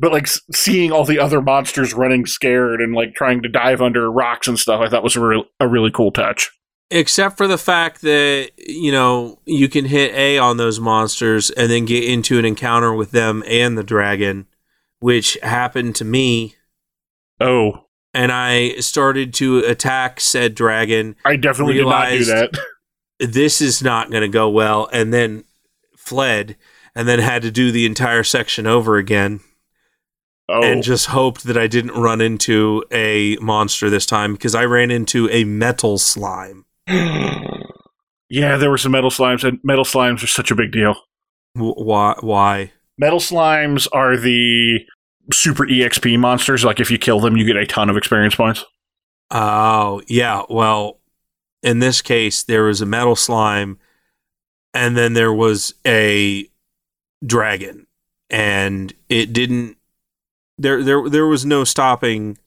But 0.00 0.10
like 0.10 0.24
s- 0.24 0.40
seeing 0.52 0.90
all 0.90 1.04
the 1.04 1.20
other 1.20 1.40
monsters 1.40 1.94
running 1.94 2.26
scared 2.26 2.80
and 2.80 2.92
like 2.92 3.14
trying 3.14 3.42
to 3.42 3.48
dive 3.48 3.80
under 3.80 4.10
rocks 4.10 4.48
and 4.48 4.58
stuff, 4.58 4.80
I 4.80 4.88
thought 4.88 5.04
was 5.04 5.14
a, 5.14 5.24
real, 5.24 5.44
a 5.60 5.68
really 5.68 5.92
cool 5.92 6.10
touch. 6.10 6.50
Except 6.90 7.36
for 7.36 7.46
the 7.46 7.56
fact 7.56 8.02
that, 8.02 8.50
you 8.58 8.90
know, 8.90 9.38
you 9.46 9.68
can 9.68 9.84
hit 9.84 10.12
A 10.14 10.38
on 10.38 10.56
those 10.56 10.80
monsters 10.80 11.50
and 11.50 11.70
then 11.70 11.84
get 11.84 12.04
into 12.04 12.38
an 12.38 12.44
encounter 12.44 12.92
with 12.92 13.12
them 13.12 13.44
and 13.46 13.78
the 13.78 13.84
dragon, 13.84 14.46
which 14.98 15.38
happened 15.42 15.94
to 15.96 16.04
me. 16.04 16.56
Oh, 17.40 17.86
And 18.14 18.30
I 18.30 18.76
started 18.76 19.32
to 19.34 19.58
attack 19.58 20.20
said 20.20 20.54
dragon. 20.54 21.16
I 21.24 21.36
definitely 21.36 21.74
Realized- 21.76 22.26
did 22.28 22.34
not 22.34 22.52
do 22.52 22.58
that. 22.58 23.32
This 23.32 23.60
is 23.60 23.82
not 23.82 24.10
going 24.10 24.22
to 24.22 24.28
go 24.28 24.48
well. 24.50 24.88
And 24.92 25.14
then 25.14 25.44
fled 25.96 26.56
and 26.94 27.08
then 27.08 27.20
had 27.20 27.42
to 27.42 27.50
do 27.50 27.70
the 27.72 27.86
entire 27.86 28.24
section 28.24 28.66
over 28.66 28.96
again. 28.96 29.40
Oh, 30.48 30.62
and 30.62 30.82
just 30.82 31.06
hoped 31.06 31.44
that 31.44 31.56
I 31.56 31.68
didn't 31.68 31.92
run 31.94 32.20
into 32.20 32.84
a 32.90 33.36
monster 33.36 33.88
this 33.88 34.04
time 34.04 34.32
because 34.34 34.54
I 34.54 34.64
ran 34.64 34.90
into 34.90 35.28
a 35.30 35.44
metal 35.44 35.96
slime. 35.98 36.64
yeah, 36.88 38.56
there 38.56 38.68
were 38.70 38.76
some 38.76 38.92
metal 38.92 39.08
slimes, 39.10 39.44
and 39.44 39.58
metal 39.62 39.84
slimes 39.84 40.22
are 40.22 40.26
such 40.26 40.50
a 40.50 40.54
big 40.54 40.72
deal. 40.72 40.96
W- 41.54 41.74
why? 41.76 42.16
Why? 42.20 42.72
Metal 42.98 43.20
slimes 43.20 43.86
are 43.92 44.16
the 44.16 44.80
super 45.32 45.66
EXP 45.66 46.18
monsters. 46.18 46.64
Like 46.64 46.80
if 46.80 46.90
you 46.90 46.98
kill 46.98 47.20
them, 47.20 47.36
you 47.36 47.44
get 47.44 47.56
a 47.56 47.66
ton 47.66 47.90
of 47.90 47.96
experience 47.96 48.34
points. 48.34 48.64
Oh, 49.30 50.02
yeah. 50.06 50.42
Well, 50.48 51.00
in 51.62 51.78
this 51.78 52.02
case, 52.02 52.42
there 52.42 52.64
was 52.64 52.80
a 52.80 52.86
metal 52.86 53.16
slime, 53.16 53.78
and 54.74 54.96
then 54.96 55.14
there 55.14 55.32
was 55.32 55.74
a 55.86 56.48
dragon, 57.24 57.86
and 58.30 58.92
it 59.08 59.32
didn't. 59.32 59.76
There, 60.58 60.82
there, 60.82 61.08
there 61.08 61.26
was 61.26 61.46
no 61.46 61.64
stopping 61.64 62.38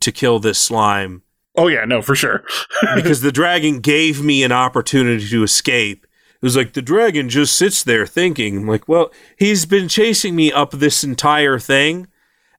to 0.00 0.12
kill 0.12 0.38
this 0.38 0.58
slime 0.58 1.22
Oh 1.58 1.66
yeah, 1.66 1.84
no, 1.84 2.00
for 2.00 2.14
sure. 2.14 2.44
because 2.94 3.20
the 3.20 3.32
dragon 3.32 3.80
gave 3.80 4.22
me 4.22 4.44
an 4.44 4.52
opportunity 4.52 5.28
to 5.28 5.42
escape, 5.42 6.06
it 6.40 6.46
was 6.46 6.56
like 6.56 6.74
the 6.74 6.82
dragon 6.82 7.28
just 7.28 7.56
sits 7.56 7.82
there 7.82 8.06
thinking. 8.06 8.58
I'm 8.58 8.68
like, 8.68 8.88
well, 8.88 9.10
he's 9.36 9.66
been 9.66 9.88
chasing 9.88 10.36
me 10.36 10.52
up 10.52 10.70
this 10.70 11.02
entire 11.02 11.58
thing, 11.58 12.06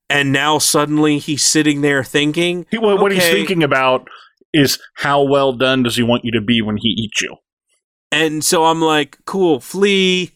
and 0.09 0.33
now 0.33 0.57
suddenly 0.57 1.17
he's 1.17 1.43
sitting 1.43 1.79
there 1.79 2.03
thinking. 2.03 2.65
He, 2.71 2.77
what, 2.77 2.99
what 2.99 3.13
he's 3.13 3.23
thinking 3.23 3.63
about 3.63 4.07
is 4.53 4.79
how 4.95 5.23
well 5.23 5.53
done 5.53 5.83
does 5.83 5.95
he 5.95 6.03
want 6.03 6.25
you 6.25 6.31
to 6.33 6.41
be 6.41 6.61
when 6.61 6.75
he 6.77 6.89
eats 6.89 7.21
you? 7.21 7.37
And 8.11 8.43
so 8.43 8.65
I'm 8.65 8.81
like, 8.81 9.17
cool, 9.25 9.59
flee. 9.59 10.31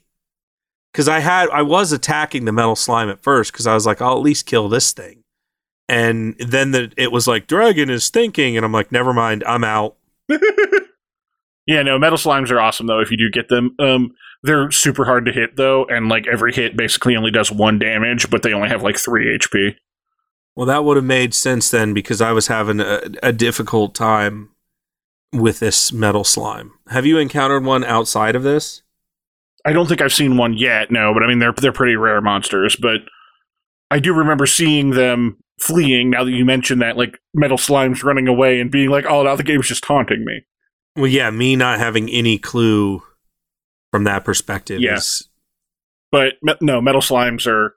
Cause 0.93 1.09
I 1.09 1.19
had 1.19 1.49
I 1.49 1.63
was 1.63 1.91
attacking 1.91 2.45
the 2.45 2.51
metal 2.51 2.75
slime 2.75 3.09
at 3.09 3.23
first 3.23 3.51
because 3.51 3.65
I 3.65 3.73
was 3.73 3.85
like, 3.85 3.99
I'll 3.99 4.15
at 4.15 4.21
least 4.21 4.45
kill 4.45 4.69
this 4.69 4.91
thing. 4.91 5.23
And 5.89 6.35
then 6.39 6.71
the, 6.71 6.93
it 6.97 7.11
was 7.11 7.27
like, 7.27 7.47
dragon 7.47 7.89
is 7.89 8.09
thinking, 8.09 8.55
and 8.55 8.65
I'm 8.65 8.71
like, 8.71 8.91
never 8.91 9.11
mind, 9.11 9.43
I'm 9.45 9.63
out. 9.63 9.97
Yeah, 11.65 11.81
no, 11.81 11.97
metal 11.97 12.17
slimes 12.17 12.51
are 12.51 12.59
awesome 12.59 12.87
though 12.87 12.99
if 12.99 13.11
you 13.11 13.17
do 13.17 13.29
get 13.31 13.49
them. 13.49 13.75
Um, 13.79 14.13
they're 14.41 14.69
super 14.71 15.05
hard 15.05 15.25
to 15.25 15.31
hit 15.31 15.55
though, 15.55 15.85
and 15.85 16.09
like 16.09 16.27
every 16.27 16.53
hit 16.53 16.75
basically 16.75 17.15
only 17.15 17.31
does 17.31 17.51
one 17.51 17.79
damage, 17.79 18.29
but 18.29 18.43
they 18.43 18.53
only 18.53 18.69
have 18.69 18.83
like 18.83 18.97
three 18.97 19.37
HP. 19.37 19.75
Well, 20.55 20.67
that 20.67 20.83
would 20.83 20.97
have 20.97 21.05
made 21.05 21.33
sense 21.33 21.71
then 21.71 21.93
because 21.93 22.21
I 22.21 22.31
was 22.31 22.47
having 22.47 22.79
a, 22.79 23.01
a 23.23 23.33
difficult 23.33 23.95
time 23.95 24.49
with 25.31 25.59
this 25.59 25.91
metal 25.91 26.23
slime. 26.23 26.73
Have 26.89 27.05
you 27.05 27.17
encountered 27.17 27.63
one 27.63 27.83
outside 27.83 28.35
of 28.35 28.43
this? 28.43 28.83
I 29.65 29.73
don't 29.73 29.87
think 29.87 30.01
I've 30.01 30.13
seen 30.13 30.37
one 30.37 30.53
yet, 30.53 30.91
no, 30.91 31.13
but 31.13 31.23
I 31.23 31.27
mean 31.27 31.39
they're 31.39 31.53
they're 31.53 31.71
pretty 31.71 31.95
rare 31.95 32.21
monsters, 32.21 32.75
but 32.75 32.97
I 33.89 33.99
do 33.99 34.13
remember 34.13 34.45
seeing 34.45 34.91
them 34.91 35.37
fleeing 35.59 36.09
now 36.09 36.25
that 36.25 36.31
you 36.31 36.43
mentioned 36.43 36.81
that, 36.81 36.97
like 36.97 37.19
metal 37.33 37.57
slimes 37.57 38.03
running 38.03 38.27
away 38.27 38.59
and 38.59 38.69
being 38.69 38.89
like, 38.89 39.05
Oh, 39.05 39.23
now 39.23 39.37
the 39.37 39.43
game's 39.43 39.69
just 39.69 39.83
taunting 39.83 40.25
me. 40.25 40.41
Well, 40.95 41.07
yeah, 41.07 41.29
me 41.31 41.55
not 41.55 41.79
having 41.79 42.09
any 42.09 42.37
clue 42.37 43.01
from 43.91 44.03
that 44.05 44.23
perspective 44.25 44.79
Yeah. 44.81 44.95
is 44.97 45.27
But 46.11 46.33
no, 46.61 46.81
metal 46.81 47.01
slimes 47.01 47.47
are 47.47 47.75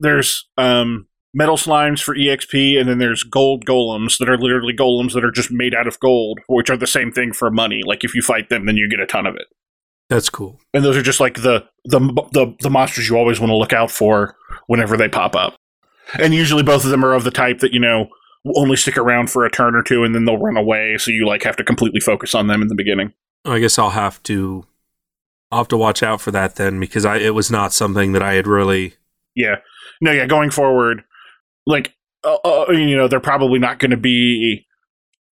there's 0.00 0.48
um 0.58 1.06
metal 1.34 1.56
slimes 1.56 2.02
for 2.02 2.14
EXP 2.16 2.78
and 2.80 2.88
then 2.88 2.98
there's 2.98 3.22
gold 3.22 3.64
golems 3.66 4.18
that 4.18 4.28
are 4.28 4.38
literally 4.38 4.74
golems 4.74 5.12
that 5.12 5.24
are 5.24 5.30
just 5.30 5.50
made 5.50 5.74
out 5.74 5.86
of 5.86 6.00
gold, 6.00 6.40
which 6.48 6.70
are 6.70 6.76
the 6.76 6.86
same 6.86 7.12
thing 7.12 7.32
for 7.32 7.50
money. 7.50 7.82
Like 7.84 8.04
if 8.04 8.14
you 8.14 8.22
fight 8.22 8.48
them 8.48 8.66
then 8.66 8.76
you 8.76 8.88
get 8.88 9.00
a 9.00 9.06
ton 9.06 9.26
of 9.26 9.34
it. 9.36 9.46
that's 10.08 10.28
cool. 10.30 10.58
and 10.74 10.84
those 10.84 10.96
are 10.96 11.02
just 11.02 11.20
like 11.20 11.34
the 11.42 11.64
the 11.84 12.00
the, 12.32 12.54
the 12.60 12.70
monsters 12.70 13.08
you 13.08 13.16
always 13.16 13.38
want 13.40 13.50
to 13.50 13.56
look 13.56 13.72
out 13.72 13.90
for 13.90 14.36
whenever 14.66 14.96
they 14.96 15.08
pop 15.08 15.34
up. 15.36 15.56
And 16.18 16.32
usually 16.34 16.62
both 16.62 16.84
of 16.84 16.90
them 16.90 17.04
are 17.04 17.12
of 17.14 17.24
the 17.24 17.30
type 17.32 17.58
that 17.60 17.72
you 17.72 17.80
know 17.80 18.08
only 18.54 18.76
stick 18.76 18.96
around 18.96 19.30
for 19.30 19.44
a 19.44 19.50
turn 19.50 19.74
or 19.74 19.82
two 19.82 20.04
and 20.04 20.14
then 20.14 20.24
they'll 20.24 20.38
run 20.38 20.56
away, 20.56 20.96
so 20.98 21.10
you 21.10 21.26
like 21.26 21.42
have 21.42 21.56
to 21.56 21.64
completely 21.64 22.00
focus 22.00 22.34
on 22.34 22.46
them 22.46 22.62
in 22.62 22.68
the 22.68 22.74
beginning. 22.74 23.12
I 23.44 23.58
guess 23.58 23.78
I'll 23.78 23.90
have 23.90 24.22
to 24.24 24.64
I'll 25.50 25.58
have 25.60 25.68
to 25.68 25.76
watch 25.76 26.02
out 26.02 26.20
for 26.20 26.30
that 26.32 26.56
then 26.56 26.78
because 26.80 27.04
I 27.04 27.16
it 27.18 27.34
was 27.34 27.50
not 27.50 27.72
something 27.72 28.12
that 28.12 28.22
I 28.22 28.34
had 28.34 28.46
really 28.46 28.94
Yeah, 29.34 29.56
no, 30.00 30.12
yeah. 30.12 30.26
Going 30.26 30.50
forward, 30.50 31.02
like 31.66 31.94
uh, 32.24 32.38
uh, 32.44 32.66
you 32.72 32.96
know, 32.96 33.06
they're 33.08 33.20
probably 33.20 33.58
not 33.58 33.78
going 33.78 33.92
to 33.92 33.96
be. 33.96 34.64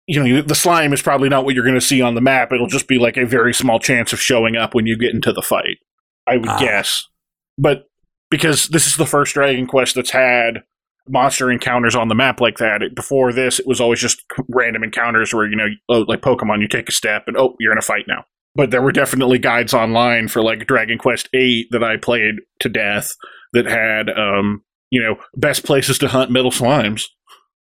You 0.08 0.22
know, 0.24 0.42
the 0.42 0.56
slime 0.56 0.92
is 0.92 1.02
probably 1.02 1.30
not 1.30 1.46
what 1.46 1.56
you're 1.56 1.64
going 1.64 1.76
to 1.80 1.80
see 1.80 2.02
on 2.02 2.16
the 2.16 2.22
map. 2.22 2.52
It'll 2.52 2.68
just 2.68 2.88
be 2.88 2.98
like 2.98 3.16
a 3.16 3.26
very 3.26 3.54
small 3.54 3.80
chance 3.80 4.12
of 4.12 4.20
showing 4.20 4.58
up 4.58 4.74
when 4.76 4.86
you 4.86 4.98
get 4.98 5.14
into 5.14 5.32
the 5.32 5.42
fight. 5.42 5.78
I 6.28 6.36
would 6.38 6.50
Ah. 6.50 6.60
guess, 6.60 7.08
but 7.58 7.86
because 8.30 8.68
this 8.70 8.88
is 8.88 8.98
the 8.98 9.06
first 9.06 9.34
Dragon 9.36 9.68
Quest 9.68 9.96
that's 9.96 10.10
had 10.12 10.64
monster 11.08 11.52
encounters 11.52 11.96
on 11.96 12.08
the 12.08 12.16
map 12.16 12.40
like 12.42 12.58
that. 12.58 12.82
It- 12.82 12.96
Before 12.96 13.32
this, 13.34 13.60
it 13.60 13.68
was 13.68 13.82
always 13.82 14.00
just 14.00 14.24
random 14.50 14.84
encounters 14.84 15.34
where 15.34 15.48
you 15.50 15.56
know, 15.56 15.68
oh, 15.90 16.06
like 16.08 16.22
Pokemon, 16.22 16.62
you 16.62 16.68
take 16.68 16.90
a 16.90 16.94
step 16.94 17.24
and 17.28 17.38
oh, 17.38 17.56
you're 17.60 17.72
in 17.72 17.78
a 17.78 17.82
fight 17.82 18.06
now. 18.08 18.26
But 18.56 18.72
there 18.72 18.82
were 18.82 18.92
definitely 18.92 19.40
guides 19.40 19.74
online 19.74 20.28
for 20.28 20.42
like 20.42 20.68
Dragon 20.68 20.98
Quest 20.98 21.30
Eight 21.34 21.68
that 21.72 21.84
I 21.84 21.96
played 21.98 22.36
to 22.60 22.70
death 22.70 23.14
that 23.54 23.66
had, 23.66 24.10
um, 24.10 24.64
you 24.90 25.02
know, 25.02 25.16
best 25.36 25.64
places 25.64 25.98
to 26.00 26.08
hunt 26.10 26.32
metal 26.32 26.52
slimes. 26.52 27.06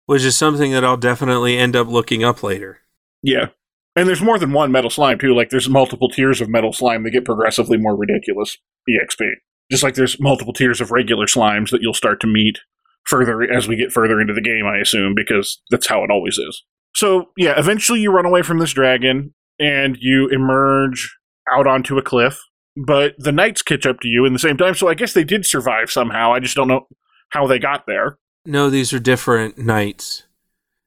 which 0.07 0.23
is 0.23 0.35
something 0.35 0.71
that 0.71 0.83
I'll 0.83 0.97
definitely 0.97 1.57
end 1.57 1.75
up 1.75 1.87
looking 1.87 2.23
up 2.23 2.41
later. 2.43 2.79
Yeah. 3.23 3.47
And 3.95 4.07
there's 4.07 4.21
more 4.21 4.39
than 4.39 4.51
one 4.53 4.71
metal 4.71 4.89
slime, 4.89 5.19
too. 5.19 5.35
Like, 5.35 5.49
there's 5.51 5.69
multiple 5.69 6.09
tiers 6.09 6.41
of 6.41 6.49
metal 6.49 6.73
slime 6.73 7.03
that 7.03 7.11
get 7.11 7.25
progressively 7.25 7.77
more 7.77 7.95
ridiculous 7.95 8.57
EXP. 8.89 9.25
Just 9.71 9.83
like 9.83 9.93
there's 9.95 10.19
multiple 10.19 10.53
tiers 10.53 10.81
of 10.81 10.91
regular 10.91 11.27
slimes 11.27 11.69
that 11.69 11.81
you'll 11.81 11.93
start 11.93 12.19
to 12.21 12.27
meet 12.27 12.59
further 13.05 13.41
as 13.51 13.67
we 13.67 13.75
get 13.75 13.91
further 13.91 14.21
into 14.21 14.33
the 14.33 14.41
game, 14.41 14.65
I 14.65 14.77
assume, 14.79 15.13
because 15.15 15.61
that's 15.69 15.87
how 15.87 16.03
it 16.03 16.11
always 16.11 16.37
is. 16.37 16.63
So, 16.95 17.29
yeah, 17.37 17.53
eventually 17.57 18.01
you 18.01 18.11
run 18.11 18.25
away 18.25 18.41
from 18.41 18.59
this 18.59 18.73
dragon 18.73 19.33
and 19.59 19.97
you 19.99 20.27
emerge 20.29 21.15
out 21.53 21.67
onto 21.67 21.97
a 21.97 22.01
cliff, 22.01 22.39
but 22.75 23.13
the 23.17 23.31
knights 23.31 23.61
catch 23.61 23.85
up 23.85 23.99
to 24.01 24.07
you 24.07 24.25
in 24.25 24.33
the 24.33 24.39
same 24.39 24.57
time. 24.57 24.75
So 24.75 24.87
I 24.87 24.93
guess 24.93 25.13
they 25.13 25.23
did 25.23 25.45
survive 25.45 25.89
somehow. 25.91 26.33
I 26.33 26.39
just 26.39 26.55
don't 26.55 26.67
know 26.67 26.87
how 27.29 27.47
they 27.47 27.59
got 27.59 27.85
there. 27.87 28.17
No, 28.45 28.69
these 28.69 28.91
are 28.93 28.99
different 28.99 29.57
knights. 29.57 30.23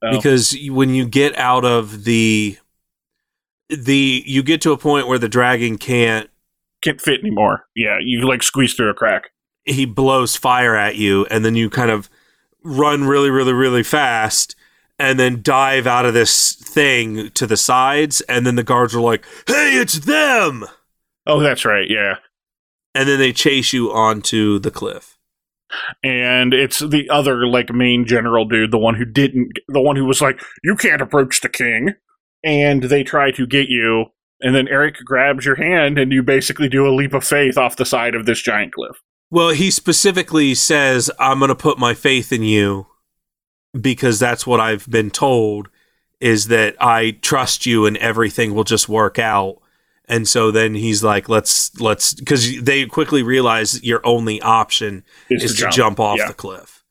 Oh. 0.02 0.10
because 0.10 0.54
when 0.68 0.94
you 0.94 1.06
get 1.06 1.34
out 1.38 1.64
of 1.64 2.04
the 2.04 2.58
the 3.70 4.22
you 4.26 4.42
get 4.42 4.60
to 4.62 4.72
a 4.72 4.76
point 4.76 5.08
where 5.08 5.18
the 5.18 5.28
dragon 5.30 5.78
can't 5.78 6.28
Can't 6.82 7.00
fit 7.00 7.20
anymore. 7.20 7.64
Yeah, 7.74 7.96
you 8.00 8.28
like 8.28 8.42
squeeze 8.42 8.74
through 8.74 8.90
a 8.90 8.94
crack. 8.94 9.30
He 9.64 9.84
blows 9.86 10.36
fire 10.36 10.76
at 10.76 10.96
you 10.96 11.26
and 11.26 11.44
then 11.44 11.54
you 11.54 11.70
kind 11.70 11.90
of 11.90 12.10
run 12.62 13.04
really 13.04 13.30
really 13.30 13.52
really 13.52 13.82
fast 13.82 14.56
and 14.98 15.18
then 15.18 15.42
dive 15.42 15.86
out 15.86 16.06
of 16.06 16.14
this 16.14 16.52
thing 16.52 17.30
to 17.30 17.46
the 17.46 17.56
sides 17.56 18.20
and 18.22 18.46
then 18.46 18.54
the 18.56 18.62
guards 18.62 18.94
are 18.94 19.00
like 19.00 19.24
hey 19.46 19.78
it's 19.80 20.00
them 20.00 20.64
Oh, 21.26 21.40
that's 21.40 21.64
right. 21.64 21.88
Yeah. 21.88 22.16
and 22.94 23.08
then 23.08 23.18
they 23.18 23.32
chase 23.32 23.72
you 23.72 23.90
onto 23.92 24.58
the 24.58 24.70
cliff 24.70 25.16
and 26.02 26.52
it's 26.54 26.78
the 26.78 27.08
other 27.10 27.46
like 27.46 27.72
main 27.72 28.06
general 28.06 28.44
dude, 28.44 28.70
the 28.70 28.78
one 28.78 28.94
who 28.94 29.04
didn't, 29.04 29.58
the 29.68 29.80
one 29.80 29.96
who 29.96 30.04
was 30.04 30.20
like, 30.20 30.40
"You 30.62 30.76
can't 30.76 31.02
approach 31.02 31.40
the 31.40 31.48
king," 31.48 31.94
and 32.44 32.84
they 32.84 33.02
try 33.02 33.30
to 33.32 33.46
get 33.46 33.68
you, 33.68 34.06
and 34.40 34.54
then 34.54 34.68
Erik 34.68 34.96
grabs 35.04 35.44
your 35.44 35.56
hand, 35.56 35.98
and 35.98 36.12
you 36.12 36.22
basically 36.22 36.68
do 36.68 36.86
a 36.86 36.94
leap 36.94 37.12
of 37.14 37.24
faith 37.24 37.58
off 37.58 37.76
the 37.76 37.84
side 37.84 38.14
of 38.14 38.24
this 38.26 38.40
giant 38.40 38.72
cliff. 38.72 38.96
Well 39.34 39.50
he 39.50 39.70
specifically 39.70 40.54
says 40.54 41.10
i'm 41.18 41.38
going 41.38 41.48
to 41.48 41.54
put 41.54 41.78
my 41.78 41.92
faith 41.94 42.32
in 42.32 42.42
you 42.42 42.86
because 43.78 44.18
that's 44.18 44.46
what 44.46 44.60
i've 44.60 44.88
been 44.88 45.10
told 45.10 45.68
is 46.20 46.46
that 46.48 46.74
i 46.80 47.10
trust 47.22 47.66
you 47.66 47.84
and 47.86 47.96
everything 47.98 48.54
will 48.54 48.64
just 48.64 48.88
work 48.88 49.18
out 49.18 49.56
and 50.06 50.28
so 50.28 50.50
then 50.50 50.74
he's 50.74 51.02
like 51.02 51.28
let's 51.28 51.78
let's 51.80 52.14
because 52.14 52.62
they 52.62 52.84
quickly 52.86 53.22
realize 53.22 53.82
your 53.82 54.00
only 54.06 54.40
option 54.42 55.02
Is, 55.30 55.44
is 55.44 55.58
to 55.60 55.70
jump, 55.70 55.98
off 55.98 56.18
Yeah. 56.18 56.28
the 56.28 56.34
cliff. 56.34 56.84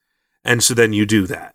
And 0.44 0.64
so 0.64 0.74
then 0.74 0.94
you 0.94 1.06
do 1.06 1.28
that. 1.28 1.54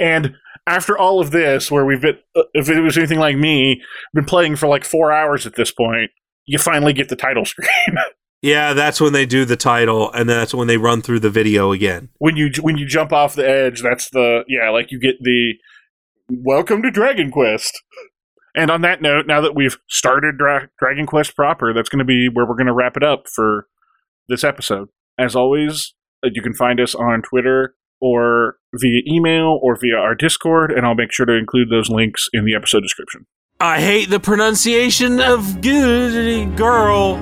And 0.00 0.34
after 0.66 0.98
all 0.98 1.20
of 1.20 1.30
this, 1.30 1.70
where 1.70 1.84
we've 1.86 2.00
been, 2.02 2.18
uh, 2.34 2.42
if 2.52 2.68
it 2.68 2.80
was 2.80 2.98
anything 2.98 3.20
like 3.20 3.36
me, 3.36 3.80
been 4.12 4.24
playing 4.24 4.56
for 4.56 4.66
like 4.66 4.84
four 4.84 5.12
hours 5.12 5.46
at 5.46 5.54
this 5.54 5.70
point, 5.70 6.10
you 6.46 6.58
finally 6.58 6.92
get 6.92 7.08
the 7.08 7.16
title 7.16 7.44
screen. 7.52 7.68
Yeah, 8.42 8.74
that's 8.74 9.00
when 9.00 9.12
they 9.12 9.26
do 9.26 9.44
the 9.44 9.56
title, 9.56 10.12
and 10.12 10.28
that's 10.28 10.54
when 10.54 10.68
they 10.68 10.76
run 10.76 11.02
through 11.02 11.20
the 11.20 11.30
video 11.30 11.72
again. 11.72 12.10
when 12.18 12.36
you 12.36 12.50
when 12.60 12.76
you 12.76 12.86
jump 12.86 13.12
off 13.12 13.34
the 13.34 13.48
edge, 13.48 13.82
that's 13.82 14.10
the 14.10 14.44
yeah, 14.48 14.70
like 14.70 14.90
you 14.90 15.00
get 15.00 15.16
the 15.20 15.54
welcome 16.28 16.82
to 16.82 16.90
Dragon 16.90 17.30
Quest. 17.30 17.72
And 18.54 18.70
on 18.70 18.80
that 18.82 19.02
note, 19.02 19.26
now 19.26 19.40
that 19.42 19.54
we've 19.54 19.76
started 19.88 20.38
Dra- 20.38 20.70
Dragon 20.78 21.06
Quest 21.06 21.36
proper, 21.36 21.74
that's 21.74 21.90
going 21.90 21.98
to 21.98 22.04
be 22.06 22.28
where 22.32 22.46
we're 22.46 22.56
going 22.56 22.66
to 22.66 22.72
wrap 22.72 22.96
it 22.96 23.02
up 23.02 23.24
for 23.34 23.66
this 24.28 24.44
episode. 24.44 24.88
As 25.18 25.36
always, 25.36 25.94
uh, 26.24 26.28
you 26.32 26.40
can 26.40 26.54
find 26.54 26.80
us 26.80 26.94
on 26.94 27.22
Twitter 27.22 27.74
or 28.00 28.56
via 28.74 29.02
email 29.06 29.58
or 29.62 29.76
via 29.78 29.96
our 29.96 30.14
Discord, 30.14 30.70
and 30.72 30.86
I'll 30.86 30.94
make 30.94 31.12
sure 31.12 31.26
to 31.26 31.36
include 31.36 31.68
those 31.70 31.90
links 31.90 32.28
in 32.32 32.44
the 32.44 32.54
episode 32.54 32.80
description. 32.80 33.26
I 33.60 33.80
hate 33.80 34.10
the 34.10 34.20
pronunciation 34.20 35.20
of 35.20 35.60
good 35.60 36.56
girl. 36.56 37.16